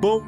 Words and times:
Bom 0.00 0.20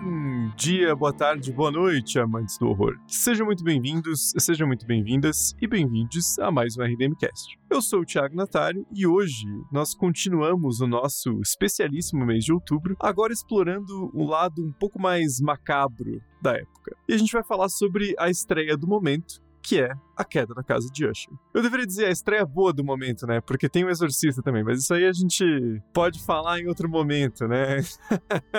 dia, 0.56 0.96
boa 0.96 1.12
tarde, 1.12 1.52
boa 1.52 1.70
noite, 1.70 2.18
amantes 2.18 2.56
do 2.56 2.68
horror. 2.68 2.98
Sejam 3.06 3.44
muito 3.44 3.62
bem-vindos, 3.62 4.32
sejam 4.38 4.66
muito 4.66 4.86
bem-vindas 4.86 5.54
e 5.60 5.66
bem-vindos 5.66 6.38
a 6.38 6.50
mais 6.50 6.78
um 6.78 6.82
RDMcast. 6.82 7.58
Eu 7.70 7.82
sou 7.82 8.00
o 8.00 8.04
Thiago 8.04 8.34
Natário 8.34 8.86
e 8.94 9.06
hoje 9.06 9.46
nós 9.70 9.94
continuamos 9.94 10.80
o 10.80 10.86
nosso 10.86 11.38
especialíssimo 11.42 12.24
mês 12.24 12.44
de 12.44 12.52
outubro, 12.52 12.96
agora 12.98 13.32
explorando 13.32 14.10
o 14.14 14.24
lado 14.24 14.64
um 14.64 14.72
pouco 14.72 14.98
mais 14.98 15.38
macabro 15.38 16.18
da 16.40 16.52
época. 16.52 16.96
E 17.06 17.12
a 17.12 17.18
gente 17.18 17.32
vai 17.32 17.44
falar 17.44 17.68
sobre 17.68 18.14
a 18.18 18.30
estreia 18.30 18.74
do 18.74 18.86
momento, 18.86 19.42
que 19.68 19.78
é 19.78 19.92
A 20.16 20.24
Queda 20.24 20.54
da 20.54 20.62
Casa 20.62 20.88
de 20.90 21.04
Usher. 21.04 21.30
Eu 21.52 21.60
deveria 21.60 21.86
dizer 21.86 22.06
a 22.06 22.10
estreia 22.10 22.46
boa 22.46 22.72
do 22.72 22.82
momento, 22.82 23.26
né? 23.26 23.38
Porque 23.42 23.68
tem 23.68 23.84
o 23.84 23.90
Exorcista 23.90 24.42
também, 24.42 24.64
mas 24.64 24.78
isso 24.78 24.94
aí 24.94 25.04
a 25.04 25.12
gente 25.12 25.44
pode 25.92 26.24
falar 26.24 26.58
em 26.58 26.66
outro 26.66 26.88
momento, 26.88 27.46
né? 27.46 27.76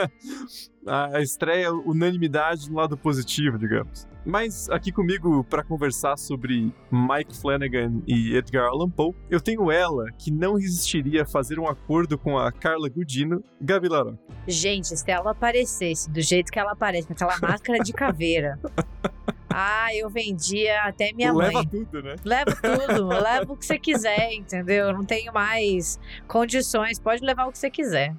a 0.86 1.20
estreia, 1.20 1.74
unanimidade 1.74 2.70
no 2.70 2.78
lado 2.78 2.96
positivo, 2.96 3.58
digamos. 3.58 4.08
Mas 4.24 4.70
aqui 4.70 4.92
comigo 4.92 5.44
para 5.46 5.64
conversar 5.64 6.16
sobre 6.16 6.72
Mike 6.92 7.36
Flanagan 7.36 8.04
e 8.06 8.36
Edgar 8.36 8.68
Allan 8.68 8.90
Poe, 8.90 9.16
eu 9.32 9.42
tenho 9.42 9.72
ela 9.72 10.12
que 10.16 10.30
não 10.30 10.54
resistiria 10.56 11.24
a 11.24 11.26
fazer 11.26 11.60
um 11.60 11.68
acordo 11.68 12.20
com 12.20 12.38
a 12.38 12.52
Carla 12.52 12.88
Gudino, 12.88 13.44
Gabi. 13.60 13.90
Gente, 14.48 14.96
se 14.96 15.10
ela 15.10 15.32
aparecesse 15.32 16.08
do 16.12 16.22
jeito 16.22 16.52
que 16.52 16.60
ela 16.60 16.74
aparece, 16.74 17.08
com 17.08 17.14
aquela 17.14 17.40
máscara 17.40 17.80
de 17.80 17.92
caveira. 17.94 18.60
Ah, 19.50 19.88
eu 19.96 20.10
vendia 20.10 20.84
até 20.84 21.12
minha 21.14 21.34
Leva 21.34 21.54
mãe. 21.54 21.68
tudo, 21.68 22.04
né? 22.04 22.16
Leva 22.24 22.56
tudo, 22.56 23.08
leva 23.08 23.54
o 23.54 23.58
que 23.58 23.66
você 23.66 23.80
quiser, 23.80 24.32
entendeu? 24.34 24.94
Não 24.94 25.04
tenho 25.04 25.34
mais 25.34 26.00
condições, 26.28 27.00
pode 27.00 27.26
levar 27.26 27.48
o 27.48 27.52
que 27.52 27.58
você 27.58 27.70
quiser. 27.70 28.16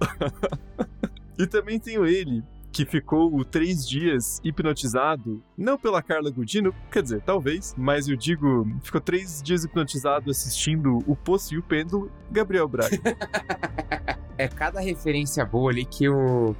E 1.38 1.46
também 1.46 1.80
tenho 1.80 2.04
ele, 2.04 2.44
que 2.70 2.84
ficou 2.84 3.42
três 3.44 3.88
dias 3.88 4.40
hipnotizado, 4.44 5.42
não 5.56 5.78
pela 5.78 6.02
Carla 6.02 6.30
Gudino, 6.30 6.74
quer 6.92 7.02
dizer, 7.02 7.22
talvez, 7.22 7.74
mas 7.78 8.08
eu 8.08 8.16
digo, 8.16 8.66
ficou 8.82 9.00
três 9.00 9.42
dias 9.42 9.64
hipnotizado 9.64 10.30
assistindo 10.30 10.98
O 11.06 11.16
Poço 11.16 11.54
e 11.54 11.58
o 11.58 11.62
Pêndulo, 11.62 12.10
Gabriel 12.30 12.68
Braga. 12.68 13.00
é 14.36 14.48
cada 14.48 14.80
referência 14.80 15.44
boa 15.46 15.70
ali 15.70 15.84
que 15.84 16.04
eu. 16.04 16.54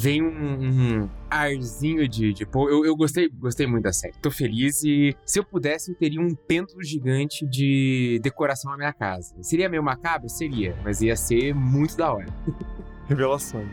Vem 0.00 0.22
um, 0.22 1.02
um 1.02 1.08
arzinho 1.28 2.08
de. 2.08 2.32
de 2.32 2.46
pô, 2.46 2.70
eu, 2.70 2.84
eu 2.84 2.94
gostei, 2.94 3.28
gostei 3.28 3.66
muito 3.66 3.82
da 3.82 3.92
série. 3.92 4.14
Tô 4.22 4.30
feliz 4.30 4.84
e 4.84 5.12
se 5.26 5.40
eu 5.40 5.44
pudesse, 5.44 5.90
eu 5.90 5.96
teria 5.96 6.20
um 6.20 6.36
pêndulo 6.36 6.84
gigante 6.84 7.44
de 7.44 8.20
decoração 8.22 8.70
na 8.70 8.76
minha 8.76 8.92
casa. 8.92 9.34
Seria 9.42 9.68
meio 9.68 9.82
macabro? 9.82 10.28
Seria, 10.28 10.76
mas 10.84 11.02
ia 11.02 11.16
ser 11.16 11.52
muito 11.52 11.96
da 11.96 12.12
hora. 12.12 12.28
Revelações. 13.08 13.66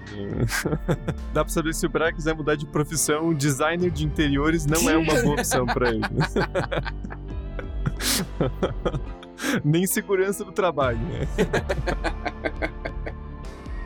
Dá 1.32 1.44
pra 1.44 1.54
saber 1.54 1.76
se 1.76 1.86
o 1.86 1.90
Braga 1.90 2.16
quiser 2.16 2.34
mudar 2.34 2.56
de 2.56 2.66
profissão, 2.66 3.32
designer 3.32 3.92
de 3.92 4.04
interiores 4.04 4.66
não 4.66 4.90
é 4.90 4.98
uma 4.98 5.14
boa 5.22 5.34
opção 5.34 5.68
pra 5.68 5.90
ele. 5.90 6.02
Nem 9.64 9.86
segurança 9.86 10.44
do 10.44 10.52
trabalho, 10.52 10.98
né? 10.98 11.28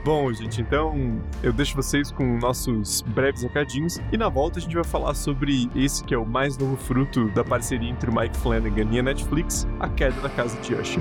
Bom, 0.09 0.33
gente, 0.33 0.59
então 0.59 1.21
eu 1.43 1.53
deixo 1.53 1.75
vocês 1.75 2.11
com 2.11 2.39
nossos 2.39 3.03
breves 3.03 3.43
recadinhos 3.43 3.99
e 4.11 4.17
na 4.17 4.27
volta 4.27 4.57
a 4.57 4.61
gente 4.61 4.73
vai 4.73 4.83
falar 4.83 5.13
sobre 5.13 5.69
esse 5.75 6.03
que 6.03 6.15
é 6.15 6.17
o 6.17 6.25
mais 6.25 6.57
novo 6.57 6.75
fruto 6.77 7.29
da 7.29 7.43
parceria 7.43 7.87
entre 7.87 8.09
o 8.09 8.15
Mike 8.15 8.35
Flanagan 8.37 8.87
e 8.91 8.97
a 8.97 9.03
Netflix, 9.03 9.67
A 9.79 9.87
Queda 9.87 10.19
da 10.19 10.29
Casa 10.29 10.59
de 10.61 10.73
Usher. 10.73 10.99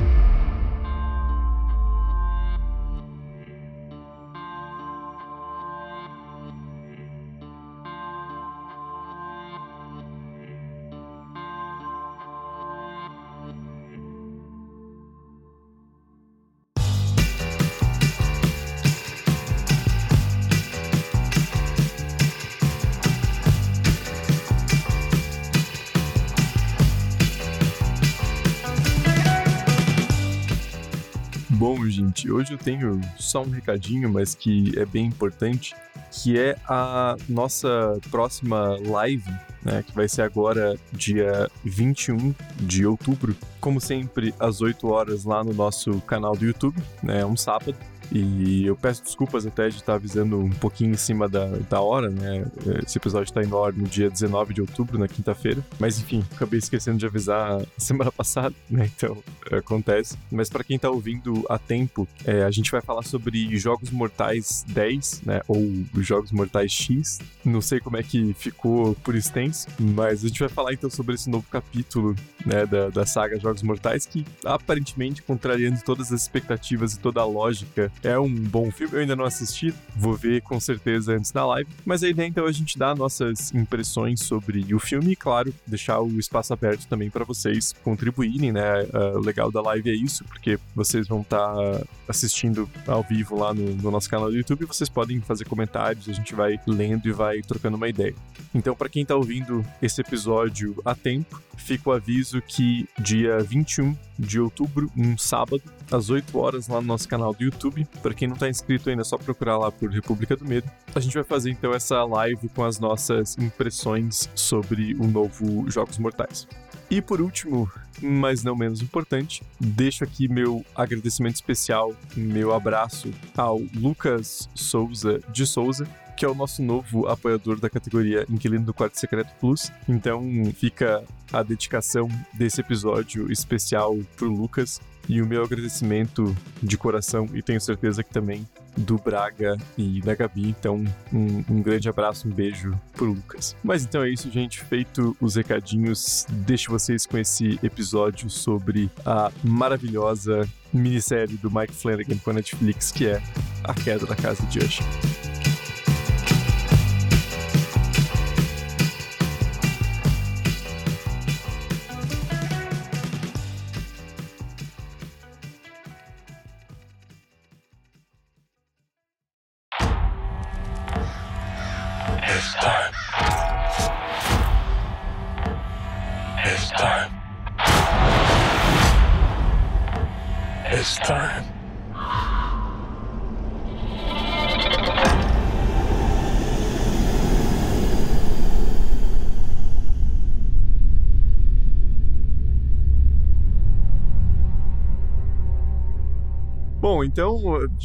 Gente, 31.98 32.30
hoje 32.30 32.52
eu 32.52 32.58
tenho 32.58 33.00
só 33.18 33.42
um 33.42 33.50
recadinho, 33.50 34.08
mas 34.08 34.34
que 34.34 34.72
é 34.78 34.86
bem 34.86 35.06
importante, 35.06 35.74
que 36.12 36.38
é 36.38 36.56
a 36.68 37.16
nossa 37.28 37.98
próxima 38.10 38.78
live, 38.86 39.30
né, 39.64 39.82
que 39.82 39.92
vai 39.92 40.08
ser 40.08 40.22
agora 40.22 40.78
dia 40.92 41.50
21 41.64 42.32
de 42.60 42.86
outubro, 42.86 43.36
como 43.60 43.80
sempre 43.80 44.32
às 44.38 44.60
8 44.60 44.86
horas 44.88 45.24
lá 45.24 45.42
no 45.42 45.52
nosso 45.52 46.00
canal 46.02 46.36
do 46.36 46.44
YouTube, 46.44 46.80
né, 47.02 47.24
um 47.24 47.36
sábado. 47.36 47.76
E 48.10 48.66
eu 48.66 48.76
peço 48.76 49.02
desculpas 49.02 49.46
até 49.46 49.68
de 49.68 49.76
estar 49.76 49.94
avisando 49.94 50.38
um 50.38 50.50
pouquinho 50.50 50.92
em 50.92 50.96
cima 50.96 51.28
da, 51.28 51.46
da 51.68 51.80
hora, 51.80 52.08
né? 52.08 52.44
Esse 52.84 52.98
episódio 52.98 53.28
está 53.30 53.42
indo 53.42 53.58
no 53.72 53.86
dia 53.86 54.08
19 54.08 54.54
de 54.54 54.60
outubro, 54.60 54.98
na 54.98 55.08
quinta-feira. 55.08 55.64
Mas 55.78 55.98
enfim, 55.98 56.24
acabei 56.34 56.58
esquecendo 56.58 56.98
de 56.98 57.06
avisar 57.06 57.60
semana 57.76 58.10
passada, 58.10 58.54
né? 58.70 58.90
Então, 58.96 59.18
acontece. 59.50 60.16
Mas 60.30 60.48
para 60.48 60.64
quem 60.64 60.78
tá 60.78 60.90
ouvindo 60.90 61.44
a 61.48 61.58
tempo, 61.58 62.08
é, 62.24 62.44
a 62.44 62.50
gente 62.50 62.70
vai 62.70 62.80
falar 62.80 63.02
sobre 63.02 63.56
Jogos 63.58 63.90
Mortais 63.90 64.64
10, 64.68 65.22
né? 65.24 65.40
Ou 65.48 65.62
Jogos 65.98 66.32
Mortais 66.32 66.72
X. 66.72 67.18
Não 67.44 67.60
sei 67.60 67.80
como 67.80 67.96
é 67.96 68.02
que 68.02 68.34
ficou 68.34 68.94
por 68.96 69.14
extenso, 69.14 69.66
mas 69.78 70.24
a 70.24 70.28
gente 70.28 70.40
vai 70.40 70.48
falar 70.48 70.72
então 70.72 70.88
sobre 70.88 71.14
esse 71.14 71.28
novo 71.28 71.46
capítulo, 71.50 72.14
né? 72.44 72.64
Da, 72.64 72.88
da 72.88 73.06
saga 73.06 73.38
Jogos 73.38 73.62
Mortais, 73.62 74.06
que 74.06 74.24
aparentemente, 74.44 75.22
contrariando 75.22 75.80
todas 75.84 76.12
as 76.12 76.22
expectativas 76.22 76.94
e 76.94 77.00
toda 77.00 77.20
a 77.20 77.24
lógica, 77.24 77.90
é 78.02 78.18
um 78.18 78.32
bom 78.32 78.70
filme. 78.70 78.94
Eu 78.94 79.00
ainda 79.00 79.16
não 79.16 79.24
assisti, 79.24 79.74
vou 79.96 80.14
ver 80.14 80.42
com 80.42 80.58
certeza 80.60 81.12
antes 81.12 81.30
da 81.30 81.46
live. 81.46 81.68
Mas 81.84 82.02
a 82.02 82.08
ideia 82.08 82.26
então 82.26 82.46
é 82.46 82.48
a 82.48 82.52
gente 82.52 82.78
dar 82.78 82.96
nossas 82.96 83.52
impressões 83.54 84.20
sobre 84.20 84.74
o 84.74 84.78
filme 84.78 85.12
e, 85.12 85.16
claro, 85.16 85.52
deixar 85.66 86.00
o 86.00 86.18
espaço 86.18 86.52
aberto 86.52 86.86
também 86.86 87.10
para 87.10 87.24
vocês 87.24 87.74
contribuírem, 87.82 88.52
né? 88.52 88.82
Uh, 88.84 89.18
o 89.18 89.20
legal 89.20 89.50
da 89.50 89.60
live 89.60 89.90
é 89.90 89.94
isso, 89.94 90.24
porque 90.24 90.58
vocês 90.74 91.06
vão 91.06 91.22
estar 91.22 91.38
tá 91.54 91.82
assistindo 92.08 92.68
ao 92.86 93.02
vivo 93.02 93.38
lá 93.38 93.52
no, 93.52 93.74
no, 93.74 93.90
nosso 93.90 94.08
canal 94.08 94.30
do 94.30 94.36
YouTube 94.36 94.64
vocês 94.64 94.88
podem 94.88 95.20
fazer 95.20 95.44
comentários, 95.44 96.08
a 96.08 96.12
gente 96.12 96.34
vai 96.34 96.58
lendo 96.66 97.08
e 97.08 97.12
vai 97.12 97.42
trocando 97.42 97.76
uma 97.76 97.88
ideia. 97.88 98.14
Então, 98.54 98.74
para 98.74 98.88
quem 98.88 99.04
tá 99.04 99.14
ouvindo 99.14 99.64
esse 99.80 100.00
episódio 100.00 100.80
a 100.84 100.94
tempo, 100.94 101.40
fica 101.56 101.90
o 101.90 101.92
aviso 101.92 102.40
que 102.42 102.88
dia 102.98 103.38
21 103.40 103.96
de 104.18 104.40
outubro, 104.40 104.90
um 104.96 105.16
sábado, 105.16 105.62
às 105.90 106.10
8 106.10 106.36
horas 106.36 106.68
lá 106.68 106.80
no 106.80 106.86
nosso 106.86 107.08
canal 107.08 107.32
do 107.32 107.44
YouTube. 107.44 107.86
Para 108.02 108.14
quem 108.14 108.26
não 108.26 108.36
tá 108.36 108.48
inscrito 108.48 108.90
ainda, 108.90 109.02
é 109.02 109.04
só 109.04 109.16
procurar 109.16 109.56
lá 109.58 109.70
por 109.70 109.90
República 109.90 110.36
do 110.36 110.44
Medo. 110.44 110.68
A 110.94 111.00
gente 111.00 111.14
vai 111.14 111.24
fazer 111.24 111.50
então 111.50 111.72
essa 111.72 112.04
live 112.04 112.48
com 112.48 112.64
as 112.64 112.78
nossas 112.80 113.36
impressões 113.38 114.28
sobre 114.34 114.94
o 114.94 115.06
novo 115.06 115.70
Jogos 115.70 115.98
Mortais. 115.98 116.48
E 116.90 117.02
por 117.02 117.20
último, 117.20 117.70
mas 118.00 118.42
não 118.42 118.56
menos 118.56 118.80
importante, 118.80 119.42
deixo 119.60 120.04
aqui 120.04 120.26
meu 120.26 120.64
agradecimento 120.74 121.34
especial, 121.34 121.94
meu 122.16 122.54
abraço 122.54 123.12
ao 123.36 123.60
Lucas 123.74 124.48
Souza 124.54 125.20
de 125.30 125.46
Souza, 125.46 125.86
que 126.18 126.24
é 126.24 126.28
o 126.28 126.34
nosso 126.34 126.62
novo 126.64 127.06
apoiador 127.06 127.60
da 127.60 127.70
categoria 127.70 128.26
Inquilino 128.28 128.64
do 128.64 128.74
Quarto 128.74 128.98
Secreto 128.98 129.32
Plus. 129.38 129.70
Então 129.88 130.20
fica 130.52 131.04
a 131.32 131.44
dedicação 131.44 132.08
desse 132.34 132.60
episódio 132.60 133.30
especial 133.30 133.96
pro 134.16 134.28
Lucas 134.28 134.80
e 135.08 135.22
o 135.22 135.26
meu 135.26 135.44
agradecimento 135.44 136.36
de 136.60 136.76
coração 136.76 137.28
e 137.32 137.40
tenho 137.40 137.60
certeza 137.60 138.02
que 138.02 138.10
também 138.10 138.46
do 138.76 138.96
Braga 138.96 139.56
e 139.76 140.00
da 140.00 140.14
Gabi. 140.14 140.48
Então, 140.48 140.84
um, 141.12 141.44
um, 141.48 141.62
grande 141.62 141.88
abraço, 141.88 142.28
um 142.28 142.32
beijo 142.32 142.78
pro 142.94 143.06
Lucas. 143.06 143.56
Mas 143.62 143.84
então 143.84 144.02
é 144.02 144.10
isso, 144.10 144.30
gente. 144.30 144.60
Feito 144.60 145.16
os 145.20 145.36
recadinhos, 145.36 146.26
deixo 146.28 146.70
vocês 146.70 147.06
com 147.06 147.16
esse 147.16 147.58
episódio 147.62 148.28
sobre 148.28 148.90
a 149.06 149.30
maravilhosa 149.44 150.48
minissérie 150.72 151.36
do 151.36 151.50
Mike 151.50 151.74
Flanagan 151.74 152.18
com 152.18 152.30
a 152.30 152.34
Netflix, 152.34 152.90
que 152.92 153.06
é 153.06 153.22
A 153.64 153.72
Queda 153.72 154.04
da 154.04 154.16
Casa 154.16 154.44
de 154.46 154.58
Usher. 154.58 155.27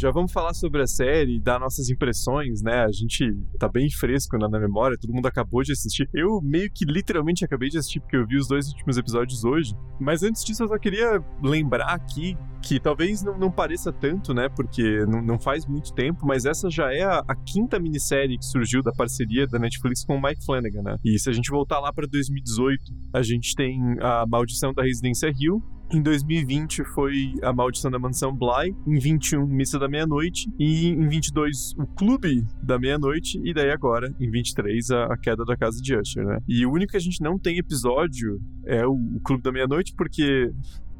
Já 0.03 0.11
vamos 0.11 0.33
falar 0.33 0.53
sobre 0.53 0.81
a 0.81 0.87
série, 0.87 1.39
dar 1.39 1.57
nossas 1.57 1.89
impressões, 1.89 2.61
né? 2.61 2.83
A 2.83 2.91
gente 2.91 3.33
tá 3.57 3.69
bem 3.69 3.89
fresco 3.89 4.37
na, 4.37 4.49
na, 4.49 4.59
memória, 4.59 4.97
todo 4.99 5.13
mundo 5.13 5.27
acabou 5.27 5.63
de 5.63 5.71
assistir. 5.71 6.09
Eu 6.13 6.41
meio 6.43 6.69
que 6.69 6.83
literalmente 6.83 7.45
acabei 7.45 7.69
de 7.69 7.77
assistir 7.77 8.01
porque 8.01 8.17
eu 8.17 8.27
vi 8.27 8.35
os 8.35 8.45
dois 8.45 8.67
últimos 8.67 8.97
episódios 8.97 9.45
hoje. 9.45 9.73
Mas 10.01 10.21
antes 10.21 10.43
disso, 10.43 10.63
eu 10.63 10.67
só 10.67 10.77
queria 10.77 11.23
lembrar 11.41 11.93
aqui 11.93 12.37
que 12.61 12.81
talvez 12.81 13.23
não, 13.23 13.37
não 13.37 13.51
pareça 13.51 13.93
tanto, 13.93 14.33
né? 14.33 14.49
Porque 14.49 15.05
não, 15.05 15.21
não, 15.21 15.39
faz 15.39 15.65
muito 15.65 15.93
tempo, 15.93 16.25
mas 16.25 16.45
essa 16.45 16.69
já 16.69 16.93
é 16.93 17.03
a, 17.03 17.23
a, 17.25 17.35
quinta 17.35 17.79
minissérie 17.79 18.37
que 18.37 18.45
surgiu 18.45 18.83
da 18.83 18.91
parceria 18.91 19.47
da 19.47 19.59
Netflix 19.59 20.03
com 20.03 20.17
o 20.17 20.21
Mike 20.21 20.45
Flanagan, 20.45 20.81
né? 20.81 20.97
E 21.03 21.17
se 21.17 21.29
a 21.29 21.33
gente 21.33 21.49
voltar 21.49 21.79
lá 21.79 21.93
para 21.93 22.07
2018, 22.07 22.83
a 23.13 23.21
gente 23.21 23.55
tem 23.55 23.79
a 24.01 24.25
Maldição 24.27 24.73
da 24.73 24.83
Residência 24.83 25.27
Hill, 25.27 25.61
em 25.93 26.01
2020 26.01 26.83
foi 26.85 27.33
A 27.41 27.53
Maldição 27.53 27.91
da 27.91 27.99
Mansão 27.99 28.35
Bly. 28.35 28.75
Em 28.87 28.99
21, 28.99 29.45
Missa 29.45 29.77
da 29.77 29.87
Meia-Noite. 29.87 30.49
E 30.59 30.89
em 30.89 31.07
22, 31.07 31.73
O 31.77 31.85
Clube 31.85 32.45
da 32.61 32.79
Meia-Noite. 32.79 33.39
E 33.43 33.53
daí 33.53 33.71
agora, 33.71 34.13
em 34.19 34.29
23, 34.29 34.91
a, 34.91 35.05
a, 35.05 35.17
Queda 35.17 35.45
da 35.45 35.55
Casa 35.55 35.79
de 35.81 35.95
Usher, 35.95 36.25
né? 36.25 36.39
E 36.47 36.65
o 36.65 36.71
único 36.71 36.91
que 36.91 36.97
a 36.97 37.01
gente 37.01 37.21
não 37.21 37.37
tem 37.37 37.57
episódio 37.57 38.41
é 38.65 38.85
o, 38.85 38.93
o 38.93 39.19
Clube 39.23 39.43
da 39.43 39.51
Meia-Noite, 39.51 39.93
porque 39.95 40.51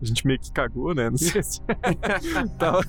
a 0.03 0.07
gente 0.07 0.27
meio 0.27 0.39
que 0.39 0.51
cagou, 0.51 0.93
né? 0.93 1.09
Não 1.09 1.17
sei 1.17 1.41
se. 1.41 1.61
Tava... 2.59 2.81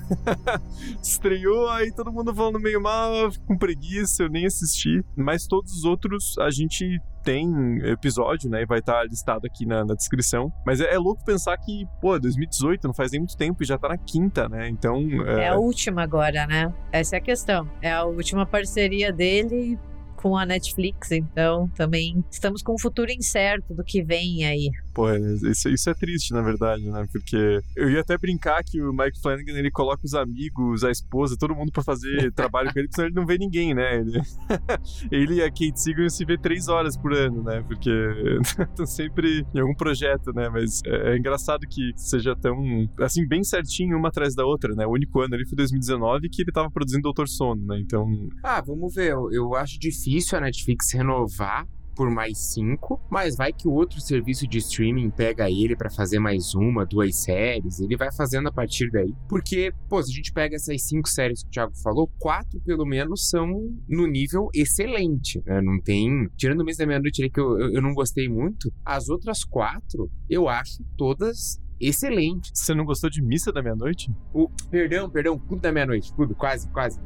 Estreou, 1.01 1.69
aí 1.69 1.91
todo 1.91 2.11
mundo 2.11 2.33
falando 2.33 2.59
meio 2.59 2.81
mal, 2.81 3.29
com 3.47 3.57
preguiça, 3.57 4.23
eu 4.23 4.29
nem 4.29 4.45
assisti. 4.45 5.03
Mas 5.15 5.47
todos 5.47 5.71
os 5.71 5.83
outros 5.85 6.37
a 6.39 6.49
gente 6.49 6.99
tem 7.23 7.79
episódio, 7.89 8.49
né? 8.49 8.61
E 8.61 8.65
vai 8.65 8.79
estar 8.79 8.99
tá 8.99 9.03
listado 9.03 9.47
aqui 9.47 9.65
na, 9.65 9.83
na 9.83 9.95
descrição. 9.95 10.53
Mas 10.65 10.79
é, 10.79 10.93
é, 10.93 10.97
louco 10.97 11.25
pensar 11.25 11.57
que, 11.57 11.85
pô, 11.99 12.19
2018 12.19 12.87
não 12.87 12.93
faz 12.93 13.11
nem 13.11 13.21
muito 13.21 13.35
tempo 13.35 13.63
e 13.63 13.65
já 13.65 13.77
tá 13.77 13.89
na 13.89 13.97
quinta, 13.97 14.47
né? 14.47 14.69
Então. 14.69 15.01
É... 15.25 15.45
é 15.45 15.47
a 15.49 15.55
última 15.55 16.03
agora, 16.03 16.45
né? 16.45 16.71
Essa 16.91 17.15
é 17.15 17.19
a 17.19 17.21
questão. 17.21 17.67
É 17.81 17.91
a 17.91 18.03
última 18.03 18.45
parceria 18.45 19.11
dele 19.11 19.79
com 20.15 20.37
a 20.37 20.45
Netflix, 20.45 21.11
então 21.11 21.67
também 21.75 22.23
estamos 22.31 22.63
com 22.63 22.73
um 22.73 22.79
futuro 22.79 23.11
incerto 23.11 23.73
do 23.73 23.83
que 23.83 24.03
vem 24.03 24.45
aí. 24.45 24.71
Pô, 24.95 25.11
isso, 25.11 25.67
isso 25.67 25.89
é 25.89 25.93
triste, 25.93 26.31
na 26.31 26.41
verdade, 26.41 26.89
né? 26.89 27.05
Porque 27.11 27.59
eu 27.75 27.89
ia 27.89 27.99
até 27.99 28.17
brincar 28.17 28.63
que 28.63 28.81
o 28.81 28.93
Mike 28.93 29.21
Flanagan, 29.21 29.51
ele 29.51 29.69
coloca 29.69 30.05
os 30.05 30.13
amigos, 30.13 30.85
a 30.85 30.89
esposa, 30.89 31.35
todo 31.37 31.53
mundo 31.53 31.69
para 31.69 31.83
fazer 31.83 32.31
trabalho 32.31 32.71
com 32.71 32.79
ele, 32.79 32.87
porque 32.87 32.95
senão 32.95 33.07
ele 33.09 33.15
não 33.15 33.25
vê 33.25 33.37
ninguém, 33.37 33.73
né? 33.73 33.99
Ele, 33.99 34.21
ele 35.11 35.33
e 35.35 35.41
a 35.41 35.49
Kate 35.49 35.77
Seagon 35.77 36.07
se 36.07 36.23
vê 36.23 36.37
três 36.37 36.69
horas 36.69 36.95
por 36.95 37.13
ano, 37.13 37.43
né? 37.43 37.61
Porque 37.67 37.89
estão 38.69 38.85
sempre 38.85 39.45
em 39.53 39.59
algum 39.59 39.75
projeto, 39.75 40.31
né? 40.33 40.47
Mas 40.47 40.79
é, 40.85 41.11
é, 41.11 41.17
engraçado 41.17 41.67
que 41.67 41.91
seja 41.97 42.33
tão, 42.33 42.55
assim, 43.01 43.27
bem 43.27 43.43
certinho 43.43 43.97
uma 43.97 44.07
atrás 44.07 44.33
da 44.33 44.45
outra, 44.45 44.73
né? 44.75 44.87
O 44.87 44.91
único 44.91 45.19
ano 45.19 45.35
ali 45.35 45.45
foi 45.45 45.57
2019 45.57 46.29
que 46.29 46.43
ele 46.43 46.53
tava 46.53 46.71
produzindo 46.71 47.01
Doutor 47.01 47.27
Sono, 47.27 47.65
né? 47.65 47.77
Então... 47.81 48.07
Ah, 48.41 48.61
vamos 48.65 48.95
ver. 48.95 49.11
Eu, 49.11 49.29
eu 49.29 49.55
acho 49.55 49.77
difícil 49.77 50.37
a 50.37 50.41
Netflix 50.41 50.93
renovar 50.93 51.67
por 51.95 52.09
mais 52.09 52.37
cinco, 52.53 53.01
mas 53.09 53.35
vai 53.35 53.53
que 53.53 53.67
o 53.67 53.71
outro 53.71 53.99
serviço 54.01 54.47
de 54.47 54.57
streaming 54.57 55.09
pega 55.09 55.49
ele 55.49 55.75
para 55.75 55.89
fazer 55.89 56.19
mais 56.19 56.53
uma, 56.53 56.85
duas 56.85 57.23
séries, 57.23 57.79
ele 57.79 57.97
vai 57.97 58.11
fazendo 58.11 58.47
a 58.47 58.51
partir 58.51 58.89
daí. 58.91 59.13
Porque, 59.27 59.73
pô, 59.89 60.01
se 60.01 60.11
a 60.11 60.15
gente 60.15 60.31
pega 60.33 60.55
essas 60.55 60.81
cinco 60.83 61.07
séries 61.07 61.41
que 61.41 61.47
o 61.47 61.51
Thiago 61.51 61.75
falou, 61.81 62.09
quatro 62.19 62.59
pelo 62.61 62.85
menos 62.85 63.29
são 63.29 63.47
no 63.87 64.05
nível 64.05 64.49
excelente, 64.53 65.41
né? 65.45 65.61
Não 65.61 65.79
tem. 65.81 66.29
Tirando 66.37 66.61
o 66.61 66.65
mês 66.65 66.77
da 66.77 66.85
meia-noite 66.85 67.29
que 67.29 67.39
eu, 67.39 67.59
eu, 67.59 67.73
eu 67.73 67.81
não 67.81 67.93
gostei 67.93 68.27
muito, 68.27 68.71
as 68.83 69.09
outras 69.09 69.43
quatro 69.43 70.11
eu 70.29 70.49
acho 70.49 70.83
todas 70.97 71.59
excelente. 71.79 72.51
Você 72.53 72.73
não 72.73 72.85
gostou 72.85 73.09
de 73.09 73.21
Missa 73.21 73.51
da 73.51 73.61
Meia-Noite? 73.61 74.11
O, 74.33 74.49
perdão, 74.69 75.09
perdão, 75.09 75.37
Clube 75.37 75.61
da 75.61 75.71
Meia-Noite. 75.71 76.13
Clube, 76.13 76.33
quase, 76.35 76.69
quase. 76.69 76.99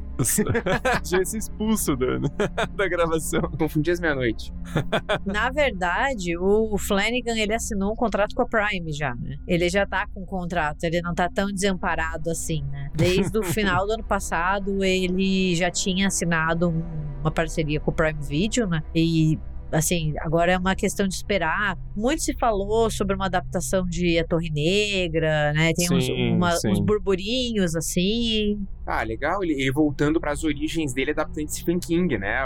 Já 1.04 1.18
ia 1.18 1.24
ser 1.24 1.38
expulso 1.38 1.96
da, 1.96 2.18
da 2.76 2.88
gravação. 2.88 3.40
Confundi 3.58 3.90
as 3.90 4.00
meia-noite. 4.00 4.52
Na 5.24 5.50
verdade, 5.50 6.36
o 6.36 6.76
Flanagan, 6.78 7.36
ele 7.36 7.54
assinou 7.54 7.92
um 7.92 7.96
contrato 7.96 8.34
com 8.34 8.42
a 8.42 8.46
Prime 8.46 8.92
já, 8.92 9.14
né? 9.14 9.36
Ele 9.46 9.68
já 9.68 9.86
tá 9.86 10.06
com 10.12 10.22
um 10.22 10.26
contrato, 10.26 10.84
ele 10.84 11.00
não 11.00 11.14
tá 11.14 11.28
tão 11.28 11.50
desamparado 11.50 12.30
assim, 12.30 12.62
né? 12.70 12.90
Desde 12.94 13.36
o 13.38 13.42
final 13.42 13.86
do 13.86 13.92
ano 13.92 14.04
passado, 14.04 14.84
ele 14.84 15.54
já 15.54 15.70
tinha 15.70 16.08
assinado 16.08 16.68
uma 17.20 17.30
parceria 17.30 17.80
com 17.80 17.90
o 17.90 17.94
Prime 17.94 18.20
Video, 18.22 18.66
né? 18.66 18.82
E 18.94 19.38
assim, 19.72 20.14
agora 20.20 20.52
é 20.52 20.58
uma 20.58 20.74
questão 20.74 21.06
de 21.06 21.14
esperar. 21.14 21.78
Muito 21.96 22.22
se 22.22 22.34
falou 22.34 22.90
sobre 22.90 23.14
uma 23.14 23.26
adaptação 23.26 23.84
de 23.86 24.18
A 24.18 24.24
Torre 24.24 24.50
Negra, 24.50 25.52
né? 25.52 25.72
Tem 25.74 25.86
sim, 25.86 25.94
uns, 25.94 26.08
uma, 26.08 26.54
uns 26.66 26.80
burburinhos 26.80 27.76
assim. 27.76 28.58
Ah, 28.90 29.04
legal. 29.04 29.44
Ele, 29.44 29.52
ele 29.52 29.70
voltando 29.70 30.20
para 30.20 30.32
as 30.32 30.42
origens 30.42 30.92
dele 30.92 31.12
adaptando 31.12 31.48
Stephen 31.48 31.78
King, 31.78 32.18
né? 32.18 32.40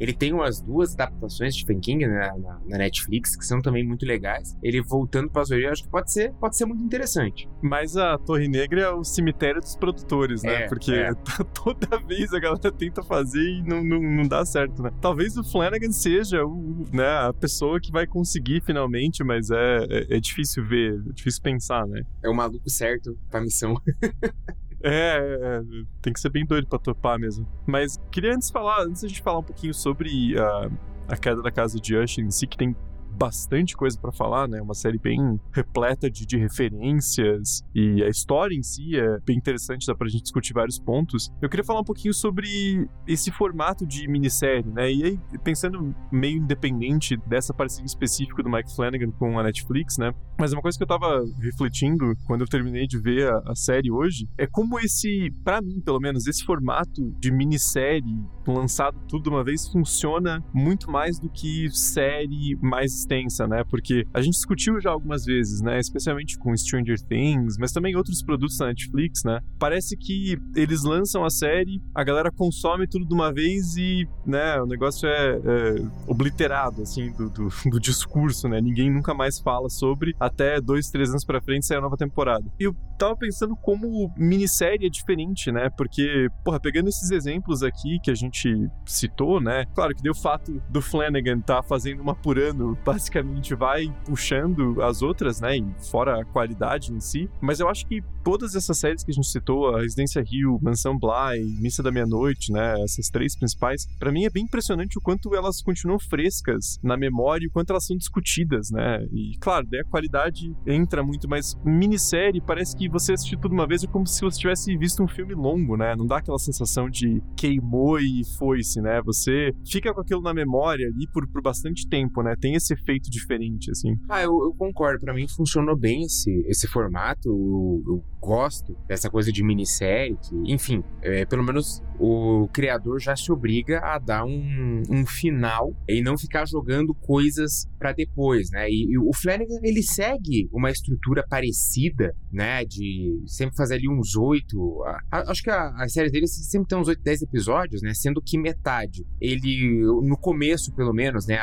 Ele 0.00 0.14
tem 0.14 0.32
umas 0.32 0.62
duas 0.62 0.94
adaptações 0.94 1.54
de 1.54 1.60
Stephen 1.60 1.80
King 1.80 2.06
né, 2.06 2.32
na, 2.38 2.60
na, 2.66 2.78
Netflix 2.78 3.36
que 3.36 3.44
são 3.44 3.60
também 3.60 3.86
muito 3.86 4.06
legais. 4.06 4.56
Ele 4.62 4.80
voltando 4.80 5.30
para 5.30 5.42
as 5.42 5.50
origens, 5.50 5.72
acho 5.72 5.82
que 5.84 5.90
pode 5.90 6.10
ser, 6.10 6.32
pode 6.34 6.56
ser 6.56 6.64
muito 6.64 6.82
interessante. 6.82 7.46
Mas 7.60 7.94
a 7.96 8.16
Torre 8.16 8.48
Negra 8.48 8.80
é 8.80 8.90
o 8.90 9.04
cemitério 9.04 9.60
dos 9.60 9.76
produtores, 9.76 10.42
né? 10.42 10.62
É, 10.62 10.66
Porque 10.66 10.92
é. 10.92 11.12
toda 11.52 11.98
vez 12.06 12.32
a 12.32 12.40
galera 12.40 12.72
tenta 12.72 13.02
fazer 13.02 13.42
e 13.42 13.62
não, 13.62 13.84
não, 13.84 14.00
não 14.00 14.26
dá 14.26 14.46
certo, 14.46 14.82
né? 14.82 14.90
Talvez 14.98 15.36
o 15.36 15.44
Flanagan 15.44 15.92
seja 15.92 16.42
o, 16.42 16.86
né, 16.90 17.06
a 17.06 17.34
pessoa 17.34 17.78
que 17.78 17.92
vai 17.92 18.06
conseguir 18.06 18.62
finalmente, 18.62 19.22
mas 19.22 19.50
é, 19.50 19.86
é, 19.90 20.16
é 20.16 20.20
difícil 20.20 20.66
ver, 20.66 20.94
é 21.10 21.12
difícil 21.12 21.42
pensar, 21.42 21.86
né? 21.86 22.02
É 22.24 22.30
o 22.30 22.34
maluco 22.34 22.70
certo 22.70 23.14
pra 23.30 23.42
missão. 23.42 23.74
É, 24.82 25.16
é, 25.40 25.62
tem 26.00 26.12
que 26.12 26.20
ser 26.20 26.30
bem 26.30 26.44
doido 26.44 26.66
pra 26.66 26.78
topar 26.78 27.18
mesmo. 27.18 27.46
Mas 27.66 28.00
queria 28.10 28.34
antes 28.34 28.50
falar, 28.50 28.82
antes 28.82 29.04
a 29.04 29.08
gente 29.08 29.22
falar 29.22 29.38
um 29.38 29.44
pouquinho 29.44 29.72
sobre 29.72 30.36
a, 30.38 30.70
a 31.08 31.16
queda 31.16 31.40
da 31.40 31.50
casa 31.50 31.78
de 31.78 31.96
Usher 31.96 32.24
em 32.24 32.30
si, 32.30 32.46
que 32.46 32.56
tem 32.56 32.76
bastante 33.16 33.76
coisa 33.76 33.98
para 33.98 34.12
falar, 34.12 34.48
né? 34.48 34.60
Uma 34.60 34.74
série 34.74 34.98
bem 34.98 35.38
repleta 35.52 36.10
de, 36.10 36.26
de, 36.26 36.36
referências 36.36 37.62
e 37.74 38.02
a 38.02 38.08
história 38.08 38.54
em 38.54 38.62
si 38.62 38.98
é 38.98 39.18
bem 39.20 39.36
interessante, 39.36 39.86
dá 39.86 39.94
pra 39.94 40.08
gente 40.08 40.22
discutir 40.22 40.52
vários 40.52 40.78
pontos. 40.78 41.30
Eu 41.40 41.48
queria 41.48 41.64
falar 41.64 41.80
um 41.80 41.84
pouquinho 41.84 42.14
sobre 42.14 42.88
esse 43.06 43.30
formato 43.30 43.86
de 43.86 44.08
minissérie, 44.08 44.70
né? 44.72 44.92
E 44.92 45.04
aí, 45.04 45.20
pensando 45.44 45.94
meio 46.10 46.38
independente 46.38 47.16
dessa 47.26 47.54
parceria 47.54 47.86
específica 47.86 48.42
do 48.42 48.50
Mike 48.50 48.74
Flanagan 48.74 49.10
com 49.12 49.38
a 49.38 49.42
Netflix, 49.42 49.98
né? 49.98 50.12
Mas 50.38 50.52
uma 50.52 50.62
coisa 50.62 50.76
que 50.76 50.82
eu 50.82 50.88
tava 50.88 51.22
refletindo 51.40 52.14
quando 52.26 52.40
eu 52.40 52.48
terminei 52.48 52.86
de 52.86 52.98
ver 52.98 53.30
a, 53.32 53.42
a 53.46 53.54
série 53.54 53.90
hoje 53.90 54.28
é 54.38 54.46
como 54.46 54.78
esse, 54.78 55.30
para 55.44 55.60
mim 55.60 55.80
pelo 55.80 56.00
menos, 56.00 56.26
esse 56.26 56.44
formato 56.44 57.12
de 57.18 57.30
minissérie 57.30 58.24
lançado 58.46 58.98
tudo 59.08 59.24
de 59.24 59.28
uma 59.28 59.44
vez 59.44 59.68
funciona 59.68 60.42
muito 60.52 60.90
mais 60.90 61.18
do 61.18 61.28
que 61.28 61.68
série 61.70 62.56
mais 62.60 63.01
extensa, 63.02 63.46
né? 63.46 63.64
Porque 63.64 64.06
a 64.14 64.20
gente 64.20 64.34
discutiu 64.34 64.80
já 64.80 64.90
algumas 64.90 65.24
vezes, 65.24 65.60
né? 65.60 65.78
Especialmente 65.78 66.38
com 66.38 66.56
Stranger 66.56 67.00
Things, 67.00 67.56
mas 67.58 67.72
também 67.72 67.96
outros 67.96 68.22
produtos 68.22 68.56
da 68.56 68.66
Netflix, 68.66 69.24
né? 69.24 69.40
Parece 69.58 69.96
que 69.96 70.38
eles 70.54 70.82
lançam 70.84 71.24
a 71.24 71.30
série, 71.30 71.80
a 71.94 72.04
galera 72.04 72.30
consome 72.30 72.86
tudo 72.86 73.06
de 73.06 73.14
uma 73.14 73.32
vez 73.32 73.76
e, 73.76 74.08
né? 74.24 74.60
O 74.60 74.66
negócio 74.66 75.08
é, 75.08 75.36
é 75.36 75.74
obliterado, 76.06 76.82
assim, 76.82 77.12
do, 77.12 77.28
do, 77.28 77.48
do, 77.70 77.80
discurso, 77.80 78.48
né? 78.48 78.60
Ninguém 78.60 78.90
nunca 78.90 79.12
mais 79.12 79.38
fala 79.40 79.68
sobre, 79.68 80.14
até 80.18 80.60
dois, 80.60 80.90
três 80.90 81.10
anos 81.10 81.24
pra 81.24 81.40
frente 81.40 81.66
sai 81.66 81.78
a 81.78 81.80
nova 81.80 81.96
temporada. 81.96 82.44
E 82.58 82.64
eu 82.64 82.74
tava 82.98 83.16
pensando 83.16 83.56
como 83.56 84.12
minissérie 84.16 84.86
é 84.86 84.90
diferente, 84.90 85.50
né? 85.50 85.68
Porque, 85.76 86.28
porra, 86.44 86.60
pegando 86.60 86.88
esses 86.88 87.10
exemplos 87.10 87.62
aqui 87.62 87.98
que 88.02 88.10
a 88.10 88.14
gente 88.14 88.70
citou, 88.86 89.40
né? 89.40 89.66
Claro 89.74 89.94
que 89.94 90.02
deu 90.02 90.14
fato 90.14 90.62
do 90.68 90.80
Flanagan 90.80 91.40
tá 91.40 91.62
fazendo 91.62 92.00
uma 92.00 92.14
por 92.14 92.38
ano 92.38 92.76
basicamente 92.92 93.54
vai 93.54 93.92
puxando 94.04 94.82
as 94.82 95.02
outras, 95.02 95.40
né? 95.40 95.50
Fora 95.90 96.20
a 96.20 96.24
qualidade 96.24 96.92
em 96.92 97.00
si. 97.00 97.30
Mas 97.40 97.60
eu 97.60 97.68
acho 97.68 97.86
que 97.86 98.02
todas 98.22 98.54
essas 98.54 98.78
séries 98.78 99.04
que 99.04 99.10
a 99.10 99.14
gente 99.14 99.28
citou, 99.28 99.74
a 99.74 99.80
Residência 99.80 100.22
Rio, 100.22 100.58
Mansão 100.62 100.98
Bly, 100.98 101.42
Missa 101.60 101.82
da 101.82 101.90
Meia-Noite, 101.90 102.52
né? 102.52 102.80
Essas 102.82 103.08
três 103.08 103.36
principais, 103.36 103.86
para 103.98 104.12
mim 104.12 104.24
é 104.24 104.30
bem 104.30 104.44
impressionante 104.44 104.98
o 104.98 105.00
quanto 105.00 105.34
elas 105.34 105.60
continuam 105.62 105.98
frescas 105.98 106.78
na 106.82 106.96
memória 106.96 107.44
e 107.44 107.48
o 107.48 107.50
quanto 107.50 107.70
elas 107.70 107.86
são 107.86 107.96
discutidas, 107.96 108.70
né? 108.70 109.06
E 109.12 109.36
claro, 109.40 109.66
daí 109.68 109.80
a 109.80 109.84
qualidade 109.84 110.54
entra 110.66 111.02
muito, 111.02 111.28
mas 111.28 111.54
minissérie 111.64 112.40
parece 112.40 112.76
que 112.76 112.88
você 112.88 113.12
assistiu 113.12 113.38
tudo 113.38 113.52
uma 113.52 113.66
vez 113.66 113.82
é 113.82 113.86
como 113.86 114.06
se 114.06 114.20
você 114.20 114.38
tivesse 114.38 114.76
visto 114.76 115.02
um 115.02 115.08
filme 115.08 115.34
longo, 115.34 115.76
né? 115.76 115.94
Não 115.96 116.06
dá 116.06 116.18
aquela 116.18 116.38
sensação 116.38 116.88
de 116.88 117.22
queimou 117.36 117.98
e 117.98 118.22
foi-se, 118.38 118.80
né? 118.80 119.00
Você 119.04 119.52
fica 119.66 119.92
com 119.92 120.00
aquilo 120.00 120.22
na 120.22 120.32
memória 120.32 120.86
ali 120.86 121.06
por, 121.12 121.26
por 121.28 121.42
bastante 121.42 121.88
tempo, 121.88 122.22
né? 122.22 122.34
Tem 122.40 122.54
esse 122.54 122.74
efeito 122.74 123.10
diferente, 123.10 123.70
assim. 123.70 123.96
Ah, 124.08 124.22
eu, 124.22 124.32
eu 124.44 124.54
concordo. 124.54 125.00
Para 125.00 125.14
mim 125.14 125.26
funcionou 125.28 125.76
bem 125.76 126.02
esse, 126.02 126.30
esse 126.46 126.68
formato. 126.68 127.28
Eu, 127.28 127.82
eu 127.86 128.11
gosto 128.22 128.76
dessa 128.86 129.10
coisa 129.10 129.32
de 129.32 129.42
minissérie, 129.42 130.16
que, 130.16 130.52
enfim, 130.52 130.84
é, 131.02 131.26
pelo 131.26 131.42
menos 131.42 131.82
o 131.98 132.48
criador 132.52 133.00
já 133.00 133.16
se 133.16 133.30
obriga 133.32 133.80
a 133.80 133.98
dar 133.98 134.24
um, 134.24 134.82
um 134.88 135.04
final 135.04 135.74
e 135.88 136.00
não 136.00 136.16
ficar 136.16 136.46
jogando 136.46 136.94
coisas 136.94 137.68
para 137.78 137.92
depois, 137.92 138.50
né? 138.50 138.68
E, 138.70 138.92
e, 138.92 138.98
o 138.98 139.12
Flanagan, 139.12 139.58
ele 139.62 139.82
segue 139.82 140.48
uma 140.52 140.70
estrutura 140.70 141.24
parecida, 141.28 142.14
né? 142.32 142.64
De 142.64 143.22
sempre 143.26 143.56
fazer 143.56 143.74
ali 143.74 143.88
uns 143.88 144.16
oito. 144.16 144.82
Acho 145.10 145.42
que 145.42 145.50
a, 145.50 145.70
a 145.76 145.88
série 145.88 146.10
dele 146.10 146.28
sempre 146.28 146.68
tem 146.68 146.78
uns 146.78 146.88
oito, 146.88 147.02
dez 147.02 147.22
episódios, 147.22 147.82
né? 147.82 147.92
Sendo 147.94 148.22
que 148.22 148.38
metade. 148.38 149.04
Ele, 149.20 149.82
no 150.02 150.16
começo, 150.16 150.72
pelo 150.74 150.92
menos, 150.92 151.26
né? 151.26 151.38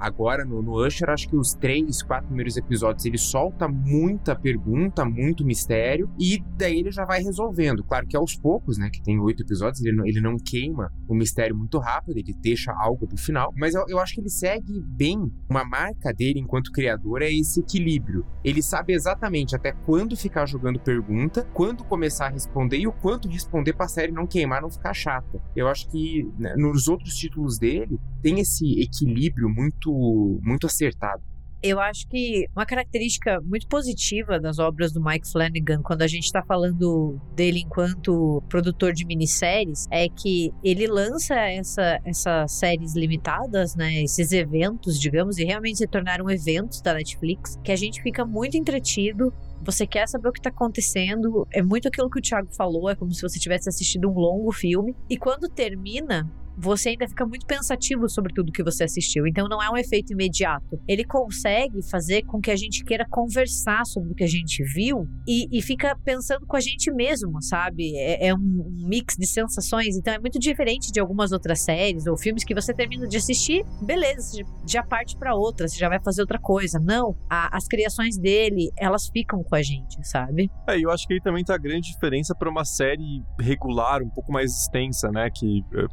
Agora 0.00 0.44
no, 0.44 0.62
no 0.62 0.86
Usher, 0.86 1.10
acho 1.10 1.28
que 1.28 1.36
os 1.36 1.52
três, 1.54 2.02
quatro 2.02 2.28
primeiros 2.28 2.56
episódios 2.56 3.04
ele 3.04 3.18
solta 3.18 3.68
muita 3.68 4.34
pergunta, 4.34 5.04
muito 5.04 5.44
mistério, 5.44 6.05
e 6.18 6.42
daí 6.56 6.78
ele 6.78 6.90
já 6.90 7.04
vai 7.04 7.22
resolvendo. 7.22 7.84
Claro 7.84 8.06
que 8.06 8.16
aos 8.16 8.36
poucos, 8.36 8.78
né? 8.78 8.90
Que 8.90 9.02
tem 9.02 9.18
oito 9.18 9.42
episódios, 9.42 9.84
ele 9.84 9.96
não, 9.96 10.06
ele 10.06 10.20
não 10.20 10.36
queima 10.36 10.92
o 11.08 11.14
mistério 11.14 11.56
muito 11.56 11.78
rápido, 11.78 12.18
ele 12.18 12.34
deixa 12.40 12.72
algo 12.72 13.06
pro 13.06 13.16
final, 13.16 13.52
mas 13.56 13.74
eu, 13.74 13.84
eu 13.88 13.98
acho 13.98 14.14
que 14.14 14.20
ele 14.20 14.30
segue 14.30 14.80
bem. 14.86 15.32
Uma 15.48 15.64
marca 15.64 16.12
dele 16.12 16.40
enquanto 16.40 16.72
criador 16.72 17.22
é 17.22 17.32
esse 17.32 17.60
equilíbrio. 17.60 18.26
Ele 18.44 18.62
sabe 18.62 18.92
exatamente 18.92 19.54
até 19.54 19.72
quando 19.72 20.16
ficar 20.16 20.46
jogando 20.46 20.80
pergunta, 20.80 21.48
quando 21.52 21.84
começar 21.84 22.26
a 22.26 22.30
responder 22.30 22.78
e 22.78 22.86
o 22.86 22.92
quanto 22.92 23.28
responder 23.28 23.72
pra 23.72 23.88
série 23.88 24.12
não 24.12 24.26
queimar, 24.26 24.62
não 24.62 24.70
ficar 24.70 24.94
chata. 24.94 25.40
Eu 25.54 25.68
acho 25.68 25.88
que 25.88 26.28
né, 26.38 26.54
nos 26.56 26.88
outros 26.88 27.14
títulos 27.16 27.58
dele 27.58 27.98
tem 28.22 28.40
esse 28.40 28.80
equilíbrio 28.80 29.48
muito, 29.48 30.40
muito 30.42 30.66
acertado. 30.66 31.22
Eu 31.66 31.80
acho 31.80 32.06
que 32.06 32.46
uma 32.54 32.64
característica 32.64 33.40
muito 33.40 33.66
positiva 33.66 34.38
das 34.38 34.60
obras 34.60 34.92
do 34.92 35.02
Mike 35.02 35.28
Flanagan, 35.28 35.82
quando 35.82 36.02
a 36.02 36.06
gente 36.06 36.22
está 36.22 36.40
falando 36.40 37.20
dele 37.34 37.64
enquanto 37.66 38.40
produtor 38.48 38.92
de 38.92 39.04
minisséries, 39.04 39.88
é 39.90 40.08
que 40.08 40.54
ele 40.62 40.86
lança 40.86 41.34
essa, 41.34 41.98
essas 42.04 42.52
séries 42.52 42.94
limitadas, 42.94 43.74
né? 43.74 44.00
Esses 44.00 44.30
eventos, 44.30 44.96
digamos, 45.00 45.38
e 45.38 45.44
realmente 45.44 45.78
se 45.78 45.88
tornaram 45.88 46.30
eventos 46.30 46.80
da 46.80 46.94
Netflix, 46.94 47.58
que 47.64 47.72
a 47.72 47.76
gente 47.76 48.00
fica 48.00 48.24
muito 48.24 48.56
entretido 48.56 49.34
você 49.64 49.84
quer 49.84 50.06
saber 50.06 50.28
o 50.28 50.32
que 50.32 50.40
tá 50.40 50.50
acontecendo. 50.50 51.46
É 51.52 51.60
muito 51.60 51.88
aquilo 51.88 52.08
que 52.08 52.20
o 52.20 52.22
Thiago 52.22 52.54
falou, 52.54 52.88
é 52.88 52.94
como 52.94 53.12
se 53.12 53.22
você 53.22 53.38
tivesse 53.38 53.68
assistido 53.68 54.08
um 54.08 54.14
longo 54.14 54.52
filme. 54.52 54.94
E 55.10 55.16
quando 55.16 55.48
termina, 55.48 56.30
você 56.56 56.90
ainda 56.90 57.06
fica 57.08 57.26
muito 57.26 57.46
pensativo 57.46 58.08
sobre 58.08 58.32
tudo 58.32 58.52
que 58.52 58.62
você 58.62 58.84
assistiu. 58.84 59.26
Então 59.26 59.48
não 59.48 59.62
é 59.62 59.70
um 59.70 59.76
efeito 59.76 60.12
imediato. 60.12 60.80
Ele 60.88 61.04
consegue 61.04 61.82
fazer 61.82 62.22
com 62.22 62.40
que 62.40 62.50
a 62.50 62.56
gente 62.56 62.84
queira 62.84 63.06
conversar 63.08 63.84
sobre 63.84 64.12
o 64.12 64.14
que 64.14 64.24
a 64.24 64.28
gente 64.28 64.62
viu 64.64 65.06
e, 65.26 65.46
e 65.56 65.62
fica 65.62 65.96
pensando 66.04 66.46
com 66.46 66.56
a 66.56 66.60
gente 66.60 66.90
mesmo, 66.92 67.42
sabe? 67.42 67.96
É, 67.96 68.28
é 68.28 68.34
um, 68.34 68.66
mix 68.86 69.16
de 69.16 69.26
sensações. 69.26 69.96
Então 69.96 70.14
é 70.14 70.18
muito 70.18 70.38
diferente 70.38 70.90
de 70.92 71.00
algumas 71.00 71.32
outras 71.32 71.60
séries 71.60 72.06
ou 72.06 72.16
filmes 72.16 72.44
que 72.44 72.54
você 72.54 72.72
termina 72.72 73.06
de 73.06 73.16
assistir, 73.16 73.64
beleza, 73.82 74.42
já 74.66 74.82
parte 74.82 75.16
para 75.16 75.34
outra, 75.34 75.68
você 75.68 75.76
já 75.76 75.88
vai 75.88 76.00
fazer 76.00 76.22
outra 76.22 76.38
coisa. 76.38 76.78
Não, 76.78 77.16
a, 77.28 77.56
as 77.56 77.66
criações 77.66 78.16
dele, 78.16 78.70
elas 78.76 79.08
ficam 79.08 79.42
com 79.42 79.54
a 79.54 79.62
gente, 79.62 80.02
sabe? 80.06 80.50
É, 80.68 80.78
eu 80.78 80.90
acho 80.90 81.06
que 81.06 81.14
aí 81.14 81.20
também 81.20 81.44
tá 81.44 81.54
a 81.54 81.58
grande 81.58 81.92
diferença 81.92 82.34
para 82.34 82.48
uma 82.48 82.64
série 82.64 83.22
regular, 83.38 84.02
um 84.02 84.10
pouco 84.10 84.32
mais 84.32 84.52
extensa, 84.52 85.10
né? 85.10 85.30
Que 85.30 85.64
eh, 85.74 85.86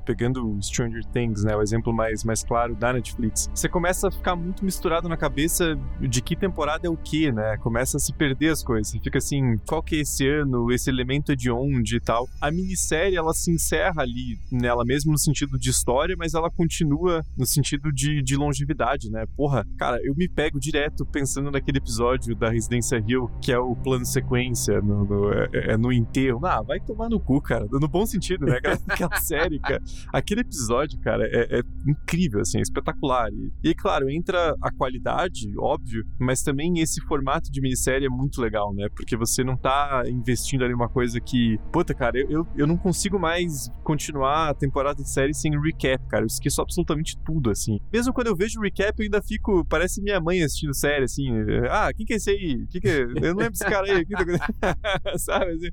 Stranger 0.62 1.04
Things, 1.06 1.44
né? 1.44 1.56
O 1.56 1.62
exemplo 1.62 1.94
mais, 1.94 2.24
mais 2.24 2.44
claro 2.44 2.76
da 2.76 2.94
Netflix. 2.94 3.50
Você 3.54 3.70
começa 3.70 4.08
a 4.08 4.12
ficar 4.12 4.36
muito 4.36 4.64
misturado 4.64 5.08
na 5.10 5.18
cabeça 5.18 5.78
de 6.00 6.22
que 6.22 6.36
temporada 6.36 6.88
é 6.88 6.90
o 6.90 6.98
que, 6.98 7.32
né? 7.32 7.58
Começa 7.58 7.98
a 7.98 8.00
se 8.00 8.14
perder 8.14 8.50
as 8.50 8.64
coisas. 8.64 8.92
Fica 8.92 9.18
assim, 9.18 9.58
qual 9.68 9.82
que 9.82 9.96
é 9.96 10.00
esse 10.00 10.28
ano? 10.28 10.72
Esse 10.72 10.90
elemento 10.90 11.32
é 11.32 11.36
de 11.36 11.52
onde 11.52 11.98
e 11.98 12.00
tal. 12.00 12.28
A 12.42 12.52
minissérie, 12.52 13.16
ela 13.16 13.34
se 13.34 13.52
encerra 13.52 14.02
ali 14.02 14.40
nela 14.52 14.84
mesmo 14.86 15.12
no 15.12 15.18
sentido 15.18 15.58
de 15.58 15.70
história, 15.70 16.16
mas 16.18 16.34
ela 16.34 16.50
continua 16.50 17.26
no 17.38 17.46
sentido 17.46 17.92
de, 17.92 18.22
de 18.22 18.36
longevidade, 18.36 19.10
né? 19.10 19.26
Porra, 19.36 19.66
cara, 19.78 20.00
eu 20.04 20.14
me 20.16 20.28
pego 20.28 20.60
direto 20.60 21.06
pensando 21.06 21.52
naquele 21.52 21.78
episódio 21.78 22.36
da 22.36 22.50
Residência 22.50 23.04
Hill, 23.08 23.30
que 23.42 23.52
é 23.52 23.58
o 23.58 23.76
plano 23.76 24.06
sequência 24.06 24.82
no, 24.82 25.06
no 25.06 25.32
é, 25.32 25.50
é, 25.54 25.78
no 25.78 25.92
enterro. 25.92 26.46
Ah, 26.46 26.62
vai 26.62 26.80
tomar 26.80 27.10
no 27.10 27.20
cu, 27.20 27.42
cara. 27.42 27.68
No 27.72 27.88
bom 27.88 28.06
sentido, 28.06 28.46
né? 28.46 28.58
Aquela, 28.64 28.80
aquela 28.88 29.20
série, 29.20 29.60
cara. 29.60 29.82
Aquele 30.12 30.43
episódio, 30.44 31.00
cara, 31.00 31.26
é, 31.26 31.60
é 31.60 31.62
incrível, 31.88 32.42
assim, 32.42 32.60
é 32.60 32.62
espetacular. 32.62 33.30
E, 33.32 33.70
e, 33.70 33.76
claro, 33.76 34.10
entra 34.10 34.56
a 34.62 34.72
qualidade, 34.72 35.52
óbvio, 35.58 36.06
mas 36.20 36.42
também 36.42 36.80
esse 36.80 37.02
formato 37.02 37.52
de 37.52 37.62
minissérie 37.62 38.06
é 38.06 38.10
muito 38.10 38.42
legal, 38.42 38.74
né? 38.74 38.88
Porque 38.96 39.18
você 39.18 39.44
não 39.44 39.58
tá 39.58 40.04
investindo 40.08 40.64
ali 40.64 40.74
uma 40.74 40.90
coisa 40.90 41.20
que. 41.20 41.58
Puta, 41.72 41.94
cara, 41.94 42.20
eu, 42.20 42.30
eu, 42.30 42.48
eu 42.58 42.68
não 42.68 42.78
consigo 42.78 43.20
mais 43.20 43.70
continuar 43.84 44.50
a 44.50 44.54
temporada 44.54 45.02
de 45.02 45.10
série 45.10 45.34
sem 45.34 45.52
recap, 45.60 46.06
cara. 46.08 46.24
Eu 46.24 46.28
esqueço 46.28 46.62
absolutamente 46.62 47.18
tudo, 47.26 47.50
assim. 47.50 47.80
Mesmo 47.92 48.14
quando 48.14 48.28
eu 48.28 48.36
vejo 48.36 48.60
recap, 48.62 48.94
eu 48.98 49.04
ainda 49.04 49.22
fico. 49.22 49.66
Parece 49.66 50.02
minha 50.02 50.20
mãe 50.20 50.44
assistindo 50.44 50.74
série, 50.74 51.06
assim. 51.06 51.30
Ah, 51.70 51.92
quem 51.94 52.06
que 52.06 52.14
é 52.14 52.16
esse 52.18 52.30
aí? 52.30 52.66
Quem 52.70 52.82
que 52.82 52.88
é? 52.88 53.02
Eu 53.02 53.08
não 53.08 53.38
lembro 53.38 53.52
desse 53.52 53.66
cara 53.66 53.86
aí. 53.86 54.06
Tá... 54.06 54.76
Sabe? 55.18 55.52
Assim, 55.52 55.70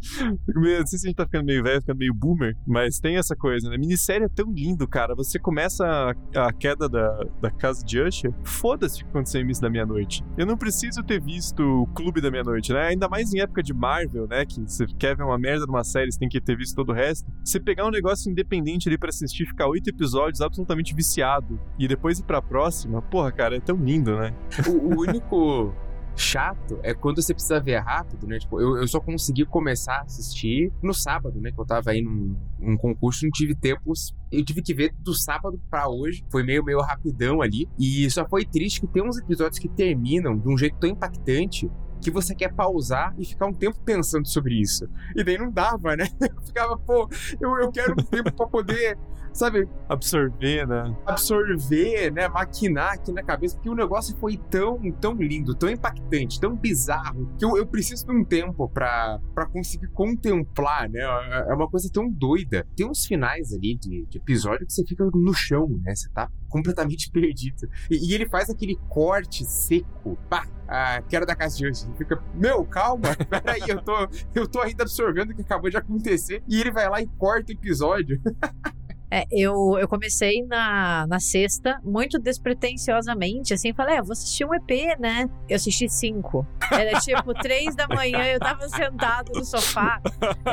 não 0.54 0.86
sei 0.86 0.98
se 0.98 1.06
a 1.06 1.08
gente 1.08 1.16
tá 1.16 1.24
ficando 1.24 1.44
meio 1.44 1.62
velho, 1.62 1.80
ficando 1.80 1.98
meio 1.98 2.14
boomer, 2.14 2.56
mas 2.66 2.98
tem 2.98 3.16
essa 3.16 3.34
coisa, 3.36 3.68
né? 3.68 3.76
Minissérie 3.78 4.24
é 4.24 4.28
tão 4.28 4.52
lindo, 4.60 4.86
cara. 4.86 5.14
Você 5.14 5.38
começa 5.38 5.84
a, 5.86 6.48
a 6.48 6.52
queda 6.52 6.88
da, 6.88 7.24
da 7.40 7.50
casa 7.50 7.84
de 7.84 8.00
Usher, 8.00 8.32
foda-se 8.44 9.00
o 9.02 9.04
que 9.04 9.10
aconteceu 9.10 9.40
em 9.40 9.44
Miss 9.44 9.58
da 9.58 9.70
Meia-Noite. 9.70 10.22
Eu 10.36 10.46
não 10.46 10.56
preciso 10.56 11.02
ter 11.02 11.20
visto 11.20 11.60
o 11.62 11.86
Clube 11.88 12.20
da 12.20 12.30
Meia-Noite, 12.30 12.72
né? 12.72 12.88
Ainda 12.88 13.08
mais 13.08 13.32
em 13.32 13.40
época 13.40 13.62
de 13.62 13.72
Marvel, 13.72 14.26
né? 14.28 14.44
Que 14.44 14.60
você 14.60 14.86
quer 14.98 15.16
ver 15.16 15.22
uma 15.22 15.38
merda 15.38 15.66
numa 15.66 15.84
série, 15.84 16.12
você 16.12 16.18
tem 16.18 16.28
que 16.28 16.40
ter 16.40 16.56
visto 16.56 16.76
todo 16.76 16.90
o 16.90 16.94
resto. 16.94 17.30
Você 17.44 17.58
pegar 17.58 17.86
um 17.86 17.90
negócio 17.90 18.30
independente 18.30 18.88
ali 18.88 18.98
para 18.98 19.08
assistir, 19.08 19.46
ficar 19.46 19.66
oito 19.68 19.88
episódios 19.88 20.40
absolutamente 20.40 20.94
viciado 20.94 21.58
e 21.78 21.88
depois 21.88 22.18
ir 22.18 22.24
pra 22.24 22.42
próxima, 22.42 23.00
porra, 23.00 23.32
cara, 23.32 23.56
é 23.56 23.60
tão 23.60 23.76
lindo, 23.76 24.16
né? 24.16 24.34
o, 24.68 24.94
o 24.94 25.00
único 25.00 25.74
chato 26.20 26.78
é 26.82 26.94
quando 26.94 27.20
você 27.20 27.32
precisa 27.32 27.58
ver 27.58 27.78
rápido, 27.78 28.26
né? 28.26 28.38
Tipo, 28.38 28.60
eu, 28.60 28.76
eu 28.76 28.86
só 28.86 29.00
consegui 29.00 29.44
começar 29.44 29.96
a 29.96 30.02
assistir 30.02 30.72
no 30.82 30.94
sábado, 30.94 31.40
né? 31.40 31.50
Que 31.50 31.58
eu 31.58 31.66
tava 31.66 31.90
aí 31.90 32.02
num, 32.02 32.36
num 32.58 32.76
concurso, 32.76 33.24
não 33.24 33.30
tive 33.30 33.54
tempos. 33.54 34.14
Eu 34.30 34.44
tive 34.44 34.62
que 34.62 34.74
ver 34.74 34.94
do 35.00 35.14
sábado 35.14 35.60
para 35.70 35.88
hoje. 35.88 36.24
Foi 36.30 36.42
meio, 36.42 36.62
meio 36.62 36.80
rapidão 36.80 37.42
ali. 37.42 37.68
E 37.78 38.08
só 38.10 38.28
foi 38.28 38.44
triste 38.44 38.80
que 38.80 38.86
tem 38.86 39.02
uns 39.02 39.18
episódios 39.18 39.58
que 39.58 39.68
terminam 39.68 40.38
de 40.38 40.48
um 40.48 40.56
jeito 40.56 40.78
tão 40.78 40.90
impactante 40.90 41.68
que 42.00 42.10
você 42.10 42.34
quer 42.34 42.52
pausar 42.52 43.14
e 43.18 43.24
ficar 43.24 43.46
um 43.46 43.52
tempo 43.52 43.78
pensando 43.84 44.26
sobre 44.26 44.60
isso. 44.60 44.88
E 45.14 45.22
daí 45.22 45.38
não 45.38 45.50
dava, 45.50 45.96
né? 45.96 46.06
Eu 46.20 46.42
ficava, 46.42 46.78
pô, 46.78 47.08
eu, 47.40 47.56
eu 47.58 47.70
quero 47.70 47.92
um 47.92 48.04
tempo 48.04 48.32
para 48.32 48.46
poder, 48.46 48.98
sabe? 49.32 49.68
Absorver, 49.88 50.66
né? 50.66 50.96
Absorver, 51.06 52.10
né? 52.12 52.28
Maquinar 52.28 52.94
aqui 52.94 53.12
na 53.12 53.22
cabeça, 53.22 53.54
porque 53.54 53.68
o 53.68 53.74
negócio 53.74 54.16
foi 54.16 54.36
tão, 54.50 54.78
tão 54.92 55.14
lindo, 55.14 55.54
tão 55.54 55.68
impactante, 55.68 56.40
tão 56.40 56.56
bizarro, 56.56 57.30
que 57.38 57.44
eu, 57.44 57.56
eu 57.56 57.66
preciso 57.66 58.06
de 58.06 58.12
um 58.12 58.24
tempo 58.24 58.68
para 58.68 59.20
conseguir 59.52 59.88
contemplar, 59.88 60.88
né? 60.88 61.00
É, 61.00 61.50
é 61.50 61.54
uma 61.54 61.68
coisa 61.68 61.88
tão 61.92 62.10
doida. 62.10 62.66
Tem 62.76 62.88
uns 62.88 63.04
finais 63.06 63.52
ali 63.52 63.76
de, 63.76 64.06
de 64.06 64.18
episódio 64.18 64.66
que 64.66 64.72
você 64.72 64.84
fica 64.84 65.04
no 65.04 65.34
chão, 65.34 65.68
né? 65.84 65.94
Você 65.94 66.08
tá 66.10 66.28
completamente 66.50 67.08
perdido. 67.12 67.70
E, 67.90 68.10
e 68.10 68.14
ele 68.14 68.28
faz 68.28 68.50
aquele 68.50 68.78
corte 68.88 69.44
seco, 69.44 70.18
pá, 70.28 70.46
ah, 70.68 71.02
que 71.08 71.16
era 71.16 71.24
da 71.24 71.34
casa 71.34 71.56
de 71.56 71.66
hoje. 71.66 71.86
Fica, 71.96 72.22
meu, 72.34 72.64
calma, 72.64 73.16
peraí, 73.28 73.62
eu 73.66 73.80
tô, 73.82 74.08
eu 74.34 74.46
tô 74.46 74.60
ainda 74.60 74.82
absorvendo 74.82 75.30
o 75.30 75.34
que 75.34 75.42
acabou 75.42 75.70
de 75.70 75.76
acontecer. 75.76 76.42
E 76.46 76.60
ele 76.60 76.70
vai 76.70 76.88
lá 76.88 77.00
e 77.00 77.06
corta 77.06 77.50
o 77.50 77.54
episódio. 77.54 78.20
É, 79.10 79.26
eu, 79.30 79.76
eu 79.78 79.88
comecei 79.88 80.44
na, 80.46 81.06
na 81.08 81.18
sexta, 81.18 81.80
muito 81.82 82.18
despretensiosamente, 82.18 83.52
assim, 83.52 83.72
falei, 83.72 83.96
é, 83.96 84.02
vou 84.02 84.12
assistir 84.12 84.44
um 84.44 84.54
EP, 84.54 84.98
né? 85.00 85.26
Eu 85.48 85.56
assisti 85.56 85.88
cinco. 85.88 86.46
Era 86.70 87.00
tipo 87.00 87.34
três 87.34 87.74
da 87.74 87.88
manhã, 87.88 88.24
eu 88.26 88.38
tava 88.38 88.68
sentado 88.68 89.32
no 89.34 89.44
sofá, 89.44 90.00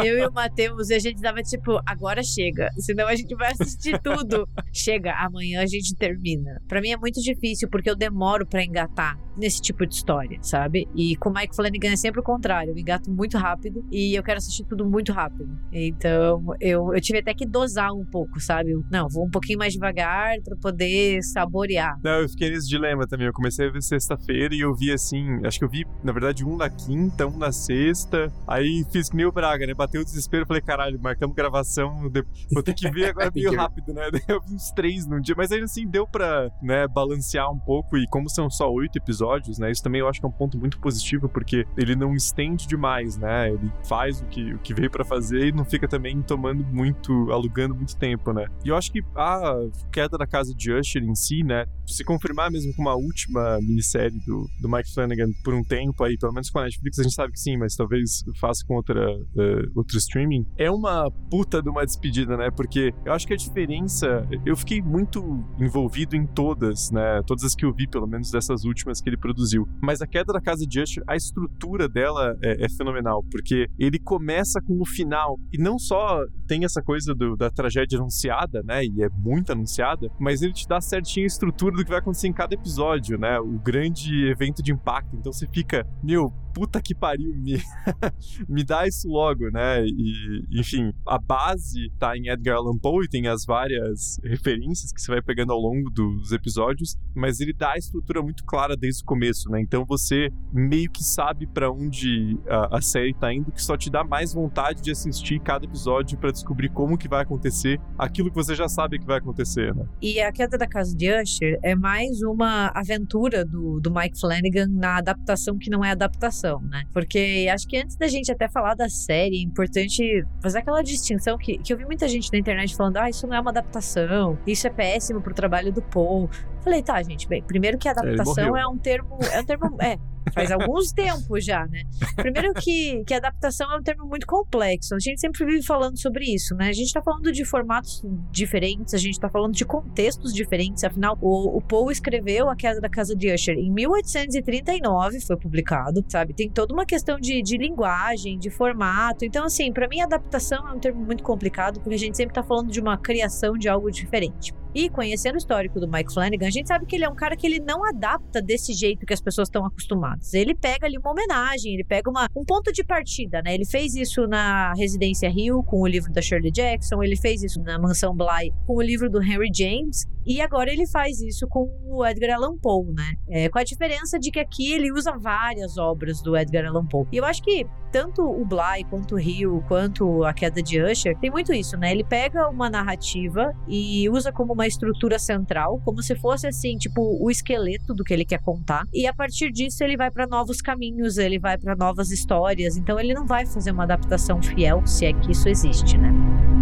eu 0.03 0.17
e 0.17 0.27
o 0.27 0.31
Matheus, 0.31 0.89
e 0.89 0.95
a 0.95 0.99
gente 0.99 1.21
tava 1.21 1.41
tipo, 1.43 1.79
agora 1.85 2.23
chega, 2.23 2.69
senão 2.79 3.07
a 3.07 3.15
gente 3.15 3.35
vai 3.35 3.51
assistir 3.51 3.99
tudo. 4.01 4.47
Chega, 4.73 5.13
amanhã 5.13 5.61
a 5.61 5.65
gente 5.67 5.95
termina. 5.95 6.61
Para 6.67 6.81
mim 6.81 6.89
é 6.89 6.97
muito 6.97 7.21
difícil, 7.21 7.69
porque 7.69 7.89
eu 7.89 7.95
demoro 7.95 8.45
para 8.45 8.63
engatar 8.63 9.19
nesse 9.37 9.61
tipo 9.61 9.85
de 9.85 9.93
história, 9.93 10.39
sabe? 10.41 10.87
E 10.95 11.15
com 11.17 11.29
o 11.29 11.33
Mike 11.33 11.55
Flanagan 11.55 11.91
é 11.91 11.95
sempre 11.95 12.19
o 12.19 12.23
contrário, 12.23 12.71
eu 12.71 12.77
engato 12.77 13.11
muito 13.11 13.37
rápido 13.37 13.85
e 13.91 14.15
eu 14.15 14.23
quero 14.23 14.37
assistir 14.37 14.65
tudo 14.65 14.85
muito 14.85 15.11
rápido. 15.11 15.47
Então, 15.71 16.43
eu, 16.59 16.93
eu 16.93 16.99
tive 16.99 17.19
até 17.19 17.33
que 17.33 17.45
dosar 17.45 17.93
um 17.93 18.03
pouco, 18.03 18.39
sabe? 18.47 18.71
Não, 18.89 19.07
vou 19.09 19.25
um 19.25 19.29
pouquinho 19.29 19.59
mais 19.59 19.73
devagar 19.73 20.35
para 20.43 20.55
poder 20.57 21.21
saborear. 21.21 21.93
Não, 22.03 22.21
eu 22.21 22.29
fiquei 22.29 22.49
nesse 22.49 22.67
dilema 22.67 23.05
também. 23.05 23.27
Eu 23.27 23.33
comecei 23.33 23.67
a 23.67 23.71
ver 23.71 23.81
sexta-feira 23.81 24.55
e 24.55 24.61
eu 24.61 24.73
vi 24.73 24.91
assim. 24.91 25.45
Acho 25.45 25.59
que 25.59 25.65
eu 25.65 25.69
vi, 25.69 25.85
na 26.03 26.11
verdade, 26.11 26.45
um 26.45 26.55
na 26.55 26.69
quinta, 26.69 27.27
um 27.27 27.37
na 27.37 27.51
sexta. 27.51 28.31
Aí 28.47 28.85
fiz 28.91 29.09
que 29.09 29.17
nem 29.17 29.25
o 29.25 29.31
Braga, 29.31 29.67
né? 29.67 29.73
Bateu 29.73 30.01
o 30.01 30.05
desespero. 30.05 30.45
Falei, 30.45 30.61
caralho, 30.61 30.99
marcamos 31.01 31.35
gravação. 31.35 32.09
Vou 32.51 32.63
ter 32.63 32.73
que 32.73 32.89
ver 32.89 33.09
agora 33.09 33.29
meio 33.35 33.53
rápido, 33.55 33.93
né? 33.93 34.09
Eu 34.27 34.41
vi 34.41 34.55
uns 34.55 34.71
três 34.71 35.05
num 35.05 35.19
dia. 35.19 35.35
Mas 35.37 35.51
ainda 35.51 35.65
assim 35.65 35.85
deu 35.85 36.07
pra, 36.07 36.49
né, 36.61 36.87
balancear 36.87 37.51
um 37.51 37.59
pouco. 37.59 37.97
E 37.97 38.07
como 38.07 38.29
são 38.29 38.49
só 38.49 38.71
oito 38.71 38.97
episódios, 38.97 39.59
né? 39.59 39.71
Isso 39.71 39.83
também 39.83 39.99
eu 39.99 40.07
acho 40.07 40.19
que 40.19 40.25
é 40.25 40.29
um 40.29 40.31
ponto 40.31 40.57
muito 40.57 40.79
positivo, 40.79 41.27
porque 41.27 41.65
ele 41.77 41.95
não 41.95 42.13
estende 42.13 42.67
demais, 42.67 43.17
né? 43.17 43.51
Ele 43.51 43.71
faz 43.87 44.21
o 44.21 44.25
que, 44.25 44.53
o 44.53 44.59
que 44.59 44.73
veio 44.73 44.89
para 44.89 45.03
fazer 45.03 45.47
e 45.47 45.51
não 45.51 45.65
fica 45.65 45.87
também 45.87 46.21
tomando 46.21 46.63
muito, 46.63 47.31
alugando 47.31 47.75
muito 47.75 47.95
tempo, 47.97 48.31
né? 48.31 48.36
E 48.63 48.69
eu 48.69 48.75
acho 48.75 48.91
que 48.91 49.01
a 49.15 49.55
queda 49.91 50.17
da 50.17 50.27
casa 50.27 50.53
de 50.53 50.71
Usher 50.71 51.03
em 51.03 51.15
si, 51.15 51.43
né? 51.43 51.65
Se 51.85 52.03
confirmar 52.03 52.51
mesmo 52.51 52.73
com 52.75 52.81
uma 52.81 52.95
última 52.95 53.59
minissérie 53.61 54.19
do, 54.25 54.47
do 54.61 54.69
Mike 54.69 54.93
Flanagan 54.93 55.29
por 55.43 55.53
um 55.53 55.63
tempo 55.63 56.03
aí, 56.03 56.17
pelo 56.17 56.33
menos 56.33 56.49
com 56.49 56.59
a 56.59 56.63
Netflix, 56.63 56.99
a 56.99 57.03
gente 57.03 57.15
sabe 57.15 57.33
que 57.33 57.39
sim, 57.39 57.57
mas 57.57 57.75
talvez 57.75 58.23
faça 58.39 58.65
com 58.65 58.75
outra, 58.75 59.09
uh, 59.09 59.71
outro 59.75 59.97
streaming, 59.97 60.45
é 60.57 60.69
uma 60.69 61.09
puta 61.29 61.61
de 61.61 61.69
uma 61.69 61.85
despedida, 61.85 62.35
né? 62.37 62.49
Porque 62.51 62.93
eu 63.05 63.13
acho 63.13 63.27
que 63.27 63.33
a 63.33 63.37
diferença. 63.37 64.27
Eu 64.45 64.55
fiquei 64.55 64.81
muito 64.81 65.21
envolvido 65.59 66.15
em 66.15 66.25
todas, 66.25 66.91
né? 66.91 67.21
Todas 67.25 67.43
as 67.43 67.55
que 67.55 67.65
eu 67.65 67.73
vi, 67.73 67.87
pelo 67.87 68.07
menos 68.07 68.31
dessas 68.31 68.63
últimas 68.63 69.01
que 69.01 69.09
ele 69.09 69.17
produziu. 69.17 69.67
Mas 69.81 70.01
a 70.01 70.07
queda 70.07 70.33
da 70.33 70.41
casa 70.41 70.65
de 70.65 70.81
Usher, 70.81 71.03
a 71.07 71.15
estrutura 71.15 71.87
dela 71.87 72.35
é, 72.43 72.65
é 72.65 72.69
fenomenal, 72.69 73.23
porque 73.31 73.67
ele 73.79 73.99
começa 73.99 74.61
com 74.61 74.81
o 74.81 74.85
final, 74.85 75.39
e 75.53 75.57
não 75.57 75.79
só 75.79 76.21
tem 76.47 76.65
essa 76.65 76.81
coisa 76.81 77.13
do, 77.13 77.35
da 77.35 77.49
tragédia 77.49 77.97
anunciada, 77.97 78.26
né? 78.63 78.83
E 78.85 79.03
é 79.03 79.09
muito 79.09 79.51
anunciada, 79.51 80.09
mas 80.19 80.41
ele 80.41 80.53
te 80.53 80.67
dá 80.67 80.79
certinho 80.81 81.25
a 81.25 81.27
estrutura 81.27 81.75
do 81.75 81.83
que 81.83 81.89
vai 81.89 81.99
acontecer 81.99 82.27
em 82.27 82.33
cada 82.33 82.53
episódio, 82.53 83.17
né? 83.17 83.39
O 83.39 83.59
grande 83.59 84.27
evento 84.29 84.61
de 84.61 84.71
impacto. 84.71 85.15
Então 85.15 85.31
você 85.31 85.47
fica, 85.47 85.85
meu, 86.03 86.33
puta 86.57 86.81
que 86.81 86.95
pariu, 86.95 87.35
me, 87.35 87.61
me 88.49 88.63
dá 88.63 88.87
isso 88.87 89.07
logo, 89.07 89.51
né? 89.51 89.85
E, 89.85 90.43
enfim, 90.59 90.91
a 91.05 91.19
base 91.19 91.91
tá 91.99 92.17
em 92.17 92.29
Edgar 92.29 92.57
Allan 92.57 92.79
Poe 92.79 93.05
e 93.05 93.07
tem 93.07 93.27
as 93.27 93.45
várias 93.45 94.19
referências 94.23 94.91
que 94.91 94.99
você 94.99 95.11
vai 95.11 95.21
pegando 95.21 95.53
ao 95.53 95.59
longo 95.59 95.91
dos 95.91 96.31
episódios, 96.31 96.97
mas 97.15 97.39
ele 97.39 97.53
dá 97.53 97.73
a 97.73 97.77
estrutura 97.77 98.23
muito 98.23 98.43
clara 98.43 98.75
desde 98.75 99.03
o 99.03 99.05
começo, 99.05 99.51
né? 99.51 99.61
Então 99.61 99.85
você 99.85 100.31
meio 100.51 100.89
que 100.89 101.03
sabe 101.03 101.45
para 101.45 101.71
onde 101.71 102.39
a, 102.47 102.77
a, 102.77 102.81
série 102.81 103.13
tá 103.13 103.31
indo, 103.31 103.51
que 103.51 103.61
só 103.61 103.77
te 103.77 103.91
dá 103.91 104.03
mais 104.03 104.33
vontade 104.33 104.81
de 104.81 104.89
assistir 104.89 105.39
cada 105.39 105.63
episódio 105.63 106.17
para 106.17 106.31
descobrir 106.31 106.69
como 106.69 106.97
que 106.97 107.07
vai 107.07 107.21
acontecer 107.21 107.79
aquilo 107.99 108.31
que 108.31 108.35
você 108.35 108.55
já 108.55 108.67
sabe 108.67 108.97
que 108.97 109.05
vai 109.05 109.19
acontecer, 109.19 109.75
né? 109.75 109.85
E 110.01 110.19
a 110.19 110.31
queda 110.31 110.57
da 110.57 110.67
casa 110.67 110.95
de 110.97 111.07
Usher 111.21 111.59
é 111.61 111.75
mais 111.75 112.23
uma 112.23 112.71
aventura 112.73 113.45
do, 113.45 113.79
do 113.79 113.93
Mike 113.93 114.19
Flanagan 114.19 114.69
na 114.71 114.97
adaptação 114.97 115.55
que 115.59 115.69
não 115.69 115.85
é 115.85 115.91
adaptação 115.91 116.46
né? 116.61 116.83
Porque 116.93 117.47
acho 117.51 117.67
que 117.67 117.77
antes 117.77 117.95
da 117.95 118.07
gente 118.07 118.31
até 118.31 118.47
falar 118.47 118.75
da 118.75 118.89
série, 118.89 119.37
é 119.37 119.43
importante 119.43 120.23
fazer 120.41 120.59
aquela 120.59 120.81
distinção 120.81 121.37
que, 121.37 121.57
que 121.57 121.73
eu 121.73 121.77
vi 121.77 121.85
muita 121.85 122.07
gente 122.07 122.31
na 122.31 122.39
internet 122.39 122.75
falando: 122.75 122.97
ah, 122.97 123.09
isso 123.09 123.27
não 123.27 123.35
é 123.35 123.39
uma 123.39 123.51
adaptação, 123.51 124.37
isso 124.45 124.65
é 124.67 124.69
péssimo 124.69 125.21
pro 125.21 125.33
trabalho 125.33 125.71
do 125.71 125.81
Paul. 125.81 126.29
Falei, 126.61 126.81
tá, 126.81 127.01
gente, 127.03 127.27
bem, 127.27 127.41
primeiro 127.41 127.77
que 127.77 127.87
adaptação 127.87 128.55
é 128.57 128.67
um 128.67 128.77
termo. 128.77 129.19
É 129.31 129.39
um 129.39 129.45
termo. 129.45 129.77
É, 129.81 129.97
faz 130.33 130.51
alguns 130.51 130.91
tempos 130.91 131.45
já, 131.45 131.65
né? 131.67 131.83
Primeiro 132.15 132.53
que, 132.53 133.03
que 133.05 133.13
adaptação 133.13 133.71
é 133.73 133.77
um 133.77 133.83
termo 133.83 134.05
muito 134.05 134.25
complexo. 134.25 134.95
A 134.95 134.99
gente 134.99 135.19
sempre 135.19 135.45
vive 135.45 135.63
falando 135.63 135.97
sobre 135.99 136.25
isso, 136.25 136.55
né? 136.55 136.69
A 136.69 136.73
gente 136.73 136.91
tá 136.91 137.01
falando 137.01 137.31
de 137.31 137.45
formatos 137.45 138.01
diferentes, 138.31 138.93
a 138.93 138.97
gente 138.97 139.19
tá 139.19 139.29
falando 139.29 139.53
de 139.53 139.65
contextos 139.65 140.33
diferentes. 140.33 140.83
Afinal, 140.83 141.17
o, 141.21 141.57
o 141.57 141.61
Poe 141.61 141.91
escreveu 141.91 142.49
A 142.49 142.55
Queda 142.55 142.79
da 142.79 142.89
Casa 142.89 143.15
de 143.15 143.33
Usher 143.33 143.57
em 143.57 143.71
1839, 143.71 145.21
foi 145.21 145.37
publicado, 145.37 146.03
sabe? 146.07 146.33
Tem 146.33 146.49
toda 146.49 146.73
uma 146.73 146.85
questão 146.85 147.19
de, 147.19 147.41
de 147.41 147.57
linguagem, 147.57 148.37
de 148.37 148.49
formato. 148.49 149.25
Então, 149.25 149.45
assim, 149.45 149.71
para 149.71 149.87
mim, 149.87 150.01
adaptação 150.01 150.67
é 150.67 150.73
um 150.73 150.79
termo 150.79 151.03
muito 151.03 151.23
complicado, 151.23 151.79
porque 151.79 151.95
a 151.95 151.99
gente 151.99 152.17
sempre 152.17 152.33
tá 152.33 152.43
falando 152.43 152.71
de 152.71 152.79
uma 152.79 152.97
criação 152.97 153.57
de 153.57 153.69
algo 153.69 153.91
diferente. 153.91 154.53
E 154.77 154.91
conhecendo 154.91 155.33
o 155.33 155.37
histórico 155.39 155.79
do 155.79 155.87
Mike 155.87 156.13
Flanagan, 156.13 156.45
a 156.45 156.51
gente 156.51 156.67
sabe 156.67 156.85
que 156.85 156.95
ele 156.95 157.03
é 157.03 157.09
um 157.09 157.15
cara 157.15 157.35
que 157.35 157.47
ele 157.47 157.59
não 157.59 157.83
adapta 157.83 158.39
desse 158.39 158.73
jeito 158.73 159.07
que 159.07 159.13
as 159.15 159.19
pessoas 159.19 159.47
estão 159.47 159.65
acostumadas. 159.65 160.35
Ele 160.35 160.53
pega 160.53 160.85
ali 160.85 160.99
uma 160.99 161.09
homenagem, 161.09 161.73
ele 161.73 161.83
pega 161.83 162.07
uma, 162.07 162.29
um 162.35 162.45
ponto 162.45 162.71
de 162.71 162.83
partida, 162.83 163.41
né? 163.41 163.55
Ele 163.55 163.65
fez 163.65 163.95
isso 163.95 164.27
na 164.27 164.73
Residência 164.73 165.33
Hill 165.35 165.63
com 165.63 165.81
o 165.81 165.87
livro 165.87 166.13
da 166.13 166.21
Shirley 166.21 166.51
Jackson, 166.51 167.01
ele 167.01 167.15
fez 167.15 167.41
isso 167.41 167.59
na 167.63 167.79
Mansão 167.79 168.15
Bly 168.15 168.53
com 168.67 168.75
o 168.75 168.81
livro 168.83 169.09
do 169.09 169.19
Henry 169.19 169.49
James, 169.51 170.05
e 170.27 170.41
agora 170.41 170.71
ele 170.71 170.85
faz 170.85 171.21
isso 171.21 171.47
com 171.47 171.71
o 171.85 172.05
Edgar 172.05 172.35
Allan 172.35 172.57
Poe, 172.57 172.93
né? 172.93 173.13
É, 173.29 173.49
com 173.49 173.57
a 173.57 173.63
diferença 173.63 174.19
de 174.19 174.29
que 174.29 174.39
aqui 174.39 174.73
ele 174.73 174.91
usa 174.91 175.17
várias 175.17 175.77
obras 175.77 176.21
do 176.21 176.37
Edgar 176.37 176.65
Allan 176.65 176.85
Poe. 176.85 177.07
E 177.13 177.17
eu 177.17 177.25
acho 177.25 177.41
que 177.41 177.65
tanto 177.93 178.21
o 178.21 178.45
Bly, 178.45 178.83
quanto 178.89 179.15
o 179.15 179.19
Hill, 179.19 179.63
quanto 179.69 180.25
a 180.25 180.33
Queda 180.33 180.61
de 180.61 180.81
Usher, 180.81 181.17
tem 181.17 181.31
muito 181.31 181.53
isso, 181.53 181.77
né? 181.77 181.91
Ele 181.91 182.03
pega 182.03 182.49
uma 182.49 182.69
narrativa 182.69 183.55
e 183.67 184.09
usa 184.09 184.31
como 184.31 184.51
uma 184.51 184.66
estrutura 184.67 185.17
central, 185.17 185.81
como 185.83 186.01
se 186.01 186.15
fosse 186.15 186.47
assim, 186.47 186.77
tipo, 186.77 187.17
o 187.23 187.29
esqueleto 187.31 187.93
do 187.93 188.03
que 188.03 188.13
ele 188.13 188.25
quer 188.25 188.39
contar. 188.39 188.83
E 188.93 189.07
a 189.07 189.13
partir 189.13 189.51
disso 189.51 189.83
ele 189.83 189.97
vai 189.97 190.11
para 190.11 190.27
novos 190.27 190.61
caminhos, 190.61 191.17
ele 191.17 191.39
vai 191.39 191.57
para 191.57 191.75
novas 191.75 192.11
histórias. 192.11 192.77
Então 192.77 192.99
ele 192.99 193.13
não 193.13 193.25
vai 193.25 193.45
fazer 193.45 193.71
uma 193.71 193.83
adaptação 193.83 194.41
fiel, 194.41 194.85
se 194.85 195.05
é 195.05 195.13
que 195.13 195.31
isso 195.31 195.47
existe, 195.49 195.97
né? 195.97 196.56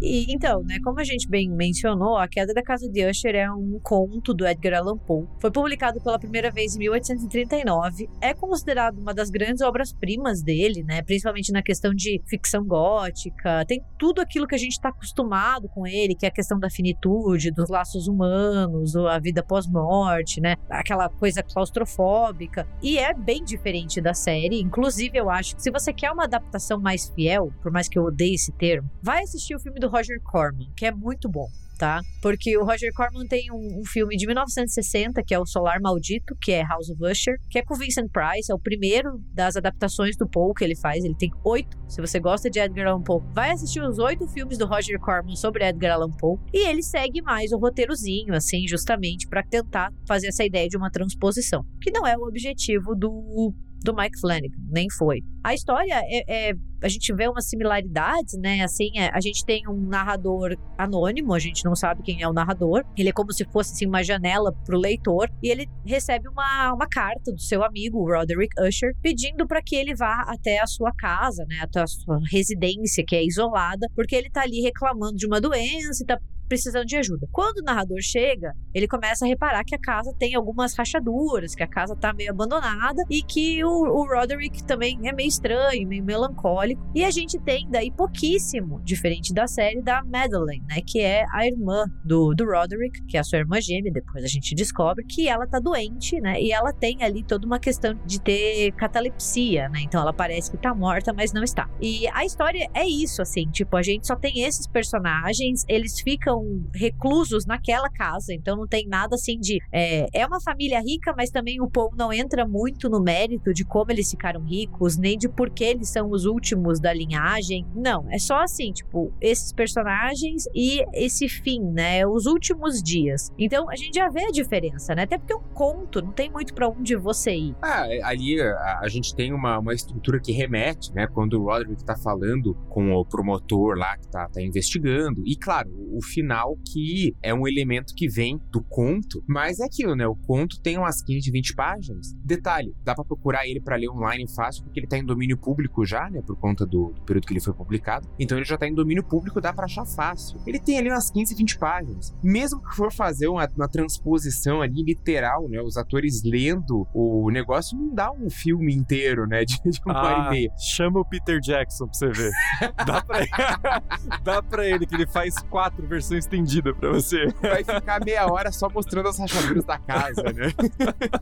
E 0.00 0.32
então, 0.32 0.62
né, 0.62 0.78
como 0.82 1.00
a 1.00 1.04
gente 1.04 1.28
bem 1.28 1.50
mencionou, 1.50 2.16
A 2.16 2.28
Queda 2.28 2.54
da 2.54 2.62
Casa 2.62 2.88
de 2.88 3.04
Usher 3.04 3.34
é 3.34 3.50
um 3.50 3.80
conto 3.82 4.32
do 4.32 4.46
Edgar 4.46 4.78
Allan 4.80 4.96
Poe. 4.96 5.26
Foi 5.40 5.50
publicado 5.50 6.00
pela 6.00 6.18
primeira 6.18 6.50
vez 6.50 6.76
em 6.76 6.78
1839. 6.78 8.08
É 8.20 8.32
considerado 8.32 8.98
uma 8.98 9.12
das 9.12 9.28
grandes 9.28 9.60
obras-primas 9.60 10.40
dele, 10.42 10.84
né, 10.84 11.02
principalmente 11.02 11.50
na 11.52 11.62
questão 11.62 11.92
de 11.92 12.22
ficção 12.28 12.64
gótica. 12.64 13.64
Tem 13.66 13.82
tudo 13.98 14.20
aquilo 14.20 14.46
que 14.46 14.54
a 14.54 14.58
gente 14.58 14.72
está 14.72 14.90
acostumado 14.90 15.68
com 15.68 15.84
ele, 15.84 16.14
que 16.14 16.26
é 16.26 16.28
a 16.28 16.32
questão 16.32 16.60
da 16.60 16.70
finitude, 16.70 17.50
dos 17.50 17.68
laços 17.68 18.06
humanos, 18.06 18.94
a 18.94 19.18
vida 19.18 19.42
pós-morte, 19.42 20.40
né, 20.40 20.54
aquela 20.70 21.08
coisa 21.08 21.42
claustrofóbica. 21.42 22.68
E 22.80 22.98
é 22.98 23.12
bem 23.12 23.44
diferente 23.44 24.00
da 24.00 24.14
série. 24.14 24.60
Inclusive, 24.60 25.18
eu 25.18 25.28
acho 25.28 25.56
que 25.56 25.62
se 25.62 25.72
você 25.72 25.92
quer 25.92 26.12
uma 26.12 26.24
adaptação 26.24 26.78
mais 26.78 27.08
fiel, 27.08 27.52
por 27.60 27.72
mais 27.72 27.88
que 27.88 27.98
eu 27.98 28.04
odeie 28.04 28.34
esse 28.34 28.52
termo, 28.52 28.88
vai 29.02 29.22
assistir 29.22 29.56
o 29.56 29.60
filme 29.60 29.80
do 29.80 29.87
Roger 29.88 30.20
Corman, 30.22 30.70
que 30.76 30.86
é 30.86 30.92
muito 30.92 31.28
bom. 31.28 31.48
Tá? 31.78 32.00
Porque 32.20 32.58
o 32.58 32.64
Roger 32.64 32.92
Corman 32.92 33.24
tem 33.28 33.52
um, 33.52 33.80
um, 33.80 33.84
filme 33.84 34.16
de 34.16 34.26
1960 34.26 35.22
que 35.22 35.32
é 35.32 35.38
o 35.38 35.46
Solar 35.46 35.80
Maldito, 35.80 36.34
que 36.42 36.50
é 36.50 36.64
House 36.64 36.90
of 36.90 37.00
Usher, 37.04 37.38
que 37.48 37.56
é 37.56 37.62
com 37.62 37.76
Vincent 37.76 38.10
Price, 38.10 38.50
é 38.50 38.54
o 38.54 38.58
primeiro 38.58 39.22
das 39.32 39.54
adaptações 39.54 40.16
do 40.16 40.28
Poe 40.28 40.52
que 40.54 40.64
ele 40.64 40.74
faz. 40.74 41.04
Ele 41.04 41.14
tem 41.14 41.30
oito. 41.44 41.78
Se 41.86 42.00
você 42.00 42.18
gosta 42.18 42.50
de 42.50 42.58
Edgar 42.58 42.88
Allan 42.88 43.00
Poe, 43.00 43.22
vai 43.32 43.52
assistir 43.52 43.80
os 43.80 44.00
oito 44.00 44.26
filmes 44.26 44.58
do 44.58 44.66
Roger 44.66 44.98
Corman 44.98 45.36
sobre 45.36 45.68
Edgar 45.68 45.92
Allan 45.92 46.10
Poe 46.10 46.40
e 46.52 46.66
ele 46.68 46.82
segue 46.82 47.22
mais 47.22 47.52
o 47.52 47.58
roteirozinho, 47.58 48.34
assim, 48.34 48.66
justamente 48.66 49.28
para 49.28 49.44
tentar 49.44 49.92
fazer 50.04 50.26
essa 50.26 50.44
ideia 50.44 50.68
de 50.68 50.76
uma 50.76 50.90
transposição, 50.90 51.64
que 51.80 51.92
não 51.92 52.04
é 52.04 52.18
o 52.18 52.26
objetivo 52.26 52.96
do 52.96 53.54
do 53.82 53.94
Mike 53.94 54.20
Flanagan, 54.20 54.56
nem 54.70 54.88
foi. 54.90 55.20
A 55.44 55.54
história 55.54 56.02
é, 56.04 56.50
é 56.50 56.52
a 56.82 56.88
gente 56.88 57.12
vê 57.12 57.28
umas 57.28 57.48
similaridades, 57.48 58.38
né? 58.38 58.62
Assim, 58.62 58.90
é, 58.96 59.10
a 59.12 59.20
gente 59.20 59.44
tem 59.44 59.62
um 59.68 59.88
narrador 59.88 60.56
anônimo, 60.76 61.34
a 61.34 61.38
gente 61.38 61.64
não 61.64 61.74
sabe 61.74 62.02
quem 62.02 62.22
é 62.22 62.28
o 62.28 62.32
narrador. 62.32 62.84
Ele 62.96 63.08
é 63.08 63.12
como 63.12 63.32
se 63.32 63.44
fosse 63.46 63.72
assim, 63.72 63.86
uma 63.86 64.02
janela 64.02 64.52
pro 64.64 64.78
leitor 64.78 65.28
e 65.42 65.50
ele 65.50 65.66
recebe 65.84 66.28
uma, 66.28 66.72
uma 66.72 66.86
carta 66.88 67.32
do 67.32 67.40
seu 67.40 67.64
amigo 67.64 68.04
Roderick 68.04 68.54
Usher 68.60 68.94
pedindo 69.02 69.46
para 69.46 69.62
que 69.62 69.74
ele 69.74 69.94
vá 69.94 70.24
até 70.28 70.60
a 70.60 70.66
sua 70.66 70.92
casa, 70.92 71.44
né? 71.48 71.58
Até 71.62 71.80
a 71.80 71.86
sua 71.86 72.20
residência 72.30 73.04
que 73.06 73.16
é 73.16 73.24
isolada, 73.24 73.88
porque 73.94 74.14
ele 74.14 74.30
tá 74.30 74.42
ali 74.42 74.60
reclamando 74.60 75.16
de 75.16 75.26
uma 75.26 75.40
doença 75.40 76.02
e 76.02 76.06
tá 76.06 76.18
precisando 76.48 76.86
de 76.86 76.96
ajuda. 76.96 77.28
Quando 77.30 77.58
o 77.58 77.62
narrador 77.62 77.98
chega, 78.00 78.54
ele 78.74 78.88
começa 78.88 79.24
a 79.24 79.28
reparar 79.28 79.64
que 79.64 79.74
a 79.74 79.78
casa 79.78 80.14
tem 80.18 80.34
algumas 80.34 80.74
rachaduras, 80.74 81.54
que 81.54 81.62
a 81.62 81.68
casa 81.68 81.94
tá 81.94 82.12
meio 82.12 82.30
abandonada 82.30 83.04
e 83.10 83.22
que 83.22 83.62
o, 83.64 83.68
o 83.68 84.06
Roderick 84.06 84.64
também 84.64 84.98
é 85.04 85.12
meio 85.12 85.28
estranho, 85.28 85.86
meio 85.86 86.04
melancólico. 86.04 86.82
E 86.94 87.04
a 87.04 87.10
gente 87.10 87.38
tem 87.40 87.68
daí 87.70 87.90
pouquíssimo, 87.90 88.80
diferente 88.82 89.32
da 89.32 89.46
série 89.46 89.82
da 89.82 90.02
Madeleine, 90.04 90.64
né? 90.68 90.80
Que 90.86 91.00
é 91.00 91.24
a 91.32 91.46
irmã 91.46 91.84
do, 92.04 92.34
do 92.34 92.44
Roderick, 92.44 93.04
que 93.06 93.16
é 93.16 93.20
a 93.20 93.24
sua 93.24 93.38
irmã 93.38 93.60
gêmea. 93.60 93.92
Depois 93.92 94.24
a 94.24 94.28
gente 94.28 94.54
descobre 94.54 95.04
que 95.04 95.28
ela 95.28 95.46
tá 95.46 95.58
doente, 95.58 96.20
né? 96.20 96.40
E 96.40 96.52
ela 96.52 96.72
tem 96.72 97.02
ali 97.02 97.22
toda 97.22 97.46
uma 97.46 97.58
questão 97.58 97.94
de 98.06 98.20
ter 98.20 98.72
catalepsia, 98.72 99.68
né? 99.68 99.80
Então 99.82 100.00
ela 100.00 100.12
parece 100.12 100.50
que 100.50 100.56
tá 100.56 100.74
morta, 100.74 101.12
mas 101.12 101.32
não 101.32 101.42
está. 101.42 101.68
E 101.80 102.06
a 102.08 102.24
história 102.24 102.68
é 102.74 102.86
isso, 102.86 103.20
assim, 103.20 103.48
tipo, 103.50 103.76
a 103.76 103.82
gente 103.82 104.06
só 104.06 104.16
tem 104.16 104.42
esses 104.42 104.66
personagens, 104.66 105.64
eles 105.68 106.00
ficam 106.00 106.37
são 106.38 106.64
reclusos 106.74 107.44
naquela 107.44 107.90
casa, 107.90 108.32
então 108.32 108.56
não 108.56 108.66
tem 108.66 108.86
nada 108.86 109.16
assim 109.16 109.38
de. 109.38 109.58
É, 109.72 110.06
é 110.12 110.26
uma 110.26 110.40
família 110.40 110.80
rica, 110.80 111.12
mas 111.16 111.30
também 111.30 111.60
o 111.60 111.68
Paul 111.68 111.92
não 111.96 112.12
entra 112.12 112.46
muito 112.46 112.88
no 112.88 113.00
mérito 113.00 113.52
de 113.52 113.64
como 113.64 113.90
eles 113.90 114.10
ficaram 114.10 114.42
ricos, 114.42 114.96
nem 114.96 115.18
de 115.18 115.28
por 115.28 115.50
que 115.50 115.64
eles 115.64 115.88
são 115.90 116.10
os 116.10 116.24
últimos 116.24 116.80
da 116.80 116.92
linhagem. 116.92 117.66
Não, 117.74 118.06
é 118.10 118.18
só 118.18 118.42
assim, 118.42 118.72
tipo, 118.72 119.12
esses 119.20 119.52
personagens 119.52 120.44
e 120.54 120.84
esse 120.94 121.28
fim, 121.28 121.60
né? 121.60 122.06
Os 122.06 122.26
últimos 122.26 122.82
dias. 122.82 123.30
Então 123.38 123.68
a 123.70 123.76
gente 123.76 123.94
já 123.96 124.08
vê 124.08 124.24
a 124.24 124.30
diferença, 124.30 124.94
né? 124.94 125.02
Até 125.02 125.18
porque 125.18 125.32
é 125.32 125.36
um 125.36 125.54
conto, 125.54 126.02
não 126.02 126.12
tem 126.12 126.30
muito 126.30 126.54
para 126.54 126.68
onde 126.68 126.94
você 126.96 127.34
ir. 127.34 127.56
Ah, 127.62 127.86
ali 128.04 128.40
a, 128.40 128.80
a, 128.82 128.88
gente 128.88 129.14
tem 129.14 129.32
uma, 129.32 129.58
uma 129.58 129.74
estrutura 129.74 130.20
que 130.20 130.32
remete, 130.32 130.92
né? 130.94 131.06
Quando 131.06 131.40
o 131.40 131.44
Roderick 131.44 131.84
tá 131.84 131.96
falando 131.96 132.54
com 132.68 132.92
o 132.92 133.04
promotor 133.04 133.76
lá 133.76 133.96
que 133.96 134.08
tá, 134.08 134.28
tá 134.28 134.42
investigando. 134.42 135.22
E 135.26 135.36
claro, 135.36 135.70
o, 135.70 135.98
o 135.98 136.02
final 136.28 136.58
que 136.70 137.16
é 137.22 137.32
um 137.32 137.48
elemento 137.48 137.94
que 137.94 138.06
vem 138.06 138.38
do 138.50 138.62
conto, 138.62 139.24
mas 139.26 139.60
é 139.60 139.64
aquilo, 139.64 139.96
né? 139.96 140.06
O 140.06 140.14
conto 140.14 140.60
tem 140.60 140.76
umas 140.76 141.02
15, 141.02 141.30
20 141.30 141.54
páginas. 141.54 142.12
Detalhe, 142.22 142.74
dá 142.84 142.94
para 142.94 143.04
procurar 143.04 143.46
ele 143.46 143.60
para 143.60 143.76
ler 143.76 143.88
online 143.88 144.26
fácil, 144.34 144.62
porque 144.64 144.80
ele 144.80 144.86
tá 144.86 144.98
em 144.98 145.04
domínio 145.04 145.38
público 145.38 145.86
já, 145.86 146.10
né? 146.10 146.20
Por 146.20 146.36
conta 146.36 146.66
do, 146.66 146.92
do, 146.92 147.00
período 147.02 147.26
que 147.26 147.32
ele 147.32 147.40
foi 147.40 147.54
publicado. 147.54 148.06
Então 148.18 148.36
ele 148.36 148.44
já 148.44 148.58
tá 148.58 148.68
em 148.68 148.74
domínio 148.74 149.02
público, 149.02 149.40
dá 149.40 149.52
para 149.52 149.64
achar 149.64 149.86
fácil. 149.86 150.38
Ele 150.46 150.58
tem 150.58 150.78
ali 150.78 150.90
umas 150.90 151.10
15, 151.10 151.34
20 151.34 151.58
páginas. 151.58 152.14
Mesmo 152.22 152.62
que 152.62 152.76
for 152.76 152.92
fazer 152.92 153.28
uma, 153.28 153.48
uma 153.56 153.68
transposição 153.68 154.60
ali 154.60 154.82
literal, 154.82 155.48
né? 155.48 155.62
Os 155.62 155.78
atores 155.78 156.22
lendo 156.22 156.86
o 156.92 157.30
negócio 157.30 157.78
não 157.78 157.94
dá 157.94 158.12
um 158.12 158.28
filme 158.28 158.74
inteiro, 158.74 159.26
né? 159.26 159.44
De, 159.48 159.58
de 159.64 159.80
uma 159.86 159.94
ah, 159.94 160.02
hora 160.02 160.12
e 160.12 160.26
ah, 160.26 160.30
meia. 160.30 160.50
Chama 160.58 161.00
o 161.00 161.04
Peter 161.04 161.40
Jackson 161.40 161.86
pra 161.86 161.94
você 161.94 162.08
ver. 162.10 162.30
dá, 162.86 163.02
pra... 163.02 163.82
dá 164.22 164.42
pra 164.42 164.68
ele 164.68 164.86
que 164.86 164.94
ele 164.94 165.06
faz 165.06 165.38
quatro 165.48 165.86
versões 165.86 166.17
estendidas 166.18 166.76
pra 166.76 166.90
você. 166.90 167.26
Vai 167.40 167.64
ficar 167.64 168.04
meia 168.04 168.26
hora 168.26 168.52
só 168.52 168.68
mostrando 168.68 169.08
as 169.08 169.18
rachaduras 169.18 169.64
da 169.64 169.78
casa, 169.78 170.22
né? 170.22 170.52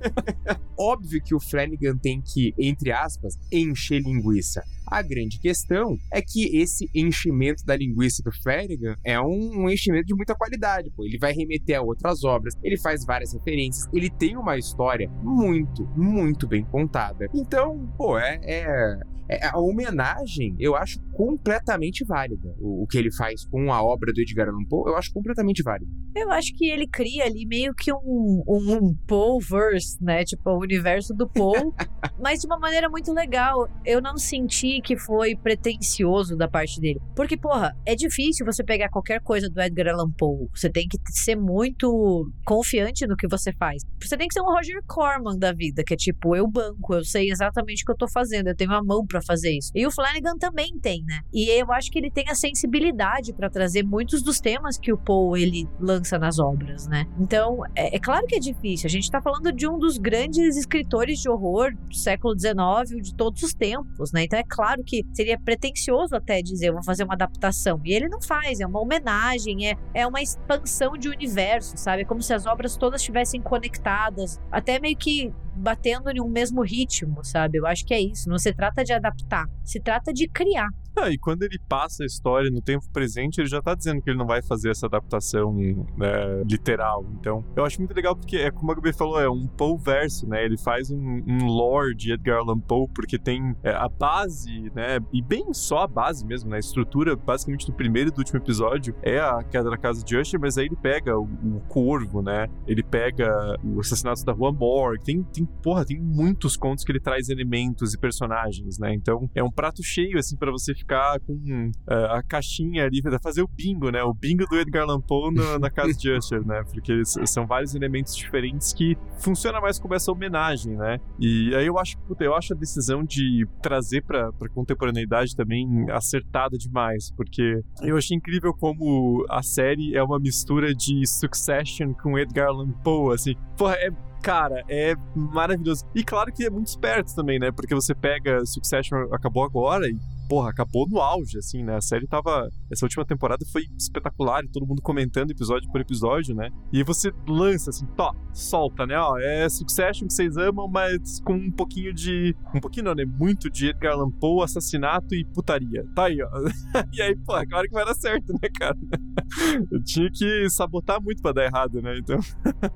Óbvio 0.78 1.22
que 1.22 1.34
o 1.34 1.40
Flanagan 1.40 1.96
tem 1.96 2.20
que, 2.20 2.54
entre 2.58 2.92
aspas, 2.92 3.38
encher 3.52 4.00
linguiça. 4.00 4.62
A 4.86 5.02
grande 5.02 5.38
questão 5.40 5.98
é 6.12 6.22
que 6.22 6.56
esse 6.56 6.88
enchimento 6.94 7.64
da 7.64 7.76
linguiça 7.76 8.22
do 8.22 8.30
Flanagan 8.42 8.94
é 9.04 9.20
um, 9.20 9.64
um 9.64 9.68
enchimento 9.68 10.06
de 10.06 10.14
muita 10.14 10.34
qualidade. 10.34 10.90
Pô. 10.96 11.04
Ele 11.04 11.18
vai 11.18 11.32
remeter 11.32 11.78
a 11.78 11.82
outras 11.82 12.22
obras, 12.22 12.54
ele 12.62 12.78
faz 12.78 13.04
várias 13.04 13.32
referências, 13.32 13.88
ele 13.92 14.08
tem 14.08 14.36
uma 14.36 14.56
história 14.56 15.08
muito, 15.22 15.84
muito 15.96 16.46
bem 16.46 16.64
contada. 16.64 17.26
Então, 17.34 17.92
pô, 17.96 18.18
é, 18.18 18.38
é, 18.42 18.98
é 19.28 19.48
a 19.48 19.58
homenagem 19.58 20.54
eu 20.58 20.76
acho 20.76 21.00
completamente 21.12 22.04
válida. 22.04 22.54
O, 22.58 22.82
o, 22.82 22.86
que 22.86 22.98
ele 22.98 23.12
faz 23.12 23.44
com 23.46 23.72
a 23.72 23.82
obra 23.82 24.12
do 24.12 24.20
Edgar 24.20 24.48
Allan 24.48 24.64
Poe, 24.68 24.90
eu 24.90 24.96
acho 24.96 25.12
completamente 25.12 25.62
válido. 25.62 25.90
Eu 26.14 26.30
acho 26.30 26.54
que 26.54 26.68
ele 26.68 26.86
cria 26.86 27.24
ali 27.24 27.46
meio 27.46 27.74
que 27.74 27.92
um, 27.92 28.42
um, 28.46 28.74
um 28.74 28.94
Poe-verse, 29.06 30.02
né? 30.02 30.24
Tipo, 30.24 30.50
o 30.50 30.60
universo 30.60 31.14
do 31.14 31.28
Poe, 31.28 31.58
mas 32.20 32.40
de 32.40 32.46
uma 32.46 32.58
maneira 32.58 32.88
muito 32.88 33.12
legal. 33.12 33.68
Eu 33.84 34.00
não 34.00 34.16
senti 34.16 34.75
que 34.80 34.96
foi 34.98 35.34
pretencioso 35.36 36.36
da 36.36 36.48
parte 36.48 36.80
dele. 36.80 37.00
Porque, 37.14 37.36
porra, 37.36 37.76
é 37.84 37.94
difícil 37.94 38.44
você 38.44 38.62
pegar 38.64 38.88
qualquer 38.88 39.20
coisa 39.20 39.48
do 39.48 39.60
Edgar 39.60 39.94
Allan 39.94 40.10
Poe. 40.10 40.48
Você 40.54 40.70
tem 40.70 40.86
que 40.88 40.98
ser 41.12 41.36
muito 41.36 42.30
confiante 42.44 43.06
no 43.06 43.16
que 43.16 43.28
você 43.28 43.52
faz. 43.52 43.82
Você 44.00 44.16
tem 44.16 44.28
que 44.28 44.34
ser 44.34 44.40
um 44.40 44.52
Roger 44.52 44.80
Corman 44.86 45.38
da 45.38 45.52
vida, 45.52 45.82
que 45.84 45.94
é 45.94 45.96
tipo, 45.96 46.34
eu 46.36 46.46
banco, 46.48 46.94
eu 46.94 47.04
sei 47.04 47.30
exatamente 47.30 47.82
o 47.82 47.86
que 47.86 47.92
eu 47.92 47.96
tô 47.96 48.08
fazendo, 48.08 48.48
eu 48.48 48.56
tenho 48.56 48.72
a 48.72 48.82
mão 48.82 49.06
para 49.06 49.20
fazer 49.22 49.56
isso. 49.56 49.70
E 49.74 49.86
o 49.86 49.90
Flanagan 49.90 50.36
também 50.38 50.78
tem, 50.80 51.02
né? 51.04 51.20
E 51.32 51.50
eu 51.50 51.72
acho 51.72 51.90
que 51.90 51.98
ele 51.98 52.10
tem 52.10 52.24
a 52.28 52.34
sensibilidade 52.34 53.32
para 53.32 53.50
trazer 53.50 53.82
muitos 53.82 54.22
dos 54.22 54.40
temas 54.40 54.78
que 54.78 54.92
o 54.92 54.98
Poe 54.98 55.42
ele 55.42 55.68
lança 55.80 56.18
nas 56.18 56.38
obras, 56.38 56.86
né? 56.86 57.06
Então, 57.18 57.58
é, 57.74 57.96
é 57.96 57.98
claro 57.98 58.26
que 58.26 58.36
é 58.36 58.40
difícil. 58.40 58.86
A 58.86 58.90
gente 58.90 59.10
tá 59.10 59.20
falando 59.20 59.52
de 59.52 59.68
um 59.68 59.78
dos 59.78 59.98
grandes 59.98 60.56
escritores 60.56 61.18
de 61.18 61.28
horror 61.28 61.74
do 61.74 61.94
século 61.94 62.34
XIX, 62.38 63.02
de 63.02 63.14
todos 63.14 63.42
os 63.42 63.54
tempos, 63.54 64.12
né? 64.12 64.24
Então 64.24 64.38
é 64.38 64.44
claro 64.44 64.65
claro 64.66 64.82
que 64.82 65.04
seria 65.12 65.38
pretencioso 65.38 66.16
até 66.16 66.42
dizer, 66.42 66.72
vou 66.72 66.82
fazer 66.82 67.04
uma 67.04 67.14
adaptação. 67.14 67.80
E 67.84 67.92
ele 67.92 68.08
não 68.08 68.20
faz, 68.20 68.58
é 68.58 68.66
uma 68.66 68.80
homenagem, 68.80 69.68
é, 69.68 69.76
é 69.94 70.06
uma 70.06 70.20
expansão 70.20 70.96
de 70.98 71.08
universo, 71.08 71.76
sabe? 71.76 72.02
É 72.02 72.04
como 72.04 72.20
se 72.20 72.34
as 72.34 72.46
obras 72.46 72.76
todas 72.76 73.00
estivessem 73.00 73.40
conectadas, 73.40 74.40
até 74.50 74.80
meio 74.80 74.96
que 74.96 75.32
batendo 75.54 76.10
em 76.10 76.20
um 76.20 76.28
mesmo 76.28 76.62
ritmo, 76.62 77.24
sabe? 77.24 77.58
Eu 77.58 77.66
acho 77.66 77.86
que 77.86 77.94
é 77.94 78.00
isso. 78.00 78.28
Não 78.28 78.38
se 78.38 78.52
trata 78.52 78.82
de 78.82 78.92
adaptar, 78.92 79.46
se 79.64 79.80
trata 79.80 80.12
de 80.12 80.26
criar. 80.26 80.68
Ah, 80.98 81.10
e 81.10 81.18
quando 81.18 81.42
ele 81.42 81.58
passa 81.68 82.04
a 82.04 82.06
história 82.06 82.50
no 82.50 82.62
tempo 82.62 82.88
presente, 82.90 83.38
ele 83.38 83.48
já 83.48 83.60
tá 83.60 83.74
dizendo 83.74 84.00
que 84.00 84.08
ele 84.08 84.18
não 84.18 84.26
vai 84.26 84.40
fazer 84.42 84.70
essa 84.70 84.86
adaptação 84.86 85.52
né, 85.94 86.42
literal. 86.48 87.04
Então, 87.20 87.44
eu 87.54 87.66
acho 87.66 87.78
muito 87.78 87.94
legal 87.94 88.16
porque, 88.16 88.38
é 88.38 88.50
como 88.50 88.72
a 88.72 88.74
Gabi 88.74 88.94
falou, 88.94 89.20
é 89.20 89.28
um 89.28 89.46
Poe 89.46 89.76
verso, 89.78 90.26
né? 90.26 90.42
Ele 90.42 90.56
faz 90.56 90.90
um, 90.90 91.22
um 91.26 91.46
lore 91.46 91.94
de 91.94 92.12
Edgar 92.12 92.38
Allan 92.38 92.58
Poe, 92.58 92.88
porque 92.94 93.18
tem 93.18 93.54
é, 93.62 93.72
a 93.72 93.88
base, 93.88 94.72
né? 94.74 94.98
E 95.12 95.20
bem 95.20 95.52
só 95.52 95.80
a 95.80 95.86
base 95.86 96.24
mesmo, 96.24 96.48
né? 96.48 96.56
A 96.56 96.60
estrutura, 96.60 97.14
basicamente, 97.14 97.66
do 97.66 97.74
primeiro 97.74 98.08
e 98.08 98.12
do 98.12 98.18
último 98.18 98.38
episódio 98.38 98.94
é 99.02 99.18
a 99.18 99.42
queda 99.42 99.68
da 99.68 99.76
casa 99.76 100.02
de 100.02 100.16
Usher, 100.16 100.40
mas 100.40 100.56
aí 100.56 100.64
ele 100.64 100.76
pega 100.76 101.18
o, 101.18 101.24
o 101.24 101.60
Corvo, 101.68 102.22
né? 102.22 102.48
Ele 102.66 102.82
pega 102.82 103.56
o 103.62 103.80
assassinato 103.80 104.24
da 104.24 104.32
Rua 104.32 104.50
Morgue. 104.50 105.04
Tem, 105.04 105.22
tem, 105.24 105.44
porra, 105.62 105.84
tem 105.84 106.00
muitos 106.00 106.56
contos 106.56 106.84
que 106.84 106.90
ele 106.90 107.00
traz 107.00 107.28
elementos 107.28 107.92
e 107.92 107.98
personagens, 107.98 108.78
né? 108.78 108.94
Então, 108.94 109.28
é 109.34 109.42
um 109.44 109.50
prato 109.50 109.82
cheio, 109.82 110.18
assim, 110.18 110.36
para 110.36 110.50
você 110.50 110.74
ficar 110.74 110.85
ficar 110.86 111.18
com 111.20 111.70
uh, 111.88 112.12
a 112.12 112.22
caixinha 112.22 112.84
ali, 112.84 113.02
fazer 113.20 113.42
o 113.42 113.48
bingo, 113.48 113.90
né? 113.90 114.02
O 114.04 114.14
bingo 114.14 114.46
do 114.46 114.56
Edgar 114.56 114.84
Allan 114.84 115.00
Poe 115.00 115.34
na, 115.34 115.58
na 115.58 115.70
casa 115.70 115.92
de 115.92 116.10
Usher, 116.10 116.46
né? 116.46 116.62
Porque 116.72 117.04
são 117.04 117.44
vários 117.44 117.74
elementos 117.74 118.14
diferentes 118.14 118.72
que 118.72 118.96
funciona 119.18 119.60
mais 119.60 119.78
como 119.78 119.94
essa 119.94 120.12
homenagem, 120.12 120.76
né? 120.76 120.98
E 121.18 121.54
aí 121.54 121.66
eu 121.66 121.78
acho, 121.78 121.98
puta, 121.98 122.22
eu 122.22 122.34
acho 122.34 122.54
a 122.54 122.56
decisão 122.56 123.02
de 123.02 123.46
trazer 123.60 124.02
pra, 124.02 124.32
pra 124.32 124.48
contemporaneidade 124.48 125.34
também 125.34 125.90
acertada 125.90 126.56
demais, 126.56 127.10
porque 127.16 127.60
eu 127.82 127.96
achei 127.96 128.16
incrível 128.16 128.54
como 128.54 129.26
a 129.28 129.42
série 129.42 129.96
é 129.96 130.02
uma 130.02 130.18
mistura 130.18 130.72
de 130.74 131.04
Succession 131.06 131.92
com 131.94 132.18
Edgar 132.18 132.48
Allan 132.48 132.70
Poe, 132.84 133.14
assim. 133.14 133.34
Porra, 133.56 133.74
é 133.74 133.90
cara, 134.26 134.64
é 134.68 134.94
maravilhoso. 135.14 135.86
E 135.94 136.02
claro 136.02 136.32
que 136.32 136.44
é 136.44 136.50
muito 136.50 136.66
esperto 136.66 137.14
também, 137.14 137.38
né? 137.38 137.52
Porque 137.52 137.72
você 137.72 137.94
pega 137.94 138.44
Succession 138.44 139.06
acabou 139.12 139.44
agora 139.44 139.86
e 139.88 139.96
porra, 140.28 140.50
acabou 140.50 140.88
no 140.88 141.00
auge, 141.00 141.38
assim, 141.38 141.62
né? 141.62 141.76
A 141.76 141.80
série 141.80 142.06
tava. 142.06 142.48
Essa 142.70 142.84
última 142.84 143.04
temporada 143.04 143.44
foi 143.52 143.62
espetacular 143.76 144.44
e 144.44 144.48
todo 144.48 144.66
mundo 144.66 144.82
comentando 144.82 145.30
episódio 145.30 145.70
por 145.70 145.80
episódio, 145.80 146.34
né? 146.34 146.50
E 146.72 146.82
você 146.82 147.12
lança 147.28 147.70
assim, 147.70 147.86
tó, 147.96 148.12
solta, 148.32 148.86
né? 148.86 148.98
Ó, 148.98 149.18
é 149.18 149.48
Succession 149.48 150.06
que 150.06 150.12
vocês 150.12 150.36
amam, 150.36 150.68
mas 150.68 151.20
com 151.20 151.34
um 151.34 151.50
pouquinho 151.50 151.92
de. 151.92 152.34
Um 152.54 152.60
pouquinho 152.60 152.86
não, 152.86 152.94
né? 152.94 153.04
Muito 153.04 153.48
de 153.48 153.68
Edgar 153.68 153.92
Allan 153.92 154.10
Poe, 154.10 154.44
assassinato 154.44 155.14
e 155.14 155.24
putaria. 155.24 155.86
Tá 155.94 156.06
aí, 156.06 156.18
ó. 156.22 156.28
e 156.92 157.02
aí, 157.02 157.16
pô, 157.16 157.32
claro 157.48 157.68
que 157.68 157.74
vai 157.74 157.84
dar 157.84 157.94
certo, 157.94 158.32
né, 158.32 158.48
cara? 158.58 158.76
Eu 159.70 159.82
tinha 159.82 160.10
que 160.12 160.48
sabotar 160.50 161.00
muito 161.00 161.22
pra 161.22 161.32
dar 161.32 161.44
errado, 161.44 161.80
né? 161.80 161.98
Então. 161.98 162.18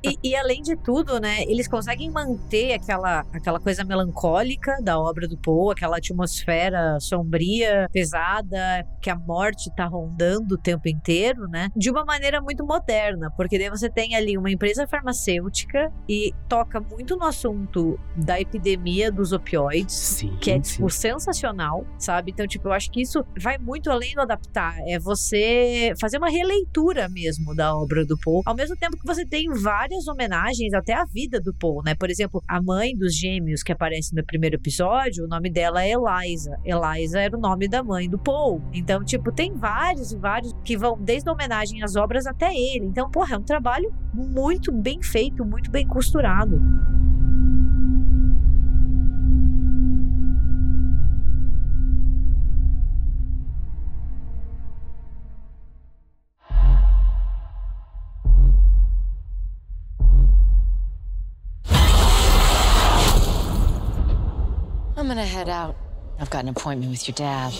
e, 0.04 0.16
e, 0.22 0.36
além 0.36 0.62
de 0.62 0.76
tudo, 0.76 1.18
né? 1.18 1.42
Eles 1.42 1.66
conseguem 1.66 2.10
manter 2.10 2.74
aquela, 2.74 3.20
aquela 3.32 3.58
coisa 3.58 3.84
melancólica 3.84 4.76
da 4.82 4.98
obra 4.98 5.26
do 5.26 5.36
Poe, 5.36 5.72
aquela 5.72 5.96
atmosfera 5.98 6.98
sombria 7.00 7.39
pesada, 7.92 8.84
que 9.00 9.10
a 9.10 9.16
morte 9.16 9.70
tá 9.74 9.86
rondando 9.86 10.54
o 10.54 10.58
tempo 10.58 10.88
inteiro, 10.88 11.48
né? 11.48 11.68
De 11.76 11.90
uma 11.90 12.04
maneira 12.04 12.40
muito 12.40 12.64
moderna, 12.64 13.30
porque 13.36 13.58
daí 13.58 13.70
você 13.70 13.88
tem 13.88 14.14
ali 14.14 14.36
uma 14.36 14.50
empresa 14.50 14.86
farmacêutica 14.86 15.92
e 16.08 16.32
toca 16.48 16.80
muito 16.80 17.16
no 17.16 17.24
assunto 17.24 17.98
da 18.16 18.40
epidemia 18.40 19.10
dos 19.10 19.32
opioides, 19.32 19.94
sim, 19.94 20.36
que 20.40 20.50
é 20.50 20.60
tipo 20.60 20.90
sim. 20.90 21.00
sensacional, 21.00 21.86
sabe? 21.98 22.30
Então, 22.32 22.46
tipo, 22.46 22.68
eu 22.68 22.72
acho 22.72 22.90
que 22.90 23.02
isso 23.02 23.24
vai 23.38 23.58
muito 23.58 23.90
além 23.90 24.14
do 24.14 24.20
adaptar, 24.20 24.76
é 24.86 24.98
você 24.98 25.92
fazer 26.00 26.18
uma 26.18 26.30
releitura 26.30 27.08
mesmo 27.08 27.54
da 27.54 27.74
obra 27.74 28.04
do 28.04 28.18
Poe, 28.18 28.42
ao 28.46 28.54
mesmo 28.54 28.76
tempo 28.76 28.96
que 28.96 29.06
você 29.06 29.24
tem 29.26 29.48
várias 29.50 30.06
homenagens 30.06 30.72
até 30.74 30.94
à 30.94 31.04
vida 31.04 31.40
do 31.40 31.54
Poe, 31.54 31.82
né? 31.84 31.94
Por 31.94 32.10
exemplo, 32.10 32.42
a 32.48 32.60
mãe 32.62 32.94
dos 32.96 33.16
gêmeos 33.16 33.62
que 33.62 33.72
aparece 33.72 34.14
no 34.14 34.24
primeiro 34.24 34.56
episódio, 34.56 35.24
o 35.24 35.28
nome 35.28 35.50
dela 35.50 35.84
é 35.84 35.90
Eliza. 35.90 36.56
Eliza 36.64 37.20
era 37.20 37.29
o 37.34 37.40
nome 37.40 37.68
da 37.68 37.82
mãe 37.82 38.08
do 38.08 38.18
Paul. 38.18 38.62
Então, 38.72 39.04
tipo, 39.04 39.32
tem 39.32 39.54
vários 39.54 40.12
e 40.12 40.16
vários 40.16 40.54
que 40.64 40.76
vão 40.76 40.96
desde 40.98 41.28
a 41.28 41.32
homenagem 41.32 41.82
às 41.82 41.96
obras 41.96 42.26
até 42.26 42.54
ele. 42.54 42.86
Então, 42.86 43.10
porra, 43.10 43.34
é 43.34 43.38
um 43.38 43.42
trabalho 43.42 43.92
muito 44.12 44.72
bem 44.72 45.02
feito, 45.02 45.44
muito 45.44 45.70
bem 45.70 45.86
costurado. 45.86 46.60
I'm 65.00 65.08
gonna 65.08 65.24
head 65.24 65.48
out. 65.48 65.89
I've 66.20 66.28
got 66.28 66.42
an 66.42 66.50
appointment 66.50 66.90
with 66.90 67.08
your 67.08 67.14
dad. 67.14 67.54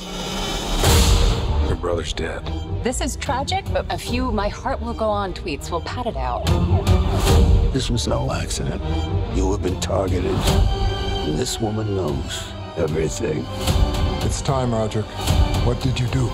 Your 1.67 1.77
brother's 1.77 2.13
dead. 2.13 2.45
This 2.85 3.01
is 3.01 3.17
tragic, 3.17 3.65
but 3.73 3.87
a 3.89 3.97
few 3.97 4.31
my 4.33 4.49
heart 4.49 4.83
will 4.83 4.93
go 4.93 5.09
on 5.09 5.33
tweets 5.33 5.71
will 5.71 5.81
pat 5.81 6.05
it 6.05 6.17
out. 6.17 6.45
This 7.73 7.89
was 7.89 8.07
no 8.07 8.31
accident. 8.31 8.83
You 9.35 9.51
have 9.53 9.63
been 9.63 9.81
targeted. 9.81 10.35
And 10.35 11.39
this 11.39 11.59
woman 11.59 11.97
knows 11.97 12.53
everything. 12.77 13.47
It's 14.27 14.43
time, 14.43 14.75
Roderick. 14.75 15.07
What 15.65 15.81
did 15.81 15.99
you 15.99 16.07
do? 16.09 16.31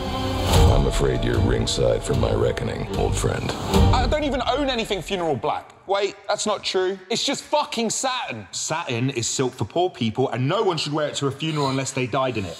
I'm 0.46 0.86
afraid 0.86 1.24
you're 1.24 1.38
ringside 1.40 2.02
for 2.02 2.14
my 2.14 2.32
reckoning, 2.32 2.86
old 2.96 3.16
friend. 3.16 3.50
I 3.92 4.06
don't 4.06 4.24
even 4.24 4.42
own 4.48 4.68
anything 4.68 5.02
funeral 5.02 5.36
black. 5.36 5.72
Wait, 5.86 6.16
that's 6.28 6.46
not 6.46 6.62
true. 6.62 6.98
It's 7.10 7.24
just 7.24 7.44
fucking 7.44 7.90
satin. 7.90 8.46
Satin 8.50 9.10
is 9.10 9.26
silk 9.26 9.52
for 9.52 9.64
poor 9.64 9.90
people, 9.90 10.28
and 10.30 10.48
no 10.48 10.62
one 10.62 10.76
should 10.76 10.92
wear 10.92 11.08
it 11.08 11.14
to 11.16 11.26
a 11.26 11.30
funeral 11.30 11.68
unless 11.68 11.92
they 11.92 12.06
died 12.06 12.36
in 12.36 12.44
it. 12.44 12.58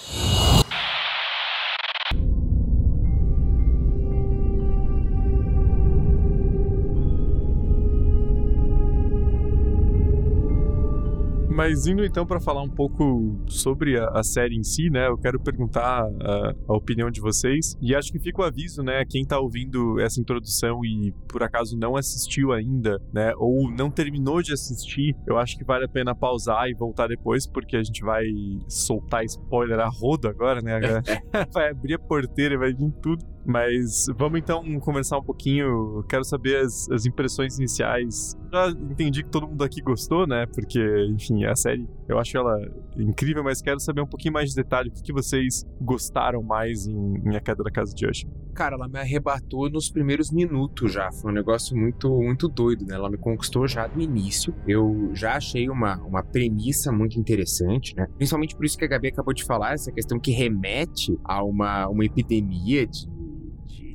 Mas 11.57 11.87
indo 11.87 12.05
então 12.05 12.27
para 12.27 12.39
falar 12.39 12.61
um 12.61 12.69
pouco 12.69 13.35
sobre 13.47 13.99
a, 13.99 14.11
a, 14.11 14.23
série 14.23 14.55
em 14.55 14.63
si, 14.63 14.91
né? 14.91 15.09
Eu 15.09 15.17
quero 15.17 15.41
perguntar 15.41 16.03
a, 16.03 16.55
a, 16.69 16.77
opinião 16.77 17.11
de 17.11 17.19
vocês. 17.19 17.79
E 17.81 17.95
acho 17.95 18.13
que 18.13 18.19
fica 18.19 18.43
o 18.43 18.45
aviso, 18.45 18.83
né? 18.83 19.07
Quem 19.09 19.25
tá 19.25 19.41
ouvindo 19.41 19.99
essa 19.99 20.21
introdução 20.21 20.85
e 20.85 21.15
por 21.27 21.43
acaso 21.43 21.75
não 21.75 21.97
assistiu 21.97 22.53
ainda, 22.53 23.01
né? 23.11 23.33
Ou 23.39 23.71
não 23.71 23.91
terminou 23.91 24.43
de 24.43 24.53
assistir, 24.53 25.17
eu 25.27 25.39
acho 25.39 25.57
que 25.57 25.65
vale 25.65 25.87
a 25.87 25.89
pena 25.89 26.15
pausar 26.15 26.69
e 26.69 26.75
voltar 26.75 27.07
depois, 27.07 27.47
porque 27.47 27.75
a 27.75 27.83
gente 27.83 28.03
vai 28.03 28.27
soltar 28.69 29.25
spoiler 29.25 29.81
a 29.81 29.89
rodo 29.89 30.29
agora, 30.29 30.61
né? 30.61 30.79
vai 31.55 31.71
abrir 31.71 31.95
a 31.95 31.99
porteira 31.99 32.55
e 32.55 32.59
vai 32.59 32.75
vir 32.75 32.93
tudo. 33.01 33.25
Mas 33.47 34.07
vamos 34.17 34.41
então 34.41 34.63
conversar 34.81 35.19
um 35.19 35.23
pouquinho. 35.23 36.05
Quero 36.09 36.25
saber 36.25 36.57
as, 36.57 36.91
as, 36.91 37.07
impressões 37.07 37.57
iniciais. 37.59 38.37
Já 38.53 38.71
entendi 38.71 39.23
que 39.23 39.31
todo 39.31 39.47
mundo 39.47 39.63
aqui 39.63 39.81
gostou, 39.81 40.27
né? 40.27 40.47
Porque, 40.47 40.81
enfim, 41.11 41.45
a 41.45 41.55
série 41.55 41.89
eu 42.09 42.19
acho 42.19 42.37
ela 42.37 42.57
incrível, 42.97 43.45
mas 43.45 43.63
quero 43.63 43.79
saber 43.81 44.01
um 44.01 44.07
pouquinho 44.07 44.35
mais 44.35 44.51
de 44.51 44.57
detalhe. 44.57 44.89
O 44.89 44.93
que, 44.93 45.03
que 45.03 45.13
vocês 45.13 45.65
gostaram 45.81 46.43
mais 46.43 46.87
em, 46.87 47.15
em 47.25 47.37
A 47.37 47.41
Queda 47.41 47.63
da 47.63 47.71
Casa 47.71 47.95
de 47.95 48.07
Usher? 48.07 48.29
Cara, 48.55 48.75
ela 48.75 48.89
me 48.89 48.99
arrebatou 48.99 49.69
nos 49.69 49.91
primeiros 49.91 50.33
minutos 50.33 50.93
já. 50.93 51.13
Foi 51.13 51.31
um 51.31 51.35
negócio 51.35 51.77
muito, 51.77 52.09
muito 52.09 52.49
doido, 52.49 52.87
né? 52.87 52.95
Ela 52.95 53.11
me 53.11 53.19
conquistou 53.19 53.69
já 53.69 53.87
do 53.87 54.01
início. 54.01 54.55
Eu 54.67 55.11
já 55.13 55.37
achei 55.37 55.69
uma, 55.69 55.97
uma 55.99 56.23
premissa 56.23 56.91
muito 56.91 57.21
interessante, 57.21 57.95
né? 57.95 58.07
Principalmente 58.17 58.57
por 58.57 58.65
isso 58.65 58.79
que 58.79 58.85
a 58.85 58.89
Gabi 58.89 59.09
acabou 59.09 59.35
de 59.35 59.45
falar, 59.45 59.75
essa 59.75 59.93
questão 59.93 60.19
que 60.19 60.31
remete 60.31 61.17
a 61.23 61.45
uma, 61.45 61.87
uma 61.89 62.05
epidemia 62.05 62.87
de 62.87 63.16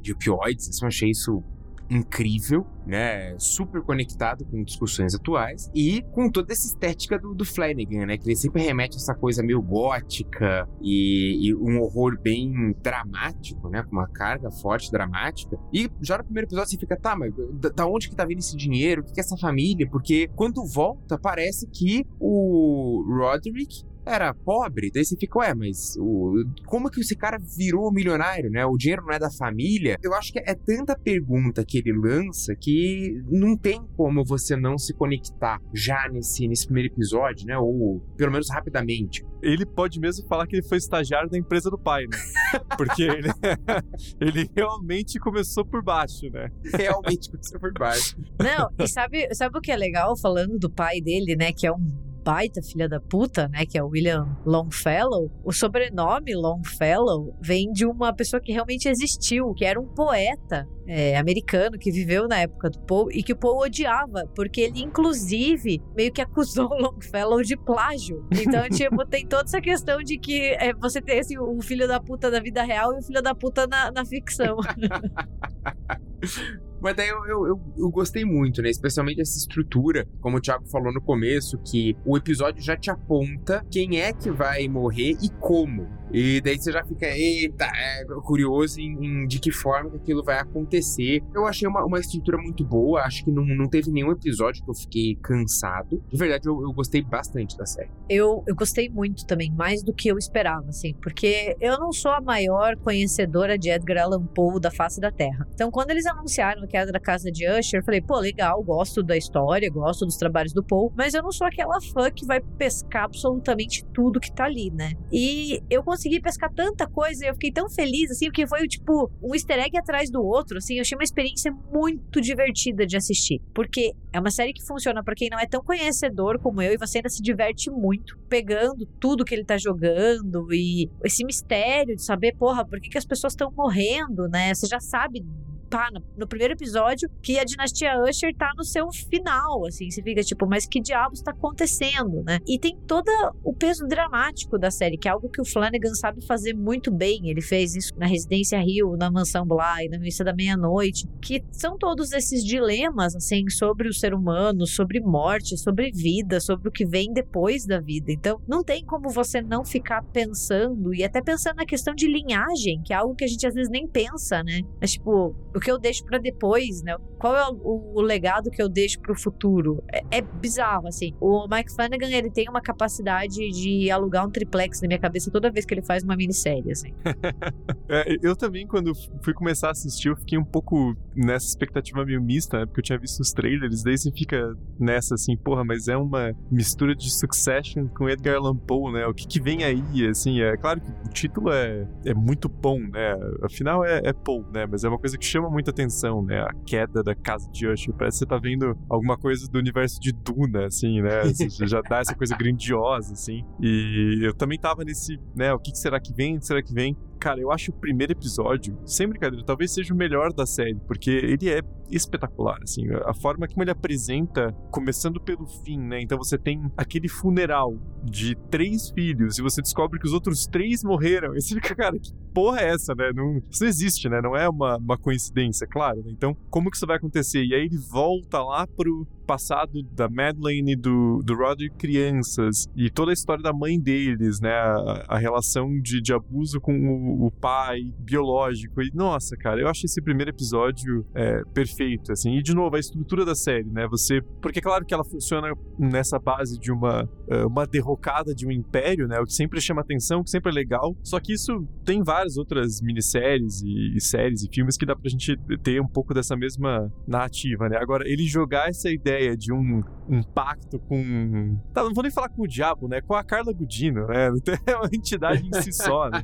de 0.01 0.13
opioides. 0.13 0.69
Assim, 0.69 0.83
eu 0.83 0.87
achei 0.87 1.09
isso 1.09 1.43
incrível, 1.91 2.65
né? 2.87 3.35
Super 3.37 3.81
conectado 3.81 4.45
com 4.45 4.63
discussões 4.63 5.13
atuais 5.13 5.69
e 5.75 6.01
com 6.13 6.29
toda 6.29 6.53
essa 6.53 6.65
estética 6.65 7.19
do, 7.19 7.35
do 7.35 7.43
Flanagan, 7.43 8.05
né? 8.05 8.17
Que 8.17 8.29
ele 8.29 8.35
sempre 8.37 8.63
remete 8.63 8.95
a 8.95 8.97
essa 8.97 9.13
coisa 9.13 9.43
meio 9.43 9.61
gótica 9.61 10.67
e, 10.81 11.49
e, 11.49 11.53
um 11.53 11.81
horror 11.81 12.17
bem 12.19 12.73
dramático, 12.81 13.69
né? 13.69 13.83
Com 13.83 13.91
uma 13.91 14.07
carga 14.07 14.49
forte 14.49 14.89
dramática. 14.89 15.59
E 15.73 15.91
já 16.01 16.17
no 16.17 16.23
primeiro 16.23 16.47
episódio 16.47 16.71
você 16.71 16.77
fica, 16.77 16.95
tá, 16.95 17.13
mas 17.13 17.33
da, 17.59 17.69
da 17.69 17.85
onde 17.85 18.09
que 18.09 18.15
tá 18.15 18.23
vindo 18.25 18.39
esse 18.39 18.55
dinheiro? 18.55 19.01
O 19.01 19.05
que, 19.05 19.11
que 19.11 19.19
é 19.19 19.23
essa 19.23 19.37
família? 19.37 19.87
Porque 19.89 20.29
quando 20.33 20.65
volta, 20.65 21.19
parece 21.19 21.67
que 21.67 22.05
o 22.17 23.03
Roderick 23.05 23.83
era 24.05 24.33
pobre, 24.33 24.91
daí 24.93 25.05
você 25.05 25.15
fica, 25.15 25.39
ué, 25.39 25.53
mas 25.53 25.95
o, 25.99 26.43
como 26.65 26.89
que 26.89 27.01
esse 27.01 27.15
cara 27.15 27.37
virou 27.37 27.91
milionário, 27.91 28.49
né? 28.49 28.65
O 28.65 28.77
dinheiro 28.77 29.03
não 29.05 29.13
é 29.13 29.19
da 29.19 29.29
família? 29.31 29.97
Eu 30.01 30.13
acho 30.13 30.31
que 30.31 30.39
é 30.39 30.55
tanta 30.55 30.97
pergunta 30.97 31.63
que 31.63 31.77
ele 31.77 31.93
lança 31.93 32.55
que 32.55 33.21
não 33.29 33.55
tem 33.55 33.81
como 33.95 34.23
você 34.23 34.55
não 34.55 34.77
se 34.77 34.93
conectar 34.93 35.59
já 35.73 36.09
nesse, 36.09 36.47
nesse 36.47 36.65
primeiro 36.65 36.93
episódio, 36.93 37.45
né? 37.45 37.57
Ou 37.57 38.01
pelo 38.17 38.31
menos 38.31 38.49
rapidamente. 38.49 39.25
Ele 39.41 39.65
pode 39.65 39.99
mesmo 39.99 40.27
falar 40.27 40.45
que 40.45 40.55
ele 40.55 40.67
foi 40.67 40.77
estagiário 40.77 41.29
da 41.29 41.37
empresa 41.37 41.69
do 41.69 41.77
pai, 41.77 42.03
né? 42.03 42.17
Porque 42.77 43.03
ele, 43.03 43.29
ele 44.19 44.49
realmente 44.55 45.19
começou 45.19 45.65
por 45.65 45.83
baixo, 45.83 46.29
né? 46.29 46.49
Realmente 46.73 47.29
começou 47.29 47.59
por 47.59 47.73
baixo. 47.73 48.17
Não, 48.39 48.69
e 48.79 48.87
sabe, 48.87 49.33
sabe 49.33 49.57
o 49.57 49.61
que 49.61 49.71
é 49.71 49.75
legal 49.75 50.17
falando 50.17 50.57
do 50.57 50.69
pai 50.69 51.01
dele, 51.01 51.35
né? 51.35 51.51
Que 51.51 51.67
é 51.67 51.71
um 51.71 52.10
baita 52.23 52.61
filha 52.61 52.87
da 52.87 52.99
puta, 52.99 53.47
né, 53.47 53.65
que 53.65 53.77
é 53.77 53.83
o 53.83 53.87
William 53.87 54.37
Longfellow, 54.45 55.31
o 55.43 55.51
sobrenome 55.51 56.35
Longfellow 56.35 57.35
vem 57.41 57.71
de 57.71 57.85
uma 57.85 58.13
pessoa 58.13 58.41
que 58.41 58.51
realmente 58.51 58.87
existiu, 58.87 59.53
que 59.53 59.65
era 59.65 59.79
um 59.79 59.87
poeta 59.87 60.67
é, 60.87 61.17
americano 61.17 61.77
que 61.77 61.91
viveu 61.91 62.27
na 62.27 62.39
época 62.39 62.69
do 62.69 62.79
Poe 62.81 63.15
e 63.15 63.23
que 63.23 63.33
o 63.33 63.35
Poe 63.35 63.67
odiava, 63.67 64.25
porque 64.35 64.61
ele, 64.61 64.81
inclusive, 64.81 65.81
meio 65.95 66.11
que 66.11 66.21
acusou 66.21 66.69
o 66.69 66.81
Longfellow 66.81 67.41
de 67.41 67.57
plágio. 67.57 68.25
Então, 68.31 68.67
tipo, 68.69 69.05
tem 69.05 69.25
toda 69.25 69.43
essa 69.43 69.61
questão 69.61 69.99
de 69.99 70.17
que 70.17 70.55
é, 70.59 70.73
você 70.73 71.01
tem 71.01 71.19
assim, 71.19 71.37
o 71.37 71.61
filho 71.61 71.87
da 71.87 71.99
puta 71.99 72.29
da 72.29 72.39
vida 72.39 72.63
real 72.63 72.93
e 72.93 72.99
o 72.99 73.01
filho 73.01 73.21
da 73.21 73.33
puta 73.33 73.67
na, 73.67 73.91
na 73.91 74.05
ficção. 74.05 74.57
Mas 76.81 76.95
daí 76.95 77.09
eu, 77.09 77.25
eu, 77.25 77.47
eu, 77.47 77.61
eu, 77.77 77.89
gostei 77.91 78.25
muito, 78.25 78.61
né? 78.61 78.69
Especialmente 78.69 79.21
essa 79.21 79.37
estrutura, 79.37 80.07
como 80.19 80.37
o 80.37 80.41
Thiago 80.41 80.65
falou 80.67 80.91
no 80.91 80.99
começo, 80.99 81.59
que 81.59 81.95
o 82.03 82.17
episódio 82.17 82.61
já 82.61 82.75
te 82.75 82.89
aponta 82.89 83.63
quem 83.69 83.99
é 83.99 84.11
que 84.11 84.31
vai 84.31 84.67
morrer 84.67 85.15
e 85.21 85.29
como. 85.39 86.00
E 86.13 86.41
daí 86.41 86.57
você 86.57 86.71
já 86.71 86.83
fica, 86.83 87.05
eita, 87.07 87.65
é, 87.65 88.05
curioso 88.23 88.79
em, 88.79 89.05
em, 89.05 89.27
de 89.27 89.39
que 89.39 89.51
forma 89.51 89.89
que 89.91 89.97
aquilo 89.97 90.23
vai 90.23 90.39
acontecer. 90.39 91.23
Eu 91.33 91.45
achei 91.45 91.67
uma, 91.67 91.83
uma 91.85 91.99
estrutura 91.99 92.37
muito 92.37 92.63
boa, 92.63 93.01
acho 93.01 93.23
que 93.23 93.31
não, 93.31 93.45
não 93.45 93.67
teve 93.67 93.91
nenhum 93.91 94.11
episódio 94.11 94.63
que 94.63 94.69
eu 94.69 94.75
fiquei 94.75 95.15
cansado. 95.15 96.03
De 96.11 96.17
verdade, 96.17 96.47
eu, 96.47 96.61
eu 96.61 96.71
gostei 96.73 97.01
bastante 97.01 97.57
da 97.57 97.65
série. 97.65 97.89
Eu, 98.09 98.43
eu 98.47 98.55
gostei 98.55 98.89
muito 98.89 99.25
também, 99.25 99.51
mais 99.51 99.83
do 99.83 99.93
que 99.93 100.09
eu 100.09 100.17
esperava, 100.17 100.67
assim, 100.69 100.93
porque 101.01 101.55
eu 101.59 101.79
não 101.79 101.91
sou 101.91 102.11
a 102.11 102.21
maior 102.21 102.75
conhecedora 102.77 103.57
de 103.57 103.69
Edgar 103.69 104.03
Allan 104.03 104.25
Poe 104.25 104.59
da 104.59 104.71
face 104.71 104.99
da 104.99 105.11
Terra. 105.11 105.47
Então, 105.53 105.71
quando 105.71 105.91
eles 105.91 106.05
anunciaram 106.05 106.67
que 106.67 106.77
era 106.77 106.91
da 106.91 106.99
casa 106.99 107.31
de 107.31 107.47
Usher, 107.47 107.79
eu 107.79 107.83
falei, 107.83 108.01
pô, 108.01 108.19
legal, 108.19 108.61
gosto 108.63 109.01
da 109.01 109.17
história, 109.17 109.69
gosto 109.69 110.05
dos 110.05 110.17
trabalhos 110.17 110.53
do 110.53 110.63
Poe, 110.63 110.91
mas 110.95 111.13
eu 111.13 111.23
não 111.23 111.31
sou 111.31 111.47
aquela 111.47 111.79
fã 111.93 112.11
que 112.11 112.25
vai 112.25 112.39
pescar 112.39 113.05
absolutamente 113.05 113.85
tudo 113.93 114.19
que 114.19 114.31
tá 114.31 114.45
ali, 114.45 114.69
né? 114.71 114.93
E 115.11 115.61
eu 115.69 115.83
consegui 115.83 116.00
consegui 116.01 116.19
pescar 116.19 116.51
tanta 116.51 116.87
coisa 116.87 117.27
eu 117.27 117.33
fiquei 117.33 117.51
tão 117.51 117.69
feliz, 117.69 118.09
assim, 118.09 118.25
porque 118.25 118.47
foi, 118.47 118.67
tipo, 118.67 119.11
um 119.21 119.35
easter 119.35 119.59
egg 119.59 119.77
atrás 119.77 120.09
do 120.09 120.23
outro, 120.23 120.57
assim, 120.57 120.75
eu 120.75 120.81
achei 120.81 120.97
uma 120.97 121.03
experiência 121.03 121.51
muito 121.71 122.19
divertida 122.19 122.87
de 122.87 122.97
assistir. 122.97 123.39
Porque 123.53 123.93
é 124.11 124.19
uma 124.19 124.31
série 124.31 124.51
que 124.51 124.65
funciona 124.65 125.03
para 125.03 125.13
quem 125.13 125.29
não 125.29 125.39
é 125.39 125.45
tão 125.45 125.61
conhecedor 125.61 126.39
como 126.39 126.61
eu 126.61 126.73
e 126.73 126.77
você 126.77 126.97
ainda 126.97 127.09
se 127.09 127.21
diverte 127.21 127.69
muito 127.69 128.17
pegando 128.27 128.85
tudo 128.99 129.23
que 129.23 129.35
ele 129.35 129.45
tá 129.45 129.57
jogando 129.57 130.51
e 130.51 130.89
esse 131.03 131.23
mistério 131.23 131.95
de 131.95 132.03
saber, 132.03 132.35
porra, 132.35 132.65
por 132.65 132.79
que, 132.79 132.89
que 132.89 132.97
as 132.97 133.05
pessoas 133.05 133.33
estão 133.33 133.51
morrendo, 133.51 134.27
né? 134.27 134.53
Você 134.53 134.65
já 134.67 134.79
sabe 134.79 135.23
pá, 135.71 135.89
no, 135.91 136.03
no, 136.17 136.27
primeiro 136.27 136.53
episódio, 136.53 137.09
que 137.23 137.39
a 137.39 137.45
dinastia 137.45 137.93
Usher 138.03 138.35
tá 138.35 138.51
no 138.57 138.63
seu 138.63 138.91
final, 138.91 139.65
assim, 139.65 139.89
você 139.89 140.03
fica 140.03 140.21
tipo, 140.21 140.45
mas 140.45 140.67
que 140.67 140.81
diabos 140.81 141.19
está 141.19 141.31
acontecendo, 141.31 142.21
né? 142.23 142.39
E 142.45 142.59
tem 142.59 142.77
todo 142.85 143.09
o 143.41 143.53
peso 143.53 143.87
dramático 143.87 144.59
da 144.59 144.69
série, 144.69 144.97
que 144.97 145.07
é 145.07 145.11
algo 145.11 145.29
que 145.29 145.41
o 145.41 145.45
Flanagan 145.45 145.93
sabe 145.95 146.25
fazer 146.25 146.53
muito 146.53 146.91
bem. 146.91 147.29
Ele 147.29 147.41
fez 147.41 147.73
isso 147.73 147.93
na 147.97 148.05
Residência 148.05 148.59
Rio, 148.59 148.97
na 148.97 149.09
Mansão 149.09 149.45
Bly, 149.45 149.87
na 149.89 149.97
Missa 149.97 150.25
da 150.25 150.33
Meia-Noite, 150.33 151.07
que 151.21 151.41
são 151.51 151.77
todos 151.77 152.11
esses 152.11 152.43
dilemas, 152.43 153.15
assim, 153.15 153.49
sobre 153.49 153.87
o 153.87 153.93
ser 153.93 154.13
humano, 154.13 154.67
sobre 154.67 154.99
morte, 154.99 155.57
sobre 155.57 155.91
vida, 155.91 156.41
sobre 156.41 156.67
o 156.67 156.71
que 156.71 156.85
vem 156.85 157.13
depois 157.13 157.65
da 157.65 157.79
vida. 157.79 158.11
Então, 158.11 158.41
não 158.45 158.61
tem 158.61 158.83
como 158.83 159.09
você 159.09 159.41
não 159.41 159.63
ficar 159.63 160.03
pensando 160.03 160.93
e 160.93 161.03
até 161.03 161.21
pensando 161.21 161.55
na 161.57 161.65
questão 161.65 161.95
de 161.95 162.07
linhagem, 162.07 162.81
que 162.83 162.91
é 162.91 162.97
algo 162.97 163.15
que 163.15 163.23
a 163.23 163.27
gente 163.27 163.47
às 163.47 163.53
vezes 163.53 163.71
nem 163.71 163.87
pensa, 163.87 164.43
né? 164.43 164.61
Mas, 164.81 164.91
tipo, 164.91 165.33
que 165.61 165.71
eu 165.71 165.77
deixo 165.77 166.03
para 166.05 166.17
depois, 166.17 166.81
né? 166.83 166.95
Qual 167.17 167.35
é 167.37 167.47
o, 167.49 167.93
o, 167.95 168.01
legado 168.01 168.49
que 168.49 168.61
eu 168.61 168.67
deixo 168.67 168.99
para 168.99 169.11
o 169.11 169.15
futuro? 169.15 169.83
É, 169.91 170.17
é, 170.17 170.21
bizarro, 170.21 170.87
assim. 170.87 171.13
O 171.19 171.47
Mike 171.47 171.71
Flanagan, 171.71 172.09
ele 172.09 172.31
tem 172.31 172.49
uma 172.49 172.61
capacidade 172.61 173.37
de 173.51 173.91
alugar 173.91 174.25
um 174.25 174.31
triplex 174.31 174.81
na 174.81 174.87
minha 174.87 174.99
cabeça 174.99 175.29
toda 175.29 175.51
vez 175.51 175.63
que 175.63 175.73
ele 175.73 175.83
faz 175.83 176.03
uma 176.03 176.15
minissérie, 176.15 176.71
assim. 176.71 176.91
é, 177.87 178.17
eu 178.21 178.35
também, 178.35 178.65
quando 178.65 178.91
fui 179.23 179.33
começar 179.33 179.67
a 179.67 179.71
assistir, 179.71 180.09
eu 180.09 180.17
fiquei 180.17 180.37
um 180.37 180.43
pouco 180.43 180.95
nessa 181.15 181.45
expectativa 181.45 182.03
meio 182.03 182.21
mista, 182.21 182.59
né? 182.59 182.65
Porque 182.65 182.79
eu 182.79 182.83
tinha 182.83 182.97
visto 182.97 183.19
os 183.19 183.31
trailers, 183.31 183.83
daí 183.83 183.97
você 183.97 184.11
fica 184.11 184.57
nessa, 184.79 185.13
assim, 185.13 185.37
porra, 185.37 185.63
mas 185.63 185.87
é 185.87 185.95
uma 185.95 186.33
mistura 186.49 186.95
de 186.95 187.11
Succession 187.11 187.87
com 187.87 188.09
Edgar 188.09 188.37
Allan 188.37 188.55
Poe, 188.55 188.93
né? 188.93 189.05
O 189.05 189.13
que, 189.13 189.27
que 189.27 189.39
vem 189.39 189.63
aí, 189.63 189.83
assim, 190.09 190.41
é 190.41 190.57
claro 190.57 190.81
que 190.81 190.89
o 190.89 191.09
título 191.13 191.51
é, 191.51 191.87
é 192.03 192.15
muito 192.15 192.49
bom, 192.49 192.79
né? 192.79 193.15
Afinal, 193.43 193.85
é, 193.85 194.01
é 194.03 194.11
Poe, 194.11 194.43
né? 194.51 194.65
Mas 194.65 194.83
é 194.83 194.89
uma 194.89 194.97
coisa 194.97 195.17
que 195.19 195.25
chama 195.25 195.50
muita 195.51 195.71
atenção, 195.71 196.23
né? 196.23 196.39
A 196.41 196.53
queda 196.65 197.03
da 197.03 197.13
casa 197.13 197.49
de 197.51 197.67
Usher. 197.67 197.93
Parece 197.93 198.19
que 198.19 198.19
você 198.19 198.25
tá 198.25 198.37
vendo 198.37 198.77
alguma 198.89 199.17
coisa 199.17 199.47
do 199.47 199.59
universo 199.59 199.99
de 199.99 200.11
Duna, 200.11 200.65
assim, 200.65 201.01
né? 201.01 201.23
Você 201.31 201.67
já 201.67 201.81
dá 201.81 201.99
essa 201.99 202.15
coisa 202.15 202.35
grandiosa, 202.35 203.13
assim. 203.13 203.43
E 203.59 204.19
eu 204.23 204.33
também 204.33 204.59
tava 204.59 204.83
nesse, 204.83 205.17
né? 205.35 205.53
O 205.53 205.59
que 205.59 205.75
será 205.75 205.99
que 205.99 206.13
vem? 206.13 206.39
Será 206.41 206.61
que 206.61 206.73
vem? 206.73 206.95
Cara, 207.21 207.39
eu 207.39 207.51
acho 207.51 207.69
o 207.69 207.73
primeiro 207.75 208.13
episódio, 208.13 208.75
sem 208.83 209.07
brincadeira, 209.07 209.45
talvez 209.45 209.71
seja 209.71 209.93
o 209.93 209.97
melhor 209.97 210.33
da 210.33 210.43
série, 210.43 210.79
porque 210.87 211.11
ele 211.11 211.49
é 211.49 211.61
espetacular, 211.91 212.57
assim, 212.63 212.87
a 213.05 213.13
forma 213.13 213.47
como 213.47 213.63
ele 213.63 213.69
apresenta, 213.69 214.51
começando 214.71 215.21
pelo 215.21 215.45
fim, 215.45 215.77
né? 215.77 216.01
Então 216.01 216.17
você 216.17 216.37
tem 216.37 216.71
aquele 216.75 217.07
funeral 217.07 217.77
de 218.03 218.35
três 218.49 218.89
filhos 218.89 219.37
e 219.37 219.41
você 219.41 219.61
descobre 219.61 219.99
que 219.99 220.07
os 220.07 220.13
outros 220.13 220.47
três 220.47 220.83
morreram. 220.83 221.35
E 221.41 221.41
você 221.41 221.55
fica, 221.55 221.75
cara, 221.75 221.97
que 221.97 222.13
porra 222.33 222.61
é 222.61 222.69
essa, 222.69 222.93
né? 222.95 223.11
Não, 223.13 223.41
isso 223.49 223.63
não 223.63 223.69
existe, 223.69 224.07
né? 224.07 224.21
Não 224.21 224.35
é 224.35 224.47
uma, 224.47 224.77
uma 224.77 224.97
coincidência, 224.97 225.67
claro. 225.67 225.97
Né? 226.03 226.11
Então, 226.11 226.35
como 226.49 226.69
que 226.69 226.77
isso 226.77 226.87
vai 226.87 226.97
acontecer? 226.97 227.43
E 227.43 227.53
aí 227.53 227.65
ele 227.65 227.77
volta 227.77 228.41
lá 228.43 228.65
pro 228.67 229.07
passado 229.25 229.81
da 229.91 230.09
Madeleine 230.09 230.73
e 230.73 230.75
do, 230.75 231.21
do 231.23 231.35
Roderick 231.35 231.75
crianças 231.77 232.67
e 232.75 232.89
toda 232.89 233.11
a 233.11 233.13
história 233.13 233.43
da 233.43 233.53
mãe 233.53 233.79
deles, 233.79 234.39
né? 234.39 234.51
A, 234.51 235.05
a 235.09 235.17
relação 235.17 235.69
de, 235.81 236.01
de 236.01 236.13
abuso 236.13 236.59
com 236.59 236.73
o, 236.73 237.27
o, 237.27 237.31
pai 237.31 237.79
biológico. 237.99 238.81
E, 238.81 238.91
nossa, 238.93 239.35
cara, 239.37 239.61
eu 239.61 239.67
acho 239.67 239.85
esse 239.85 240.01
primeiro 240.01 240.31
episódio 240.31 241.05
é, 241.13 241.41
perfeito, 241.53 242.11
assim. 242.11 242.37
E, 242.37 242.43
de 242.43 242.53
novo, 242.53 242.75
a 242.75 242.79
estrutura 242.79 243.25
da 243.25 243.35
série, 243.35 243.69
né? 243.69 243.87
Você... 243.87 244.21
Porque 244.41 244.59
é 244.59 244.61
claro 244.61 244.85
que 244.85 244.93
ela 244.93 245.03
funciona 245.03 245.53
nessa 245.77 246.19
base 246.19 246.59
de 246.59 246.71
uma, 246.71 247.09
é, 247.29 247.45
uma 247.45 247.65
derrocada 247.65 248.33
de 248.33 248.45
um 248.45 248.51
império, 248.51 249.07
né? 249.07 249.19
O 249.19 249.25
que 249.25 249.33
sempre 249.33 249.61
chama 249.61 249.81
atenção, 249.81 250.19
o 250.19 250.23
que 250.23 250.29
sempre 250.29 250.51
é 250.51 250.53
legal. 250.53 250.95
Só 251.03 251.19
que 251.19 251.33
isso 251.33 251.67
tem 251.85 252.03
várias 252.03 252.37
outras 252.37 252.81
minisséries 252.81 253.61
e, 253.61 253.95
e 253.95 254.01
séries 254.01 254.43
e 254.43 254.49
filmes 254.53 254.77
que 254.77 254.85
dá 254.85 254.95
pra 254.95 255.09
gente 255.09 255.37
ter 255.63 255.81
um 255.81 255.87
pouco 255.87 256.13
dessa 256.13 256.35
mesma 256.35 256.91
narrativa, 257.07 257.67
né? 257.69 257.77
Agora, 257.77 258.07
ele 258.07 258.25
jogar 258.25 258.69
essa 258.69 258.89
ideia 258.89 259.20
de 259.35 259.53
um, 259.53 259.83
um 260.09 260.21
pacto 260.21 260.79
com. 260.79 261.57
Tá, 261.73 261.83
não 261.83 261.93
vou 261.93 262.03
nem 262.03 262.11
falar 262.11 262.29
com 262.29 262.43
o 262.43 262.47
diabo, 262.47 262.87
né? 262.87 263.01
Com 263.01 263.15
a 263.15 263.23
Carla 263.23 263.53
Gudino, 263.53 264.07
né? 264.07 264.29
É 264.65 264.75
uma 264.75 264.89
entidade 264.91 265.47
em 265.47 265.61
si 265.61 265.71
só, 265.71 266.09
né? 266.09 266.23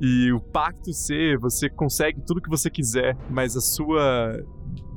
E 0.00 0.32
o 0.32 0.40
pacto 0.40 0.92
ser, 0.92 1.38
você 1.38 1.68
consegue 1.68 2.20
tudo 2.26 2.40
que 2.40 2.48
você 2.48 2.70
quiser, 2.70 3.16
mas 3.30 3.56
a 3.56 3.60
sua 3.60 4.42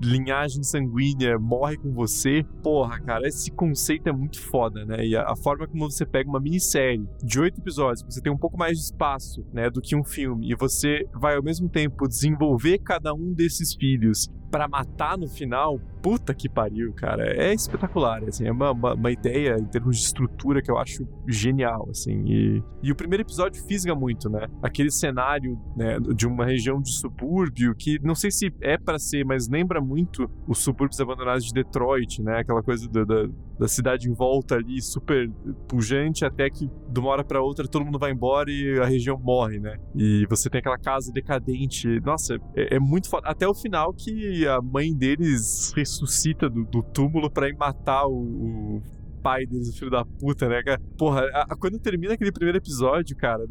linhagem 0.01 0.63
sanguínea 0.63 1.37
morre 1.39 1.77
com 1.77 1.91
você. 1.93 2.43
Porra, 2.61 2.99
cara, 3.01 3.27
esse 3.27 3.51
conceito 3.51 4.07
é 4.07 4.11
muito 4.11 4.39
foda, 4.39 4.85
né? 4.85 5.05
E 5.05 5.15
a, 5.15 5.23
a, 5.23 5.35
forma 5.35 5.67
como 5.67 5.89
você 5.89 6.05
pega 6.05 6.29
uma 6.29 6.39
minissérie 6.39 7.07
de 7.23 7.39
oito 7.39 7.59
episódios, 7.59 8.03
você 8.03 8.21
tem 8.21 8.31
um 8.31 8.37
pouco 8.37 8.57
mais 8.57 8.77
de 8.77 8.83
espaço, 8.85 9.45
né, 9.53 9.69
do 9.69 9.81
que 9.81 9.95
um 9.95 10.03
filme, 10.03 10.51
e 10.51 10.55
você 10.55 11.05
vai 11.13 11.35
ao 11.35 11.43
mesmo 11.43 11.69
tempo 11.69 12.07
desenvolver 12.07 12.79
cada 12.79 13.13
um 13.13 13.33
desses 13.33 13.73
filhos 13.73 14.29
para 14.49 14.67
matar 14.67 15.17
no 15.17 15.27
final, 15.27 15.79
puta 16.01 16.33
que 16.33 16.47
pariu, 16.47 16.93
cara. 16.93 17.23
É 17.35 17.53
espetacular, 17.53 18.23
assim, 18.23 18.45
é 18.47 18.51
uma, 18.51 18.71
uma, 18.71 18.93
uma, 18.93 19.11
ideia 19.11 19.57
em 19.59 19.65
termos 19.65 19.97
de 19.97 20.03
estrutura 20.03 20.61
que 20.61 20.71
eu 20.71 20.77
acho 20.77 21.07
genial, 21.27 21.87
assim. 21.89 22.23
E, 22.25 22.63
e 22.81 22.91
o 22.91 22.95
primeiro 22.95 23.23
episódio 23.23 23.61
fisga 23.65 23.93
muito, 23.93 24.29
né? 24.29 24.47
Aquele 24.61 24.91
cenário 24.91 25.59
né, 25.75 25.97
de 25.99 26.25
uma 26.25 26.45
região 26.45 26.81
de 26.81 26.91
subúrbio 26.91 27.75
que 27.75 27.99
não 28.01 28.15
sei 28.15 28.31
se 28.31 28.53
é 28.61 28.77
para 28.77 28.97
ser, 28.97 29.25
mas 29.25 29.49
lembra 29.49 29.81
muito 29.81 30.29
os 30.47 30.59
subúrbios 30.59 30.99
abandonados 30.99 31.45
de 31.45 31.53
Detroit, 31.53 32.21
né? 32.21 32.39
Aquela 32.39 32.63
coisa 32.63 32.87
da, 32.89 33.03
da 33.59 33.67
cidade 33.67 34.09
em 34.09 34.13
volta 34.13 34.55
ali, 34.55 34.81
super 34.81 35.29
pujante, 35.67 36.25
até 36.25 36.49
que 36.49 36.69
de 36.89 36.99
uma 36.99 37.09
hora 37.09 37.23
para 37.23 37.41
outra 37.41 37.67
todo 37.67 37.85
mundo 37.85 37.99
vai 37.99 38.11
embora 38.11 38.49
e 38.51 38.79
a 38.79 38.85
região 38.85 39.19
morre, 39.19 39.59
né? 39.59 39.77
E 39.95 40.25
você 40.29 40.49
tem 40.49 40.59
aquela 40.59 40.77
casa 40.77 41.11
decadente. 41.11 41.99
Nossa, 42.01 42.35
é, 42.55 42.75
é 42.75 42.79
muito 42.79 43.09
foda. 43.09 43.27
Até 43.27 43.47
o 43.47 43.53
final 43.53 43.93
que 43.93 44.47
a 44.47 44.61
mãe 44.61 44.93
deles 44.93 45.73
ressuscita 45.75 46.49
do, 46.49 46.63
do 46.65 46.83
túmulo 46.83 47.29
para 47.29 47.49
ir 47.49 47.55
matar 47.55 48.05
o, 48.07 48.13
o 48.13 48.81
pai 49.27 49.45
deles, 49.45 49.67
o 49.67 49.73
filho 49.73 49.91
da 49.91 50.05
puta, 50.05 50.47
né? 50.47 50.61
Porra, 50.97 51.23
a, 51.33 51.53
a, 51.53 51.57
quando 51.57 51.77
termina 51.77 52.13
aquele 52.13 52.31
primeiro 52.31 52.57
episódio, 52.57 53.13
cara, 53.17 53.43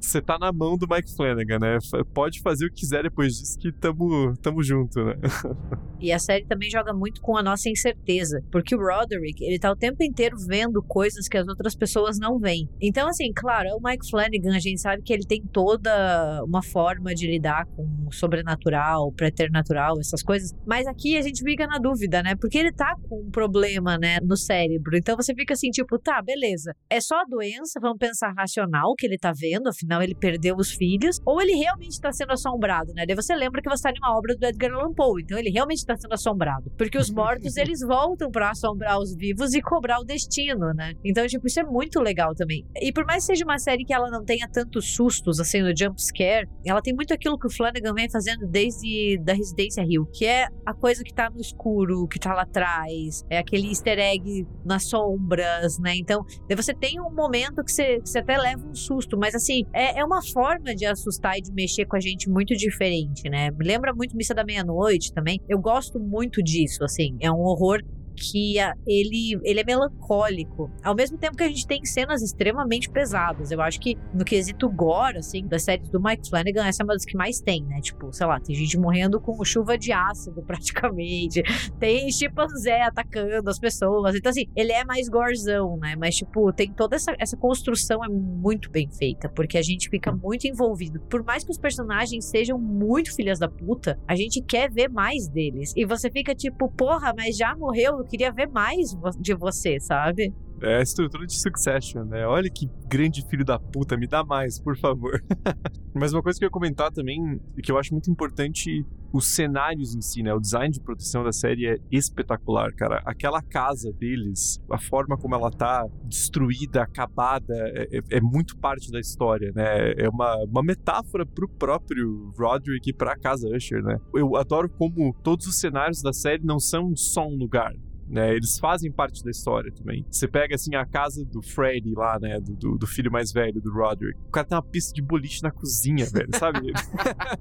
você 0.00 0.22
tá 0.22 0.38
na 0.38 0.50
mão 0.50 0.78
do 0.78 0.86
Mike 0.88 1.14
Flanagan, 1.14 1.58
né? 1.58 1.78
Pode 2.14 2.40
fazer 2.40 2.64
o 2.64 2.70
que 2.70 2.76
quiser 2.76 3.02
depois 3.02 3.34
disso 3.34 3.58
que 3.58 3.70
tamo, 3.70 4.34
tamo 4.38 4.62
junto, 4.62 5.04
né? 5.04 5.14
e 6.00 6.10
a 6.10 6.18
série 6.18 6.46
também 6.46 6.70
joga 6.70 6.94
muito 6.94 7.20
com 7.20 7.36
a 7.36 7.42
nossa 7.42 7.68
incerteza, 7.68 8.42
porque 8.50 8.74
o 8.74 8.78
Roderick, 8.78 9.44
ele 9.44 9.58
tá 9.58 9.70
o 9.70 9.76
tempo 9.76 10.02
inteiro 10.02 10.38
vendo 10.48 10.82
coisas 10.82 11.28
que 11.28 11.36
as 11.36 11.46
outras 11.46 11.76
pessoas 11.76 12.18
não 12.18 12.38
veem. 12.38 12.66
Então, 12.80 13.06
assim, 13.06 13.30
claro, 13.34 13.76
o 13.76 13.80
Mike 13.86 14.08
Flanagan, 14.08 14.56
a 14.56 14.58
gente 14.58 14.80
sabe 14.80 15.02
que 15.02 15.12
ele 15.12 15.26
tem 15.26 15.42
toda 15.52 16.42
uma 16.44 16.62
forma 16.62 17.14
de 17.14 17.26
lidar 17.26 17.66
com 17.76 18.06
o 18.06 18.12
sobrenatural, 18.12 19.12
preternatural, 19.12 20.00
essas 20.00 20.22
coisas, 20.22 20.54
mas 20.66 20.86
aqui 20.86 21.18
a 21.18 21.22
gente 21.22 21.42
fica 21.42 21.66
na 21.66 21.76
dúvida, 21.76 22.22
né? 22.22 22.34
Porque 22.36 22.56
ele 22.56 22.72
tá 22.72 22.96
com 23.06 23.20
um 23.20 23.30
problema, 23.30 23.98
né, 23.98 24.18
no 24.22 24.36
cérebro 24.36 24.93
cérebro. 24.94 24.98
Então 24.98 25.16
você 25.16 25.34
fica 25.34 25.54
assim, 25.54 25.70
tipo, 25.70 25.98
tá, 25.98 26.22
beleza. 26.22 26.74
É 26.88 27.00
só 27.00 27.16
a 27.16 27.24
doença, 27.24 27.80
vamos 27.80 27.98
pensar 27.98 28.32
racional 28.36 28.94
que 28.96 29.06
ele 29.06 29.18
tá 29.18 29.32
vendo, 29.36 29.68
afinal 29.68 30.02
ele 30.02 30.14
perdeu 30.14 30.56
os 30.56 30.72
filhos, 30.72 31.18
ou 31.26 31.40
ele 31.40 31.54
realmente 31.54 32.00
tá 32.00 32.12
sendo 32.12 32.32
assombrado, 32.32 32.92
né? 32.94 33.04
Daí 33.06 33.16
você 33.16 33.34
lembra 33.34 33.60
que 33.60 33.68
você 33.68 33.82
tá 33.82 33.90
em 33.90 33.98
uma 33.98 34.16
obra 34.16 34.36
do 34.36 34.44
Edgar 34.44 34.72
Allan 34.72 34.92
Poe, 34.94 35.22
então 35.22 35.38
ele 35.38 35.50
realmente 35.50 35.84
tá 35.84 35.96
sendo 35.96 36.12
assombrado. 36.12 36.70
Porque 36.76 36.98
os 36.98 37.10
mortos, 37.10 37.56
eles 37.58 37.80
voltam 37.80 38.30
para 38.30 38.50
assombrar 38.50 38.98
os 38.98 39.14
vivos 39.14 39.54
e 39.54 39.60
cobrar 39.60 40.00
o 40.00 40.04
destino, 40.04 40.72
né? 40.74 40.94
Então, 41.04 41.26
tipo, 41.26 41.46
isso 41.46 41.60
é 41.60 41.64
muito 41.64 42.00
legal 42.00 42.34
também. 42.34 42.66
E 42.76 42.92
por 42.92 43.04
mais 43.04 43.24
que 43.24 43.32
seja 43.32 43.44
uma 43.44 43.58
série 43.58 43.84
que 43.84 43.92
ela 43.92 44.10
não 44.10 44.24
tenha 44.24 44.48
tantos 44.48 44.94
sustos, 44.94 45.40
assim, 45.40 45.62
no 45.62 45.76
jump 45.76 46.00
scare, 46.00 46.48
ela 46.64 46.82
tem 46.82 46.94
muito 46.94 47.12
aquilo 47.12 47.38
que 47.38 47.46
o 47.46 47.50
Flanagan 47.50 47.94
vem 47.94 48.10
fazendo 48.10 48.46
desde 48.46 49.18
da 49.18 49.32
Residência 49.32 49.82
Rio, 49.82 50.06
que 50.12 50.26
é 50.26 50.46
a 50.66 50.74
coisa 50.74 51.02
que 51.02 51.12
tá 51.12 51.30
no 51.30 51.40
escuro, 51.40 52.06
que 52.06 52.18
tá 52.18 52.34
lá 52.34 52.42
atrás, 52.42 53.24
é 53.30 53.38
aquele 53.38 53.68
easter 53.68 53.98
egg 53.98 54.46
nas 54.64 54.83
sombras, 54.84 55.78
né? 55.78 55.94
Então, 55.96 56.24
você 56.54 56.74
tem 56.74 57.00
um 57.00 57.10
momento 57.10 57.62
que 57.64 57.72
você, 57.72 58.00
que 58.00 58.08
você 58.08 58.18
até 58.18 58.36
leva 58.36 58.66
um 58.66 58.74
susto, 58.74 59.16
mas 59.18 59.34
assim, 59.34 59.64
é, 59.72 60.00
é 60.00 60.04
uma 60.04 60.22
forma 60.22 60.74
de 60.74 60.86
assustar 60.86 61.38
e 61.38 61.42
de 61.42 61.52
mexer 61.52 61.86
com 61.86 61.96
a 61.96 62.00
gente 62.00 62.28
muito 62.28 62.54
diferente, 62.54 63.28
né? 63.28 63.50
Me 63.50 63.64
lembra 63.64 63.92
muito 63.94 64.16
Missa 64.16 64.34
da 64.34 64.44
Meia-Noite 64.44 65.12
também. 65.12 65.40
Eu 65.48 65.58
gosto 65.58 65.98
muito 65.98 66.42
disso, 66.42 66.84
assim. 66.84 67.16
É 67.20 67.30
um 67.30 67.40
horror 67.40 67.80
que 68.14 68.56
ele, 68.86 69.38
ele 69.42 69.60
é 69.60 69.64
melancólico. 69.64 70.70
Ao 70.82 70.94
mesmo 70.94 71.18
tempo 71.18 71.36
que 71.36 71.42
a 71.42 71.48
gente 71.48 71.66
tem 71.66 71.84
cenas 71.84 72.22
extremamente 72.22 72.88
pesadas. 72.90 73.50
Eu 73.50 73.60
acho 73.60 73.80
que 73.80 73.96
no 74.12 74.24
quesito 74.24 74.68
gore, 74.70 75.18
assim, 75.18 75.46
das 75.46 75.62
séries 75.62 75.88
do 75.88 76.02
Mike 76.02 76.28
Flanagan, 76.28 76.66
essa 76.66 76.82
é 76.82 76.84
uma 76.84 76.94
das 76.94 77.04
que 77.04 77.16
mais 77.16 77.40
tem, 77.40 77.62
né? 77.64 77.80
Tipo, 77.80 78.12
sei 78.12 78.26
lá, 78.26 78.40
tem 78.40 78.54
gente 78.54 78.78
morrendo 78.78 79.20
com 79.20 79.44
chuva 79.44 79.76
de 79.76 79.92
ácido, 79.92 80.42
praticamente. 80.46 81.42
Tem 81.78 82.10
chimpanzé 82.10 82.82
atacando 82.82 83.50
as 83.50 83.58
pessoas. 83.58 84.14
Então, 84.14 84.30
assim, 84.30 84.46
ele 84.56 84.72
é 84.72 84.84
mais 84.84 85.08
gorzão, 85.08 85.76
né? 85.76 85.94
Mas, 85.96 86.16
tipo, 86.16 86.52
tem 86.52 86.72
toda 86.72 86.96
essa, 86.96 87.14
essa 87.18 87.36
construção 87.36 88.04
é 88.04 88.08
muito 88.08 88.70
bem 88.70 88.88
feita, 88.90 89.28
porque 89.28 89.58
a 89.58 89.62
gente 89.62 89.88
fica 89.88 90.12
muito 90.12 90.46
envolvido. 90.46 91.00
Por 91.00 91.22
mais 91.24 91.44
que 91.44 91.50
os 91.50 91.58
personagens 91.58 92.24
sejam 92.26 92.58
muito 92.58 93.14
filhas 93.14 93.38
da 93.38 93.48
puta, 93.48 93.98
a 94.06 94.14
gente 94.14 94.40
quer 94.42 94.70
ver 94.70 94.88
mais 94.88 95.28
deles. 95.28 95.72
E 95.76 95.84
você 95.84 96.10
fica 96.10 96.34
tipo, 96.34 96.70
porra, 96.70 97.12
mas 97.16 97.36
já 97.36 97.54
morreu 97.56 98.03
eu 98.04 98.08
queria 98.08 98.30
ver 98.30 98.48
mais 98.48 98.96
de 99.18 99.34
você, 99.34 99.80
sabe? 99.80 100.32
É 100.62 100.76
a 100.76 100.82
estrutura 100.82 101.26
de 101.26 101.38
Succession, 101.38 102.04
né? 102.04 102.26
Olha 102.26 102.48
que 102.48 102.70
grande 102.86 103.26
filho 103.28 103.44
da 103.44 103.58
puta, 103.58 103.96
me 103.96 104.06
dá 104.06 104.22
mais, 104.24 104.58
por 104.58 104.78
favor. 104.78 105.22
Mas 105.92 106.12
uma 106.12 106.22
coisa 106.22 106.38
que 106.38 106.44
eu 106.44 106.46
ia 106.46 106.50
comentar 106.50 106.90
também, 106.92 107.40
que 107.62 107.70
eu 107.70 107.78
acho 107.78 107.92
muito 107.92 108.10
importante, 108.10 108.84
os 109.12 109.34
cenários 109.34 109.94
em 109.94 110.00
si, 110.00 110.22
né? 110.22 110.32
O 110.32 110.40
design 110.40 110.72
de 110.72 110.80
produção 110.80 111.22
da 111.24 111.32
série 111.32 111.66
é 111.66 111.76
espetacular, 111.90 112.72
cara. 112.74 113.02
Aquela 113.04 113.42
casa 113.42 113.92
deles, 113.92 114.60
a 114.70 114.78
forma 114.78 115.16
como 115.16 115.34
ela 115.34 115.50
tá 115.50 115.86
destruída, 116.04 116.82
acabada, 116.82 117.54
é, 117.54 117.98
é, 117.98 118.16
é 118.16 118.20
muito 118.20 118.56
parte 118.56 118.90
da 118.90 119.00
história, 119.00 119.52
né? 119.54 119.92
É 119.98 120.08
uma, 120.08 120.36
uma 120.44 120.62
metáfora 120.62 121.26
pro 121.26 121.48
próprio 121.48 122.32
Roderick 122.38 122.90
e 122.90 122.92
pra 122.92 123.16
casa 123.16 123.48
Usher, 123.48 123.82
né? 123.82 123.98
Eu 124.14 124.36
adoro 124.36 124.68
como 124.68 125.14
todos 125.22 125.46
os 125.46 125.58
cenários 125.58 126.00
da 126.00 126.12
série 126.12 126.44
não 126.44 126.58
são 126.58 126.94
só 126.96 127.26
um 127.26 127.36
lugar, 127.36 127.72
né? 128.14 128.32
Eles 128.32 128.60
fazem 128.60 128.92
parte 128.92 129.24
da 129.24 129.30
história 129.30 129.72
também. 129.72 130.06
Você 130.08 130.28
pega, 130.28 130.54
assim, 130.54 130.76
a 130.76 130.86
casa 130.86 131.24
do 131.24 131.42
Freddy 131.42 131.94
lá, 131.94 132.16
né? 132.20 132.38
Do, 132.38 132.54
do, 132.54 132.78
do 132.78 132.86
filho 132.86 133.10
mais 133.10 133.32
velho, 133.32 133.60
do 133.60 133.72
Roderick. 133.72 134.16
O 134.28 134.30
cara 134.30 134.46
tem 134.46 134.56
uma 134.56 134.62
pista 134.62 134.94
de 134.94 135.02
boliche 135.02 135.42
na 135.42 135.50
cozinha, 135.50 136.06
velho, 136.06 136.30
sabe? 136.38 136.72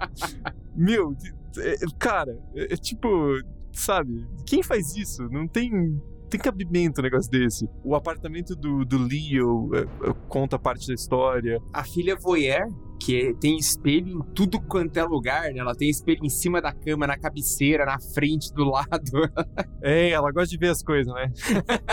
Meu, 0.76 1.16
é, 1.60 1.76
cara, 2.00 2.36
é, 2.56 2.74
é 2.74 2.76
tipo, 2.76 3.08
sabe? 3.72 4.26
Quem 4.48 4.64
faz 4.64 4.98
isso? 4.98 5.22
Não 5.30 5.48
tem 5.48 6.02
tem 6.28 6.40
cabimento 6.40 7.00
um 7.00 7.04
negócio 7.04 7.30
desse. 7.30 7.70
O 7.84 7.94
apartamento 7.94 8.56
do, 8.56 8.84
do 8.84 8.98
Leo 8.98 9.70
é, 9.76 9.82
é, 9.82 10.14
conta 10.28 10.58
parte 10.58 10.88
da 10.88 10.96
história. 10.96 11.62
A 11.72 11.84
filha 11.84 12.16
voyeur 12.16 12.66
que 13.04 13.36
tem 13.40 13.58
espelho 13.58 14.08
em 14.08 14.34
tudo 14.34 14.62
quanto 14.62 14.96
é 14.96 15.04
lugar, 15.04 15.52
né? 15.52 15.60
Ela 15.60 15.76
tem 15.76 15.90
espelho 15.90 16.24
em 16.24 16.30
cima 16.30 16.62
da 16.62 16.72
cama, 16.72 17.06
na 17.06 17.18
cabeceira, 17.18 17.86
na 17.86 18.00
frente, 18.00 18.54
do 18.54 18.64
lado. 18.64 18.88
é, 19.84 20.10
ela 20.12 20.32
gosta 20.32 20.48
de 20.48 20.58
ver 20.58 20.70
as 20.70 20.82
coisas, 20.82 21.14
né? 21.14 21.30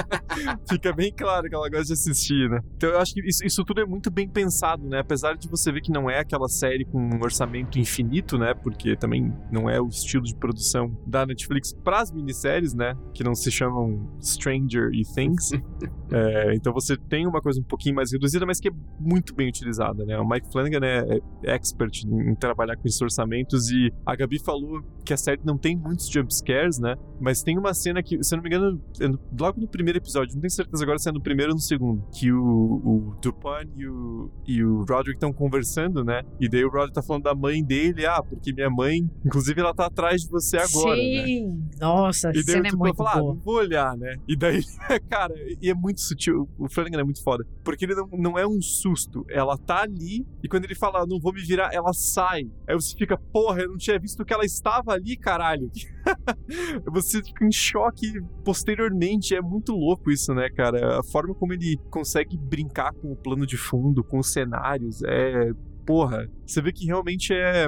Fica 0.70 0.92
bem 0.92 1.12
claro 1.12 1.48
que 1.48 1.54
ela 1.54 1.68
gosta 1.68 1.86
de 1.86 1.92
assistir, 1.94 2.48
né? 2.48 2.60
Então 2.76 2.90
eu 2.90 2.98
acho 3.00 3.12
que 3.12 3.26
isso, 3.26 3.44
isso, 3.44 3.64
tudo 3.64 3.80
é 3.80 3.84
muito 3.84 4.08
bem 4.08 4.28
pensado, 4.28 4.88
né? 4.88 5.00
Apesar 5.00 5.36
de 5.36 5.48
você 5.48 5.72
ver 5.72 5.80
que 5.80 5.90
não 5.90 6.08
é 6.08 6.20
aquela 6.20 6.48
série 6.48 6.84
com 6.84 6.98
um 6.98 7.20
orçamento 7.20 7.76
infinito, 7.76 8.38
né? 8.38 8.54
Porque 8.54 8.94
também 8.94 9.34
não 9.50 9.68
é 9.68 9.80
o 9.80 9.88
estilo 9.88 10.22
de 10.22 10.36
produção 10.36 10.96
da 11.04 11.26
Netflix 11.26 11.72
para 11.72 12.02
as 12.02 12.12
minisséries, 12.12 12.72
né? 12.72 12.96
Que 13.12 13.24
não 13.24 13.34
se 13.34 13.50
chamam 13.50 14.16
Stranger 14.22 14.90
e 14.92 15.02
Things. 15.02 15.50
é, 16.12 16.54
então 16.54 16.72
você 16.72 16.96
tem 16.96 17.26
uma 17.26 17.42
coisa 17.42 17.60
um 17.60 17.64
pouquinho 17.64 17.96
mais 17.96 18.12
reduzida, 18.12 18.46
mas 18.46 18.60
que 18.60 18.68
é 18.68 18.72
muito 19.00 19.34
bem 19.34 19.48
utilizada, 19.48 20.04
né? 20.04 20.16
O 20.16 20.28
Mike 20.28 20.52
Flanagan 20.52 20.86
é 20.86 20.99
é 21.00 21.54
expert 21.54 22.04
em 22.04 22.34
trabalhar 22.34 22.76
com 22.76 22.86
esses 22.86 23.00
orçamentos 23.00 23.70
e 23.70 23.92
a 24.04 24.14
Gabi 24.14 24.38
falou 24.38 24.82
que 25.04 25.12
a 25.12 25.16
série 25.16 25.40
não 25.44 25.58
tem 25.58 25.76
muitos 25.76 26.08
jumpscares, 26.08 26.78
né? 26.78 26.96
Mas 27.20 27.42
tem 27.42 27.58
uma 27.58 27.74
cena 27.74 28.02
que, 28.02 28.22
se 28.22 28.34
eu 28.34 28.36
não 28.36 28.42
me 28.42 28.48
engano, 28.48 28.80
é 29.00 29.06
logo 29.38 29.60
no 29.60 29.68
primeiro 29.68 29.98
episódio, 29.98 30.34
não 30.34 30.40
tenho 30.40 30.50
certeza 30.50 30.82
agora 30.82 30.98
se 30.98 31.08
é 31.08 31.12
no 31.12 31.20
primeiro 31.20 31.52
ou 31.52 31.56
no 31.56 31.60
segundo, 31.60 32.04
que 32.12 32.32
o, 32.32 32.40
o 32.40 33.16
Dupin 33.20 33.68
e 33.76 33.86
o, 33.86 34.30
e 34.46 34.64
o 34.64 34.84
Roderick 34.84 35.16
estão 35.16 35.32
conversando, 35.32 36.04
né? 36.04 36.22
E 36.38 36.48
daí 36.48 36.64
o 36.64 36.70
Roderick 36.70 36.94
tá 36.94 37.02
falando 37.02 37.24
da 37.24 37.34
mãe 37.34 37.62
dele, 37.62 38.06
ah, 38.06 38.22
porque 38.22 38.52
minha 38.52 38.70
mãe, 38.70 39.10
inclusive, 39.24 39.60
ela 39.60 39.74
tá 39.74 39.86
atrás 39.86 40.22
de 40.22 40.30
você 40.30 40.56
agora, 40.56 40.96
né? 40.96 41.24
Sim, 41.24 41.46
né? 41.48 41.62
nossa, 41.80 42.30
e 42.30 42.34
daí 42.34 42.44
cena 42.44 42.62
o 42.62 42.66
é 42.66 42.70
Dupin 42.70 42.78
muito 42.78 42.96
fala, 42.96 43.12
ah, 43.12 43.18
boa. 43.18 43.34
não 43.34 43.40
vou 43.40 43.54
olhar, 43.56 43.96
né? 43.96 44.16
E 44.28 44.36
daí, 44.36 44.62
cara, 45.08 45.34
e 45.60 45.68
é 45.68 45.74
muito 45.74 46.00
sutil, 46.00 46.48
o 46.58 46.68
Flanagan 46.68 47.00
é 47.00 47.04
muito 47.04 47.22
foda, 47.22 47.44
porque 47.64 47.84
ele 47.84 47.94
não, 47.94 48.08
não 48.12 48.38
é 48.38 48.46
um 48.46 48.60
susto, 48.60 49.24
ela 49.28 49.56
tá 49.56 49.82
ali, 49.82 50.26
e 50.42 50.48
quando 50.48 50.64
ele 50.64 50.74
fala, 50.80 51.06
não 51.06 51.20
vou 51.20 51.32
me 51.32 51.42
virar, 51.42 51.70
ela 51.72 51.92
sai. 51.92 52.42
Aí 52.66 52.74
você 52.74 52.96
fica, 52.96 53.16
porra, 53.16 53.60
eu 53.60 53.68
não 53.68 53.76
tinha 53.76 53.98
visto 53.98 54.24
que 54.24 54.32
ela 54.32 54.44
estava 54.44 54.92
ali, 54.92 55.16
caralho. 55.16 55.70
você 56.90 57.22
fica 57.22 57.44
em 57.44 57.52
choque 57.52 58.20
posteriormente, 58.44 59.34
é 59.34 59.42
muito 59.42 59.72
louco 59.72 60.10
isso, 60.10 60.34
né, 60.34 60.48
cara? 60.48 60.98
A 60.98 61.02
forma 61.04 61.34
como 61.34 61.52
ele 61.52 61.76
consegue 61.90 62.36
brincar 62.36 62.92
com 62.94 63.12
o 63.12 63.16
plano 63.16 63.46
de 63.46 63.56
fundo, 63.56 64.02
com 64.02 64.18
os 64.18 64.32
cenários, 64.32 65.02
é. 65.02 65.52
Porra, 65.86 66.28
você 66.46 66.62
vê 66.62 66.72
que 66.72 66.86
realmente 66.86 67.32
é, 67.32 67.66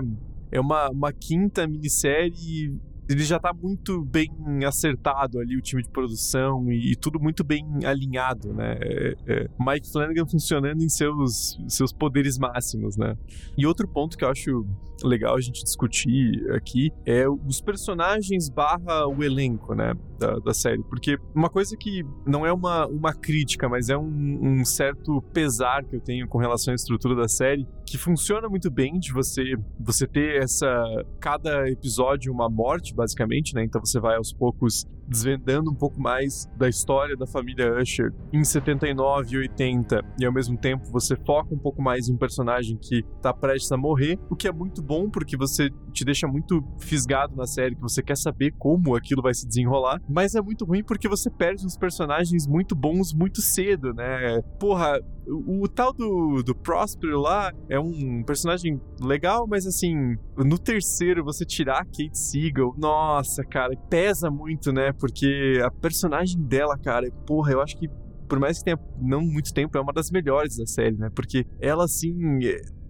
é 0.50 0.60
uma, 0.60 0.88
uma 0.90 1.12
quinta 1.12 1.66
minissérie 1.66 2.78
ele 3.08 3.24
já 3.24 3.38
tá 3.38 3.52
muito 3.52 4.04
bem 4.04 4.30
acertado 4.66 5.38
ali, 5.38 5.56
o 5.56 5.60
time 5.60 5.82
de 5.82 5.88
produção, 5.88 6.70
e, 6.70 6.92
e 6.92 6.96
tudo 6.96 7.20
muito 7.20 7.42
bem 7.42 7.66
alinhado, 7.84 8.52
né? 8.52 8.78
É, 8.80 9.16
é, 9.26 9.48
Mike 9.58 9.90
Flanagan 9.90 10.26
funcionando 10.26 10.82
em 10.82 10.88
seus, 10.88 11.58
seus 11.68 11.92
poderes 11.92 12.38
máximos, 12.38 12.96
né? 12.96 13.16
E 13.56 13.66
outro 13.66 13.88
ponto 13.88 14.16
que 14.16 14.24
eu 14.24 14.28
acho 14.28 14.66
legal 15.06 15.36
a 15.36 15.40
gente 15.40 15.62
discutir 15.62 16.50
aqui 16.52 16.90
é 17.04 17.28
os 17.28 17.60
personagens 17.60 18.48
barra 18.48 19.06
o 19.06 19.22
elenco, 19.22 19.74
né? 19.74 19.94
Da, 20.18 20.38
da 20.38 20.54
série. 20.54 20.82
Porque 20.84 21.18
uma 21.34 21.50
coisa 21.50 21.76
que 21.76 22.04
não 22.24 22.46
é 22.46 22.52
uma, 22.52 22.86
uma 22.86 23.12
crítica, 23.12 23.68
mas 23.68 23.88
é 23.88 23.96
um, 23.96 24.60
um 24.60 24.64
certo 24.64 25.20
pesar 25.32 25.84
que 25.84 25.96
eu 25.96 26.00
tenho 26.00 26.28
com 26.28 26.38
relação 26.38 26.72
à 26.72 26.74
estrutura 26.76 27.16
da 27.16 27.26
série, 27.26 27.66
que 27.84 27.98
funciona 27.98 28.48
muito 28.48 28.70
bem 28.70 28.98
de 28.98 29.12
você, 29.12 29.54
você 29.80 30.06
ter 30.06 30.42
essa. 30.42 31.04
cada 31.20 31.68
episódio 31.68 32.32
uma 32.32 32.48
morte, 32.48 32.94
basicamente, 32.94 33.54
né? 33.54 33.64
Então 33.64 33.84
você 33.84 33.98
vai 33.98 34.16
aos 34.16 34.32
poucos 34.32 34.86
desvendando 35.12 35.70
um 35.70 35.74
pouco 35.74 36.00
mais 36.00 36.48
da 36.56 36.68
história 36.68 37.16
da 37.16 37.26
família 37.26 37.78
Usher 37.80 38.12
em 38.32 38.42
79 38.42 39.34
e 39.34 39.38
80, 39.38 40.00
e 40.18 40.24
ao 40.24 40.32
mesmo 40.32 40.56
tempo 40.56 40.90
você 40.90 41.14
foca 41.24 41.54
um 41.54 41.58
pouco 41.58 41.80
mais 41.82 42.08
em 42.08 42.14
um 42.14 42.18
personagem 42.18 42.76
que 42.76 43.02
tá 43.20 43.32
prestes 43.32 43.70
a 43.70 43.76
morrer, 43.76 44.18
o 44.30 44.34
que 44.34 44.48
é 44.48 44.52
muito 44.52 44.82
bom 44.82 45.08
porque 45.10 45.36
você 45.36 45.70
te 45.92 46.04
deixa 46.04 46.26
muito 46.26 46.62
fisgado 46.80 47.36
na 47.36 47.46
série, 47.46 47.76
que 47.76 47.82
você 47.82 48.02
quer 48.02 48.16
saber 48.16 48.52
como 48.58 48.96
aquilo 48.96 49.22
vai 49.22 49.34
se 49.34 49.46
desenrolar, 49.46 50.00
mas 50.08 50.34
é 50.34 50.40
muito 50.40 50.64
ruim 50.64 50.82
porque 50.82 51.08
você 51.08 51.30
perde 51.30 51.64
uns 51.64 51.76
personagens 51.76 52.46
muito 52.46 52.74
bons 52.74 53.12
muito 53.12 53.40
cedo, 53.42 53.92
né? 53.92 54.40
Porra, 54.58 54.98
o, 55.26 55.64
o 55.64 55.68
tal 55.68 55.92
do, 55.92 56.42
do 56.42 56.54
Próspero 56.54 57.20
lá 57.20 57.52
é 57.68 57.78
um 57.78 58.22
personagem 58.24 58.80
legal, 59.00 59.46
mas 59.46 59.66
assim, 59.66 60.16
no 60.36 60.58
terceiro 60.58 61.24
você 61.24 61.44
tirar 61.44 61.80
a 61.80 61.84
Kate 61.84 62.18
Siegel, 62.18 62.74
nossa, 62.76 63.44
cara, 63.44 63.76
pesa 63.88 64.30
muito, 64.30 64.72
né? 64.72 64.92
Porque 65.02 65.60
a 65.64 65.68
personagem 65.68 66.40
dela, 66.40 66.78
cara, 66.78 67.10
porra, 67.26 67.50
eu 67.50 67.60
acho 67.60 67.76
que 67.76 67.88
por 68.28 68.38
mais 68.38 68.58
que 68.58 68.64
tenha 68.66 68.78
não 69.00 69.20
muito 69.20 69.52
tempo, 69.52 69.76
é 69.76 69.80
uma 69.80 69.92
das 69.92 70.12
melhores 70.12 70.56
da 70.56 70.64
série, 70.64 70.96
né? 70.96 71.10
Porque 71.12 71.44
ela, 71.60 71.84
assim, 71.84 72.14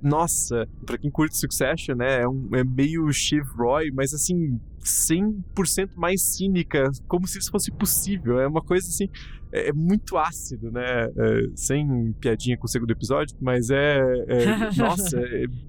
nossa, 0.02 0.68
pra 0.84 0.98
quem 0.98 1.10
curte 1.10 1.38
Succession, 1.38 1.96
né, 1.96 2.20
é, 2.20 2.28
um, 2.28 2.50
é 2.52 2.62
meio 2.62 3.10
Shiv 3.10 3.42
Roy, 3.56 3.90
mas 3.92 4.12
assim, 4.12 4.60
100% 4.84 5.96
mais 5.96 6.20
cínica, 6.36 6.84
como 7.08 7.26
se 7.26 7.38
isso 7.38 7.50
fosse 7.50 7.72
possível. 7.72 8.38
É 8.38 8.46
uma 8.46 8.60
coisa 8.60 8.86
assim, 8.86 9.08
é, 9.53 9.68
é 9.68 9.72
muito 9.72 10.16
ácido, 10.16 10.70
né? 10.70 11.05
É, 11.05 11.42
sem 11.55 12.12
piadinha 12.20 12.57
com 12.57 12.66
o 12.66 12.68
segundo 12.68 12.90
episódio, 12.90 13.36
mas 13.40 13.70
é. 13.70 13.98
é 14.28 14.46
nossa, 14.76 15.20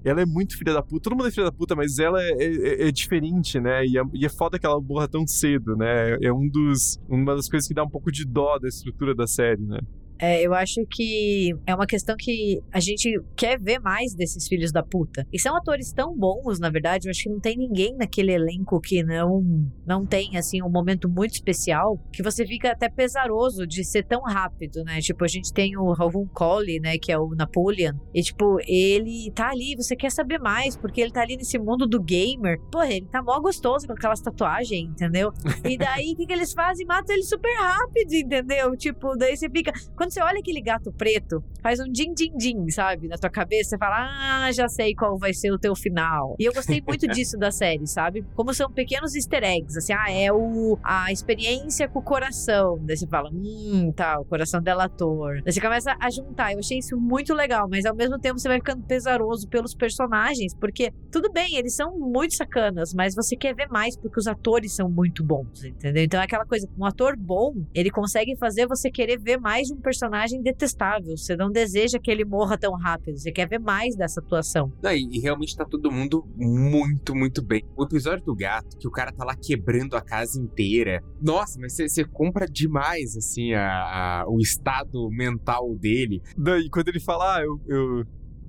ela 0.04 0.22
é 0.22 0.26
muito 0.26 0.56
filha 0.56 0.72
da 0.72 0.82
puta. 0.82 1.02
Todo 1.02 1.16
mundo 1.16 1.28
é 1.28 1.30
filha 1.30 1.46
da 1.46 1.52
puta, 1.52 1.76
mas 1.76 1.98
ela 1.98 2.18
é, 2.22 2.90
diferente, 2.90 3.60
né? 3.60 3.84
E 3.84 3.98
é, 3.98 4.02
e 4.12 4.24
é 4.24 4.28
foda 4.28 4.58
que 4.58 4.66
ela 4.66 4.80
morra 4.80 5.06
tão 5.06 5.26
cedo, 5.26 5.76
né? 5.76 6.16
É 6.22 6.32
um 6.32 6.48
dos, 6.48 6.98
uma 7.08 7.36
das 7.36 7.48
coisas 7.48 7.68
que 7.68 7.74
dá 7.74 7.84
um 7.84 7.90
pouco 7.90 8.10
de 8.10 8.24
dó 8.24 8.58
da 8.58 8.68
estrutura 8.68 9.14
da 9.14 9.26
série, 9.26 9.62
né? 9.62 9.78
É, 10.18 10.42
eu 10.42 10.54
acho 10.54 10.84
que 10.90 11.54
é 11.66 11.74
uma 11.74 11.86
questão 11.86 12.16
que 12.18 12.60
a 12.72 12.80
gente 12.80 13.20
quer 13.36 13.58
ver 13.60 13.78
mais 13.78 14.14
desses 14.14 14.46
filhos 14.46 14.72
da 14.72 14.82
puta. 14.82 15.26
E 15.32 15.38
são 15.38 15.56
atores 15.56 15.92
tão 15.92 16.16
bons, 16.16 16.58
na 16.58 16.70
verdade. 16.70 17.06
Eu 17.06 17.10
acho 17.10 17.22
que 17.22 17.30
não 17.30 17.40
tem 17.40 17.56
ninguém 17.56 17.94
naquele 17.96 18.32
elenco 18.32 18.80
que 18.80 19.02
não 19.02 19.42
não 19.86 20.06
tem 20.06 20.36
assim 20.36 20.62
um 20.62 20.70
momento 20.70 21.08
muito 21.08 21.34
especial 21.34 21.98
que 22.12 22.22
você 22.22 22.46
fica 22.46 22.70
até 22.70 22.88
pesaroso 22.88 23.66
de 23.66 23.84
ser 23.84 24.04
tão 24.04 24.22
rápido, 24.22 24.82
né? 24.84 25.00
Tipo, 25.00 25.24
a 25.24 25.28
gente 25.28 25.52
tem 25.52 25.76
o 25.76 25.92
Ravon 25.92 26.26
Colley, 26.28 26.80
né, 26.80 26.98
que 26.98 27.12
é 27.12 27.18
o 27.18 27.34
Napoleon. 27.34 27.94
E 28.14 28.22
tipo, 28.22 28.58
ele 28.66 29.30
tá 29.34 29.50
ali, 29.50 29.74
você 29.76 29.96
quer 29.96 30.10
saber 30.10 30.38
mais 30.38 30.76
porque 30.76 31.00
ele 31.00 31.12
tá 31.12 31.22
ali 31.22 31.36
nesse 31.36 31.58
mundo 31.58 31.86
do 31.86 32.02
gamer. 32.02 32.60
Porra, 32.70 32.92
ele 32.92 33.06
tá 33.06 33.22
mó 33.22 33.38
gostoso 33.40 33.86
com 33.86 33.92
aquelas 33.92 34.20
tatuagens, 34.20 34.90
entendeu? 34.90 35.32
E 35.64 35.76
daí 35.76 36.12
o 36.12 36.16
que, 36.16 36.26
que 36.26 36.32
eles 36.32 36.52
fazem? 36.52 36.86
Matam 36.86 37.14
ele 37.14 37.24
super 37.24 37.54
rápido, 37.56 38.12
entendeu? 38.12 38.76
Tipo, 38.76 39.16
daí 39.16 39.36
você 39.36 39.48
fica 39.48 39.72
quando 40.04 40.12
você 40.12 40.22
olha 40.22 40.38
aquele 40.38 40.60
gato 40.60 40.92
preto, 40.92 41.42
faz 41.62 41.80
um 41.80 41.90
din 41.90 42.12
din 42.12 42.36
din, 42.36 42.68
sabe, 42.68 43.08
na 43.08 43.16
tua 43.16 43.30
cabeça, 43.30 43.70
você 43.70 43.78
fala: 43.78 44.44
"Ah, 44.44 44.52
já 44.52 44.68
sei 44.68 44.94
qual 44.94 45.16
vai 45.18 45.32
ser 45.32 45.50
o 45.50 45.58
teu 45.58 45.74
final". 45.74 46.36
E 46.38 46.44
eu 46.44 46.52
gostei 46.52 46.82
muito 46.86 47.06
disso 47.08 47.38
da 47.38 47.50
série, 47.50 47.86
sabe? 47.86 48.22
Como 48.34 48.52
são 48.52 48.70
pequenos 48.70 49.14
easter 49.14 49.42
eggs, 49.42 49.78
assim, 49.78 49.94
ah, 49.94 50.12
é 50.12 50.30
o 50.30 50.78
a 50.84 51.10
experiência 51.10 51.88
com 51.88 52.00
o 52.00 52.02
coração. 52.02 52.78
Daí 52.82 52.98
você 52.98 53.06
fala: 53.06 53.30
"Hum, 53.32 53.90
tá, 53.96 54.20
o 54.20 54.26
coração 54.26 54.60
delator". 54.60 55.40
Daí 55.42 55.52
você 55.54 55.60
começa 55.60 55.96
a 55.98 56.10
juntar. 56.10 56.52
Eu 56.52 56.58
achei 56.58 56.78
isso 56.78 56.98
muito 56.98 57.32
legal, 57.32 57.66
mas 57.70 57.86
ao 57.86 57.96
mesmo 57.96 58.18
tempo 58.18 58.38
você 58.38 58.48
vai 58.48 58.58
ficando 58.58 58.82
pesaroso 58.82 59.48
pelos 59.48 59.74
personagens, 59.74 60.54
porque 60.54 60.92
tudo 61.10 61.32
bem, 61.32 61.56
eles 61.56 61.74
são 61.74 61.98
muito 61.98 62.34
sacanas, 62.34 62.92
mas 62.92 63.14
você 63.14 63.36
quer 63.36 63.54
ver 63.54 63.68
mais 63.70 63.96
porque 63.96 64.20
os 64.20 64.26
atores 64.26 64.74
são 64.74 64.90
muito 64.90 65.24
bons, 65.24 65.64
entendeu? 65.64 66.04
Então 66.04 66.20
é 66.20 66.24
aquela 66.24 66.44
coisa, 66.44 66.68
um 66.76 66.84
ator 66.84 67.16
bom, 67.16 67.54
ele 67.74 67.90
consegue 67.90 68.36
fazer 68.36 68.66
você 68.66 68.90
querer 68.90 69.18
ver 69.18 69.38
mais 69.38 69.68
de 69.68 69.72
um 69.72 69.80
personagem 69.80 69.93
detestável. 70.42 71.16
Você 71.16 71.36
não 71.36 71.50
deseja 71.50 71.98
que 71.98 72.10
ele 72.10 72.24
morra 72.24 72.56
tão 72.58 72.72
rápido. 72.72 73.18
Você 73.18 73.32
quer 73.32 73.48
ver 73.48 73.58
mais 73.58 73.96
dessa 73.96 74.20
atuação. 74.20 74.72
Não, 74.82 74.92
e, 74.92 75.08
e 75.12 75.20
realmente 75.20 75.56
tá 75.56 75.64
todo 75.64 75.90
mundo 75.90 76.24
muito, 76.36 77.14
muito 77.14 77.42
bem. 77.42 77.64
O 77.76 77.84
episódio 77.84 78.24
do 78.24 78.34
gato, 78.34 78.76
que 78.78 78.88
o 78.88 78.90
cara 78.90 79.12
tá 79.12 79.24
lá 79.24 79.34
quebrando 79.34 79.96
a 79.96 80.00
casa 80.00 80.40
inteira. 80.40 81.02
Nossa, 81.20 81.58
mas 81.60 81.74
você 81.74 82.04
compra 82.04 82.46
demais, 82.46 83.16
assim, 83.16 83.52
a, 83.52 84.22
a, 84.22 84.24
o 84.28 84.38
estado 84.40 85.08
mental 85.10 85.74
dele. 85.76 86.22
Daí, 86.36 86.68
quando 86.68 86.88
ele 86.88 87.00
fala, 87.00 87.36
ah, 87.36 87.42
eu, 87.42 87.60
eu 87.66 88.04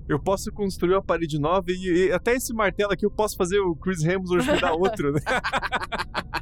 eu 0.07 0.19
posso 0.19 0.51
construir 0.51 0.93
uma 0.93 1.03
parede 1.03 1.39
nova 1.39 1.65
e, 1.69 2.07
e, 2.07 2.11
até 2.11 2.35
esse 2.35 2.53
martelo 2.53 2.91
aqui 2.93 3.05
eu 3.05 3.11
posso 3.11 3.35
fazer 3.35 3.59
o 3.59 3.75
Chris 3.75 4.03
Hemsworth 4.03 4.45
me 4.45 4.59
dar 4.59 4.73
outro, 4.73 5.11
né? 5.11 5.19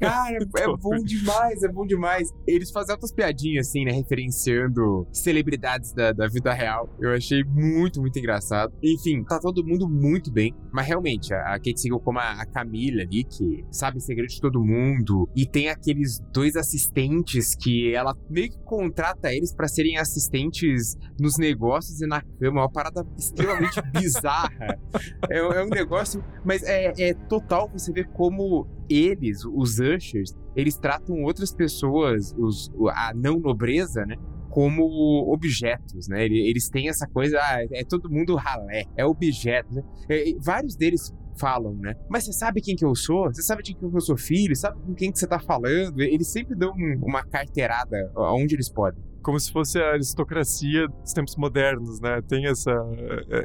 Cara, 0.00 0.38
é 0.58 0.76
bom 0.76 0.96
demais, 1.04 1.62
é 1.62 1.68
bom 1.68 1.86
demais. 1.86 2.30
Eles 2.46 2.70
fazem 2.70 2.92
outras 2.92 3.12
piadinhas, 3.12 3.68
assim, 3.68 3.84
né? 3.84 3.92
Referenciando 3.92 5.06
celebridades 5.12 5.92
da, 5.92 6.12
da 6.12 6.28
vida 6.28 6.52
real. 6.52 6.88
Eu 7.00 7.12
achei 7.12 7.42
muito, 7.44 8.00
muito 8.00 8.18
engraçado. 8.18 8.72
Enfim, 8.82 9.24
tá 9.24 9.38
todo 9.38 9.64
mundo 9.64 9.88
muito 9.88 10.30
bem. 10.30 10.54
Mas 10.72 10.86
realmente, 10.86 11.32
a, 11.34 11.52
Kate 11.52 11.80
Siegel 11.80 12.00
como 12.00 12.18
a, 12.18 12.42
a 12.42 12.46
Camila 12.46 13.02
ali, 13.02 13.24
que 13.24 13.64
sabe 13.70 14.00
segredo 14.00 14.28
de 14.28 14.40
todo 14.40 14.64
mundo. 14.64 15.28
E 15.34 15.46
tem 15.46 15.68
aqueles 15.68 16.20
dois 16.32 16.56
assistentes 16.56 17.54
que 17.54 17.94
ela 17.94 18.16
meio 18.30 18.50
que 18.50 18.58
contrata 18.64 19.32
eles 19.32 19.54
para 19.54 19.68
serem 19.68 19.98
assistentes 19.98 20.96
nos 21.32 21.38
negócios 21.38 22.00
e 22.00 22.06
na 22.06 22.20
cama. 22.20 22.62
Uma 22.62 22.70
parada 22.70 23.06
extremamente 23.16 23.80
bizarra. 23.92 24.78
É, 25.30 25.38
é, 25.38 25.64
um 25.64 25.68
negócio. 25.68 26.22
Mas 26.44 26.62
é, 26.62 26.92
é 26.98 27.14
total 27.14 27.68
você 27.68 27.92
ver 27.92 28.08
como 28.08 28.66
eles, 28.88 29.44
os 29.44 29.78
Ushers, 29.78 30.36
eles 30.54 30.76
tratam 30.76 31.22
outras 31.22 31.54
pessoas, 31.54 32.34
os, 32.36 32.70
a 32.90 33.12
não 33.14 33.38
nobreza, 33.38 34.04
né? 34.04 34.16
Como 34.50 35.32
objetos, 35.32 36.08
né? 36.08 36.26
Eles 36.26 36.68
têm 36.68 36.88
essa 36.88 37.06
coisa, 37.06 37.38
ah, 37.40 37.64
é 37.72 37.84
todo 37.84 38.10
mundo 38.10 38.36
ralé, 38.36 38.84
é 38.96 39.04
objeto. 39.04 39.74
Né? 39.74 39.82
E, 40.10 40.36
vários 40.38 40.76
deles 40.76 41.10
falam, 41.38 41.74
né? 41.76 41.94
Mas 42.10 42.24
você 42.24 42.34
sabe 42.34 42.60
quem 42.60 42.76
que 42.76 42.84
eu 42.84 42.94
sou? 42.94 43.32
Você 43.32 43.40
sabe 43.40 43.62
de 43.62 43.74
quem 43.74 43.88
que 43.88 43.96
eu 43.96 44.00
sou 44.00 44.18
filho? 44.18 44.54
Sabe 44.54 44.78
com 44.82 44.94
quem 44.94 45.10
que 45.10 45.18
você 45.18 45.26
tá 45.26 45.38
falando? 45.38 46.02
Eles 46.02 46.28
sempre 46.28 46.54
dão 46.54 46.74
uma 47.00 47.24
carteirada 47.24 48.12
aonde 48.14 48.54
eles 48.54 48.68
podem. 48.68 49.02
Como 49.22 49.38
se 49.38 49.52
fosse 49.52 49.78
a 49.78 49.92
aristocracia 49.92 50.88
dos 50.88 51.12
tempos 51.12 51.36
modernos, 51.36 52.00
né? 52.00 52.20
Tem 52.22 52.46
essa, 52.46 52.72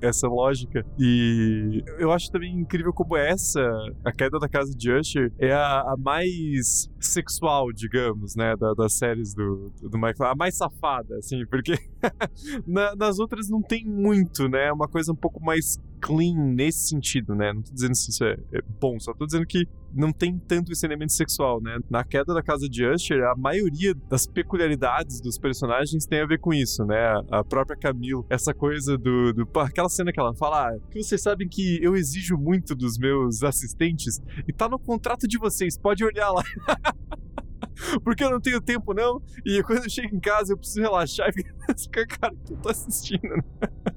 essa 0.02 0.28
lógica. 0.28 0.86
E 1.00 1.84
eu 2.00 2.12
acho 2.12 2.32
também 2.32 2.54
incrível 2.54 2.92
como 2.92 3.16
essa, 3.16 3.62
a 4.04 4.12
queda 4.12 4.40
da 4.40 4.50
casa 4.50 4.74
de 4.76 4.92
Usher, 4.92 5.32
é 5.38 5.54
a, 5.54 5.82
a 5.82 5.96
mais 5.98 6.90
sexual, 7.00 7.72
digamos, 7.72 8.36
né? 8.36 8.56
Da, 8.56 8.74
das 8.74 8.94
séries 8.94 9.34
do, 9.34 9.72
do 9.82 9.98
Michael. 9.98 10.32
A 10.32 10.36
mais 10.36 10.56
safada, 10.56 11.16
assim, 11.18 11.46
porque 11.46 11.76
na, 12.66 12.96
nas 12.96 13.20
outras 13.20 13.50
não 13.50 13.62
tem 13.62 13.86
muito, 13.86 14.48
né? 14.50 14.68
É 14.68 14.74
uma 14.74 14.88
coisa 14.88 15.12
um 15.12 15.16
pouco 15.16 15.44
mais 15.44 15.80
clean 16.02 16.36
nesse 16.36 16.90
sentido, 16.90 17.36
né? 17.36 17.54
Não 17.54 17.62
tô 17.62 17.74
dizendo 17.74 17.96
se 17.96 18.12
isso 18.12 18.24
é, 18.24 18.38
é, 18.54 18.62
bom, 18.80 19.00
só 19.00 19.14
tô 19.14 19.26
dizendo 19.26 19.46
que 19.46 19.68
não 19.94 20.12
tem 20.12 20.38
tanto 20.38 20.72
esse 20.72 20.86
elemento 20.86 21.14
sexual, 21.14 21.62
né? 21.62 21.80
Na 21.90 22.04
queda 22.04 22.34
da 22.34 22.44
casa 22.44 22.68
de 22.70 22.86
Usher, 22.86 23.24
a 23.24 23.36
maioria 23.36 23.94
das 24.10 24.28
peculiaridades 24.28 25.22
dos 25.22 25.38
personagens 25.38 26.06
tem 26.06 26.22
a 26.22 26.26
ver 26.26 26.40
com 26.40 26.54
isso, 26.54 26.86
né? 26.86 27.22
A 27.32 27.44
própria 27.44 27.78
Camille, 27.78 28.24
essa 28.30 28.54
coisa 28.54 28.98
do, 28.98 29.34
do 29.34 29.48
aquela 29.60 29.90
cena 29.90 30.12
que 30.12 30.20
ela 30.20 30.34
fala, 30.36 30.70
ah, 30.70 30.78
que 30.92 31.02
vocês 31.02 31.22
sabem 31.22 31.48
que 31.48 31.80
eu 31.82 31.96
exijo 31.96 32.38
muito 32.38 32.76
dos 32.76 32.98
meus 32.98 33.44
assistentes 33.44 34.22
e 34.48 34.54
tá 34.54 34.70
no 34.70 34.78
contrato 34.78 35.28
de 35.28 35.38
vocês, 35.38 35.78
pode 35.78 36.04
olhar 36.04 36.32
lá. 36.32 36.44
porque 38.04 38.24
eu 38.24 38.30
não 38.30 38.40
tenho 38.40 38.62
tempo, 38.62 38.94
não. 38.94 39.22
E 39.46 39.62
quando 39.64 39.84
eu 39.84 39.90
chego 39.90 40.16
em 40.16 40.20
casa, 40.20 40.54
eu 40.54 40.58
preciso 40.58 40.82
relaxar 40.82 41.30
e 41.30 41.34
ficar, 41.34 42.06
cara, 42.20 42.34
que 42.46 42.54
eu 42.54 42.58
tô 42.58 42.70
assistindo, 42.70 43.28
né? 43.30 43.44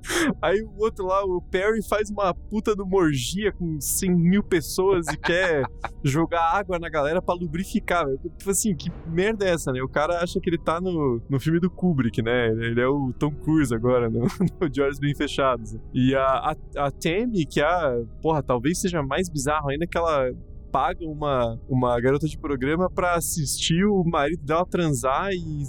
Aí 0.41 0.63
o 0.63 0.73
outro 0.79 1.07
lá, 1.07 1.25
o 1.25 1.41
Perry, 1.41 1.83
faz 1.87 2.11
uma 2.11 2.35
puta 2.35 2.75
do 2.75 2.87
morgia 2.87 3.53
com 3.53 3.81
100 3.81 4.11
mil 4.11 4.43
pessoas 4.43 5.07
e 5.09 5.17
quer 5.17 5.65
jogar 6.03 6.53
água 6.55 6.79
na 6.79 6.89
galera 6.89 7.21
pra 7.21 7.35
lubrificar, 7.35 8.07
velho. 8.07 8.19
Tipo 8.39 8.51
assim, 8.51 8.75
que 8.75 8.91
merda 9.07 9.47
é 9.47 9.51
essa, 9.51 9.73
né? 9.73 9.83
O 9.83 9.89
cara 9.89 10.23
acha 10.23 10.41
que 10.41 10.49
ele 10.49 10.59
tá 10.59 10.81
no, 10.81 11.21
no 11.29 11.41
filme 11.41 11.61
do 11.61 11.71
Kubrick, 11.71 12.23
né? 12.23 12.49
Ele 12.49 12.81
é 12.81 12.87
o 12.87 13.13
Tom 13.19 13.31
Cruise 13.31 13.75
agora, 13.75 14.09
no, 14.09 14.27
no 14.61 14.69
De 14.69 14.81
Olhos 14.81 14.99
Bem 14.99 15.15
Fechados. 15.15 15.77
E 15.93 16.15
a, 16.15 16.25
a, 16.25 16.57
a 16.87 16.91
Tammy, 16.91 17.45
que 17.47 17.61
é 17.61 17.65
a, 17.65 18.03
porra, 18.23 18.43
talvez 18.43 18.81
seja 18.81 19.03
mais 19.03 19.29
bizarro 19.29 19.71
ainda 19.71 19.87
que 19.87 19.97
ela 19.97 20.31
paga 20.71 21.07
uma, 21.07 21.59
uma 21.69 22.01
garota 22.01 22.27
de 22.27 22.39
programa 22.39 22.89
para 22.91 23.15
assistir 23.15 23.85
o 23.85 24.05
marido 24.05 24.45
dela 24.45 24.67
transar 24.67 25.33
e 25.33 25.65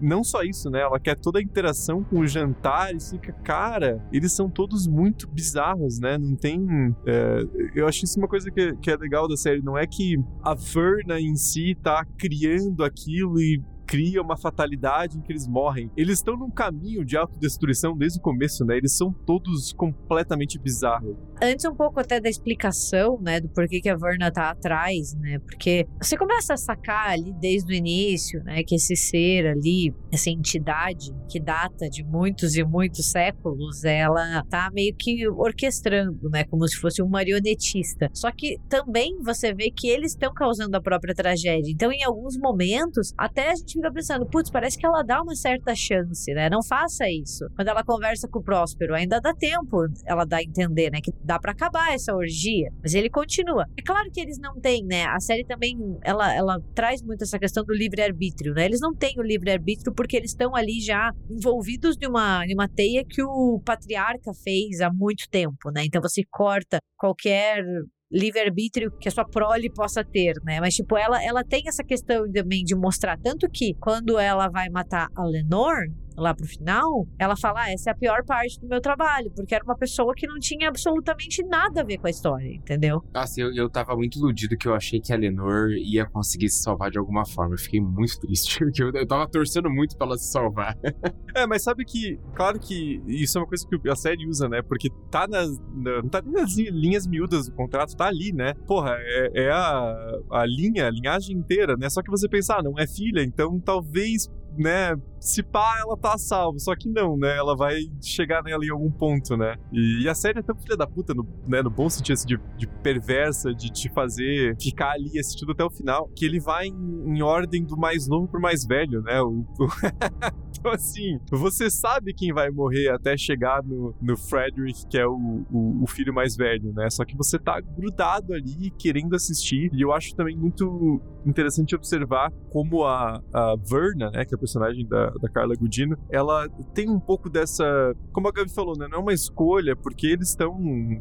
não 0.00 0.22
só 0.22 0.42
isso, 0.42 0.70
né? 0.70 0.80
Ela 0.80 0.98
quer 0.98 1.16
toda 1.16 1.38
a 1.38 1.42
interação 1.42 2.02
com 2.04 2.20
o 2.20 2.26
jantar 2.26 2.94
e 2.94 3.00
fica, 3.00 3.32
cara, 3.32 4.04
eles 4.12 4.32
são 4.32 4.48
todos 4.48 4.86
muito 4.86 5.28
bizarros, 5.28 5.98
né? 5.98 6.18
Não 6.18 6.36
tem. 6.36 6.94
É, 7.06 7.46
eu 7.74 7.86
acho 7.86 8.04
isso 8.04 8.18
uma 8.18 8.28
coisa 8.28 8.50
que, 8.50 8.76
que 8.76 8.90
é 8.90 8.96
legal 8.96 9.28
da 9.28 9.36
série. 9.36 9.62
Não 9.62 9.78
é 9.78 9.86
que 9.86 10.16
a 10.42 10.56
Ferna 10.56 11.20
em 11.20 11.36
si 11.36 11.76
tá 11.82 12.04
criando 12.18 12.84
aquilo 12.84 13.40
e 13.40 13.62
cria 13.90 14.22
uma 14.22 14.36
fatalidade 14.36 15.18
em 15.18 15.20
que 15.20 15.32
eles 15.32 15.48
morrem. 15.48 15.90
Eles 15.96 16.20
estão 16.20 16.36
num 16.36 16.48
caminho 16.48 17.04
de 17.04 17.16
autodestruição 17.16 17.96
desde 17.96 18.20
o 18.20 18.22
começo, 18.22 18.64
né? 18.64 18.76
Eles 18.76 18.96
são 18.96 19.12
todos 19.12 19.72
completamente 19.72 20.60
bizarros. 20.60 21.16
Antes 21.42 21.64
um 21.64 21.74
pouco 21.74 21.98
até 21.98 22.20
da 22.20 22.28
explicação, 22.28 23.18
né, 23.20 23.40
do 23.40 23.48
porquê 23.48 23.80
que 23.80 23.88
a 23.88 23.96
Verna 23.96 24.30
tá 24.30 24.50
atrás, 24.50 25.14
né? 25.16 25.40
Porque 25.40 25.88
você 26.00 26.16
começa 26.16 26.54
a 26.54 26.56
sacar 26.56 27.10
ali 27.10 27.32
desde 27.40 27.72
o 27.72 27.74
início, 27.74 28.40
né, 28.44 28.62
que 28.62 28.76
esse 28.76 28.94
ser 28.94 29.48
ali, 29.48 29.92
essa 30.12 30.30
entidade 30.30 31.12
que 31.28 31.40
data 31.40 31.88
de 31.88 32.04
muitos 32.04 32.54
e 32.56 32.62
muitos 32.62 33.06
séculos, 33.06 33.82
ela 33.82 34.44
tá 34.48 34.70
meio 34.72 34.94
que 34.94 35.28
orquestrando, 35.28 36.30
né, 36.30 36.44
como 36.44 36.68
se 36.68 36.76
fosse 36.76 37.02
um 37.02 37.08
marionetista. 37.08 38.08
Só 38.12 38.30
que 38.30 38.56
também 38.68 39.18
você 39.20 39.52
vê 39.52 39.68
que 39.70 39.88
eles 39.88 40.12
estão 40.12 40.32
causando 40.32 40.76
a 40.76 40.80
própria 40.80 41.14
tragédia. 41.14 41.72
Então, 41.72 41.90
em 41.90 42.04
alguns 42.04 42.36
momentos, 42.38 43.12
até 43.18 43.50
a 43.50 43.54
gente 43.56 43.79
fica 43.80 43.92
pensando, 43.92 44.26
putz, 44.26 44.50
parece 44.50 44.78
que 44.78 44.86
ela 44.86 45.02
dá 45.02 45.22
uma 45.22 45.34
certa 45.34 45.74
chance, 45.74 46.32
né? 46.32 46.48
Não 46.50 46.62
faça 46.62 47.08
isso. 47.08 47.46
Quando 47.56 47.68
ela 47.68 47.82
conversa 47.82 48.28
com 48.28 48.38
o 48.38 48.42
Próspero, 48.42 48.94
ainda 48.94 49.20
dá 49.20 49.34
tempo 49.34 49.86
ela 50.06 50.24
dá 50.24 50.38
a 50.38 50.42
entender, 50.42 50.90
né, 50.90 51.00
que 51.02 51.12
dá 51.24 51.38
para 51.38 51.52
acabar 51.52 51.92
essa 51.92 52.14
orgia. 52.14 52.70
Mas 52.82 52.94
ele 52.94 53.08
continua. 53.08 53.64
É 53.76 53.82
claro 53.82 54.10
que 54.12 54.20
eles 54.20 54.38
não 54.38 54.60
têm, 54.60 54.84
né? 54.84 55.04
A 55.06 55.18
série 55.20 55.44
também 55.44 55.76
ela, 56.02 56.32
ela 56.34 56.60
traz 56.74 57.02
muito 57.02 57.22
essa 57.22 57.38
questão 57.38 57.64
do 57.64 57.74
livre-arbítrio, 57.74 58.52
né? 58.54 58.64
Eles 58.64 58.80
não 58.80 58.94
têm 58.94 59.14
o 59.18 59.22
livre-arbítrio 59.22 59.92
porque 59.94 60.16
eles 60.16 60.30
estão 60.30 60.54
ali 60.54 60.80
já 60.80 61.12
envolvidos 61.30 61.96
em 62.00 62.06
uma, 62.06 62.44
em 62.46 62.54
uma 62.54 62.68
teia 62.68 63.04
que 63.04 63.22
o 63.22 63.60
patriarca 63.64 64.32
fez 64.44 64.80
há 64.80 64.90
muito 64.92 65.28
tempo, 65.30 65.70
né? 65.74 65.84
Então 65.84 66.00
você 66.02 66.22
corta 66.30 66.78
qualquer 66.96 67.64
livre-arbítrio 68.10 68.90
que 68.98 69.08
a 69.08 69.12
sua 69.12 69.24
prole 69.24 69.70
possa 69.70 70.04
ter, 70.04 70.34
né? 70.44 70.58
Mas, 70.60 70.74
tipo, 70.74 70.96
ela, 70.96 71.22
ela 71.22 71.44
tem 71.44 71.62
essa 71.66 71.84
questão 71.84 72.30
também 72.30 72.64
de 72.64 72.74
mostrar. 72.74 73.16
Tanto 73.18 73.48
que 73.48 73.74
quando 73.74 74.18
ela 74.18 74.48
vai 74.48 74.68
matar 74.68 75.08
a 75.16 75.24
Lenore, 75.24 75.92
lá 76.20 76.34
pro 76.34 76.46
final, 76.46 77.06
ela 77.18 77.36
fala: 77.36 77.62
ah, 77.62 77.72
essa 77.72 77.90
é 77.90 77.92
a 77.92 77.96
pior 77.96 78.24
parte 78.24 78.60
do 78.60 78.68
meu 78.68 78.80
trabalho, 78.80 79.30
porque 79.34 79.54
era 79.54 79.64
uma 79.64 79.76
pessoa 79.76 80.14
que 80.14 80.26
não 80.26 80.38
tinha 80.38 80.68
absolutamente 80.68 81.42
nada 81.44 81.80
a 81.80 81.84
ver 81.84 81.98
com 81.98 82.06
a 82.06 82.10
história, 82.10 82.54
entendeu? 82.54 83.02
Nossa, 83.12 83.40
eu, 83.40 83.52
eu 83.54 83.68
tava 83.70 83.96
muito 83.96 84.18
iludido 84.18 84.56
que 84.56 84.68
eu 84.68 84.74
achei 84.74 85.00
que 85.00 85.12
a 85.12 85.16
Lenor 85.16 85.70
ia 85.72 86.06
conseguir 86.06 86.48
se 86.50 86.62
salvar 86.62 86.90
de 86.90 86.98
alguma 86.98 87.24
forma. 87.24 87.54
Eu 87.54 87.58
fiquei 87.58 87.80
muito 87.80 88.20
triste, 88.20 88.58
porque 88.60 88.82
eu, 88.82 88.90
eu 88.92 89.06
tava 89.06 89.26
torcendo 89.28 89.70
muito 89.70 89.96
pra 89.96 90.06
ela 90.06 90.18
se 90.18 90.30
salvar. 90.30 90.76
é, 91.34 91.46
mas 91.46 91.62
sabe 91.62 91.84
que, 91.84 92.18
claro 92.34 92.58
que 92.58 93.02
isso 93.06 93.38
é 93.38 93.40
uma 93.40 93.46
coisa 93.46 93.66
que 93.66 93.88
a 93.88 93.96
série 93.96 94.26
usa, 94.26 94.48
né? 94.48 94.62
Porque 94.62 94.90
tá 95.10 95.26
nas. 95.26 95.58
Na, 95.74 96.02
não 96.02 96.08
tá 96.08 96.20
nem 96.22 96.32
nas 96.32 96.56
linhas 96.56 97.06
miúdas 97.06 97.46
do 97.46 97.54
contrato, 97.54 97.96
tá 97.96 98.06
ali, 98.06 98.32
né? 98.32 98.54
Porra, 98.66 98.96
é, 98.98 99.44
é 99.44 99.50
a, 99.50 100.18
a 100.30 100.46
linha, 100.46 100.86
a 100.86 100.90
linhagem 100.90 101.36
inteira, 101.36 101.76
né? 101.76 101.88
Só 101.88 102.02
que 102.02 102.10
você 102.10 102.28
pensar, 102.28 102.58
ah, 102.58 102.62
não 102.62 102.78
é 102.78 102.86
filha, 102.86 103.22
então 103.22 103.58
talvez 103.60 104.28
né, 104.56 104.96
se 105.20 105.42
pá, 105.42 105.78
ela 105.80 105.96
tá 105.96 106.16
salvo. 106.16 106.58
Só 106.58 106.74
que 106.74 106.88
não, 106.88 107.16
né? 107.16 107.36
Ela 107.36 107.54
vai 107.54 107.80
chegar 108.02 108.42
nela 108.42 108.64
em 108.64 108.70
algum 108.70 108.90
ponto, 108.90 109.36
né? 109.36 109.56
E, 109.72 110.02
e 110.02 110.08
a 110.08 110.14
série 110.14 110.38
é 110.38 110.42
tão 110.42 110.56
filha 110.56 110.76
da 110.76 110.86
puta, 110.86 111.12
no, 111.12 111.26
né, 111.46 111.62
no 111.62 111.70
bom 111.70 111.88
sentido 111.88 112.14
assim, 112.14 112.26
de, 112.26 112.40
de, 112.56 112.66
perversa, 112.66 113.54
de 113.54 113.70
te 113.70 113.90
fazer 113.90 114.56
ficar 114.60 114.92
ali 114.92 115.18
assistindo 115.18 115.52
até 115.52 115.62
o 115.62 115.70
final, 115.70 116.08
que 116.16 116.24
ele 116.24 116.40
vai 116.40 116.66
em, 116.66 117.16
em 117.16 117.22
ordem 117.22 117.64
do 117.64 117.76
mais 117.76 118.08
novo 118.08 118.26
pro 118.26 118.40
mais 118.40 118.64
velho, 118.64 119.02
né? 119.02 119.20
O, 119.20 119.44
o 119.58 119.68
então, 120.58 120.72
assim, 120.72 121.18
você 121.30 121.70
sabe 121.70 122.14
quem 122.14 122.32
vai 122.32 122.50
morrer 122.50 122.88
até 122.88 123.16
chegar 123.16 123.62
no, 123.62 123.94
no 124.00 124.16
Frederick, 124.16 124.86
que 124.86 124.98
é 124.98 125.06
o, 125.06 125.44
o, 125.50 125.84
o 125.84 125.86
filho 125.86 126.14
mais 126.14 126.34
velho, 126.34 126.72
né? 126.72 126.88
Só 126.88 127.04
que 127.04 127.16
você 127.16 127.38
tá 127.38 127.60
grudado 127.60 128.32
ali, 128.32 128.70
querendo 128.78 129.14
assistir. 129.14 129.70
E 129.74 129.82
eu 129.82 129.92
acho 129.92 130.14
também 130.14 130.36
muito 130.36 131.00
interessante 131.26 131.74
observar 131.74 132.32
como 132.50 132.84
a, 132.84 133.22
a 133.32 133.56
Verna, 133.56 134.10
né, 134.10 134.24
que 134.24 134.34
é 134.34 134.36
a 134.36 134.38
personagem 134.38 134.86
da, 134.86 135.10
da 135.10 135.28
Carla 135.28 135.54
Gudino, 135.54 135.96
ela 136.10 136.48
tem 136.74 136.88
um 136.88 137.00
pouco 137.00 137.28
dessa, 137.28 137.94
como 138.12 138.28
a 138.28 138.32
Gabi 138.32 138.50
falou, 138.50 138.76
né, 138.76 138.86
não 138.90 138.98
é 138.98 139.00
uma 139.02 139.12
escolha, 139.12 139.76
porque 139.76 140.06
eles 140.06 140.28
estão 140.28 140.58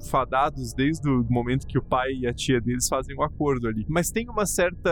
fadados 0.09 0.73
desde 0.73 1.09
o 1.09 1.25
momento 1.29 1.67
que 1.67 1.77
o 1.77 1.83
pai 1.83 2.11
e 2.13 2.27
a 2.27 2.33
tia 2.33 2.59
deles 2.59 2.87
fazem 2.87 3.15
um 3.15 3.23
acordo 3.23 3.67
ali. 3.67 3.85
Mas 3.87 4.11
tem 4.11 4.29
uma 4.29 4.45
certa 4.45 4.89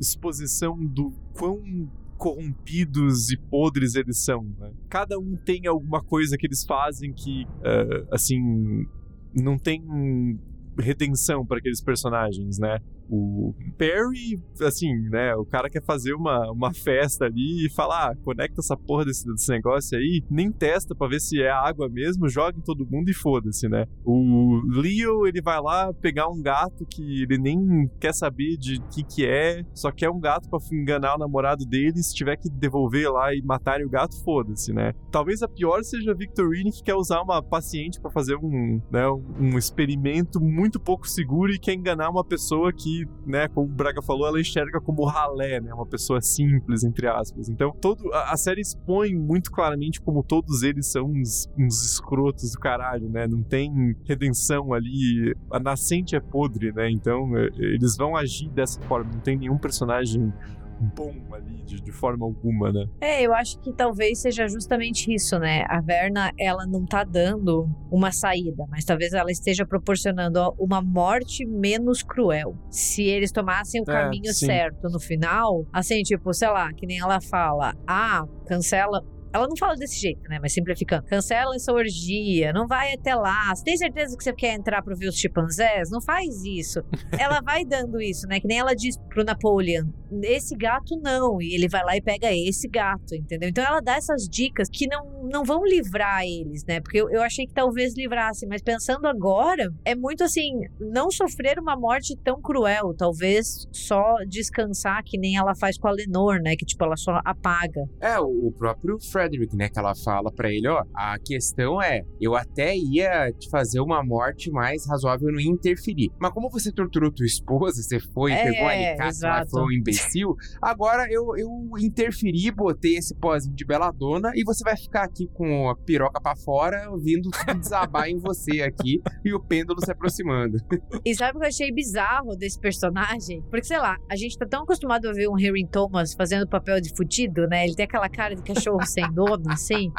exposição 0.00 0.76
do 0.76 1.12
quão 1.36 1.88
corrompidos 2.16 3.30
e 3.30 3.36
podres 3.36 3.94
eles 3.94 4.24
são. 4.24 4.44
Né? 4.58 4.72
Cada 4.88 5.18
um 5.18 5.36
tem 5.36 5.66
alguma 5.66 6.02
coisa 6.02 6.36
que 6.36 6.46
eles 6.46 6.64
fazem 6.64 7.12
que, 7.12 7.44
uh, 7.44 8.08
assim, 8.12 8.86
não 9.34 9.56
tem 9.56 10.38
redenção 10.78 11.46
para 11.46 11.58
aqueles 11.58 11.80
personagens, 11.80 12.58
né? 12.58 12.78
O 13.08 13.54
Perry, 13.76 14.40
assim, 14.60 14.92
né? 15.10 15.34
O 15.34 15.44
cara 15.44 15.70
quer 15.70 15.82
fazer 15.82 16.14
uma, 16.14 16.50
uma 16.50 16.72
festa 16.74 17.24
ali 17.24 17.66
e 17.66 17.70
fala: 17.70 18.10
ah, 18.10 18.16
conecta 18.16 18.60
essa 18.60 18.76
porra 18.76 19.04
desse, 19.04 19.26
desse 19.26 19.50
negócio 19.50 19.96
aí, 19.96 20.22
nem 20.30 20.52
testa 20.52 20.94
pra 20.94 21.08
ver 21.08 21.20
se 21.20 21.40
é 21.40 21.50
água 21.50 21.88
mesmo, 21.88 22.28
joga 22.28 22.58
em 22.58 22.62
todo 22.62 22.86
mundo 22.86 23.08
e 23.08 23.14
foda-se, 23.14 23.68
né? 23.68 23.86
O 24.04 24.60
Leo, 24.66 25.26
ele 25.26 25.40
vai 25.40 25.60
lá 25.60 25.92
pegar 25.94 26.28
um 26.28 26.40
gato 26.42 26.86
que 26.86 27.22
ele 27.22 27.38
nem 27.38 27.90
quer 28.00 28.12
saber 28.12 28.56
de 28.56 28.80
que 28.90 29.02
que 29.02 29.26
é, 29.26 29.64
só 29.74 29.90
quer 29.90 30.10
um 30.10 30.20
gato 30.20 30.48
para 30.48 30.58
enganar 30.72 31.16
o 31.16 31.18
namorado 31.18 31.64
dele, 31.64 32.02
se 32.02 32.14
tiver 32.14 32.36
que 32.36 32.48
devolver 32.50 33.10
lá 33.10 33.34
e 33.34 33.42
matar 33.42 33.80
o 33.80 33.88
gato, 33.88 34.22
foda-se, 34.22 34.72
né? 34.72 34.92
Talvez 35.10 35.42
a 35.42 35.48
pior 35.48 35.82
seja 35.82 36.10
a 36.10 36.14
Victorine 36.14 36.72
que 36.72 36.82
quer 36.82 36.94
usar 36.94 37.22
uma 37.22 37.42
paciente 37.42 38.00
para 38.00 38.10
fazer 38.10 38.36
um, 38.36 38.80
né, 38.90 39.08
um 39.38 39.56
experimento 39.56 40.40
muito 40.40 40.78
pouco 40.80 41.08
seguro 41.08 41.52
e 41.52 41.58
quer 41.58 41.74
enganar 41.74 42.10
uma 42.10 42.24
pessoa 42.24 42.72
que 42.72 42.97
né, 43.26 43.48
como 43.48 43.66
o 43.66 43.70
Braga 43.70 44.00
falou, 44.02 44.26
ela 44.26 44.40
enxerga 44.40 44.80
como 44.80 45.04
ralé, 45.04 45.60
né, 45.60 45.72
uma 45.72 45.86
pessoa 45.86 46.20
simples, 46.20 46.84
entre 46.84 47.06
aspas. 47.06 47.48
Então, 47.48 47.72
todo, 47.80 48.12
a, 48.12 48.32
a 48.32 48.36
série 48.36 48.60
expõe 48.60 49.14
muito 49.14 49.50
claramente 49.50 50.00
como 50.00 50.22
todos 50.22 50.62
eles 50.62 50.86
são 50.86 51.06
uns, 51.06 51.48
uns 51.58 51.84
escrotos 51.84 52.52
do 52.52 52.58
caralho, 52.58 53.08
né, 53.08 53.26
não 53.26 53.42
tem 53.42 53.96
redenção 54.04 54.72
ali, 54.72 55.34
a 55.50 55.58
nascente 55.58 56.16
é 56.16 56.20
podre, 56.20 56.72
né, 56.72 56.90
então 56.90 57.36
é, 57.36 57.48
eles 57.58 57.96
vão 57.96 58.16
agir 58.16 58.48
dessa 58.50 58.80
forma, 58.82 59.12
não 59.12 59.20
tem 59.20 59.36
nenhum 59.36 59.58
personagem 59.58 60.32
bom 60.80 61.14
ali, 61.32 61.62
de, 61.64 61.80
de 61.80 61.92
forma 61.92 62.24
alguma, 62.24 62.72
né? 62.72 62.86
É, 63.00 63.22
eu 63.22 63.34
acho 63.34 63.58
que 63.60 63.72
talvez 63.72 64.20
seja 64.20 64.46
justamente 64.48 65.12
isso, 65.12 65.38
né? 65.38 65.64
A 65.68 65.80
Verna, 65.80 66.32
ela 66.38 66.66
não 66.66 66.84
tá 66.86 67.04
dando 67.04 67.68
uma 67.90 68.12
saída, 68.12 68.64
mas 68.68 68.84
talvez 68.84 69.12
ela 69.12 69.30
esteja 69.30 69.66
proporcionando 69.66 70.54
uma 70.58 70.80
morte 70.80 71.44
menos 71.46 72.02
cruel. 72.02 72.54
Se 72.70 73.02
eles 73.02 73.32
tomassem 73.32 73.80
o 73.80 73.90
É, 73.90 73.92
caminho 73.92 74.32
sim. 74.32 74.46
certo 74.46 74.88
no 74.88 75.00
final, 75.00 75.64
assim, 75.72 76.02
tipo, 76.02 76.32
sei 76.32 76.48
lá, 76.48 76.72
que 76.72 76.86
nem 76.86 76.98
ela 76.98 77.20
fala, 77.20 77.74
ah, 77.86 78.24
cancela. 78.46 79.02
Ela 79.32 79.46
não 79.46 79.56
fala 79.56 79.74
desse 79.76 80.00
jeito, 80.00 80.28
né? 80.28 80.38
Mas 80.40 80.52
simplificando. 80.52 81.04
Cancela 81.06 81.54
essa 81.54 81.72
orgia, 81.72 82.52
não 82.52 82.66
vai 82.66 82.94
até 82.94 83.14
lá. 83.14 83.54
Você 83.54 83.64
tem 83.64 83.76
certeza 83.76 84.16
que 84.16 84.24
você 84.24 84.32
quer 84.32 84.54
entrar 84.54 84.82
pra 84.82 84.94
ver 84.94 85.08
os 85.08 85.16
chimpanzés? 85.16 85.90
Não 85.90 86.00
faz 86.00 86.42
isso. 86.44 86.80
ela 87.18 87.40
vai 87.40 87.64
dando 87.64 88.00
isso, 88.00 88.26
né? 88.26 88.40
Que 88.40 88.48
nem 88.48 88.58
ela 88.58 88.74
diz 88.74 88.96
pro 89.08 89.24
Napoleon: 89.24 89.86
esse 90.22 90.56
gato 90.56 90.98
não. 91.02 91.40
E 91.40 91.54
ele 91.54 91.68
vai 91.68 91.84
lá 91.84 91.96
e 91.96 92.02
pega 92.02 92.32
esse 92.32 92.68
gato, 92.68 93.14
entendeu? 93.14 93.48
Então 93.48 93.64
ela 93.64 93.80
dá 93.80 93.96
essas 93.96 94.24
dicas 94.28 94.68
que 94.72 94.86
não, 94.86 95.28
não 95.30 95.44
vão 95.44 95.62
livrar 95.64 96.22
eles, 96.24 96.64
né? 96.66 96.80
Porque 96.80 96.98
eu, 96.98 97.10
eu 97.10 97.22
achei 97.22 97.46
que 97.46 97.52
talvez 97.52 97.94
livrasse, 97.96 98.46
mas 98.46 98.62
pensando 98.62 99.06
agora, 99.06 99.70
é 99.84 99.94
muito 99.94 100.24
assim: 100.24 100.52
não 100.80 101.10
sofrer 101.10 101.58
uma 101.58 101.76
morte 101.76 102.16
tão 102.24 102.40
cruel. 102.40 102.94
Talvez 102.96 103.68
só 103.72 104.16
descansar, 104.26 105.02
que 105.04 105.18
nem 105.18 105.36
ela 105.36 105.54
faz 105.54 105.78
com 105.78 105.88
a 105.88 105.92
Lenor, 105.92 106.40
né? 106.40 106.56
Que 106.56 106.64
tipo, 106.64 106.82
ela 106.84 106.96
só 106.96 107.20
apaga. 107.24 107.82
É, 108.00 108.18
o 108.18 108.48
o 108.48 108.52
próprio 108.52 108.98
Frederick, 109.18 109.56
né, 109.56 109.68
que 109.68 109.78
ela 109.78 109.94
fala 110.04 110.30
pra 110.32 110.48
ele, 110.52 110.68
ó, 110.68 110.82
a 110.94 111.18
questão 111.18 111.82
é, 111.82 112.02
eu 112.20 112.36
até 112.36 112.76
ia 112.76 113.32
te 113.32 113.50
fazer 113.50 113.80
uma 113.80 114.02
morte 114.04 114.50
mais 114.50 114.86
razoável, 114.88 115.32
não 115.32 115.40
ia 115.40 115.50
interferir. 115.50 116.10
Mas 116.20 116.32
como 116.32 116.48
você 116.50 116.70
torturou 116.70 117.10
tua 117.10 117.26
esposa, 117.26 117.82
você 117.82 117.98
foi, 117.98 118.32
É, 118.32 118.44
pegou 118.44 118.66
a 118.68 118.70
alicate 118.70 119.08
exato. 119.08 119.50
foi 119.50 119.62
um 119.62 119.72
imbecil, 119.72 120.36
agora 120.62 121.06
eu, 121.10 121.36
eu 121.36 121.48
interferi, 121.80 122.50
botei 122.52 122.96
esse 122.96 123.14
pozinho 123.16 123.54
de 123.56 123.64
beladona 123.64 124.30
e 124.34 124.44
você 124.44 124.62
vai 124.62 124.76
ficar 124.76 125.02
aqui 125.04 125.26
com 125.34 125.68
a 125.68 125.76
piroca 125.76 126.20
pra 126.20 126.36
fora, 126.36 126.88
ouvindo 126.90 127.28
tudo 127.30 127.58
desabar 127.58 128.08
em 128.08 128.18
você 128.18 128.62
aqui 128.62 129.00
e 129.24 129.34
o 129.34 129.40
pêndulo 129.40 129.84
se 129.84 129.90
aproximando. 129.90 130.58
E 131.04 131.14
sabe 131.14 131.36
o 131.36 131.40
que 131.40 131.46
eu 131.46 131.48
achei 131.48 131.72
bizarro 131.72 132.36
desse 132.36 132.58
personagem? 132.60 133.42
Porque, 133.50 133.64
sei 133.64 133.78
lá, 133.78 133.96
a 134.10 134.16
gente 134.16 134.38
tá 134.38 134.46
tão 134.46 134.62
acostumado 134.62 135.08
a 135.08 135.12
ver 135.12 135.28
um 135.28 135.34
Harry 135.34 135.66
Thomas 135.66 136.14
fazendo 136.14 136.46
papel 136.48 136.80
de 136.80 136.90
fudido, 136.96 137.46
né? 137.48 137.64
Ele 137.64 137.74
tem 137.74 137.84
aquela 137.84 138.08
cara 138.08 138.34
de 138.34 138.42
cachorro 138.42 138.84
sem 138.86 139.07
dono, 139.12 139.50
assim. 139.50 139.92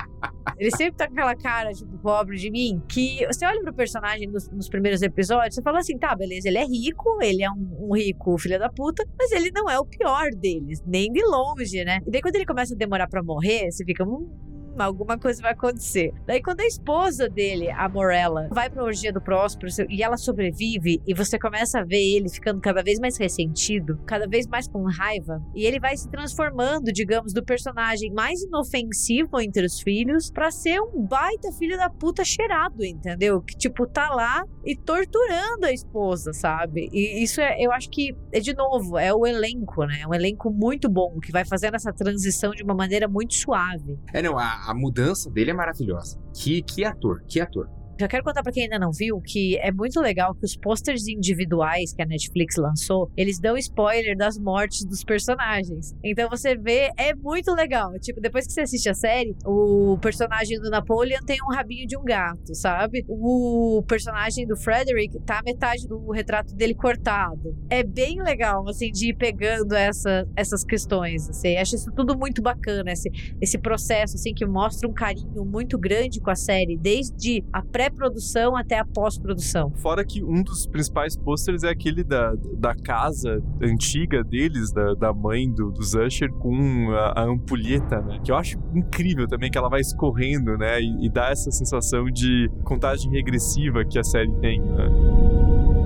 Ele 0.57 0.71
sempre 0.71 0.97
tá 0.97 1.07
com 1.07 1.13
aquela 1.13 1.35
cara, 1.35 1.71
tipo, 1.71 1.97
pobre 1.99 2.37
de 2.37 2.49
mim, 2.51 2.81
que 2.87 3.25
você 3.27 3.45
olha 3.45 3.61
pro 3.61 3.73
personagem 3.73 4.27
nos, 4.27 4.49
nos 4.49 4.67
primeiros 4.67 5.01
episódios, 5.01 5.55
você 5.55 5.61
fala 5.61 5.79
assim, 5.79 5.97
tá, 5.97 6.15
beleza, 6.15 6.47
ele 6.47 6.57
é 6.57 6.65
rico, 6.65 7.17
ele 7.21 7.43
é 7.43 7.49
um, 7.49 7.89
um 7.89 7.95
rico 7.95 8.37
filho 8.37 8.59
da 8.59 8.69
puta, 8.69 9.05
mas 9.17 9.31
ele 9.31 9.51
não 9.51 9.69
é 9.69 9.79
o 9.79 9.85
pior 9.85 10.29
deles, 10.31 10.81
nem 10.85 11.11
de 11.11 11.23
longe, 11.23 11.83
né? 11.85 11.99
E 12.05 12.11
daí 12.11 12.21
quando 12.21 12.35
ele 12.35 12.45
começa 12.45 12.73
a 12.73 12.77
demorar 12.77 13.07
pra 13.07 13.23
morrer, 13.23 13.71
você 13.71 13.85
fica, 13.85 14.03
hum, 14.03 14.29
alguma 14.77 15.17
coisa 15.17 15.41
vai 15.41 15.53
acontecer. 15.53 16.13
Daí 16.25 16.41
quando 16.41 16.61
a 16.61 16.65
esposa 16.65 17.27
dele, 17.27 17.69
a 17.71 17.87
Morella, 17.89 18.47
vai 18.51 18.69
pra 18.69 18.83
orgia 18.83 19.11
do 19.11 19.21
Próspero 19.21 19.69
e 19.89 20.03
ela 20.03 20.17
sobrevive 20.17 21.01
e 21.05 21.13
você 21.13 21.37
começa 21.39 21.79
a 21.79 21.83
ver 21.83 22.01
ele 22.01 22.29
ficando 22.29 22.61
cada 22.61 22.83
vez 22.83 22.99
mais 22.99 23.17
ressentido, 23.17 23.99
cada 24.05 24.27
vez 24.27 24.47
mais 24.47 24.67
com 24.67 24.83
raiva, 24.83 25.41
e 25.55 25.65
ele 25.65 25.79
vai 25.79 25.95
se 25.95 26.09
transformando, 26.09 26.91
digamos, 26.91 27.33
do 27.33 27.43
personagem 27.43 28.11
mais 28.13 28.41
inofensivo 28.41 29.39
entre 29.39 29.65
os 29.65 29.79
filhos 29.81 30.31
pra 30.31 30.51
ser 30.51 30.79
um 30.81 31.05
baita 31.05 31.51
filho 31.51 31.77
da 31.77 31.89
puta 31.89 32.23
cheirado, 32.23 32.83
entendeu? 32.83 33.41
Que 33.41 33.55
tipo 33.57 33.87
tá 33.87 34.09
lá 34.09 34.43
e 34.65 34.75
torturando 34.75 35.65
a 35.65 35.71
esposa, 35.71 36.33
sabe? 36.33 36.89
E 36.91 37.23
isso 37.23 37.41
é, 37.41 37.57
eu 37.59 37.71
acho 37.71 37.89
que 37.89 38.15
é 38.31 38.39
de 38.39 38.53
novo, 38.53 38.97
é 38.97 39.13
o 39.13 39.25
elenco, 39.25 39.85
né? 39.85 40.01
É 40.01 40.07
um 40.07 40.13
elenco 40.13 40.51
muito 40.51 40.89
bom 40.89 41.19
que 41.19 41.31
vai 41.31 41.45
fazendo 41.45 41.75
essa 41.75 41.91
transição 41.93 42.51
de 42.51 42.63
uma 42.63 42.75
maneira 42.75 43.07
muito 43.07 43.33
suave. 43.33 43.99
É, 44.13 44.21
não, 44.21 44.37
a, 44.37 44.68
a 44.69 44.73
mudança 44.75 45.31
dele 45.31 45.49
é 45.49 45.53
maravilhosa. 45.53 46.19
Que, 46.31 46.61
que 46.61 46.85
ator, 46.85 47.23
que 47.27 47.41
ator. 47.41 47.67
Já 47.99 48.07
quero 48.07 48.23
contar 48.23 48.41
pra 48.41 48.53
quem 48.53 48.63
ainda 48.63 48.79
não 48.79 48.91
viu 48.91 49.19
que 49.19 49.57
é 49.57 49.73
muito 49.73 49.99
legal 49.99 50.33
que 50.33 50.45
os 50.45 50.55
posters 50.55 51.05
individuais 51.05 51.91
que 51.91 52.01
a 52.01 52.05
Netflix 52.05 52.55
lançou, 52.55 53.11
eles 53.17 53.39
dão 53.39 53.57
spoiler 53.57 54.15
das 54.15 54.37
mortes 54.37 54.85
dos 54.85 55.03
personagens. 55.03 55.93
Então 56.01 56.29
você 56.29 56.55
vê, 56.55 56.91
é 56.95 57.13
muito 57.13 57.53
legal. 57.53 57.91
Tipo, 57.99 58.21
depois 58.21 58.47
que 58.47 58.53
você 58.53 58.61
assiste 58.61 58.87
a 58.87 58.93
série, 58.93 59.35
o 59.45 59.97
personagem 60.01 60.57
do 60.61 60.69
Napoleon 60.69 61.19
tem 61.25 61.39
um 61.43 61.53
rabinho 61.53 61.85
de 61.85 61.97
um 61.97 62.03
gato, 62.03 62.55
sabe? 62.55 63.03
O 63.09 63.83
personagem 63.85 64.47
do 64.47 64.55
Frederick 64.55 65.19
tá 65.25 65.41
metade 65.45 65.85
do 65.85 66.09
retrato 66.11 66.55
dele 66.55 66.73
cortado. 66.73 67.53
É 67.69 67.83
bem 67.83 68.21
legal, 68.21 68.65
assim, 68.69 68.91
de 68.91 69.09
ir 69.09 69.15
pegando 69.15 69.73
essa, 69.73 70.25
essas 70.37 70.63
questões, 70.63 71.29
assim. 71.29 71.57
Acho 71.57 71.75
isso 71.75 71.91
tudo 71.93 72.17
muito 72.17 72.41
bacana, 72.41 72.91
esse, 72.91 73.09
esse 73.41 73.57
processo, 73.57 74.15
assim, 74.15 74.33
que 74.33 74.45
mostra 74.45 74.87
um 74.87 74.93
carinho 74.93 75.43
muito 75.43 75.77
grande 75.77 76.21
com 76.21 76.29
a 76.29 76.35
série, 76.35 76.77
desde 76.77 77.43
a 77.51 77.61
pré-produção 77.89 78.55
até 78.55 78.79
a 78.79 78.85
pós-produção. 78.85 79.71
Fora 79.75 80.05
que 80.05 80.23
um 80.23 80.43
dos 80.43 80.65
principais 80.67 81.17
pôsteres 81.17 81.63
é 81.63 81.69
aquele 81.69 82.03
da, 82.03 82.33
da 82.57 82.75
casa 82.75 83.41
antiga 83.61 84.23
deles, 84.23 84.71
da, 84.71 84.93
da 84.93 85.13
mãe 85.13 85.49
do, 85.51 85.71
dos 85.71 85.93
Usher, 85.93 86.31
com 86.33 86.91
a, 86.91 87.21
a 87.21 87.23
ampulheta, 87.23 88.01
né? 88.01 88.19
Que 88.23 88.31
eu 88.31 88.35
acho 88.35 88.57
incrível 88.73 89.27
também 89.27 89.49
que 89.49 89.57
ela 89.57 89.69
vai 89.69 89.81
escorrendo, 89.81 90.57
né? 90.57 90.81
E, 90.81 91.05
e 91.05 91.09
dá 91.09 91.29
essa 91.29 91.51
sensação 91.51 92.05
de 92.05 92.49
contagem 92.63 93.11
regressiva 93.11 93.83
que 93.85 93.97
a 93.97 94.03
série 94.03 94.31
tem, 94.39 94.61
né? 94.61 95.78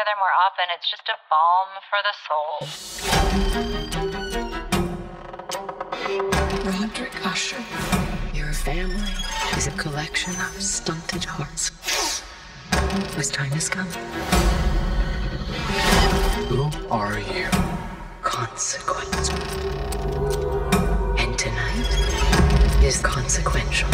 Together 0.00 0.16
more 0.18 0.34
often. 0.46 0.64
It's 0.74 0.90
just 0.90 1.08
a 1.08 1.16
balm 1.28 1.68
for 1.88 2.00
the 2.04 2.14
soul. 2.26 2.56
Roderick 6.80 7.26
Usher, 7.26 7.62
your 8.34 8.52
family 8.52 9.12
is 9.56 9.66
a 9.66 9.72
collection 9.72 10.32
of 10.34 10.62
stunted 10.62 11.24
hearts 11.24 11.70
whose 13.14 13.30
time 13.30 13.50
has 13.50 13.68
come. 13.68 13.86
Who 16.48 16.70
are 16.90 17.18
you? 17.18 17.48
Consequence. 18.22 19.30
And 21.18 21.38
tonight 21.38 22.82
is 22.82 23.00
consequential. 23.00 23.90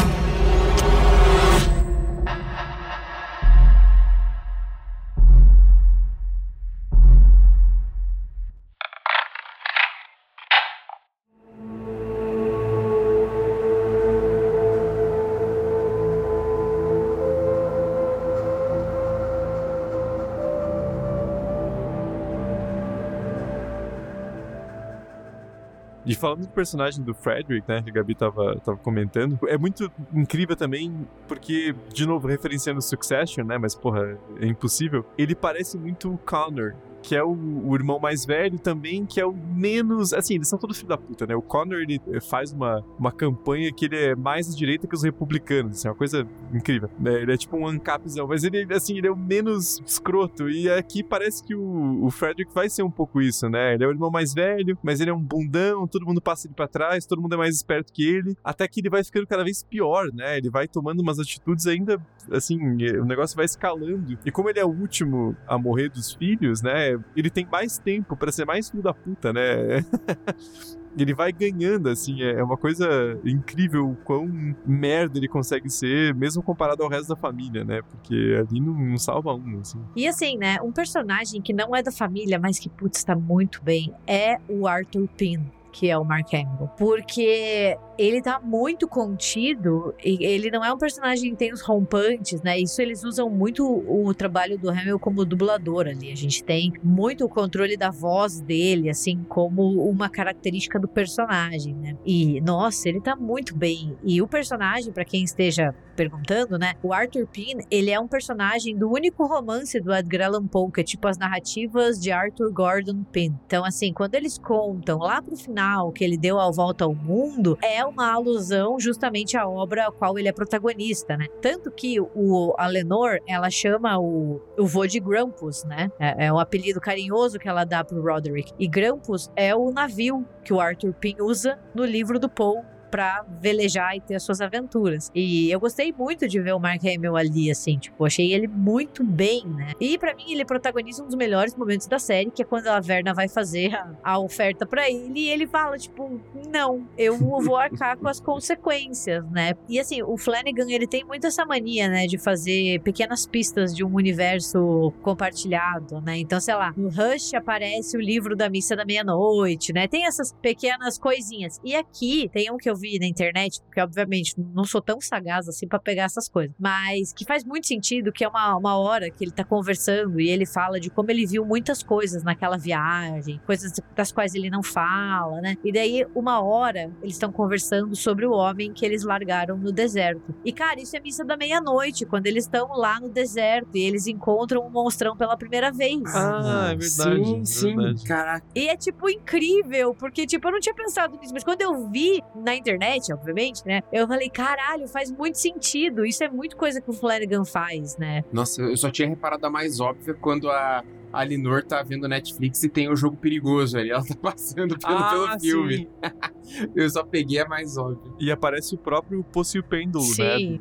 Falando 26.16 26.42
do 26.42 26.48
personagem 26.48 27.04
do 27.04 27.14
Frederick, 27.14 27.68
né, 27.68 27.82
que 27.82 27.90
a 27.90 27.92
Gabi 27.92 28.14
tava, 28.14 28.56
tava 28.64 28.78
comentando, 28.78 29.38
é 29.46 29.58
muito 29.58 29.90
incrível 30.12 30.56
também, 30.56 31.06
porque, 31.28 31.74
de 31.92 32.06
novo, 32.06 32.26
referenciando 32.26 32.80
Succession, 32.80 33.44
né, 33.44 33.58
mas 33.58 33.74
porra, 33.74 34.18
é 34.40 34.46
impossível, 34.46 35.04
ele 35.18 35.34
parece 35.34 35.76
muito 35.78 36.12
o 36.12 36.18
Connor, 36.18 36.74
que 37.06 37.14
é 37.14 37.22
o, 37.22 37.30
o 37.30 37.72
irmão 37.76 38.00
mais 38.00 38.26
velho 38.26 38.58
também, 38.58 39.06
que 39.06 39.20
é 39.20 39.24
o 39.24 39.32
menos. 39.32 40.12
Assim, 40.12 40.34
eles 40.34 40.48
são 40.48 40.58
todos 40.58 40.76
filhos 40.76 40.88
da 40.88 40.98
puta, 40.98 41.24
né? 41.24 41.36
O 41.36 41.40
Connor 41.40 41.78
ele 41.78 42.00
faz 42.20 42.52
uma, 42.52 42.84
uma 42.98 43.12
campanha 43.12 43.72
que 43.72 43.84
ele 43.84 43.96
é 43.96 44.16
mais 44.16 44.52
à 44.52 44.56
direita 44.56 44.88
que 44.88 44.94
os 44.94 45.04
republicanos, 45.04 45.78
assim, 45.78 45.86
é 45.86 45.90
uma 45.92 45.96
coisa 45.96 46.26
incrível. 46.52 46.90
Né? 46.98 47.22
Ele 47.22 47.32
é 47.32 47.36
tipo 47.36 47.56
um 47.56 47.64
ancapzão, 47.64 48.26
mas 48.26 48.42
ele, 48.42 48.66
assim, 48.74 48.98
ele 48.98 49.06
é 49.06 49.10
o 49.10 49.16
menos 49.16 49.80
escroto. 49.86 50.50
E 50.50 50.68
aqui 50.68 51.00
parece 51.00 51.44
que 51.44 51.54
o, 51.54 52.04
o 52.04 52.10
Frederick 52.10 52.52
vai 52.52 52.68
ser 52.68 52.82
um 52.82 52.90
pouco 52.90 53.22
isso, 53.22 53.48
né? 53.48 53.74
Ele 53.74 53.84
é 53.84 53.86
o 53.86 53.90
irmão 53.92 54.10
mais 54.10 54.34
velho, 54.34 54.76
mas 54.82 55.00
ele 55.00 55.10
é 55.10 55.14
um 55.14 55.22
bundão, 55.22 55.86
todo 55.86 56.04
mundo 56.04 56.20
passa 56.20 56.48
ele 56.48 56.54
pra 56.54 56.66
trás, 56.66 57.06
todo 57.06 57.22
mundo 57.22 57.36
é 57.36 57.38
mais 57.38 57.54
esperto 57.54 57.92
que 57.92 58.04
ele, 58.04 58.36
até 58.42 58.66
que 58.66 58.80
ele 58.80 58.90
vai 58.90 59.04
ficando 59.04 59.28
cada 59.28 59.44
vez 59.44 59.62
pior, 59.62 60.12
né? 60.12 60.38
Ele 60.38 60.50
vai 60.50 60.66
tomando 60.66 60.98
umas 61.02 61.20
atitudes 61.20 61.68
ainda, 61.68 62.00
assim, 62.32 62.58
o 62.98 63.04
negócio 63.04 63.36
vai 63.36 63.44
escalando. 63.44 64.18
E 64.26 64.30
como 64.32 64.50
ele 64.50 64.58
é 64.58 64.64
o 64.64 64.70
último 64.70 65.36
a 65.46 65.56
morrer 65.56 65.88
dos 65.88 66.12
filhos, 66.12 66.62
né? 66.62 66.95
Ele 67.16 67.30
tem 67.30 67.46
mais 67.50 67.78
tempo 67.78 68.16
pra 68.16 68.32
ser 68.32 68.44
mais 68.44 68.70
filho 68.70 68.82
da 68.82 68.94
puta, 68.94 69.32
né? 69.32 69.84
ele 70.98 71.12
vai 71.14 71.30
ganhando, 71.30 71.88
assim, 71.88 72.22
é 72.22 72.42
uma 72.42 72.56
coisa 72.56 73.18
incrível 73.24 73.90
o 73.90 73.96
quão 73.96 74.26
merda 74.66 75.18
ele 75.18 75.28
consegue 75.28 75.68
ser, 75.68 76.14
mesmo 76.14 76.42
comparado 76.42 76.82
ao 76.82 76.88
resto 76.88 77.08
da 77.08 77.16
família, 77.16 77.64
né? 77.64 77.82
Porque 77.82 78.14
ali 78.38 78.60
não, 78.60 78.72
não 78.72 78.96
salva 78.96 79.34
um, 79.34 79.60
assim. 79.60 79.78
E 79.94 80.08
assim, 80.08 80.38
né, 80.38 80.58
um 80.62 80.72
personagem 80.72 81.42
que 81.42 81.52
não 81.52 81.76
é 81.76 81.82
da 81.82 81.92
família, 81.92 82.38
mas 82.38 82.58
que, 82.58 82.68
putz, 82.68 83.04
tá 83.04 83.14
muito 83.14 83.62
bem, 83.62 83.92
é 84.06 84.38
o 84.48 84.66
Arthur 84.66 85.06
Pym 85.16 85.44
que 85.76 85.90
é 85.90 85.98
o 85.98 86.04
Mark 86.04 86.32
Hamill. 86.32 86.70
Porque 86.78 87.76
ele 87.98 88.22
tá 88.22 88.40
muito 88.40 88.86
contido. 88.88 89.94
E 90.04 90.24
ele 90.24 90.50
não 90.50 90.64
é 90.64 90.72
um 90.72 90.78
personagem 90.78 91.30
que 91.30 91.36
tem 91.36 91.52
os 91.52 91.62
rompantes, 91.62 92.42
né? 92.42 92.58
Isso 92.58 92.80
eles 92.80 93.04
usam 93.04 93.28
muito 93.28 93.64
o, 93.64 94.12
trabalho 94.14 94.58
do 94.58 94.70
Hamill 94.70 94.98
como 94.98 95.24
dublador 95.24 95.86
ali. 95.86 96.10
A 96.10 96.16
gente 96.16 96.42
tem 96.42 96.72
muito 96.82 97.24
o 97.24 97.28
controle 97.28 97.76
da 97.76 97.90
voz 97.90 98.40
dele, 98.40 98.88
assim, 98.88 99.24
como 99.28 99.88
uma 99.88 100.08
característica 100.08 100.78
do 100.78 100.88
personagem, 100.88 101.74
né? 101.74 101.96
E, 102.04 102.40
nossa, 102.40 102.88
ele 102.88 103.00
tá 103.00 103.16
muito 103.16 103.56
bem. 103.56 103.96
E 104.02 104.20
o 104.22 104.28
personagem, 104.28 104.92
para 104.92 105.04
quem 105.04 105.24
esteja 105.24 105.74
perguntando, 105.96 106.58
né? 106.58 106.74
O 106.82 106.92
Arthur 106.92 107.26
Pym, 107.26 107.64
ele 107.70 107.90
é 107.90 107.98
um 107.98 108.06
personagem 108.06 108.76
do 108.76 108.90
único 108.90 109.26
romance 109.26 109.80
do 109.80 109.94
Edgar 109.94 110.26
Allan 110.28 110.46
Poe, 110.46 110.70
que 110.70 110.82
é 110.82 110.84
tipo 110.84 111.08
as 111.08 111.16
narrativas 111.16 111.98
de 111.98 112.12
Arthur 112.12 112.52
Gordon 112.52 113.02
Pym. 113.10 113.34
Então, 113.46 113.64
assim, 113.64 113.92
quando 113.92 114.14
eles 114.14 114.38
contam 114.38 114.98
lá 114.98 115.22
pro 115.22 115.36
final 115.36 115.90
que 115.90 116.04
ele 116.04 116.18
deu 116.18 116.38
a 116.38 116.50
volta 116.50 116.84
ao 116.84 116.94
mundo, 116.94 117.58
é 117.62 117.85
uma 117.86 118.12
alusão 118.12 118.78
justamente 118.78 119.36
à 119.36 119.48
obra 119.48 119.88
a 119.88 119.92
qual 119.92 120.18
ele 120.18 120.28
é 120.28 120.32
protagonista, 120.32 121.16
né? 121.16 121.26
Tanto 121.40 121.70
que 121.70 122.00
o, 122.00 122.54
a 122.58 122.66
Lenore, 122.66 123.22
ela 123.26 123.50
chama 123.50 123.98
o, 123.98 124.40
o 124.58 124.66
vô 124.66 124.86
de 124.86 125.00
Grampus, 125.00 125.64
né? 125.64 125.90
É, 125.98 126.26
é 126.26 126.32
o 126.32 126.38
apelido 126.38 126.80
carinhoso 126.80 127.38
que 127.38 127.48
ela 127.48 127.64
dá 127.64 127.84
pro 127.84 128.02
Roderick. 128.02 128.52
E 128.58 128.66
Grampus 128.66 129.30
é 129.36 129.54
o 129.54 129.70
navio 129.70 130.26
que 130.44 130.52
o 130.52 130.60
Arthur 130.60 130.92
Pym 130.94 131.16
usa 131.20 131.58
no 131.74 131.84
livro 131.84 132.18
do 132.18 132.28
Poe 132.28 132.62
para 132.96 133.26
velejar 133.42 133.94
e 133.94 134.00
ter 134.00 134.14
as 134.14 134.22
suas 134.22 134.40
aventuras. 134.40 135.10
E 135.14 135.50
eu 135.50 135.60
gostei 135.60 135.92
muito 135.92 136.26
de 136.26 136.40
ver 136.40 136.54
o 136.54 136.58
Mark 136.58 136.80
Hamill 136.82 137.14
ali, 137.14 137.50
assim, 137.50 137.76
tipo, 137.78 138.06
achei 138.06 138.32
ele 138.32 138.48
muito 138.48 139.04
bem, 139.04 139.44
né? 139.44 139.72
E 139.78 139.98
para 139.98 140.14
mim 140.14 140.32
ele 140.32 140.46
protagoniza 140.46 141.02
um 141.02 141.06
dos 141.06 141.14
melhores 141.14 141.54
momentos 141.54 141.86
da 141.86 141.98
série, 141.98 142.30
que 142.30 142.40
é 142.40 142.44
quando 142.44 142.68
a 142.68 142.80
Verna 142.80 143.12
vai 143.12 143.28
fazer 143.28 143.74
a, 143.74 143.90
a 144.02 144.18
oferta 144.18 144.64
para 144.64 144.88
ele 144.88 145.20
e 145.20 145.28
ele 145.28 145.46
fala, 145.46 145.76
tipo, 145.76 146.18
não, 146.50 146.86
eu 146.96 147.18
vou 147.18 147.56
arcar 147.56 147.98
com 147.98 148.08
as 148.08 148.18
consequências, 148.18 149.28
né? 149.30 149.52
E 149.68 149.78
assim, 149.78 150.02
o 150.02 150.16
Flanagan, 150.16 150.70
ele 150.70 150.86
tem 150.86 151.04
muito 151.04 151.26
essa 151.26 151.44
mania, 151.44 151.88
né, 151.88 152.06
de 152.06 152.16
fazer 152.16 152.80
pequenas 152.80 153.26
pistas 153.26 153.74
de 153.74 153.84
um 153.84 153.94
universo 153.94 154.92
compartilhado, 155.02 156.00
né? 156.00 156.16
Então, 156.16 156.40
sei 156.40 156.54
lá, 156.54 156.72
no 156.74 156.88
Rush 156.88 157.34
aparece 157.34 157.96
o 157.96 158.00
livro 158.00 158.34
da 158.34 158.48
missa 158.48 158.74
da 158.74 158.86
meia-noite, 158.86 159.72
né? 159.72 159.86
Tem 159.86 160.06
essas 160.06 160.32
pequenas 160.32 160.98
coisinhas. 160.98 161.60
E 161.62 161.74
aqui 161.74 162.30
tem 162.32 162.50
um 162.50 162.56
que 162.56 162.70
eu 162.70 162.76
eu 162.76 162.78
vi 162.86 162.98
na 162.98 163.06
internet, 163.06 163.60
porque 163.62 163.80
obviamente 163.80 164.34
não 164.54 164.64
sou 164.64 164.80
tão 164.80 165.00
sagaz 165.00 165.48
assim 165.48 165.66
para 165.66 165.78
pegar 165.78 166.04
essas 166.04 166.28
coisas, 166.28 166.54
mas 166.58 167.12
que 167.12 167.24
faz 167.24 167.44
muito 167.44 167.66
sentido 167.66 168.12
que 168.12 168.24
é 168.24 168.28
uma, 168.28 168.56
uma 168.56 168.78
hora 168.78 169.10
que 169.10 169.24
ele 169.24 169.32
tá 169.32 169.44
conversando 169.44 170.20
e 170.20 170.28
ele 170.28 170.46
fala 170.46 170.78
de 170.78 170.88
como 170.90 171.10
ele 171.10 171.26
viu 171.26 171.44
muitas 171.44 171.82
coisas 171.82 172.22
naquela 172.22 172.56
viagem, 172.56 173.40
coisas 173.44 173.72
das 173.94 174.12
quais 174.12 174.34
ele 174.34 174.48
não 174.50 174.62
fala, 174.62 175.40
né? 175.40 175.56
E 175.64 175.72
daí, 175.72 176.06
uma 176.14 176.42
hora, 176.42 176.90
eles 177.02 177.14
estão 177.14 177.32
conversando 177.32 177.94
sobre 177.96 178.26
o 178.26 178.32
homem 178.32 178.72
que 178.72 178.84
eles 178.84 179.02
largaram 179.02 179.56
no 179.56 179.72
deserto. 179.72 180.34
E, 180.44 180.52
cara, 180.52 180.80
isso 180.80 180.96
é 180.96 181.00
missa 181.00 181.24
da 181.24 181.36
meia-noite, 181.36 182.06
quando 182.06 182.26
eles 182.26 182.44
estão 182.44 182.68
lá 182.76 183.00
no 183.00 183.08
deserto 183.08 183.76
e 183.76 183.82
eles 183.82 184.06
encontram 184.06 184.66
um 184.66 184.70
monstrão 184.70 185.16
pela 185.16 185.36
primeira 185.36 185.72
vez. 185.72 186.02
Ah, 186.14 186.70
é 186.72 186.76
verdade. 186.76 187.24
Sim, 187.24 187.40
é 187.40 187.44
sim, 187.44 187.76
verdade. 187.76 188.04
caraca. 188.04 188.46
E 188.54 188.68
é, 188.68 188.76
tipo, 188.76 189.08
incrível, 189.08 189.94
porque, 189.94 190.26
tipo, 190.26 190.46
eu 190.48 190.52
não 190.52 190.60
tinha 190.60 190.74
pensado 190.74 191.18
nisso, 191.18 191.32
mas 191.32 191.44
quando 191.44 191.62
eu 191.62 191.88
vi 191.88 192.22
na 192.34 192.54
internet, 192.54 192.75
obviamente, 193.12 193.66
né, 193.66 193.82
eu 193.92 194.06
falei, 194.06 194.28
caralho, 194.28 194.86
faz 194.88 195.10
muito 195.10 195.38
sentido. 195.38 196.04
Isso 196.04 196.22
é 196.22 196.28
muito 196.28 196.56
coisa 196.56 196.80
que 196.80 196.90
o 196.90 196.92
Flanagan 196.92 197.44
faz, 197.44 197.96
né? 197.96 198.24
Nossa, 198.32 198.62
eu 198.62 198.76
só 198.76 198.90
tinha 198.90 199.08
reparado 199.08 199.46
a 199.46 199.50
mais 199.50 199.80
óbvia 199.80 200.14
quando 200.14 200.50
a. 200.50 200.84
A 201.12 201.24
Linor 201.24 201.62
tá 201.64 201.82
vendo 201.82 202.06
Netflix 202.06 202.62
e 202.62 202.68
tem 202.68 202.90
o 202.90 202.96
jogo 202.96 203.16
perigoso 203.16 203.78
ali. 203.78 203.90
Ela 203.90 204.04
tá 204.04 204.14
passando 204.20 204.76
pelo, 204.78 204.98
Ah, 204.98 205.10
pelo 205.10 205.40
filme. 205.40 205.88
eu 206.76 206.90
só 206.90 207.02
peguei 207.04 207.38
a 207.38 207.48
mais 207.48 207.78
óbvia. 207.78 208.12
E 208.20 208.30
aparece 208.30 208.74
o 208.74 208.78
próprio 208.78 209.24
Pocio 209.24 209.62
Pêndulo, 209.62 210.04
Sim. 210.04 210.58
né? 210.58 210.60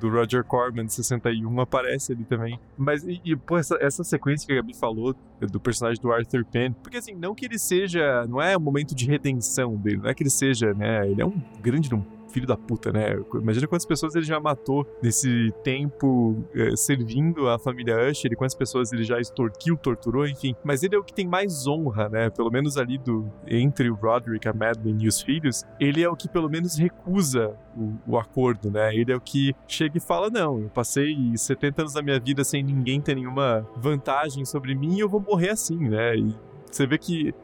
Do, 0.00 0.08
Roger 0.10 0.44
Corman, 0.44 0.86
de 0.86 0.92
61, 0.94 1.60
aparece 1.60 2.12
ali 2.12 2.24
também. 2.24 2.58
Mas, 2.76 3.04
e, 3.04 3.20
e, 3.24 3.36
pô, 3.36 3.56
essa, 3.56 3.76
essa 3.80 4.04
sequência 4.04 4.46
que 4.46 4.52
a 4.52 4.56
Gabi 4.56 4.74
falou 4.74 5.14
do 5.40 5.60
personagem 5.60 6.00
do 6.00 6.12
Arthur 6.12 6.44
Penn, 6.44 6.72
porque 6.82 6.96
assim, 6.96 7.14
não 7.14 7.34
que 7.34 7.44
ele 7.44 7.58
seja, 7.58 8.26
não 8.26 8.40
é 8.40 8.56
um 8.56 8.60
momento 8.60 8.94
de 8.94 9.06
redenção 9.06 9.76
dele, 9.76 9.98
não 9.98 10.08
é 10.08 10.14
que 10.14 10.22
ele 10.22 10.30
seja, 10.30 10.72
né, 10.72 11.08
ele 11.08 11.20
é 11.20 11.26
um 11.26 11.40
grande 11.60 11.94
um 11.94 12.15
filho 12.28 12.46
da 12.46 12.56
puta, 12.56 12.92
né? 12.92 13.18
Imagina 13.34 13.66
quantas 13.66 13.86
pessoas 13.86 14.14
ele 14.14 14.24
já 14.24 14.38
matou 14.40 14.86
nesse 15.02 15.52
tempo 15.62 16.44
eh, 16.54 16.76
servindo 16.76 17.48
a 17.48 17.58
família 17.58 18.10
Usher, 18.10 18.32
e 18.32 18.36
quantas 18.36 18.54
pessoas 18.54 18.92
ele 18.92 19.04
já 19.04 19.20
extorquiu, 19.20 19.76
torturou, 19.76 20.26
enfim. 20.26 20.54
Mas 20.64 20.82
ele 20.82 20.94
é 20.94 20.98
o 20.98 21.04
que 21.04 21.14
tem 21.14 21.26
mais 21.26 21.66
honra, 21.66 22.08
né? 22.08 22.30
Pelo 22.30 22.50
menos 22.50 22.76
ali 22.76 22.98
do 22.98 23.30
entre 23.46 23.90
o 23.90 23.94
Roderick, 23.94 24.48
a 24.48 24.52
Madeline 24.52 25.04
e 25.04 25.08
os 25.08 25.20
filhos, 25.20 25.64
ele 25.80 26.02
é 26.02 26.08
o 26.08 26.16
que 26.16 26.28
pelo 26.28 26.48
menos 26.48 26.76
recusa 26.76 27.56
o, 27.76 27.92
o 28.06 28.18
acordo, 28.18 28.70
né? 28.70 28.94
Ele 28.94 29.12
é 29.12 29.16
o 29.16 29.20
que 29.20 29.54
chega 29.66 29.98
e 29.98 30.00
fala: 30.00 30.30
Não, 30.30 30.60
eu 30.60 30.68
passei 30.68 31.16
70 31.36 31.82
anos 31.82 31.94
da 31.94 32.02
minha 32.02 32.18
vida 32.18 32.44
sem 32.44 32.62
ninguém 32.62 33.00
ter 33.00 33.14
nenhuma 33.14 33.66
vantagem 33.76 34.44
sobre 34.44 34.74
mim 34.74 34.96
e 34.96 35.00
eu 35.00 35.08
vou 35.08 35.20
morrer 35.20 35.50
assim, 35.50 35.88
né? 35.88 36.16
E 36.16 36.34
você 36.70 36.86
vê 36.86 36.98
que 36.98 37.34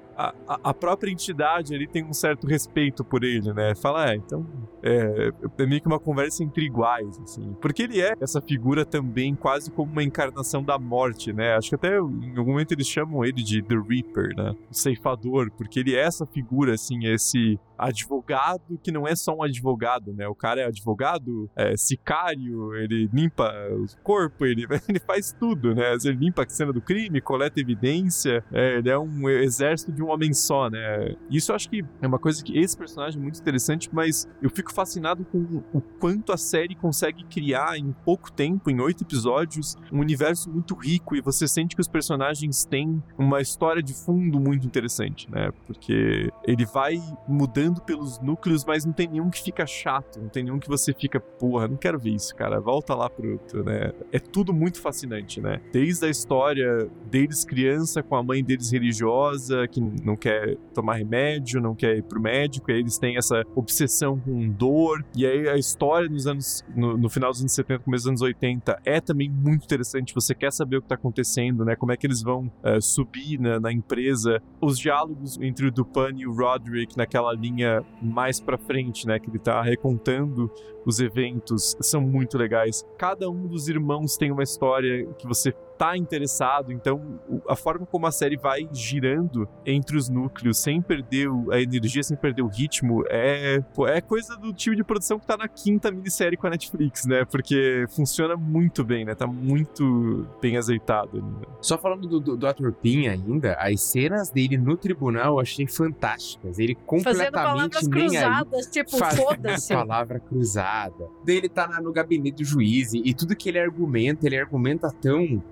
a, 0.46 0.74
própria 0.74 1.10
entidade 1.10 1.74
ali 1.74 1.86
tem 1.86 2.04
um 2.04 2.12
certo 2.12 2.46
respeito 2.46 3.04
por 3.04 3.24
ele, 3.24 3.52
né? 3.52 3.74
Fala, 3.74 4.12
é, 4.12 4.16
então 4.16 4.46
é, 4.82 5.30
é 5.58 5.66
meio 5.66 5.80
que 5.80 5.86
uma 5.86 5.98
conversa 5.98 6.42
entre 6.42 6.64
iguais, 6.64 7.18
assim. 7.20 7.54
Porque 7.60 7.82
ele 7.82 8.00
é 8.00 8.14
essa 8.20 8.40
figura 8.40 8.84
também 8.84 9.34
quase 9.34 9.70
como 9.70 9.90
uma 9.90 10.02
encarnação 10.02 10.62
da 10.62 10.78
morte, 10.78 11.32
né? 11.32 11.54
Acho 11.54 11.70
que 11.70 11.74
até 11.74 11.96
em 11.96 12.36
algum 12.36 12.52
momento 12.52 12.72
eles 12.72 12.86
chamam 12.86 13.24
ele 13.24 13.42
de 13.42 13.62
The 13.62 13.76
Reaper, 13.76 14.36
né? 14.36 14.54
O 14.70 14.74
ceifador, 14.74 15.50
porque 15.56 15.80
ele 15.80 15.94
é 15.94 16.00
essa 16.00 16.26
figura, 16.26 16.74
assim, 16.74 17.06
esse 17.06 17.58
advogado 17.86 18.78
que 18.82 18.90
não 18.90 19.06
é 19.06 19.14
só 19.14 19.34
um 19.34 19.42
advogado, 19.42 20.12
né? 20.12 20.26
O 20.28 20.34
cara 20.34 20.60
é 20.60 20.64
advogado, 20.64 21.50
é 21.56 21.76
sicário, 21.76 22.74
ele 22.76 23.08
limpa 23.12 23.52
o 23.70 23.86
corpo, 24.02 24.44
ele, 24.46 24.66
ele 24.88 25.00
faz 25.00 25.32
tudo, 25.32 25.74
né? 25.74 25.94
Ele 26.04 26.16
limpa 26.16 26.44
a 26.44 26.48
cena 26.48 26.72
do 26.72 26.80
crime, 26.80 27.20
coleta 27.20 27.60
evidência, 27.60 28.44
é, 28.52 28.78
ele 28.78 28.90
é 28.90 28.98
um 28.98 29.28
exército 29.28 29.92
de 29.92 30.02
um 30.02 30.10
homem 30.10 30.32
só, 30.32 30.68
né? 30.68 31.14
Isso 31.30 31.52
eu 31.52 31.56
acho 31.56 31.68
que 31.68 31.84
é 32.00 32.06
uma 32.06 32.18
coisa 32.18 32.42
que 32.42 32.58
esse 32.58 32.76
personagem 32.76 33.18
é 33.18 33.22
muito 33.22 33.40
interessante, 33.40 33.88
mas 33.92 34.28
eu 34.40 34.50
fico 34.50 34.72
fascinado 34.72 35.24
com 35.24 35.62
o 35.72 35.80
quanto 35.80 36.32
a 36.32 36.36
série 36.36 36.74
consegue 36.74 37.24
criar 37.24 37.76
em 37.76 37.92
pouco 38.04 38.30
tempo, 38.30 38.70
em 38.70 38.80
oito 38.80 39.04
episódios, 39.04 39.76
um 39.92 40.00
universo 40.00 40.50
muito 40.50 40.74
rico 40.74 41.16
e 41.16 41.20
você 41.20 41.46
sente 41.46 41.74
que 41.74 41.80
os 41.80 41.88
personagens 41.88 42.64
têm 42.64 43.02
uma 43.18 43.40
história 43.40 43.82
de 43.82 43.94
fundo 43.94 44.40
muito 44.40 44.66
interessante, 44.66 45.30
né? 45.30 45.50
Porque 45.66 46.30
ele 46.46 46.64
vai 46.64 47.00
mudando 47.28 47.71
pelos 47.80 48.20
núcleos, 48.20 48.64
mas 48.64 48.84
não 48.84 48.92
tem 48.92 49.08
nenhum 49.08 49.30
que 49.30 49.42
fica 49.42 49.66
chato, 49.66 50.20
não 50.20 50.28
tem 50.28 50.44
nenhum 50.44 50.58
que 50.58 50.68
você 50.68 50.92
fica, 50.92 51.18
porra, 51.18 51.68
não 51.68 51.76
quero 51.76 51.98
ver 51.98 52.10
isso, 52.10 52.34
cara, 52.34 52.60
volta 52.60 52.94
lá 52.94 53.08
pro 53.08 53.32
outro, 53.32 53.64
né? 53.64 53.92
É 54.10 54.18
tudo 54.18 54.52
muito 54.52 54.80
fascinante, 54.80 55.40
né? 55.40 55.60
Desde 55.72 56.06
a 56.06 56.08
história 56.08 56.88
deles 57.10 57.44
criança 57.44 58.02
com 58.02 58.16
a 58.16 58.22
mãe 58.22 58.42
deles 58.42 58.70
religiosa, 58.70 59.66
que 59.68 59.80
não 59.80 60.16
quer 60.16 60.56
tomar 60.74 60.94
remédio, 60.94 61.60
não 61.60 61.74
quer 61.74 61.96
ir 61.96 62.02
pro 62.02 62.20
médico, 62.20 62.70
e 62.70 62.74
aí 62.74 62.80
eles 62.80 62.98
têm 62.98 63.16
essa 63.16 63.44
obsessão 63.54 64.18
com 64.18 64.48
dor, 64.48 65.04
e 65.16 65.26
aí 65.26 65.48
a 65.48 65.56
história 65.56 66.08
nos 66.08 66.26
anos, 66.26 66.64
no, 66.74 66.96
no 66.96 67.08
final 67.08 67.30
dos 67.30 67.40
anos 67.40 67.52
70, 67.52 67.84
começo 67.84 68.04
dos 68.04 68.08
anos 68.08 68.22
80, 68.22 68.80
é 68.84 69.00
também 69.00 69.28
muito 69.28 69.64
interessante, 69.64 70.14
você 70.14 70.34
quer 70.34 70.52
saber 70.52 70.76
o 70.76 70.82
que 70.82 70.88
tá 70.88 70.94
acontecendo, 70.94 71.64
né? 71.64 71.76
Como 71.76 71.92
é 71.92 71.96
que 71.96 72.06
eles 72.06 72.22
vão 72.22 72.50
eh, 72.62 72.80
subir 72.80 73.38
na, 73.38 73.60
na 73.60 73.72
empresa, 73.72 74.42
os 74.60 74.78
diálogos 74.78 75.38
entre 75.40 75.66
o 75.66 75.70
Dupan 75.70 76.10
e 76.16 76.26
o 76.26 76.32
Roderick 76.32 76.96
naquela 76.96 77.32
linha 77.32 77.51
mais 78.00 78.40
pra 78.40 78.58
frente, 78.58 79.06
né? 79.06 79.18
Que 79.18 79.30
ele 79.30 79.38
tá 79.38 79.60
recontando 79.62 80.50
os 80.84 81.00
eventos, 81.00 81.76
são 81.80 82.00
muito 82.00 82.36
legais. 82.36 82.84
Cada 82.98 83.30
um 83.30 83.46
dos 83.46 83.68
irmãos 83.68 84.16
tem 84.16 84.30
uma 84.30 84.42
história 84.42 85.06
que 85.18 85.26
você 85.26 85.54
tá 85.82 85.96
interessado, 85.96 86.70
então 86.70 87.18
a 87.48 87.56
forma 87.56 87.84
como 87.84 88.06
a 88.06 88.12
série 88.12 88.36
vai 88.36 88.68
girando 88.72 89.48
entre 89.66 89.96
os 89.96 90.08
núcleos 90.08 90.58
sem 90.58 90.80
perder 90.80 91.28
a 91.50 91.60
energia, 91.60 92.04
sem 92.04 92.16
perder 92.16 92.42
o 92.42 92.46
ritmo, 92.46 93.02
é, 93.08 93.60
é 93.88 94.00
coisa 94.00 94.36
do 94.36 94.52
time 94.52 94.76
de 94.76 94.84
produção 94.84 95.18
que 95.18 95.26
tá 95.26 95.36
na 95.36 95.48
quinta 95.48 95.90
minissérie 95.90 96.36
com 96.36 96.46
a 96.46 96.50
Netflix, 96.50 97.04
né? 97.04 97.24
Porque 97.24 97.84
funciona 97.88 98.36
muito 98.36 98.84
bem, 98.84 99.04
né? 99.04 99.16
Tá 99.16 99.26
muito 99.26 100.24
bem 100.40 100.56
azeitado. 100.56 101.20
Né? 101.20 101.46
Só 101.60 101.76
falando 101.76 102.06
do, 102.06 102.20
do, 102.20 102.36
do 102.36 102.46
ator 102.46 102.72
Pin 102.74 103.08
ainda, 103.08 103.54
as 103.54 103.80
cenas 103.80 104.30
dele 104.30 104.56
no 104.56 104.76
tribunal 104.76 105.32
eu 105.32 105.40
achei 105.40 105.66
fantásticas. 105.66 106.60
Ele 106.60 106.76
Fazendo 106.76 106.86
completamente 106.86 107.32
palavras 107.32 107.88
nem 107.88 108.02
aí. 108.02 108.08
cruzadas, 108.08 108.66
tipo, 108.66 108.98
Fazendo 108.98 109.26
foda-se. 109.26 109.74
palavra 109.74 110.20
cruzada. 110.20 111.08
Dele 111.24 111.48
tá 111.48 111.80
no 111.80 111.92
gabinete 111.92 112.36
do 112.36 112.44
juiz 112.44 112.92
e, 112.92 113.02
e 113.04 113.12
tudo 113.12 113.34
que 113.34 113.48
ele 113.48 113.58
argumenta, 113.58 114.26
ele 114.26 114.38
argumenta 114.38 114.88
tão 115.00 115.42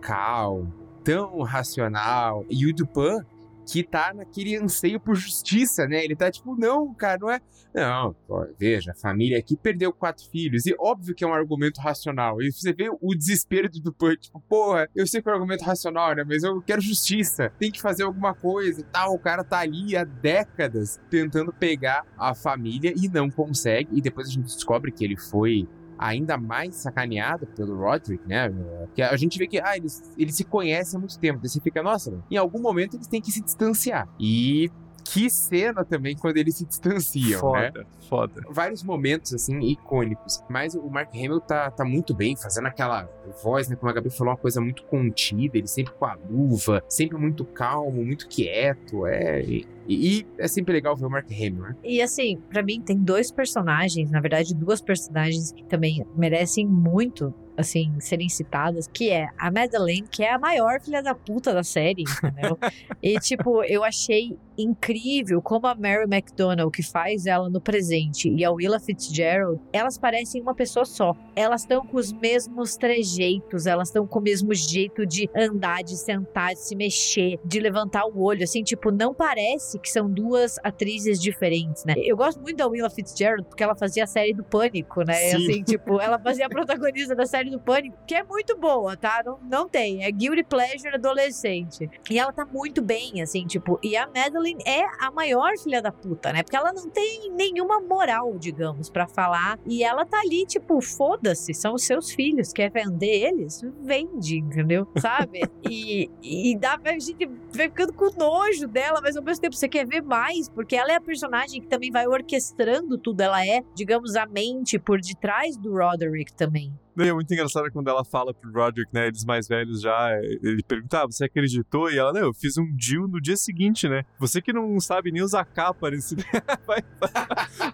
tão 1.04 1.42
racional. 1.42 2.44
E 2.48 2.66
o 2.66 2.74
Dupan, 2.74 3.24
que 3.66 3.82
tá 3.82 4.12
naquele 4.12 4.56
anseio 4.56 4.98
por 4.98 5.14
justiça, 5.14 5.86
né? 5.86 6.04
Ele 6.04 6.16
tá 6.16 6.30
tipo, 6.30 6.56
não, 6.56 6.92
cara, 6.94 7.18
não 7.20 7.30
é. 7.30 7.40
Não, 7.72 8.16
pô, 8.26 8.44
veja, 8.58 8.90
a 8.90 8.94
família 8.94 9.38
aqui 9.38 9.56
perdeu 9.56 9.92
quatro 9.92 10.28
filhos. 10.28 10.66
E 10.66 10.74
óbvio 10.76 11.14
que 11.14 11.22
é 11.22 11.26
um 11.26 11.32
argumento 11.32 11.80
racional. 11.80 12.42
E 12.42 12.50
você 12.50 12.72
vê 12.72 12.90
o 12.90 13.14
desespero 13.14 13.68
do 13.70 13.92
Punch, 13.92 14.22
tipo, 14.22 14.40
porra, 14.40 14.88
eu 14.94 15.06
sei 15.06 15.22
que 15.22 15.28
é 15.28 15.32
um 15.32 15.36
argumento 15.36 15.62
racional, 15.62 16.14
né? 16.16 16.24
Mas 16.26 16.42
eu 16.42 16.60
quero 16.60 16.80
justiça. 16.80 17.52
Tem 17.60 17.70
que 17.70 17.80
fazer 17.80 18.02
alguma 18.02 18.34
coisa 18.34 18.80
e 18.80 18.84
tal. 18.84 19.14
O 19.14 19.18
cara 19.20 19.44
tá 19.44 19.60
ali 19.60 19.96
há 19.96 20.02
décadas 20.02 21.00
tentando 21.08 21.52
pegar 21.52 22.04
a 22.18 22.34
família 22.34 22.92
e 22.96 23.08
não 23.08 23.30
consegue. 23.30 23.96
E 23.96 24.00
depois 24.00 24.26
a 24.26 24.32
gente 24.32 24.46
descobre 24.46 24.90
que 24.90 25.04
ele 25.04 25.16
foi 25.16 25.68
ainda 26.00 26.38
mais 26.38 26.76
sacaneado 26.76 27.46
pelo 27.48 27.76
Roderick, 27.76 28.26
né? 28.26 28.50
Que 28.94 29.02
a 29.02 29.16
gente 29.16 29.38
vê 29.38 29.46
que 29.46 29.60
ah, 29.60 29.76
eles, 29.76 30.02
eles 30.16 30.34
se 30.34 30.44
conhecem 30.44 30.96
há 30.96 31.00
muito 31.00 31.18
tempo. 31.18 31.38
Daí 31.38 31.50
você 31.50 31.60
fica, 31.60 31.82
nossa, 31.82 32.18
em 32.30 32.38
algum 32.38 32.60
momento 32.60 32.96
eles 32.96 33.06
têm 33.06 33.20
que 33.20 33.30
se 33.30 33.42
distanciar. 33.42 34.08
E 34.18 34.70
que 35.04 35.28
cena 35.28 35.84
também 35.84 36.16
quando 36.16 36.36
eles 36.36 36.56
se 36.56 36.64
distanciam, 36.64 37.40
foda, 37.40 37.72
né? 37.72 37.86
Foda, 38.08 38.42
Vários 38.48 38.82
momentos, 38.82 39.34
assim, 39.34 39.58
icônicos. 39.60 40.42
Mas 40.48 40.74
o 40.74 40.88
Mark 40.88 41.14
Hamill 41.14 41.40
tá, 41.40 41.70
tá 41.70 41.84
muito 41.84 42.14
bem, 42.14 42.36
fazendo 42.36 42.66
aquela 42.68 43.08
voz, 43.42 43.68
né? 43.68 43.76
Como 43.76 43.90
a 43.90 43.92
Gabi 43.92 44.08
falou, 44.10 44.32
uma 44.32 44.38
coisa 44.38 44.60
muito 44.60 44.84
contida, 44.84 45.58
ele 45.58 45.66
sempre 45.66 45.92
com 45.94 46.04
a 46.06 46.16
luva, 46.28 46.82
sempre 46.88 47.18
muito 47.18 47.44
calmo, 47.44 48.04
muito 48.04 48.26
quieto, 48.28 49.06
é... 49.06 49.42
E, 49.90 50.20
e 50.20 50.26
é 50.38 50.46
sempre 50.46 50.72
legal 50.72 50.96
ver 50.96 51.06
o 51.06 51.10
Mark 51.10 51.26
Hamill, 51.26 51.62
né? 51.62 51.76
E 51.82 52.00
assim, 52.00 52.38
para 52.48 52.62
mim 52.62 52.80
tem 52.80 52.96
dois 52.96 53.32
personagens, 53.32 54.08
na 54.08 54.20
verdade 54.20 54.54
duas 54.54 54.80
personagens 54.80 55.50
que 55.50 55.64
também 55.64 56.06
merecem 56.16 56.64
muito 56.64 57.34
assim, 57.60 57.92
serem 58.00 58.28
citadas, 58.28 58.88
que 58.92 59.10
é 59.10 59.28
a 59.38 59.50
Madeleine, 59.50 60.06
que 60.10 60.22
é 60.22 60.32
a 60.32 60.38
maior 60.38 60.80
filha 60.80 61.02
da 61.02 61.14
puta 61.14 61.52
da 61.52 61.62
série, 61.62 62.02
entendeu? 62.02 62.58
e, 63.02 63.18
tipo, 63.20 63.62
eu 63.64 63.84
achei 63.84 64.36
incrível 64.58 65.40
como 65.40 65.66
a 65.66 65.74
Mary 65.74 66.04
McDonnell, 66.04 66.70
que 66.70 66.82
faz 66.82 67.26
ela 67.26 67.48
no 67.48 67.60
presente, 67.60 68.28
e 68.28 68.44
a 68.44 68.50
Willa 68.50 68.78
Fitzgerald, 68.78 69.60
elas 69.72 69.96
parecem 69.96 70.42
uma 70.42 70.54
pessoa 70.54 70.84
só. 70.84 71.16
Elas 71.34 71.62
estão 71.62 71.84
com 71.86 71.96
os 71.96 72.12
mesmos 72.12 72.76
trejeitos, 72.76 73.66
elas 73.66 73.88
estão 73.88 74.06
com 74.06 74.18
o 74.18 74.22
mesmo 74.22 74.54
jeito 74.54 75.06
de 75.06 75.30
andar, 75.34 75.82
de 75.82 75.96
sentar, 75.96 76.54
de 76.54 76.60
se 76.60 76.76
mexer, 76.76 77.38
de 77.44 77.60
levantar 77.60 78.04
o 78.06 78.22
olho, 78.22 78.44
assim, 78.44 78.62
tipo, 78.62 78.90
não 78.90 79.14
parece 79.14 79.78
que 79.80 79.90
são 79.90 80.10
duas 80.10 80.58
atrizes 80.62 81.20
diferentes, 81.20 81.84
né? 81.84 81.94
Eu 81.96 82.16
gosto 82.16 82.40
muito 82.40 82.56
da 82.56 82.66
Willa 82.66 82.90
Fitzgerald 82.90 83.44
porque 83.48 83.62
ela 83.62 83.74
fazia 83.74 84.04
a 84.04 84.06
série 84.06 84.32
do 84.32 84.44
Pânico, 84.44 85.02
né? 85.02 85.14
Sim. 85.14 85.36
Assim, 85.36 85.62
tipo, 85.64 86.00
ela 86.00 86.18
fazia 86.18 86.46
a 86.46 86.48
protagonista 86.48 87.14
da 87.14 87.26
série 87.26 87.50
do 87.50 87.58
Pânico, 87.58 87.96
que 88.06 88.14
é 88.14 88.22
muito 88.22 88.56
boa, 88.56 88.96
tá? 88.96 89.22
Não, 89.24 89.38
não 89.42 89.68
tem, 89.68 90.04
é 90.04 90.10
guilty 90.10 90.44
pleasure 90.44 90.94
adolescente. 90.94 91.88
E 92.10 92.18
ela 92.18 92.32
tá 92.32 92.44
muito 92.44 92.82
bem, 92.82 93.22
assim, 93.22 93.46
tipo, 93.46 93.78
e 93.82 93.96
a 93.96 94.06
Madeline 94.06 94.62
é 94.66 94.82
a 95.00 95.10
maior 95.10 95.56
filha 95.58 95.80
da 95.80 95.92
puta, 95.92 96.32
né? 96.32 96.42
Porque 96.42 96.56
ela 96.56 96.72
não 96.72 96.88
tem 96.90 97.30
nenhuma 97.32 97.80
moral, 97.80 98.38
digamos, 98.38 98.90
para 98.90 99.06
falar. 99.06 99.58
E 99.66 99.82
ela 99.82 100.04
tá 100.04 100.20
ali, 100.20 100.44
tipo, 100.46 100.80
foda-se, 100.80 101.54
são 101.54 101.74
os 101.74 101.84
seus 101.84 102.10
filhos, 102.10 102.52
quer 102.52 102.70
vender 102.70 103.26
eles? 103.26 103.62
Vende, 103.82 104.38
entendeu? 104.38 104.86
Sabe? 104.98 105.42
e, 105.68 106.10
e 106.22 106.56
dá 106.56 106.78
pra 106.78 106.98
gente 106.98 107.26
vai 107.52 107.68
ficando 107.68 107.92
com 107.92 108.10
nojo 108.16 108.66
dela, 108.66 109.00
mas 109.02 109.16
ao 109.16 109.22
mesmo 109.22 109.42
tempo 109.42 109.56
você 109.56 109.68
quer 109.70 109.86
ver 109.86 110.02
mais, 110.02 110.48
porque 110.48 110.76
ela 110.76 110.92
é 110.92 110.96
a 110.96 111.00
personagem 111.00 111.60
que 111.60 111.68
também 111.68 111.90
vai 111.90 112.06
orquestrando 112.06 112.98
tudo. 112.98 113.20
Ela 113.20 113.46
é, 113.46 113.62
digamos, 113.74 114.16
a 114.16 114.26
mente 114.26 114.78
por 114.78 115.00
detrás 115.00 115.56
do 115.56 115.72
Roderick 115.72 116.32
também. 116.34 116.72
É 116.98 117.12
muito 117.12 117.32
engraçado 117.32 117.70
quando 117.72 117.88
ela 117.88 118.04
fala 118.04 118.34
pro 118.34 118.52
Roderick, 118.52 118.92
né? 118.92 119.06
Eles 119.06 119.24
mais 119.24 119.48
velhos 119.48 119.80
já. 119.80 120.10
Ele 120.20 120.62
pergunta: 120.62 121.02
ah, 121.02 121.06
você 121.06 121.24
acreditou? 121.24 121.90
E 121.90 121.96
ela, 121.96 122.12
não, 122.12 122.20
eu 122.20 122.34
fiz 122.34 122.58
um 122.58 122.66
deal 122.76 123.08
no 123.08 123.20
dia 123.20 123.36
seguinte, 123.36 123.88
né? 123.88 124.04
Você 124.18 124.42
que 124.42 124.52
não 124.52 124.78
sabe 124.80 125.10
nem 125.10 125.22
usar 125.22 125.44
capa 125.44 125.90
nesse. 125.90 126.16
vai 126.66 126.82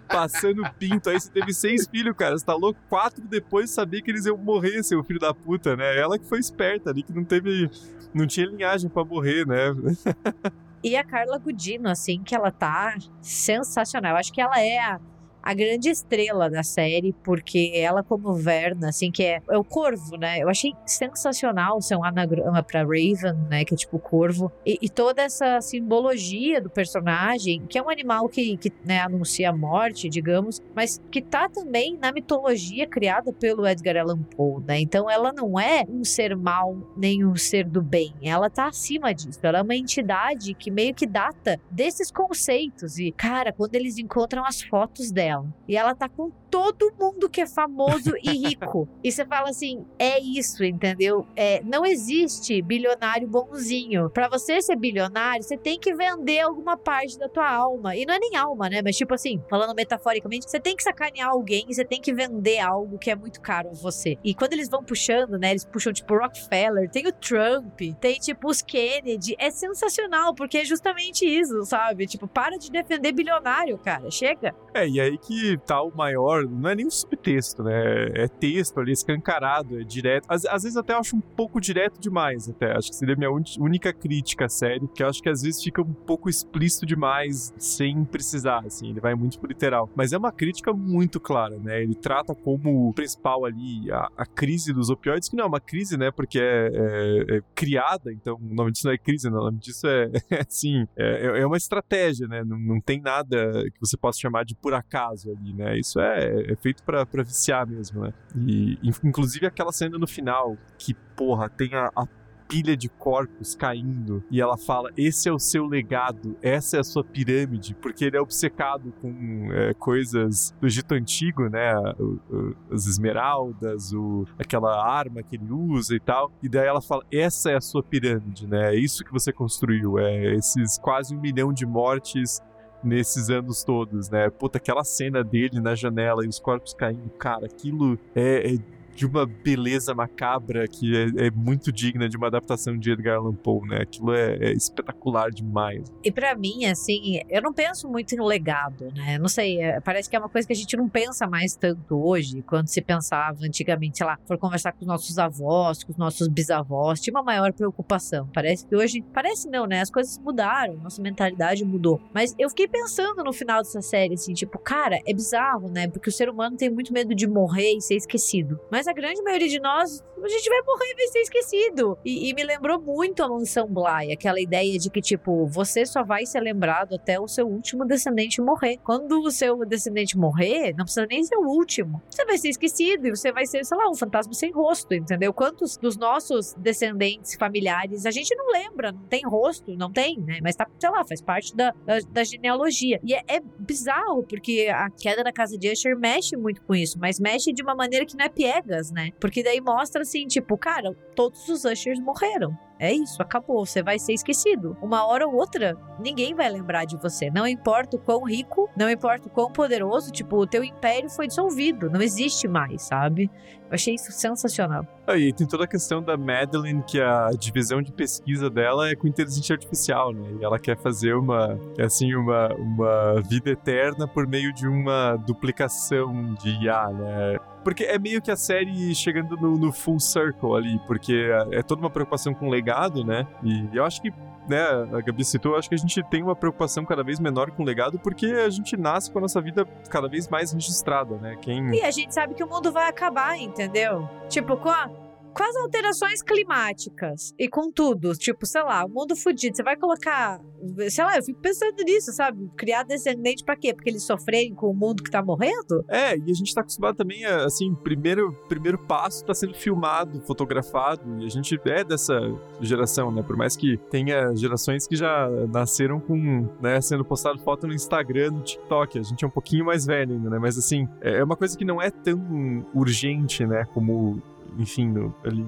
passando 0.07 0.62
pinto. 0.78 1.11
Aí 1.11 1.18
você 1.18 1.30
teve 1.30 1.53
seis 1.53 1.88
filhos, 1.88 2.14
cara. 2.16 2.38
Você 2.38 2.44
tá 2.44 2.55
louco? 2.55 2.78
Quatro 2.88 3.26
depois 3.26 3.70
sabia 3.70 4.01
que 4.01 4.11
eles 4.11 4.26
iam 4.26 4.36
morrer, 4.36 4.82
seu 4.82 5.03
filho 5.03 5.18
da 5.18 5.34
puta, 5.34 5.74
né? 5.76 5.99
Ela 5.99 6.18
que 6.18 6.26
foi 6.26 6.38
esperta 6.38 6.90
ali, 6.90 7.03
que 7.03 7.12
não 7.12 7.24
teve. 7.24 7.70
Não 8.14 8.26
tinha 8.26 8.47
linhagem 8.47 8.88
para 8.88 9.05
morrer, 9.05 9.47
né? 9.47 9.74
e 10.83 10.97
a 10.97 11.05
Carla 11.05 11.39
Gudino, 11.39 11.89
assim, 11.89 12.22
que 12.22 12.35
ela 12.35 12.51
tá 12.51 12.95
sensacional. 13.20 14.16
Acho 14.16 14.33
que 14.33 14.41
ela 14.41 14.61
é 14.61 14.79
a 14.79 15.01
a 15.47 15.55
grande 15.55 15.88
estrela 15.88 16.51
da 16.51 16.64
série, 16.64 17.12
porque 17.22 17.70
ela, 17.76 18.03
como 18.03 18.34
Verna, 18.34 18.88
assim, 18.88 19.12
que 19.12 19.22
é, 19.22 19.40
é 19.49 19.57
o 19.57 19.62
corvo, 19.62 20.16
né? 20.16 20.40
Eu 20.40 20.49
achei 20.49 20.72
sensacional 20.84 21.80
ser 21.80 21.94
um 21.94 22.03
anagrama 22.03 22.64
pra 22.64 22.80
Raven, 22.80 23.32
né? 23.49 23.64
Que 23.64 23.74
é 23.74 23.76
tipo 23.76 23.97
corvo. 23.97 24.51
E, 24.66 24.76
e, 24.82 24.88
toda 24.88 25.22
essa 25.22 25.61
simbologia 25.61 26.61
do 26.61 26.68
personagem, 26.68 27.64
que 27.68 27.78
é 27.78 27.82
um 27.82 27.88
animal 27.88 28.28
que, 28.28 28.57
que 28.57 28.72
né, 28.84 28.99
anuncia 28.99 29.51
a 29.51 29.57
morte, 29.57 30.09
digamos, 30.09 30.61
mas 30.74 31.01
que 31.12 31.22
tá 31.22 31.49
também 31.49 31.97
na 31.97 32.11
mitologia 32.11 32.84
criada 32.84 33.32
pelo 33.32 33.68
Edgar 33.68 33.99
Allan 33.99 34.22
Poe, 34.22 34.64
né? 34.66 34.80
Então 34.80 35.09
ela 35.09 35.32
não 35.32 35.61
é 35.61 35.84
um 35.88 36.03
ser 36.03 36.36
mal 36.36 36.76
nem 36.97 37.24
um 37.24 37.36
ser 37.36 37.68
do 37.68 37.80
bem. 37.80 38.12
Ela 38.20 38.51
tá 38.51 38.66
acima 38.66 39.14
disso. 39.14 39.38
Ela 39.44 39.59
é 39.59 39.62
uma 39.62 39.76
entidade 39.76 40.55
que 40.55 40.72
meio 40.72 40.92
que 40.92 41.07
data 41.07 41.61
desses 41.70 42.11
conceitos. 42.11 42.99
E, 42.99 43.12
cara, 43.12 43.53
quando 43.53 43.76
eles 43.76 43.97
encontram 43.97 44.44
as 44.44 44.61
fotos 44.61 45.12
dela, 45.12 45.36
dela. 45.43 45.55
E 45.68 45.76
ela 45.76 45.95
tá 45.95 46.09
com 46.09 46.32
todo 46.64 46.92
mundo 46.98 47.28
que 47.28 47.40
é 47.40 47.46
famoso 47.46 48.12
e 48.22 48.30
rico. 48.30 48.88
E 49.02 49.12
você 49.12 49.24
fala 49.24 49.50
assim: 49.50 49.84
é 49.98 50.20
isso, 50.20 50.64
entendeu? 50.64 51.26
É, 51.36 51.62
não 51.62 51.84
existe 51.84 52.61
bilionário 52.62 53.28
bonzinho. 53.28 54.11
Para 54.11 54.28
você 54.28 54.61
ser 54.61 54.76
bilionário, 54.76 55.42
você 55.42 55.57
tem 55.57 55.78
que 55.78 55.94
vender 55.94 56.40
alguma 56.40 56.76
parte 56.76 57.18
da 57.18 57.28
tua 57.28 57.48
alma. 57.48 57.94
E 57.96 58.04
não 58.04 58.14
é 58.14 58.18
nem 58.18 58.36
alma, 58.36 58.68
né? 58.68 58.82
Mas 58.82 58.96
tipo 58.96 59.14
assim, 59.14 59.40
falando 59.48 59.74
metaforicamente, 59.74 60.50
você 60.50 60.59
tem 60.59 60.74
que 60.74 60.82
sacanear 60.82 61.30
alguém 61.30 61.66
você 61.76 61.84
tem 61.84 62.00
que 62.00 62.12
vender 62.12 62.59
algo 62.59 62.98
que 62.98 63.11
é 63.11 63.14
muito 63.14 63.40
caro 63.40 63.68
a 63.70 63.74
você. 63.74 64.16
E 64.24 64.34
quando 64.34 64.54
eles 64.54 64.68
vão 64.68 64.82
puxando, 64.82 65.38
né? 65.38 65.50
Eles 65.50 65.64
puxam 65.64 65.92
tipo 65.92 66.16
Rockefeller, 66.16 66.90
tem 66.90 67.07
o 67.07 67.12
Trump, 67.12 67.78
tem 68.00 68.18
tipo 68.18 68.48
os 68.48 68.62
Kennedy. 68.62 69.36
É 69.38 69.50
sensacional, 69.50 70.34
porque 70.34 70.59
é 70.59 70.64
justamente 70.64 71.26
isso, 71.26 71.62
sabe? 71.64 72.07
Tipo, 72.07 72.26
para 72.26 72.57
de 72.59 72.70
defender 72.70 73.12
bilionário, 73.12 73.76
cara. 73.78 74.11
Chega. 74.11 74.54
É, 74.74 74.88
e 74.88 75.00
aí 75.00 75.18
que 75.18 75.59
tá 75.66 75.82
o 75.82 75.94
maior, 75.94 76.45
não 76.49 76.70
é 76.70 76.74
nem 76.74 76.86
um 76.86 76.90
subtexto, 76.90 77.62
né? 77.62 78.09
É 78.14 78.28
texto 78.28 78.78
ali, 78.80 78.92
escancarado, 78.92 79.80
é 79.80 79.84
direto. 79.84 80.26
Às, 80.28 80.44
às 80.47 80.62
vezes 80.62 80.76
até 80.76 80.94
acho 80.94 81.16
um 81.16 81.20
pouco 81.20 81.61
direto 81.61 82.01
demais, 82.01 82.49
até. 82.49 82.76
Acho 82.76 82.90
que 82.90 82.97
seria 82.97 83.14
a 83.14 83.18
minha 83.18 83.30
única 83.59 83.92
crítica 83.92 84.47
à 84.47 84.49
série, 84.49 84.86
que 84.88 85.03
eu 85.03 85.09
acho 85.09 85.22
que 85.22 85.28
às 85.28 85.42
vezes 85.42 85.62
fica 85.62 85.82
um 85.82 85.92
pouco 85.92 86.28
explícito 86.28 86.86
demais, 86.86 87.53
sem 87.59 88.05
precisar, 88.05 88.62
assim. 88.66 88.90
Ele 88.90 89.01
vai 89.01 89.14
muito 89.14 89.38
pro 89.38 89.49
literal. 89.49 89.90
Mas 89.94 90.12
é 90.12 90.18
uma 90.18 90.32
crítica 90.32 90.72
muito 90.72 91.20
clara, 91.20 91.59
né? 91.59 91.82
Ele 91.82 91.94
trata 91.94 92.34
como 92.34 92.92
principal 92.94 93.44
ali 93.44 93.90
a, 93.90 94.09
a 94.16 94.26
crise 94.26 94.72
dos 94.72 94.90
opioides, 94.90 95.28
que 95.28 95.36
não 95.36 95.44
é 95.44 95.49
uma 95.49 95.61
crise, 95.61 95.97
né? 95.97 96.11
Porque 96.11 96.38
é, 96.38 96.70
é, 96.72 97.36
é 97.36 97.42
criada, 97.55 98.12
então 98.12 98.36
o 98.36 98.55
nome 98.55 98.72
disso 98.72 98.86
não 98.86 98.94
é 98.94 98.99
crise, 98.99 99.30
não. 99.30 99.40
O 99.40 99.44
nome 99.44 99.59
disso 99.59 99.86
é, 99.86 100.11
é 100.30 100.44
assim, 100.47 100.86
é, 100.97 101.40
é 101.40 101.47
uma 101.47 101.57
estratégia, 101.57 102.26
né? 102.26 102.42
Não, 102.44 102.59
não 102.59 102.80
tem 102.80 103.01
nada 103.01 103.53
que 103.70 103.80
você 103.80 103.97
possa 103.97 104.18
chamar 104.18 104.44
de 104.44 104.55
por 104.55 104.74
acaso 104.74 105.30
ali, 105.30 105.53
né? 105.53 105.78
Isso 105.78 106.01
é, 106.01 106.26
é 106.53 106.57
feito 106.57 106.83
para 106.83 107.05
viciar 107.22 107.66
mesmo, 107.66 108.03
né? 108.03 108.12
E 108.37 108.79
inclusive 109.03 109.47
aquela 109.47 109.72
cena 109.72 109.99
no 109.99 110.07
final 110.07 110.57
que, 110.79 110.95
porra, 111.16 111.49
tem 111.49 111.74
a, 111.74 111.91
a 111.95 112.07
pilha 112.49 112.77
de 112.77 112.89
corpos 112.89 113.55
caindo 113.55 114.22
e 114.31 114.41
ela 114.41 114.57
fala: 114.57 114.91
Esse 114.97 115.29
é 115.29 115.33
o 115.33 115.39
seu 115.39 115.66
legado, 115.66 116.37
essa 116.41 116.77
é 116.77 116.81
a 116.81 116.85
sua 116.85 117.05
pirâmide, 117.05 117.74
porque 117.74 118.05
ele 118.05 118.16
é 118.16 118.20
obcecado 118.20 118.93
com 119.01 119.49
é, 119.53 119.74
coisas 119.74 120.55
do 120.61 120.66
Egito 120.66 120.95
Antigo, 120.95 121.49
né? 121.49 121.74
O, 121.99 122.18
o, 122.31 122.57
as 122.70 122.87
esmeraldas, 122.87 123.93
o, 123.93 124.24
aquela 124.39 124.85
arma 124.85 125.22
que 125.22 125.37
ele 125.37 125.51
usa 125.51 125.95
e 125.95 126.01
tal. 126.01 126.33
E 126.43 126.49
daí 126.49 126.66
ela 126.66 126.81
fala: 126.81 127.05
Essa 127.12 127.51
é 127.51 127.57
a 127.57 127.61
sua 127.61 127.83
pirâmide, 127.83 128.47
né? 128.47 128.74
É 128.74 128.79
isso 128.79 129.05
que 129.05 129.12
você 129.12 129.33
construiu, 129.33 129.99
é 129.99 130.35
esses 130.35 130.79
quase 130.79 131.14
um 131.14 131.20
milhão 131.20 131.53
de 131.53 131.66
mortes 131.66 132.41
nesses 132.87 133.28
anos 133.28 133.64
todos, 133.64 134.09
né? 134.09 134.30
Puta, 134.30 134.59
aquela 134.59 134.84
cena 134.84 135.22
dele 135.24 135.61
na 135.61 135.74
janela 135.74 136.24
e 136.24 136.28
os 136.28 136.39
corpos 136.39 136.72
caindo, 136.72 137.11
cara, 137.18 137.47
aquilo 137.47 137.99
é, 138.14 138.55
é 138.55 138.59
de 138.97 139.07
uma 139.07 139.26
beleza 139.26 139.94
macabra 139.94 140.66
que 140.66 140.97
é, 140.97 141.26
é, 141.26 141.30
muito 141.30 141.70
digna 141.70 142.09
de 142.09 142.16
uma 142.16 142.28
adaptação 142.28 142.76
de 142.76 142.90
Edgar 142.90 143.18
Allan 143.18 143.34
Poe, 143.34 143.68
né? 143.68 143.82
Aquilo 143.82 144.12
é, 144.12 144.36
é 144.36 144.53
espetacular 144.53 145.30
demais. 145.30 145.92
E 146.03 146.11
para 146.11 146.34
mim, 146.34 146.64
assim, 146.64 147.20
eu 147.28 147.42
não 147.42 147.53
penso 147.53 147.88
muito 147.88 148.14
em 148.14 148.20
legado, 148.20 148.92
né? 148.94 149.18
Não 149.18 149.28
sei, 149.28 149.61
é, 149.61 149.80
parece 149.80 150.09
que 150.09 150.16
é 150.16 150.18
uma 150.18 150.28
coisa 150.28 150.47
que 150.47 150.53
a 150.55 150.57
gente 150.57 150.76
não 150.76 150.88
pensa 150.88 151.26
mais 151.26 151.55
tanto 151.55 151.97
hoje, 151.97 152.42
quando 152.42 152.68
se 152.68 152.80
pensava 152.80 153.44
antigamente, 153.44 153.99
sei 153.99 154.07
lá, 154.07 154.18
for 154.26 154.38
conversar 154.38 154.72
com 154.72 154.80
os 154.80 154.86
nossos 154.86 155.18
avós, 155.18 155.84
com 155.84 155.92
os 155.92 155.99
nossos 155.99 156.26
bisavós, 156.28 157.01
tinha 157.01 157.12
uma 157.12 157.22
maior 157.22 157.53
preocupação. 157.53 158.28
Parece 158.32 158.66
que 158.66 158.74
hoje, 158.74 159.05
parece 159.12 159.49
não, 159.49 159.66
né? 159.66 159.82
As 159.82 159.90
coisas 159.90 160.18
mudaram, 160.18 160.76
nossa 160.76 161.03
mentalidade 161.03 161.64
mudou. 161.64 162.01
Mas 162.14 162.34
eu 162.38 162.49
fiquei 162.49 162.66
pensando 162.66 163.22
no 163.22 163.32
final 163.32 163.59
dessa 163.59 163.82
série, 163.82 164.14
assim, 164.14 164.32
tipo, 164.32 164.59
cara, 164.59 164.99
é 165.07 165.12
bizarro, 165.12 165.68
né? 165.68 165.86
Porque 165.86 166.09
o 166.09 166.12
ser 166.12 166.30
humano 166.30 166.57
tem 166.57 166.70
muito 166.70 166.92
medo 166.92 167.14
de 167.14 167.26
morrer 167.26 167.72
e 167.72 167.80
ser 167.82 167.97
esquecido. 167.97 168.59
Mas 168.70 168.86
Mas 168.87 168.89
a 168.89 168.93
grande 168.93 169.20
maioria 169.22 169.49
de 169.49 169.59
nós, 169.59 170.05
a 170.22 170.28
gente 170.28 170.49
vai 170.49 170.62
morrer 170.62 170.93
e 170.93 170.95
vai 170.95 171.07
ser 171.09 171.18
esquecido. 171.18 171.99
E, 172.05 172.30
e, 172.30 172.34
me 172.34 172.45
lembrou 172.45 172.80
muito 172.80 173.20
a 173.20 173.28
Mansão 173.28 173.66
Bly, 173.66 174.12
aquela 174.12 174.41
ideia 174.41 174.78
de 174.78 174.89
que, 174.89 175.01
tipo, 175.01 175.45
você 175.47 175.84
só 175.84 176.05
vai 176.05 176.24
ser 176.24 176.39
lembrado 176.41 176.95
até 176.95 177.18
o 177.18 177.26
seu 177.26 177.49
último 177.49 177.84
descendente 177.84 178.41
morrer. 178.41 178.78
Quando 178.84 179.20
o 179.20 179.30
seu 179.30 179.64
descendente 179.64 180.16
morrer, 180.16 180.72
não 180.76 180.84
precisa 180.84 181.05
nem 181.07 181.24
ser 181.24 181.37
o 181.37 181.49
último. 181.49 182.01
Você 182.09 182.24
vai 182.24 182.39
ser 182.39 182.51
esquecido 182.51 183.09
e 183.09 183.11
você 183.11 183.32
vai 183.32 183.45
ser, 183.45 183.64
sei 183.64 183.76
lá, 183.76 183.91
um 183.91 183.95
fantasma 183.95 184.32
sem 184.34 184.53
rosto, 184.53 184.95
entendeu? 184.95 185.32
Quantos 185.32 185.76
dos 185.76 185.97
nossos 185.97 186.55
descendentes 186.55 187.34
familiares 187.34 188.07
a 188.07 188.12
gente 188.12 188.34
não 188.37 188.53
lembra, 188.53 188.93
não 188.93 189.05
tem 189.05 189.22
rosto, 189.24 189.76
não 189.76 189.93
tem, 189.93 190.20
né? 190.20 190.39
Mas 190.41 190.55
tá, 190.55 190.68
sei 190.78 190.91
lá, 190.91 191.05
faz 191.05 191.20
parte 191.20 191.57
da, 191.57 191.74
da, 191.84 191.99
da 192.09 192.22
genealogia. 192.22 193.01
E 193.03 193.14
é, 193.14 193.22
é 193.26 193.41
bizarro, 193.59 194.22
porque 194.22 194.68
a 194.72 194.89
queda 194.91 195.24
da 195.24 195.32
casa 195.32 195.59
de 195.59 195.72
Usher 195.72 195.99
mexe 195.99 196.37
muito 196.37 196.62
com 196.62 196.74
isso, 196.74 196.97
mas 197.01 197.18
mexe 197.18 197.53
de 197.53 197.62
uma 197.62 197.74
maneira 197.74 198.07
que 198.07 198.16
não 198.16 198.24
é 198.24 198.28
piegas, 198.77 198.91
né? 198.91 199.11
Porque 199.20 199.43
daí 199.43 199.61
mostra 199.61 200.03
assim, 200.03 200.27
tipo, 200.27 200.57
cara, 200.57 200.93
todos 201.14 201.49
os 201.49 201.64
Ushers 201.64 202.01
morreram. 202.01 202.57
É 202.79 202.93
isso, 202.93 203.22
acabou. 203.22 203.64
Você 203.64 203.83
vai 203.83 203.99
ser 203.99 204.12
esquecido. 204.12 204.77
Uma 204.83 205.07
hora 205.07 205.27
ou 205.27 205.35
outra, 205.35 205.77
ninguém 205.99 206.35
vai 206.35 206.49
lembrar 206.51 206.85
de 206.85 206.97
você. 206.97 207.31
Não 207.31 207.47
importa 207.47 207.97
o 207.97 208.01
quão 208.01 208.22
rico, 208.24 208.68
não 208.77 208.91
importa 208.91 209.29
o 209.29 209.31
quão 209.31 209.51
poderoso, 209.51 210.12
tipo, 210.12 210.37
o 210.37 210.47
teu 210.47 210.62
império 210.62 211.09
foi 211.09 211.27
dissolvido. 211.27 211.91
Não 211.91 212.03
existe 212.03 212.47
mais, 212.47 212.83
sabe? 212.83 213.31
Eu 213.68 213.74
achei 213.74 213.95
isso 213.95 214.12
sensacional. 214.12 214.87
Aí 215.07 215.33
tem 215.33 215.47
toda 215.47 215.64
a 215.64 215.66
questão 215.66 216.03
da 216.03 216.16
Madeline, 216.16 216.83
que 216.83 217.01
a 217.01 217.31
divisão 217.39 217.81
de 217.81 217.93
pesquisa 217.93 218.51
dela 218.51 218.89
é 218.89 218.95
com 218.95 219.09
inteligência 219.09 219.55
artificial, 219.55 220.12
né? 220.12 220.37
E 220.41 220.45
ela 220.45 220.59
quer 220.59 220.77
fazer 220.77 221.14
uma, 221.14 221.59
assim, 221.79 222.14
uma, 222.14 222.49
uma 222.55 223.22
vida 223.22 223.51
eterna 223.51 224.07
por 224.07 224.27
meio 224.27 224.53
de 224.53 224.68
uma 224.68 225.16
duplicação 225.16 226.35
de 226.35 226.51
IA, 226.64 226.89
né? 226.89 227.39
Porque 227.64 227.83
é 227.83 227.99
meio 227.99 228.22
que 228.22 228.31
a 228.31 228.37
série 228.37 228.95
chegando 228.95 229.37
no, 229.37 229.57
no 229.57 229.72
full 229.72 229.99
circle 229.99 230.55
ali, 230.55 230.79
porque 230.87 231.29
é, 231.53 231.59
é 231.59 231.62
toda 231.64 231.81
uma 231.81 231.91
preocupação 231.91 232.33
com 232.33 232.47
o 232.47 232.51
legado, 232.67 233.05
né? 233.05 233.27
E 233.43 233.69
eu 233.73 233.85
acho 233.85 234.03
que 234.03 234.12
né, 234.49 234.61
a 234.93 235.01
Gabi 235.01 235.25
citou, 235.25 235.57
acho 235.57 235.69
que 235.69 235.75
a 235.75 235.79
gente 235.79 236.03
tem 236.05 236.23
uma 236.23 236.35
preocupação 236.35 236.85
cada 236.85 237.03
vez 237.03 237.19
menor 237.19 237.51
com 237.51 237.62
o 237.62 237.67
legado, 237.67 237.99
porque 237.99 238.27
a 238.27 238.51
gente 238.51 238.77
nasce 238.77 239.11
com 239.11 239.19
a 239.19 239.23
nossa 239.23 239.41
vida 239.41 239.67
cada 239.89 240.09
vez 240.09 240.29
mais 240.29 240.53
registrada, 240.53 241.17
né? 241.17 241.37
Quem... 241.41 241.75
E 241.75 241.83
a 241.83 241.91
gente 241.91 242.14
sabe 242.14 242.35
que 242.35 242.45
o 242.45 242.49
mundo 242.49 242.71
vai 242.71 242.89
acabar, 242.89 243.37
entendeu? 243.37 244.09
Tipo, 244.29 244.57
com 244.57 244.71
a 244.71 244.89
com 245.37 245.43
as 245.43 245.57
alterações 245.57 246.22
climáticas 246.22 247.34
e 247.39 247.47
com 247.47 247.70
tudo, 247.70 248.12
tipo, 248.14 248.47
sei 248.47 248.62
lá, 248.62 248.87
o 248.87 248.89
mundo 248.89 249.14
fudido, 249.14 249.55
você 249.55 249.62
vai 249.62 249.76
colocar, 249.76 250.41
sei 250.89 251.05
lá, 251.05 251.18
eu 251.18 251.22
fico 251.22 251.39
pensando 251.41 251.76
nisso, 251.84 252.11
sabe? 252.12 252.51
Criar 252.57 252.84
descendente 252.84 253.45
para 253.45 253.55
quê? 253.55 253.74
Porque 253.74 253.91
eles 253.91 254.03
sofrerem 254.03 254.55
com 254.55 254.70
o 254.70 254.74
mundo 254.74 255.03
que 255.03 255.11
tá 255.11 255.22
morrendo? 255.22 255.84
É, 255.89 256.16
e 256.16 256.30
a 256.30 256.34
gente 256.34 256.55
tá 256.55 256.62
acostumado 256.62 256.97
também 256.97 257.26
a, 257.26 257.45
assim, 257.45 257.74
primeiro, 257.74 258.32
primeiro 258.49 258.78
passo 258.78 259.26
tá 259.26 259.34
sendo 259.34 259.53
filmado, 259.53 260.22
fotografado, 260.22 261.22
e 261.22 261.26
a 261.26 261.28
gente 261.28 261.61
é 261.66 261.84
dessa 261.84 262.18
geração, 262.62 263.11
né? 263.11 263.22
Por 263.22 263.37
mais 263.37 263.57
que 263.57 263.76
tenha 263.91 264.34
gerações 264.34 264.87
que 264.87 264.97
já 264.97 265.28
nasceram 265.53 266.01
com, 266.01 266.49
né, 266.62 266.80
sendo 266.80 267.05
postado 267.05 267.39
foto 267.41 267.66
no 267.66 267.74
Instagram, 267.74 268.30
no 268.30 268.41
TikTok, 268.41 268.99
a 268.99 269.03
gente 269.03 269.22
é 269.22 269.26
um 269.26 269.30
pouquinho 269.30 269.66
mais 269.66 269.84
velho 269.84 270.14
ainda, 270.14 270.30
né? 270.30 270.39
Mas 270.39 270.57
assim, 270.57 270.89
é 271.03 271.22
uma 271.22 271.37
coisa 271.37 271.59
que 271.59 271.64
não 271.64 271.82
é 271.82 271.91
tão 271.91 272.64
urgente, 272.72 273.45
né, 273.45 273.66
como 273.74 274.22
enfim, 274.59 274.88
no, 274.88 275.14
ali 275.24 275.44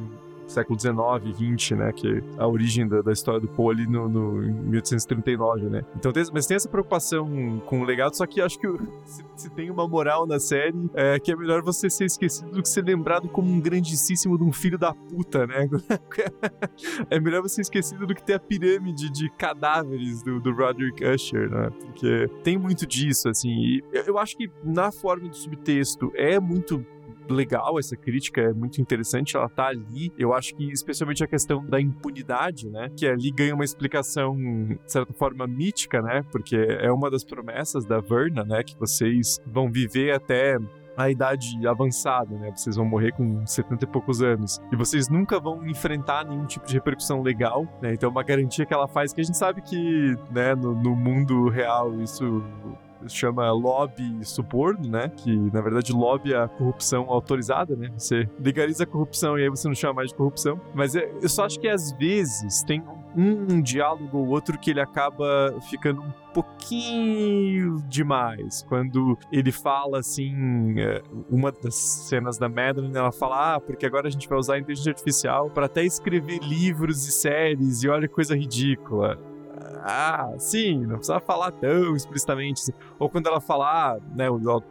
século 0.48 0.78
XIX, 0.78 1.58
XX, 1.58 1.76
né? 1.76 1.92
Que 1.92 2.18
é 2.18 2.22
a 2.38 2.48
origem 2.48 2.88
da, 2.88 3.02
da 3.02 3.12
história 3.12 3.40
do 3.40 3.48
Poe 3.48 3.74
ali 3.74 3.86
no, 3.86 4.08
no, 4.08 4.42
em 4.42 4.52
1839, 4.52 5.68
né? 5.68 5.84
Então, 5.94 6.12
tem, 6.12 6.24
mas 6.32 6.46
tem 6.46 6.56
essa 6.56 6.68
preocupação 6.68 7.62
com 7.66 7.80
o 7.80 7.84
legado, 7.84 8.14
só 8.14 8.26
que 8.26 8.40
acho 8.40 8.58
que 8.58 8.66
se, 9.04 9.24
se, 9.36 9.50
tem 9.50 9.70
uma 9.70 9.86
moral 9.86 10.26
na 10.26 10.40
série, 10.40 10.74
é 10.94 11.18
que 11.20 11.30
é 11.30 11.36
melhor 11.36 11.62
você 11.62 11.88
ser 11.90 12.06
esquecido 12.06 12.50
do 12.50 12.62
que 12.62 12.68
ser 12.68 12.84
lembrado 12.84 13.28
como 13.28 13.50
um 13.50 13.60
grandíssimo 13.60 14.38
de 14.38 14.44
um 14.44 14.52
filho 14.52 14.78
da 14.78 14.94
puta, 14.94 15.46
né? 15.46 15.68
é 17.10 17.20
melhor 17.20 17.42
você 17.42 17.56
ser 17.56 17.62
esquecido 17.62 18.06
do 18.06 18.14
que 18.14 18.22
ter 18.22 18.34
a 18.34 18.40
pirâmide 18.40 19.10
de 19.10 19.30
cadáveres 19.30 20.22
do, 20.22 20.40
do 20.40 20.52
Roderick 20.52 21.04
Usher, 21.04 21.50
né? 21.50 21.70
Porque 21.70 22.28
tem 22.42 22.56
muito 22.56 22.86
disso, 22.86 23.28
assim. 23.28 23.80
Eu, 23.92 24.04
eu 24.04 24.18
acho 24.18 24.36
que 24.36 24.50
na 24.64 24.90
forma 24.90 25.28
do 25.28 25.36
subtexto 25.36 26.10
é 26.14 26.40
muito 26.40 26.84
legal 27.32 27.78
essa 27.78 27.96
crítica, 27.96 28.40
é 28.40 28.52
muito 28.52 28.80
interessante, 28.80 29.36
ela 29.36 29.48
tá 29.48 29.66
ali. 29.66 30.12
Eu 30.18 30.32
acho 30.34 30.54
que 30.54 30.70
especialmente 30.70 31.22
a 31.22 31.26
questão 31.26 31.64
da 31.64 31.80
impunidade, 31.80 32.68
né, 32.68 32.90
que 32.96 33.06
ali 33.06 33.30
ganha 33.30 33.54
uma 33.54 33.64
explicação 33.64 34.36
de 34.36 34.78
certa 34.86 35.12
forma 35.12 35.46
mítica, 35.46 36.00
né, 36.02 36.24
porque 36.30 36.56
é 36.56 36.90
uma 36.90 37.10
das 37.10 37.24
promessas 37.24 37.84
da 37.84 38.00
Verna, 38.00 38.44
né, 38.44 38.62
que 38.62 38.78
vocês 38.78 39.40
vão 39.46 39.70
viver 39.70 40.12
até 40.12 40.58
a 40.98 41.08
idade 41.08 41.64
avançada, 41.64 42.36
né? 42.36 42.50
Vocês 42.52 42.74
vão 42.74 42.84
morrer 42.84 43.12
com 43.12 43.46
70 43.46 43.84
e 43.84 43.86
poucos 43.86 44.20
anos. 44.20 44.60
E 44.72 44.74
vocês 44.74 45.08
nunca 45.08 45.38
vão 45.38 45.64
enfrentar 45.64 46.26
nenhum 46.26 46.44
tipo 46.44 46.66
de 46.66 46.74
repercussão 46.74 47.22
legal, 47.22 47.64
né? 47.80 47.94
Então, 47.94 48.08
é 48.08 48.10
uma 48.10 48.24
garantia 48.24 48.66
que 48.66 48.74
ela 48.74 48.88
faz 48.88 49.12
que 49.12 49.20
a 49.20 49.24
gente 49.24 49.38
sabe 49.38 49.62
que, 49.62 50.16
né, 50.32 50.56
no, 50.56 50.74
no 50.74 50.96
mundo 50.96 51.48
real 51.48 51.94
isso 52.00 52.42
chama 53.06 53.50
lobby 53.52 54.24
suborno, 54.24 54.88
né? 54.88 55.10
Que 55.16 55.36
na 55.52 55.60
verdade 55.60 55.92
lobby 55.92 56.32
é 56.32 56.42
a 56.42 56.48
corrupção 56.48 57.06
autorizada, 57.08 57.76
né? 57.76 57.90
Você 57.96 58.28
legaliza 58.38 58.84
a 58.84 58.86
corrupção 58.86 59.38
e 59.38 59.42
aí 59.42 59.48
você 59.48 59.68
não 59.68 59.74
chama 59.74 59.94
mais 59.94 60.10
de 60.10 60.16
corrupção. 60.16 60.60
Mas 60.74 60.96
é, 60.96 61.10
eu 61.20 61.28
só 61.28 61.44
acho 61.44 61.58
que 61.60 61.68
às 61.68 61.92
vezes 61.92 62.62
tem 62.62 62.82
um 63.16 63.60
diálogo 63.60 64.18
ou 64.18 64.28
outro 64.28 64.58
que 64.58 64.70
ele 64.70 64.80
acaba 64.80 65.54
ficando 65.68 66.00
um 66.02 66.12
pouquinho 66.32 67.82
demais. 67.88 68.64
Quando 68.68 69.18
ele 69.32 69.50
fala 69.50 69.98
assim, 69.98 70.78
é, 70.78 71.02
uma 71.30 71.50
das 71.50 71.74
cenas 71.74 72.38
da 72.38 72.48
Madeline, 72.48 72.96
ela 72.96 73.10
fala: 73.12 73.54
Ah, 73.54 73.60
porque 73.60 73.86
agora 73.86 74.08
a 74.08 74.10
gente 74.10 74.28
vai 74.28 74.38
usar 74.38 74.54
a 74.54 74.58
inteligência 74.58 74.90
artificial 74.90 75.50
para 75.50 75.66
até 75.66 75.84
escrever 75.84 76.40
livros 76.42 77.06
e 77.08 77.12
séries, 77.12 77.82
e 77.82 77.88
olha 77.88 78.06
que 78.06 78.14
coisa 78.14 78.36
ridícula 78.36 79.18
ah, 79.82 80.32
sim, 80.38 80.80
não 80.86 80.96
precisava 80.96 81.20
falar 81.20 81.52
tão 81.52 81.94
explicitamente. 81.94 82.62
Assim. 82.62 82.72
Ou 82.98 83.08
quando 83.08 83.26
ela 83.26 83.40
falar, 83.40 83.96
ah, 83.96 83.98
né, 84.14 84.30
o, 84.30 84.36
o, 84.36 84.62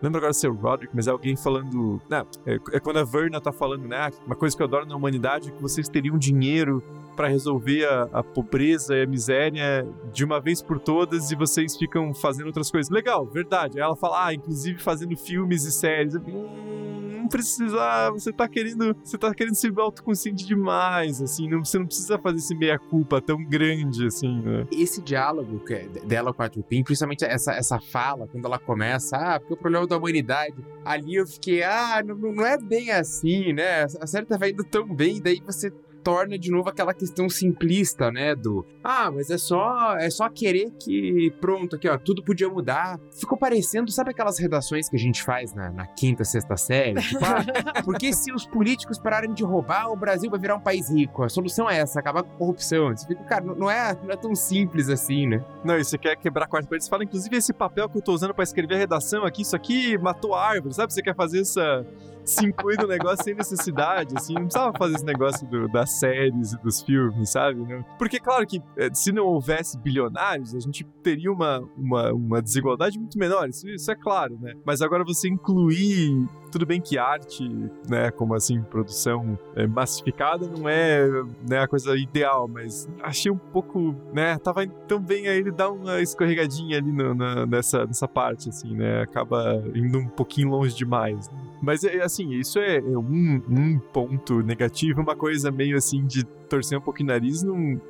lembro 0.00 0.18
agora 0.18 0.32
se 0.32 0.46
é 0.46 0.50
o 0.50 0.54
Roderick, 0.54 0.94
mas 0.94 1.06
é 1.06 1.10
alguém 1.10 1.36
falando, 1.36 2.00
né, 2.08 2.24
é, 2.46 2.54
é, 2.72 2.80
quando 2.80 2.98
a 2.98 3.04
Verna 3.04 3.40
tá 3.40 3.52
falando, 3.52 3.86
né, 3.86 4.10
uma 4.26 4.36
coisa 4.36 4.56
que 4.56 4.62
eu 4.62 4.66
adoro 4.66 4.86
na 4.86 4.96
humanidade 4.96 5.48
é 5.48 5.52
que 5.52 5.62
vocês 5.62 5.88
teriam 5.88 6.18
dinheiro 6.18 6.82
para 7.14 7.28
resolver 7.28 7.84
a, 7.84 8.02
a, 8.12 8.22
pobreza 8.22 8.96
e 8.96 9.02
a 9.02 9.06
miséria 9.06 9.86
de 10.12 10.24
uma 10.24 10.40
vez 10.40 10.62
por 10.62 10.78
todas 10.78 11.30
e 11.30 11.36
vocês 11.36 11.76
ficam 11.76 12.14
fazendo 12.14 12.46
outras 12.46 12.70
coisas. 12.70 12.90
Legal, 12.90 13.26
verdade. 13.26 13.78
Aí 13.78 13.84
ela 13.84 13.96
fala, 13.96 14.26
ah, 14.26 14.34
inclusive 14.34 14.78
fazendo 14.78 15.16
filmes 15.16 15.64
e 15.64 15.72
séries. 15.72 16.14
Hum, 16.16 17.02
não 17.22 17.28
precisa. 17.28 18.10
Você 18.10 18.32
tá 18.32 18.48
querendo. 18.48 18.96
Você 19.02 19.16
tá 19.16 19.32
querendo 19.34 19.54
ser 19.54 19.72
autoconsciente 19.76 20.46
demais, 20.46 21.22
assim. 21.22 21.48
Não, 21.48 21.64
você 21.64 21.78
não 21.78 21.86
precisa 21.86 22.18
fazer 22.18 22.38
esse 22.38 22.54
meia-culpa 22.54 23.20
tão 23.20 23.42
grande, 23.44 24.06
assim, 24.06 24.40
né? 24.42 24.66
Esse 24.72 25.00
diálogo 25.00 25.62
é 25.70 25.88
dela 26.04 26.32
com 26.32 26.42
a 26.42 26.48
Tupin, 26.48 26.82
principalmente 26.82 27.24
essa, 27.24 27.52
essa 27.52 27.80
fala, 27.80 28.26
quando 28.26 28.44
ela 28.44 28.58
começa, 28.58 29.16
ah, 29.16 29.38
porque 29.38 29.54
o 29.54 29.56
problema 29.56 29.86
da 29.86 29.96
humanidade. 29.96 30.56
Ali 30.84 31.16
eu 31.16 31.26
fiquei, 31.26 31.62
ah, 31.62 32.02
não, 32.04 32.16
não 32.16 32.44
é 32.44 32.58
bem 32.58 32.90
assim, 32.90 33.52
né? 33.52 33.84
A 34.00 34.06
série 34.06 34.26
tava 34.26 34.48
indo 34.48 34.64
tão 34.64 34.86
bem, 34.86 35.20
daí 35.20 35.40
você 35.44 35.72
torna 36.02 36.38
de 36.38 36.50
novo 36.50 36.68
aquela 36.68 36.92
questão 36.92 37.28
simplista, 37.28 38.10
né? 38.10 38.34
Do 38.34 38.66
ah, 38.82 39.10
mas 39.10 39.30
é 39.30 39.38
só 39.38 39.96
é 39.96 40.10
só 40.10 40.28
querer 40.28 40.70
que 40.72 41.32
pronto, 41.40 41.76
aqui 41.76 41.88
ó, 41.88 41.96
tudo 41.96 42.22
podia 42.22 42.48
mudar. 42.48 42.98
Ficou 43.18 43.38
parecendo, 43.38 43.90
sabe 43.90 44.10
aquelas 44.10 44.38
redações 44.38 44.88
que 44.88 44.96
a 44.96 44.98
gente 44.98 45.22
faz 45.22 45.54
na, 45.54 45.70
na 45.70 45.86
quinta, 45.86 46.24
sexta 46.24 46.56
série? 46.56 47.00
Tipo, 47.00 47.24
ah, 47.24 47.82
porque 47.84 48.12
se 48.12 48.32
os 48.32 48.46
políticos 48.46 48.98
pararem 48.98 49.32
de 49.32 49.44
roubar, 49.44 49.90
o 49.90 49.96
Brasil 49.96 50.30
vai 50.30 50.40
virar 50.40 50.56
um 50.56 50.60
país 50.60 50.90
rico. 50.90 51.22
A 51.22 51.28
solução 51.28 51.68
é 51.68 51.78
essa, 51.78 52.00
acabar 52.00 52.22
com 52.22 52.32
a 52.34 52.36
corrupção. 52.38 52.96
Você 52.96 53.06
fica, 53.06 53.22
cara, 53.24 53.44
não 53.44 53.70
é, 53.70 53.96
não 54.02 54.10
é 54.10 54.16
tão 54.16 54.34
simples 54.34 54.88
assim, 54.88 55.26
né? 55.26 55.44
Não, 55.64 55.78
e 55.78 55.84
você 55.84 55.96
quer 55.96 56.16
quebrar 56.16 56.44
a 56.44 56.48
quarta 56.48 56.68
parede, 56.68 56.84
você 56.84 56.90
fala, 56.90 57.04
inclusive, 57.04 57.36
esse 57.36 57.52
papel 57.52 57.88
que 57.88 57.98
eu 57.98 58.02
tô 58.02 58.12
usando 58.12 58.34
para 58.34 58.44
escrever 58.44 58.74
a 58.74 58.78
redação 58.78 59.24
aqui, 59.24 59.42
isso 59.42 59.54
aqui 59.54 59.96
matou 59.98 60.34
a 60.34 60.44
árvore, 60.44 60.74
sabe? 60.74 60.92
Você 60.92 61.02
quer 61.02 61.14
fazer 61.14 61.40
essa 61.40 61.86
se 62.24 62.46
inclui 62.46 62.76
no 62.76 62.86
negócio 62.86 63.24
sem 63.24 63.34
necessidade, 63.34 64.14
assim, 64.16 64.34
não 64.34 64.42
precisava 64.42 64.72
fazer 64.76 64.94
esse 64.96 65.04
negócio 65.04 65.46
do, 65.46 65.68
das 65.68 65.90
séries 65.98 66.52
e 66.52 66.58
dos 66.62 66.82
filmes, 66.82 67.30
sabe? 67.30 67.60
Não? 67.60 67.84
Porque, 67.98 68.18
claro 68.18 68.46
que 68.46 68.62
eh, 68.76 68.90
se 68.92 69.12
não 69.12 69.26
houvesse 69.26 69.78
bilionários, 69.78 70.54
a 70.54 70.60
gente 70.60 70.84
teria 71.02 71.32
uma, 71.32 71.60
uma, 71.76 72.12
uma 72.12 72.42
desigualdade 72.42 72.98
muito 72.98 73.18
menor, 73.18 73.48
isso, 73.48 73.68
isso 73.68 73.90
é 73.90 73.94
claro, 73.94 74.38
né? 74.40 74.54
Mas 74.64 74.80
agora 74.80 75.04
você 75.04 75.28
incluir 75.28 76.28
tudo 76.52 76.66
bem 76.66 76.82
que 76.82 76.98
arte, 76.98 77.48
né, 77.88 78.10
como 78.10 78.34
assim, 78.34 78.62
produção 78.62 79.38
é, 79.56 79.66
massificada 79.66 80.46
não 80.46 80.68
é 80.68 81.08
né, 81.48 81.60
a 81.60 81.66
coisa 81.66 81.96
ideal, 81.96 82.46
mas 82.46 82.86
achei 83.02 83.32
um 83.32 83.38
pouco, 83.38 83.96
né, 84.12 84.36
tava 84.38 84.66
tão 84.66 85.00
bem 85.00 85.26
aí 85.28 85.38
ele 85.38 85.50
dá 85.50 85.70
uma 85.70 86.00
escorregadinha 86.02 86.76
ali 86.76 86.92
no, 86.92 87.14
na, 87.14 87.46
nessa, 87.46 87.86
nessa 87.86 88.06
parte, 88.06 88.50
assim, 88.50 88.76
né, 88.76 89.00
acaba 89.00 89.64
indo 89.74 89.98
um 89.98 90.08
pouquinho 90.08 90.50
longe 90.50 90.76
demais. 90.76 91.30
Né? 91.30 91.38
Mas, 91.62 91.84
é, 91.84 92.02
assim, 92.02 92.30
isso 92.32 92.58
é, 92.58 92.76
é 92.76 92.98
um, 92.98 93.42
um 93.48 93.78
ponto 93.78 94.42
negativo, 94.42 95.00
uma 95.00 95.16
coisa 95.16 95.50
meio 95.50 95.76
assim 95.76 96.04
de 96.04 96.22
torcer 96.24 96.76
um 96.76 96.82
pouquinho 96.82 97.08
o 97.08 97.12
nariz 97.12 97.42
num, 97.42 97.80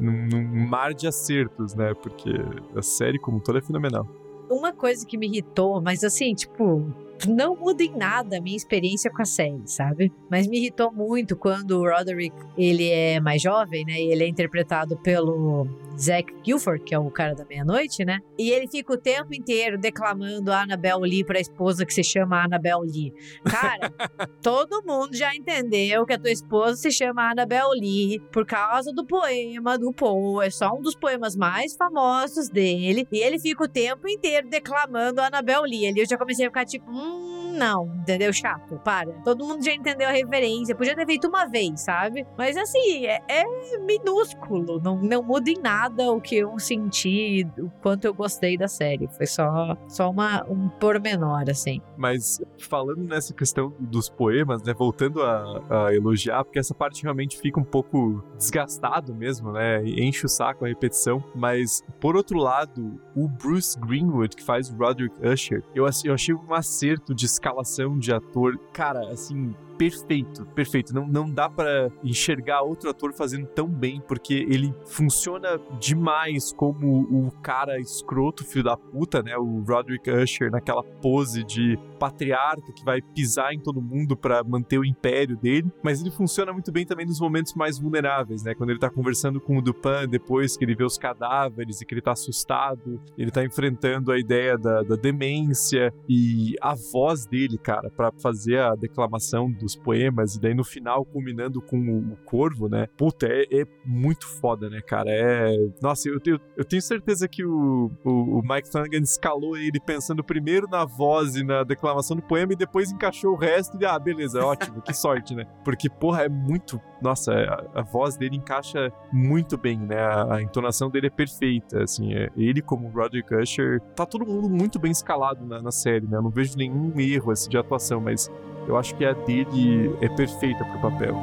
num, 0.00 0.26
num 0.26 0.66
mar 0.66 0.94
de 0.94 1.06
acertos, 1.06 1.74
né, 1.74 1.92
porque 1.92 2.30
a 2.74 2.80
série 2.80 3.18
como 3.18 3.38
toda 3.38 3.58
é 3.58 3.62
fenomenal. 3.62 4.08
Uma 4.48 4.72
coisa 4.72 5.06
que 5.06 5.18
me 5.18 5.26
irritou, 5.26 5.80
mas 5.80 6.04
assim, 6.04 6.34
tipo, 6.34 6.84
não 7.28 7.56
muda 7.56 7.82
em 7.82 7.96
nada 7.96 8.38
a 8.38 8.40
minha 8.40 8.56
experiência 8.56 9.10
com 9.10 9.22
a 9.22 9.24
série, 9.24 9.62
sabe? 9.66 10.12
Mas 10.30 10.46
me 10.46 10.58
irritou 10.58 10.92
muito 10.92 11.36
quando 11.36 11.72
o 11.72 11.88
Roderick, 11.88 12.34
ele 12.56 12.88
é 12.88 13.20
mais 13.20 13.40
jovem, 13.40 13.84
né? 13.84 14.00
E 14.00 14.12
ele 14.12 14.24
é 14.24 14.28
interpretado 14.28 14.96
pelo 14.98 15.66
Zack 15.98 16.32
Guilford, 16.42 16.82
que 16.84 16.94
é 16.94 16.98
o 16.98 17.10
cara 17.10 17.34
da 17.34 17.44
meia-noite, 17.44 18.04
né? 18.04 18.18
E 18.38 18.50
ele 18.50 18.68
fica 18.68 18.92
o 18.92 18.96
tempo 18.96 19.34
inteiro 19.34 19.78
declamando 19.78 20.50
a 20.50 20.62
Annabelle 20.62 21.02
Lee 21.02 21.24
pra 21.24 21.40
esposa 21.40 21.84
que 21.86 21.94
se 21.94 22.02
chama 22.02 22.44
Annabelle 22.44 22.90
Lee. 22.90 23.12
Cara, 23.44 23.92
todo 24.42 24.82
mundo 24.84 25.14
já 25.16 25.34
entendeu 25.34 26.04
que 26.06 26.14
a 26.14 26.18
tua 26.18 26.30
esposa 26.30 26.76
se 26.76 26.90
chama 26.90 27.30
Annabelle 27.30 27.78
Lee 27.78 28.20
por 28.32 28.46
causa 28.46 28.92
do 28.92 29.04
poema 29.04 29.78
do 29.78 29.92
Poe. 29.92 30.46
É 30.46 30.50
só 30.50 30.72
um 30.74 30.80
dos 30.80 30.94
poemas 30.94 31.36
mais 31.36 31.76
famosos 31.76 32.48
dele. 32.48 33.06
E 33.12 33.18
ele 33.18 33.38
fica 33.38 33.64
o 33.64 33.68
tempo 33.68 34.08
inteiro 34.08 34.48
declamando 34.48 35.20
a 35.20 35.26
Annabelle 35.26 35.68
Lee. 35.68 35.86
Ali 35.86 36.00
eu 36.00 36.06
já 36.06 36.16
comecei 36.16 36.46
a 36.46 36.48
ficar 36.48 36.64
tipo, 36.64 36.90
hum, 36.90 37.11
não, 37.52 37.86
entendeu? 37.94 38.32
Chato, 38.32 38.80
para. 38.82 39.12
Todo 39.24 39.44
mundo 39.44 39.64
já 39.64 39.72
entendeu 39.72 40.08
a 40.08 40.12
referência. 40.12 40.74
Podia 40.74 40.96
ter 40.96 41.06
feito 41.06 41.28
uma 41.28 41.46
vez, 41.46 41.82
sabe? 41.82 42.26
Mas 42.36 42.56
assim, 42.56 43.06
é, 43.06 43.20
é 43.28 43.44
minúsculo. 43.80 44.80
Não, 44.80 44.96
não 44.96 45.22
muda 45.22 45.50
em 45.50 45.60
nada 45.60 46.10
o 46.10 46.20
que 46.20 46.36
eu 46.36 46.58
senti, 46.58 47.46
o 47.58 47.70
quanto 47.82 48.06
eu 48.06 48.14
gostei 48.14 48.56
da 48.56 48.66
série. 48.66 49.06
Foi 49.08 49.26
só, 49.26 49.76
só 49.86 50.10
uma, 50.10 50.44
um 50.48 50.68
pormenor, 50.68 51.44
assim. 51.48 51.80
Mas 51.96 52.40
falando 52.58 53.02
nessa 53.04 53.34
questão 53.34 53.72
dos 53.78 54.08
poemas, 54.08 54.62
né? 54.62 54.72
Voltando 54.72 55.22
a, 55.22 55.86
a 55.86 55.94
elogiar, 55.94 56.44
porque 56.44 56.58
essa 56.58 56.74
parte 56.74 57.02
realmente 57.02 57.38
fica 57.38 57.60
um 57.60 57.64
pouco 57.64 58.24
desgastado 58.36 59.14
mesmo, 59.14 59.52
né? 59.52 59.82
Enche 59.84 60.26
o 60.26 60.28
saco 60.28 60.64
a 60.64 60.68
repetição. 60.68 61.22
Mas, 61.34 61.84
por 62.00 62.16
outro 62.16 62.38
lado, 62.38 63.00
o 63.14 63.28
Bruce 63.28 63.78
Greenwood, 63.78 64.34
que 64.36 64.42
faz 64.42 64.70
o 64.70 64.76
Roderick 64.76 65.14
Usher, 65.24 65.62
eu, 65.74 65.86
eu 66.04 66.14
achei 66.14 66.34
um 66.34 66.54
acerto 66.92 67.14
de 67.14 67.26
escalação 67.26 67.98
de 67.98 68.12
ator, 68.12 68.58
cara, 68.72 69.08
assim, 69.10 69.54
perfeito, 69.76 70.46
perfeito. 70.46 70.94
Não, 70.94 71.06
não 71.06 71.30
dá 71.30 71.48
para 71.48 71.90
enxergar 72.02 72.62
outro 72.62 72.90
ator 72.90 73.12
fazendo 73.12 73.46
tão 73.46 73.68
bem, 73.68 74.00
porque 74.06 74.34
ele 74.34 74.74
funciona 74.84 75.60
demais 75.78 76.52
como 76.52 77.02
o 77.02 77.30
cara 77.42 77.78
escroto, 77.78 78.44
filho 78.44 78.64
da 78.64 78.76
puta, 78.76 79.22
né? 79.22 79.36
O 79.36 79.60
Roderick 79.60 80.10
Usher, 80.10 80.50
naquela 80.50 80.82
pose 80.82 81.44
de 81.44 81.78
patriarca 81.98 82.72
que 82.72 82.84
vai 82.84 83.00
pisar 83.00 83.52
em 83.52 83.60
todo 83.60 83.80
mundo 83.80 84.16
para 84.16 84.42
manter 84.42 84.78
o 84.78 84.84
império 84.84 85.36
dele. 85.36 85.70
Mas 85.82 86.00
ele 86.00 86.10
funciona 86.10 86.52
muito 86.52 86.72
bem 86.72 86.84
também 86.84 87.06
nos 87.06 87.20
momentos 87.20 87.54
mais 87.54 87.78
vulneráveis, 87.78 88.42
né? 88.42 88.54
Quando 88.54 88.70
ele 88.70 88.78
tá 88.78 88.90
conversando 88.90 89.40
com 89.40 89.56
o 89.58 89.62
Dupin 89.62 90.08
depois 90.08 90.56
que 90.56 90.64
ele 90.64 90.74
vê 90.74 90.84
os 90.84 90.98
cadáveres 90.98 91.80
e 91.80 91.86
que 91.86 91.94
ele 91.94 92.02
tá 92.02 92.12
assustado, 92.12 93.00
ele 93.16 93.30
tá 93.30 93.44
enfrentando 93.44 94.12
a 94.12 94.18
ideia 94.18 94.56
da, 94.58 94.82
da 94.82 94.96
demência 94.96 95.92
e 96.08 96.54
a 96.60 96.74
voz 96.74 97.26
dele, 97.26 97.58
cara, 97.58 97.90
para 97.90 98.10
fazer 98.12 98.58
a 98.58 98.74
declamação 98.74 99.50
dos 99.62 99.76
poemas, 99.76 100.34
e 100.34 100.40
daí 100.40 100.54
no 100.54 100.64
final 100.64 101.04
culminando 101.04 101.60
com 101.60 101.78
o, 101.78 102.12
o 102.12 102.16
Corvo, 102.24 102.68
né? 102.68 102.88
Puta, 102.96 103.26
é, 103.26 103.42
é, 103.50 103.66
muito 103.84 104.26
foda, 104.26 104.68
né, 104.68 104.80
cara? 104.80 105.08
É. 105.10 105.54
Nossa, 105.80 106.08
eu, 106.08 106.18
eu, 106.26 106.40
eu 106.56 106.64
tenho 106.64 106.82
certeza 106.82 107.28
que 107.28 107.44
o, 107.44 107.90
o, 108.04 108.38
o, 108.38 108.42
Mike 108.42 108.70
Flanagan 108.70 108.98
escalou 108.98 109.56
ele 109.56 109.80
pensando 109.80 110.22
primeiro 110.24 110.68
na 110.68 110.84
voz 110.84 111.36
e 111.36 111.44
na 111.44 111.62
declamação 111.62 112.16
do 112.16 112.22
poema 112.22 112.52
e 112.52 112.56
depois 112.56 112.90
encaixou 112.90 113.32
o 113.32 113.36
resto 113.36 113.78
e, 113.80 113.86
ah, 113.86 113.98
beleza, 113.98 114.44
ótimo, 114.44 114.82
que 114.82 114.92
sorte, 114.92 115.34
né? 115.34 115.46
Porque, 115.64 115.88
porra, 115.88 116.24
é 116.24 116.28
muito. 116.28 116.80
Nossa, 117.00 117.32
a, 117.32 117.80
a 117.80 117.82
voz 117.82 118.16
dele 118.16 118.36
encaixa 118.36 118.92
muito 119.12 119.56
bem, 119.56 119.78
né? 119.78 119.98
A, 119.98 120.36
a 120.36 120.42
entonação 120.42 120.90
dele 120.90 121.06
é 121.06 121.10
perfeita, 121.10 121.82
assim. 121.82 122.14
É, 122.14 122.30
ele, 122.36 122.60
como 122.60 122.88
Roderick 122.88 123.34
Usher, 123.34 123.80
tá 123.94 124.06
todo 124.06 124.26
mundo 124.26 124.48
muito 124.48 124.78
bem 124.78 124.90
escalado 124.90 125.44
na, 125.44 125.60
na 125.60 125.70
série, 125.70 126.06
né? 126.06 126.16
Eu 126.16 126.22
não 126.22 126.30
vejo 126.30 126.56
nenhum 126.56 126.98
erro 126.98 127.30
assim, 127.30 127.50
de 127.50 127.56
atuação, 127.56 128.00
mas 128.00 128.30
eu 128.66 128.76
acho 128.76 128.94
que 128.94 129.04
a 129.04 129.12
dele 129.12 129.96
é 130.00 130.08
perfeita 130.08 130.64
pro 130.64 130.80
papel. 130.80 131.14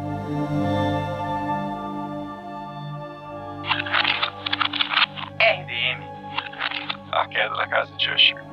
RDM. 5.39 6.03
A 7.11 7.27
queda 7.27 7.55
da 7.55 7.67
casa 7.67 7.95
de 7.95 8.11
Usher. 8.11 8.43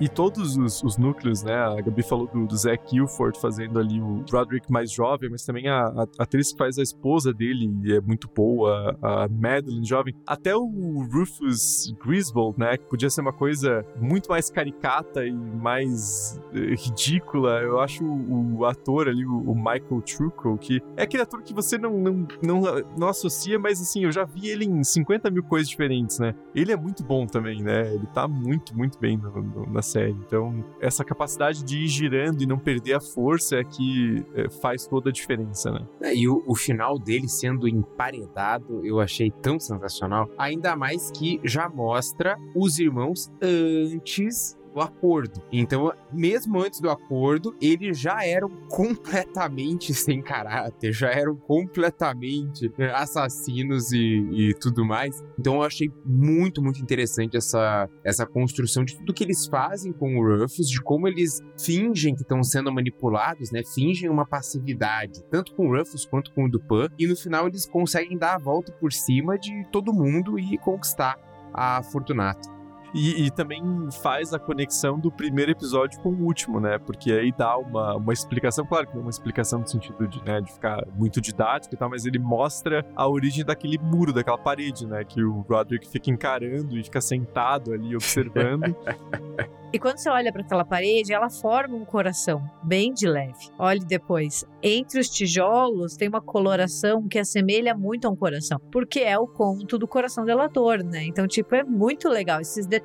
E 0.00 0.08
todos 0.08 0.56
os, 0.56 0.82
os, 0.82 0.96
núcleos, 0.96 1.42
né? 1.42 1.54
A 1.54 1.80
Gabi 1.80 2.02
falou 2.02 2.26
do, 2.26 2.46
do 2.46 2.56
Zac 2.56 2.90
Guilford 2.90 3.38
fazendo 3.38 3.78
ali 3.78 4.00
o 4.00 4.24
Roderick 4.30 4.72
mais 4.72 4.90
jovem, 4.90 5.28
mas 5.28 5.44
também 5.44 5.68
a, 5.68 5.88
a, 5.88 6.06
atriz 6.18 6.52
que 6.52 6.58
faz 6.58 6.78
a 6.78 6.82
esposa 6.82 7.34
dele 7.34 7.70
é 7.94 8.00
muito 8.00 8.26
boa, 8.34 8.96
a 9.02 9.28
Madeline 9.28 9.84
jovem. 9.84 10.14
Até 10.26 10.56
o 10.56 11.06
Rufus 11.12 11.94
Griswold, 12.02 12.58
né? 12.58 12.78
Que 12.78 12.86
podia 12.86 13.10
ser 13.10 13.20
uma 13.20 13.32
coisa 13.32 13.84
muito 14.00 14.30
mais 14.30 14.48
caricata 14.48 15.26
e 15.26 15.32
mais 15.32 16.40
eh, 16.54 16.74
ridícula. 16.76 17.60
Eu 17.60 17.78
acho 17.78 18.02
o, 18.02 18.60
o 18.60 18.64
ator 18.64 19.06
ali, 19.06 19.26
o, 19.26 19.50
o, 19.50 19.54
Michael 19.54 20.00
Trucco, 20.00 20.56
que 20.56 20.82
é 20.96 21.02
aquele 21.02 21.22
ator 21.22 21.42
que 21.42 21.52
você 21.52 21.76
não, 21.76 21.92
não, 21.98 22.26
não, 22.42 22.62
não 22.96 23.08
associa, 23.08 23.58
mas 23.58 23.82
assim, 23.82 24.04
eu 24.04 24.12
já 24.12 24.24
vi 24.24 24.48
ele 24.48 24.64
em 24.64 24.82
50 24.82 25.30
mil 25.30 25.42
coisas 25.42 25.68
diferentes, 25.68 26.18
né? 26.18 26.34
Ele 26.54 26.72
é 26.72 26.76
muito 26.76 27.04
bom 27.04 27.26
também, 27.26 27.62
né? 27.62 27.94
Ele 27.94 28.06
tá 28.06 28.26
muito, 28.26 28.74
muito 28.74 28.98
bem 28.98 29.18
no, 29.18 29.30
no, 29.42 29.66
na 29.70 29.82
série. 29.90 30.12
Então, 30.12 30.64
essa 30.80 31.04
capacidade 31.04 31.64
de 31.64 31.78
ir 31.78 31.88
girando 31.88 32.42
e 32.42 32.46
não 32.46 32.58
perder 32.58 32.94
a 32.94 33.00
força 33.00 33.56
é 33.56 33.64
que 33.64 34.24
é, 34.34 34.48
faz 34.48 34.86
toda 34.86 35.10
a 35.10 35.12
diferença, 35.12 35.70
né? 35.70 35.86
É, 36.02 36.14
e 36.14 36.28
o, 36.28 36.42
o, 36.46 36.54
final 36.54 36.98
dele 36.98 37.28
sendo 37.28 37.66
emparedado, 37.66 38.84
eu 38.84 39.00
achei 39.00 39.30
tão 39.30 39.58
sensacional. 39.58 40.28
Ainda 40.38 40.76
mais 40.76 41.10
que 41.10 41.40
já 41.44 41.68
mostra 41.68 42.36
os 42.54 42.78
irmãos 42.78 43.30
antes 43.42 44.59
do 44.72 44.80
acordo. 44.80 45.42
Então, 45.52 45.92
mesmo 46.12 46.60
antes 46.60 46.80
do 46.80 46.90
acordo, 46.90 47.54
eles 47.60 47.98
já 47.98 48.24
eram 48.24 48.48
completamente 48.68 49.92
sem 49.92 50.22
caráter, 50.22 50.92
já 50.92 51.10
eram 51.10 51.36
completamente 51.36 52.72
né, 52.78 52.90
assassinos 52.92 53.92
e, 53.92 53.98
e 54.32 54.54
tudo 54.54 54.84
mais. 54.84 55.22
Então, 55.38 55.56
eu 55.56 55.62
achei 55.62 55.90
muito, 56.04 56.62
muito 56.62 56.80
interessante 56.80 57.36
essa, 57.36 57.88
essa 58.04 58.26
construção 58.26 58.84
de 58.84 58.96
tudo 58.96 59.14
que 59.14 59.24
eles 59.24 59.46
fazem 59.46 59.92
com 59.92 60.16
o 60.16 60.24
Rufus, 60.24 60.68
de 60.68 60.80
como 60.82 61.08
eles 61.08 61.40
fingem 61.58 62.14
que 62.14 62.22
estão 62.22 62.42
sendo 62.42 62.72
manipulados, 62.72 63.50
né? 63.50 63.62
Fingem 63.74 64.08
uma 64.08 64.26
passividade, 64.26 65.22
tanto 65.30 65.54
com 65.54 65.68
o 65.68 65.76
Rufus 65.76 66.04
quanto 66.04 66.32
com 66.32 66.44
o 66.44 66.50
Dupin, 66.50 66.88
e 66.98 67.06
no 67.06 67.16
final 67.16 67.46
eles 67.46 67.66
conseguem 67.66 68.16
dar 68.16 68.34
a 68.34 68.38
volta 68.38 68.72
por 68.72 68.92
cima 68.92 69.38
de 69.38 69.64
todo 69.72 69.92
mundo 69.92 70.38
e 70.38 70.56
conquistar 70.58 71.18
a 71.52 71.82
Fortunato. 71.82 72.59
E, 72.94 73.26
e, 73.26 73.30
também 73.30 73.62
faz 74.02 74.34
a 74.34 74.38
conexão 74.38 74.98
do 74.98 75.10
primeiro 75.10 75.52
episódio 75.52 76.00
com 76.00 76.10
o 76.10 76.24
último, 76.24 76.58
né? 76.58 76.78
Porque 76.78 77.12
aí 77.12 77.32
dá 77.32 77.56
uma, 77.56 77.96
uma 77.96 78.12
explicação, 78.12 78.66
claro 78.66 78.86
que 78.86 78.94
não 78.94 79.00
é 79.00 79.04
uma 79.04 79.10
explicação 79.10 79.60
no 79.60 79.66
sentido 79.66 80.08
de, 80.08 80.22
né, 80.24 80.40
de 80.40 80.52
ficar 80.52 80.84
muito 80.96 81.20
didático 81.20 81.74
e 81.74 81.78
tal, 81.78 81.88
mas 81.88 82.04
ele 82.04 82.18
mostra 82.18 82.84
a 82.96 83.08
origem 83.08 83.44
daquele 83.44 83.78
muro, 83.78 84.12
daquela 84.12 84.38
parede, 84.38 84.86
né? 84.86 85.04
Que 85.04 85.22
o 85.22 85.40
Roderick 85.48 85.88
fica 85.88 86.10
encarando 86.10 86.76
e 86.76 86.82
fica 86.82 87.00
sentado 87.00 87.72
ali 87.72 87.94
observando. 87.94 88.74
E 89.72 89.78
quando 89.78 89.98
você 89.98 90.10
olha 90.10 90.32
para 90.32 90.42
aquela 90.42 90.64
parede, 90.64 91.12
ela 91.12 91.30
forma 91.30 91.76
um 91.76 91.84
coração 91.84 92.42
bem 92.60 92.92
de 92.92 93.06
leve. 93.06 93.50
Olhe 93.56 93.78
depois. 93.78 94.44
Entre 94.60 94.98
os 94.98 95.08
tijolos 95.08 95.94
tem 95.94 96.08
uma 96.08 96.20
coloração 96.20 97.06
que 97.06 97.20
assemelha 97.20 97.72
muito 97.72 98.06
a 98.08 98.10
um 98.10 98.16
coração, 98.16 98.58
porque 98.72 98.98
é 98.98 99.16
o 99.16 99.28
conto 99.28 99.78
do 99.78 99.86
coração 99.86 100.24
delator, 100.24 100.82
né? 100.82 101.04
Então, 101.04 101.24
tipo, 101.28 101.54
é 101.54 101.62
muito 101.62 102.08
legal 102.08 102.40
esses 102.40 102.66
detalhes 102.66 102.79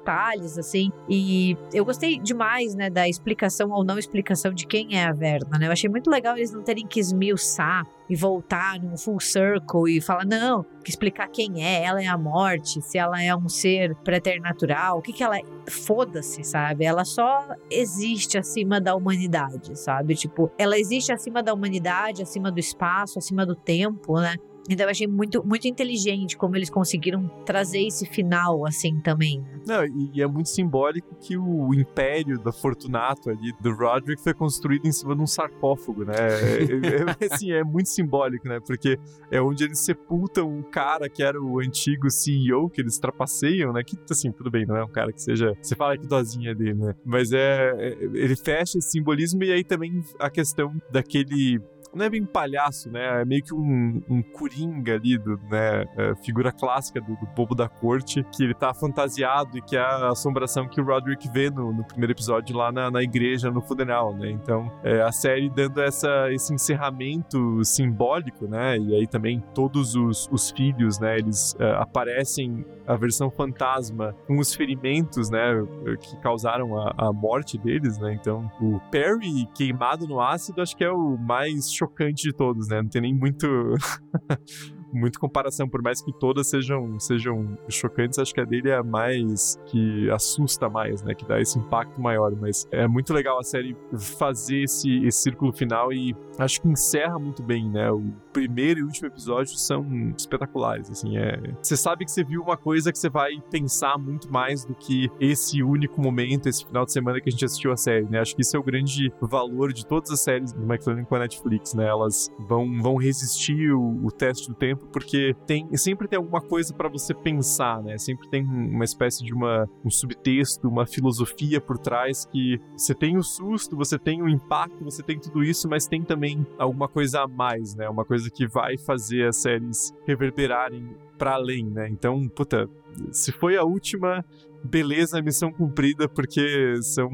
assim. 0.58 0.92
E 1.10 1.58
eu 1.74 1.86
gostei 1.86 2.20
demais, 2.20 2.76
né, 2.76 2.90
da 2.90 3.08
explicação 3.08 3.70
ou 3.72 3.84
não 3.84 3.98
explicação 3.98 4.54
de 4.54 4.66
quem 4.66 4.98
é 4.98 5.06
a 5.06 5.12
Verna, 5.12 5.58
né? 5.58 5.68
Eu 5.68 5.72
achei 5.72 5.90
muito 5.90 6.10
legal 6.10 6.38
eles 6.38 6.52
não 6.52 6.64
terem 6.64 6.86
que 6.86 7.00
esmiuçar 7.00 7.84
e 8.10 8.16
voltar 8.16 8.80
num 8.80 8.98
full 8.98 9.20
circle 9.20 9.90
e 9.90 10.00
falar, 10.00 10.26
não, 10.26 10.64
que 10.84 10.90
explicar 10.90 11.28
quem 11.28 11.64
é, 11.64 11.84
ela 11.84 12.02
é 12.02 12.08
a 12.08 12.18
morte, 12.18 12.82
se 12.82 12.98
ela 12.98 13.22
é 13.22 13.36
um 13.36 13.50
ser 13.50 13.96
preternatural, 13.98 15.00
o 15.00 15.02
que 15.02 15.12
que 15.12 15.24
ela 15.24 15.38
é. 15.38 15.42
Foda-se, 15.68 16.44
sabe? 16.44 16.86
Ela 16.86 17.04
só 17.04 17.48
existe 17.72 18.38
acima 18.38 18.80
da 18.80 18.96
humanidade, 18.96 19.78
sabe? 19.80 20.14
Tipo, 20.16 20.52
ela 20.58 20.78
existe 20.78 21.12
acima 21.12 21.42
da 21.42 21.54
humanidade, 21.54 22.22
acima 22.22 22.52
do 22.52 22.60
espaço, 22.60 23.18
acima 23.18 23.46
do 23.46 23.56
tempo, 23.56 24.20
né? 24.20 24.36
Então 24.70 24.86
eu 24.86 24.90
achei 24.90 25.08
muito, 25.08 25.46
muito 25.46 25.68
inteligente 25.68 26.36
como 26.38 26.56
eles 26.56 26.70
conseguiram 26.70 27.28
trazer 27.46 27.86
esse 27.86 28.06
final 28.06 28.66
assim 28.66 29.00
também. 29.00 29.40
Né? 29.40 29.62
Não, 29.68 29.86
e, 29.86 30.22
é 30.22 30.28
muito 30.28 30.50
simbólico 30.50 31.16
que 31.16 31.38
o 31.38 31.74
império 31.74 32.40
da 32.40 32.52
Fortunato 32.52 33.30
ali, 33.30 33.54
do 33.62 33.74
Roderick, 33.74 34.22
foi 34.22 34.34
construído 34.34 34.86
em 34.86 34.92
cima 34.92 35.16
de 35.16 35.22
um 35.22 35.28
sarcófago, 35.28 36.06
né? 36.06 36.16
É, 36.16 37.24
é, 37.24 37.26
é, 37.28 37.34
assim, 37.34 37.52
é 37.52 37.64
muito 37.64 37.90
simbólico, 37.90 38.48
né? 38.48 38.60
Porque 38.66 38.98
é 39.32 39.42
onde 39.42 39.64
eles 39.64 39.80
sepultam 39.80 40.50
um 40.50 40.64
cara 40.64 41.10
que 41.10 41.24
era 41.24 41.42
o 41.42 41.60
antigo 41.60 42.10
CEO, 42.10 42.70
que 42.70 42.82
eles 42.82 42.98
trapaceiam, 42.98 43.74
né? 43.74 43.84
Que, 43.84 43.98
assim, 44.10 44.32
tudo 44.32 44.50
bem, 44.50 44.66
não 44.66 44.76
é 44.76 44.84
um 44.84 44.92
cara 44.92 45.12
que 45.12 45.22
seja... 45.22 45.54
Você 45.62 45.76
fala 45.76 45.98
que 45.98 46.08
dozinha 46.08 46.54
dele, 46.54 46.76
né? 46.76 46.96
Mas 47.06 47.32
é, 47.32 47.72
é 47.78 47.98
ele 48.14 48.36
fecha 48.36 48.78
esse 48.78 48.90
simbolismo 48.90 49.44
e 49.44 49.52
aí 49.52 49.64
também 49.64 50.02
a 50.20 50.30
questão 50.30 50.74
daquele 50.92 51.60
não 51.96 52.06
é 52.06 52.10
bem 52.10 52.26
palhaço, 52.26 52.92
né? 52.92 53.22
É 53.22 53.26
meio 53.26 53.42
que 53.42 53.54
um, 53.54 54.02
um 54.10 54.22
coringa 54.22 54.96
ali, 54.96 55.18
do, 55.18 55.40
né? 55.50 55.86
É, 55.98 56.16
figura 56.24 56.52
clássica 56.52 57.00
do, 57.00 57.16
do 57.16 57.26
bobo 57.36 57.56
da 57.56 57.70
corte, 57.70 58.24
que 58.36 58.44
ele 58.44 58.54
tá 58.54 58.74
fantasiado 58.74 59.58
e 59.58 59.62
que 59.62 59.78
é 59.78 59.80
a 59.80 60.10
assombração 60.10 60.68
que 60.68 60.82
o 60.82 60.84
Roderick 60.84 61.30
vê 61.32 61.50
no, 61.50 61.72
no 61.72 61.86
primeiro 61.86 62.12
episódio 62.12 62.56
lá 62.56 62.72
na, 62.72 62.92
na 62.92 63.02
igreja, 63.02 63.50
no 63.50 63.62
funeral, 63.62 64.14
né? 64.14 64.30
Então, 64.30 64.70
é, 64.84 65.02
a 65.02 65.12
série 65.12 65.50
dando 65.50 65.82
essa, 65.82 66.32
esse 66.32 66.54
encerramento 66.54 67.64
simbólico, 67.64 68.46
né? 68.46 68.78
E 68.78 68.94
aí 68.96 69.08
também 69.08 69.42
todos 69.54 69.96
os, 69.96 70.28
os 70.32 70.52
filhos, 70.52 71.00
né? 71.00 71.18
Eles 71.18 71.56
é, 71.60 71.72
aparecem 71.76 72.66
a 72.86 72.96
versão 72.96 73.32
fantasma 73.32 74.16
com 74.28 74.38
os 74.38 74.54
ferimentos, 74.54 75.30
né? 75.30 75.66
Que 76.02 76.18
causaram 76.18 76.78
a, 76.78 76.94
a 76.98 77.14
morte 77.14 77.58
deles, 77.58 77.98
né? 77.98 78.14
Então, 78.14 78.52
o 78.60 78.80
Perry 78.92 79.48
queimado 79.56 80.06
no 80.06 80.20
ácido 80.20 80.62
acho 80.62 80.76
que 80.76 80.84
é 80.84 80.92
o 80.92 81.18
mais 81.18 81.72
chocante 81.72 81.85
de 82.14 82.34
todos, 82.34 82.68
né? 82.68 82.82
Não 82.82 82.90
tem 82.90 83.02
nem 83.02 83.14
muito. 83.14 83.48
muito 84.94 85.20
comparação, 85.20 85.68
por 85.68 85.82
mais 85.84 86.02
que 86.02 86.14
todas 86.18 86.48
sejam, 86.48 86.98
sejam 87.00 87.58
chocantes, 87.68 88.18
acho 88.18 88.34
que 88.34 88.40
a 88.40 88.46
dele 88.46 88.70
é 88.70 88.78
a 88.78 88.84
mais 88.84 89.60
que 89.66 90.10
assusta 90.10 90.70
mais, 90.70 91.04
né? 91.04 91.14
Que 91.14 91.28
dá 91.28 91.40
esse 91.40 91.60
impacto 91.60 92.00
maior. 92.02 92.34
Mas 92.40 92.66
é 92.72 92.88
muito 92.88 93.14
legal 93.14 93.38
a 93.38 93.44
série 93.44 93.76
fazer 94.18 94.64
esse, 94.64 95.06
esse 95.06 95.22
círculo 95.22 95.52
final 95.52 95.92
e 95.92 96.16
acho 96.40 96.62
que 96.62 96.70
encerra 96.70 97.20
muito 97.20 97.44
bem, 97.44 97.70
né? 97.70 97.92
O 97.92 98.14
primeiro 98.36 98.82
e 98.82 98.84
último 98.84 99.08
episódio 99.08 99.58
são 99.58 100.14
espetaculares, 100.18 100.92
assim, 100.92 101.18
é... 101.18 101.40
Você 101.62 101.78
sabe 101.78 102.04
que 102.04 102.12
você 102.12 102.22
viu 102.22 102.42
uma 102.42 102.58
coisa 102.58 102.92
que 102.92 103.00
você 103.00 103.10
vai 103.10 103.32
pensar 103.50 103.98
muito 103.98 104.30
mais 104.30 104.66
do 104.66 104.76
que 104.76 105.10
esse 105.22 105.64
único 105.64 106.02
momento, 106.02 106.50
esse 106.50 106.66
final 106.66 106.84
de 106.84 106.92
semana 106.92 107.22
que 107.22 107.30
a 107.30 107.32
gente 107.32 107.46
assistiu 107.46 107.72
a 107.72 107.78
série, 107.78 108.06
né? 108.10 108.20
Acho 108.20 108.36
que 108.36 108.42
isso 108.42 108.58
é 108.58 108.60
o 108.60 108.64
grande 108.64 109.10
valor 109.22 109.72
de 109.72 109.86
todas 109.86 110.12
as 110.12 110.20
séries 110.20 110.52
do 110.52 110.64
McLaren 110.64 111.06
com 111.06 111.16
a 111.16 111.20
Netflix, 111.20 111.74
né? 111.74 111.88
Elas 111.88 112.30
vão, 112.38 112.82
vão 112.82 112.98
resistir 112.98 113.72
o, 113.72 114.06
o 114.06 114.12
teste 114.12 114.50
do 114.50 114.54
tempo 114.54 114.86
porque 114.92 115.34
tem 115.48 115.70
sempre 115.78 116.06
tem 116.06 116.18
alguma 116.18 116.42
coisa 116.42 116.74
para 116.74 116.90
você 116.90 117.14
pensar, 117.14 117.82
né? 117.82 117.98
Sempre 117.98 118.28
tem 118.28 118.44
uma 118.44 118.84
espécie 118.84 119.24
de 119.24 119.34
uma, 119.34 119.70
um 119.84 119.90
subtexto, 119.90 120.68
uma 120.68 120.86
filosofia 120.86 121.62
por 121.62 121.78
trás 121.78 122.26
que 122.26 122.60
você 122.76 122.94
tem 122.94 123.16
o 123.16 123.24
susto, 123.24 123.78
você 123.78 123.98
tem 123.98 124.22
o 124.22 124.28
impacto, 124.28 124.84
você 124.84 125.02
tem 125.02 125.18
tudo 125.18 125.42
isso, 125.42 125.70
mas 125.70 125.88
tem 125.88 126.04
também 126.04 126.46
alguma 126.58 126.90
coisa 126.90 127.22
a 127.22 127.28
mais, 127.28 127.76
né? 127.76 127.88
Uma 127.88 128.04
coisa 128.04 128.25
que 128.32 128.48
vai 128.48 128.78
fazer 128.78 129.28
as 129.28 129.38
séries 129.38 129.94
reverberarem 130.06 130.96
para 131.18 131.34
além, 131.34 131.66
né? 131.66 131.88
Então, 131.90 132.28
puta, 132.28 132.70
se 133.12 133.32
foi 133.32 133.58
a 133.58 133.64
última, 133.64 134.24
beleza, 134.66 135.22
missão 135.22 135.52
cumprida, 135.52 136.08
porque 136.08 136.76
são, 136.82 137.10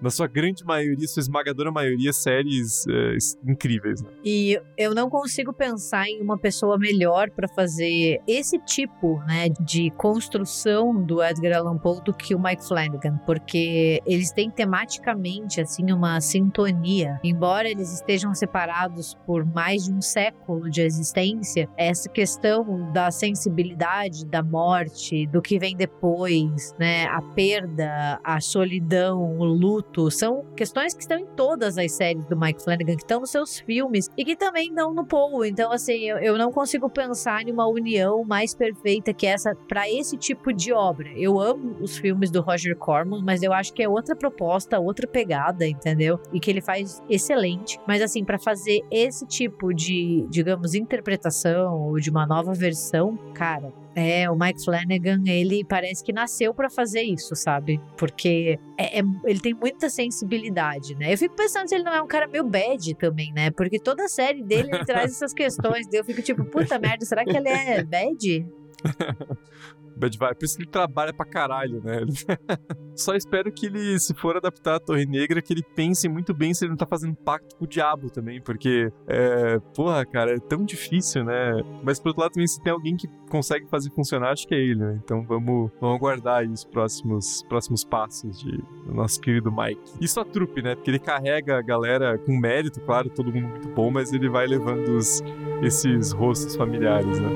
na 0.00 0.10
sua 0.10 0.26
grande 0.26 0.64
maioria, 0.64 1.06
sua 1.06 1.20
esmagadora 1.20 1.70
maioria, 1.70 2.12
séries 2.12 2.86
é, 2.88 3.16
incríveis. 3.50 4.02
Né? 4.02 4.10
E 4.24 4.60
eu 4.76 4.94
não 4.94 5.08
consigo 5.08 5.52
pensar 5.52 6.06
em 6.08 6.20
uma 6.20 6.38
pessoa 6.38 6.78
melhor 6.78 7.30
para 7.30 7.48
fazer 7.48 8.20
esse 8.26 8.58
tipo 8.58 9.18
né, 9.26 9.48
de 9.60 9.90
construção 9.92 11.02
do 11.02 11.22
Edgar 11.22 11.58
Allan 11.58 11.78
Poe 11.78 12.02
do 12.02 12.12
que 12.12 12.34
o 12.34 12.42
Mike 12.42 12.66
Flanagan, 12.66 13.18
porque 13.26 14.00
eles 14.06 14.32
têm 14.32 14.50
tematicamente 14.50 15.60
assim 15.60 15.90
uma 15.92 16.20
sintonia. 16.20 17.18
Embora 17.22 17.68
eles 17.68 17.92
estejam 17.92 18.34
separados 18.34 19.14
por 19.26 19.44
mais 19.44 19.84
de 19.84 19.92
um 19.92 20.00
século 20.00 20.70
de 20.70 20.82
existência, 20.82 21.68
essa 21.76 22.08
questão 22.08 22.90
da 22.92 23.10
sensibilidade, 23.10 24.24
da 24.26 24.42
morte, 24.42 25.26
do 25.26 25.42
que 25.42 25.58
vem 25.58 25.76
depois, 25.76 26.74
né? 26.78 27.06
A 27.06 27.20
perda, 27.20 28.20
a 28.22 28.40
solidão, 28.40 29.38
o 29.38 29.44
luto, 29.44 30.10
são 30.10 30.44
questões 30.56 30.94
que 30.94 31.02
estão 31.02 31.18
em 31.18 31.26
todas 31.26 31.76
as 31.76 31.92
séries 31.92 32.24
do 32.26 32.38
Mike 32.38 32.62
Flanagan, 32.62 32.96
que 32.96 33.02
estão 33.02 33.20
nos 33.20 33.30
seus 33.30 33.58
filmes 33.58 34.08
e 34.16 34.24
que 34.24 34.36
também 34.36 34.68
estão 34.68 34.92
no 34.92 35.04
Paul. 35.04 35.44
Então, 35.44 35.72
assim, 35.72 36.04
eu, 36.04 36.18
eu 36.18 36.38
não 36.38 36.52
consigo 36.52 36.88
pensar 36.88 37.46
em 37.46 37.52
uma 37.52 37.66
união 37.66 38.24
mais 38.24 38.54
perfeita 38.54 39.12
que 39.12 39.26
essa 39.26 39.54
para 39.54 39.88
esse 39.90 40.16
tipo 40.16 40.52
de 40.52 40.72
obra. 40.72 41.08
Eu 41.16 41.40
amo 41.40 41.76
os 41.80 41.98
filmes 41.98 42.30
do 42.30 42.40
Roger 42.40 42.76
Corman, 42.76 43.22
mas 43.22 43.42
eu 43.42 43.52
acho 43.52 43.72
que 43.72 43.82
é 43.82 43.88
outra 43.88 44.14
proposta, 44.14 44.78
outra 44.78 45.06
pegada, 45.06 45.66
entendeu? 45.66 46.20
E 46.32 46.40
que 46.40 46.50
ele 46.50 46.60
faz 46.60 47.02
excelente. 47.08 47.78
Mas, 47.86 48.02
assim, 48.02 48.24
para 48.24 48.38
fazer 48.38 48.80
esse 48.90 49.26
tipo 49.26 49.72
de, 49.74 50.26
digamos, 50.28 50.74
interpretação 50.74 51.88
ou 51.88 51.98
de 51.98 52.10
uma 52.10 52.26
nova 52.26 52.52
versão, 52.52 53.16
cara, 53.34 53.72
é, 53.98 54.30
o 54.30 54.36
Mike 54.36 54.64
Flanagan, 54.64 55.22
ele 55.26 55.64
parece 55.64 56.04
que 56.04 56.12
nasceu 56.12 56.54
para 56.54 56.70
fazer 56.70 57.02
isso, 57.02 57.34
sabe? 57.34 57.80
Porque 57.96 58.56
é, 58.78 59.00
é, 59.00 59.02
ele 59.24 59.40
tem 59.40 59.52
muita 59.52 59.90
sensibilidade, 59.90 60.94
né? 60.94 61.12
Eu 61.12 61.18
fico 61.18 61.34
pensando 61.34 61.68
se 61.68 61.74
ele 61.74 61.82
não 61.82 61.92
é 61.92 62.00
um 62.00 62.06
cara 62.06 62.28
meio 62.28 62.44
bad 62.44 62.94
também, 62.94 63.32
né? 63.32 63.50
Porque 63.50 63.80
toda 63.80 64.04
a 64.04 64.08
série 64.08 64.44
dele 64.44 64.70
traz 64.84 65.10
essas 65.16 65.34
questões. 65.34 65.86
eu 65.92 66.04
fico 66.04 66.22
tipo, 66.22 66.44
puta 66.44 66.78
merda, 66.78 67.04
será 67.04 67.24
que 67.24 67.36
ele 67.36 67.48
é 67.48 67.82
bad? 67.82 68.46
Bad 69.98 70.16
Vibe. 70.16 70.34
Por 70.34 70.44
isso 70.44 70.56
que 70.56 70.62
ele 70.62 70.70
trabalha 70.70 71.12
pra 71.12 71.26
caralho, 71.26 71.82
né? 71.82 72.00
Só 72.94 73.14
espero 73.14 73.52
que 73.52 73.66
ele, 73.66 73.98
se 73.98 74.14
for 74.14 74.36
adaptar 74.36 74.76
a 74.76 74.80
Torre 74.80 75.06
Negra, 75.06 75.40
que 75.40 75.52
ele 75.52 75.62
pense 75.62 76.08
muito 76.08 76.34
bem 76.34 76.52
se 76.52 76.64
ele 76.64 76.70
não 76.70 76.76
tá 76.76 76.86
fazendo 76.86 77.14
pacto 77.14 77.56
com 77.56 77.64
o 77.64 77.68
diabo 77.68 78.10
também, 78.10 78.40
porque, 78.40 78.90
é, 79.06 79.58
porra, 79.74 80.04
cara, 80.04 80.34
é 80.34 80.40
tão 80.40 80.64
difícil, 80.64 81.24
né? 81.24 81.62
Mas, 81.82 82.00
por 82.00 82.08
outro 82.08 82.22
lado, 82.22 82.32
também, 82.32 82.46
se 82.46 82.60
tem 82.62 82.72
alguém 82.72 82.96
que 82.96 83.08
consegue 83.30 83.66
fazer 83.68 83.90
funcionar, 83.90 84.32
acho 84.32 84.46
que 84.46 84.54
é 84.54 84.58
ele, 84.58 84.80
né? 84.80 85.00
Então, 85.04 85.22
vamos, 85.22 85.70
vamos 85.80 85.96
aguardar 85.96 86.38
aí 86.40 86.48
os 86.48 86.64
próximos, 86.64 87.42
próximos 87.48 87.84
passos 87.84 88.40
de, 88.40 88.56
do 88.86 88.94
nosso 88.94 89.20
querido 89.20 89.52
Mike. 89.52 89.80
Isso 90.00 90.18
a 90.20 90.24
trupe, 90.24 90.62
né? 90.62 90.74
Porque 90.74 90.90
ele 90.90 90.98
carrega 90.98 91.58
a 91.58 91.62
galera 91.62 92.18
com 92.18 92.36
mérito, 92.36 92.80
claro, 92.80 93.08
todo 93.10 93.32
mundo 93.32 93.48
muito 93.48 93.68
bom, 93.68 93.90
mas 93.90 94.12
ele 94.12 94.28
vai 94.28 94.46
levando 94.46 94.96
os, 94.96 95.22
esses 95.62 96.12
rostos 96.12 96.56
familiares, 96.56 97.18
né? 97.20 97.28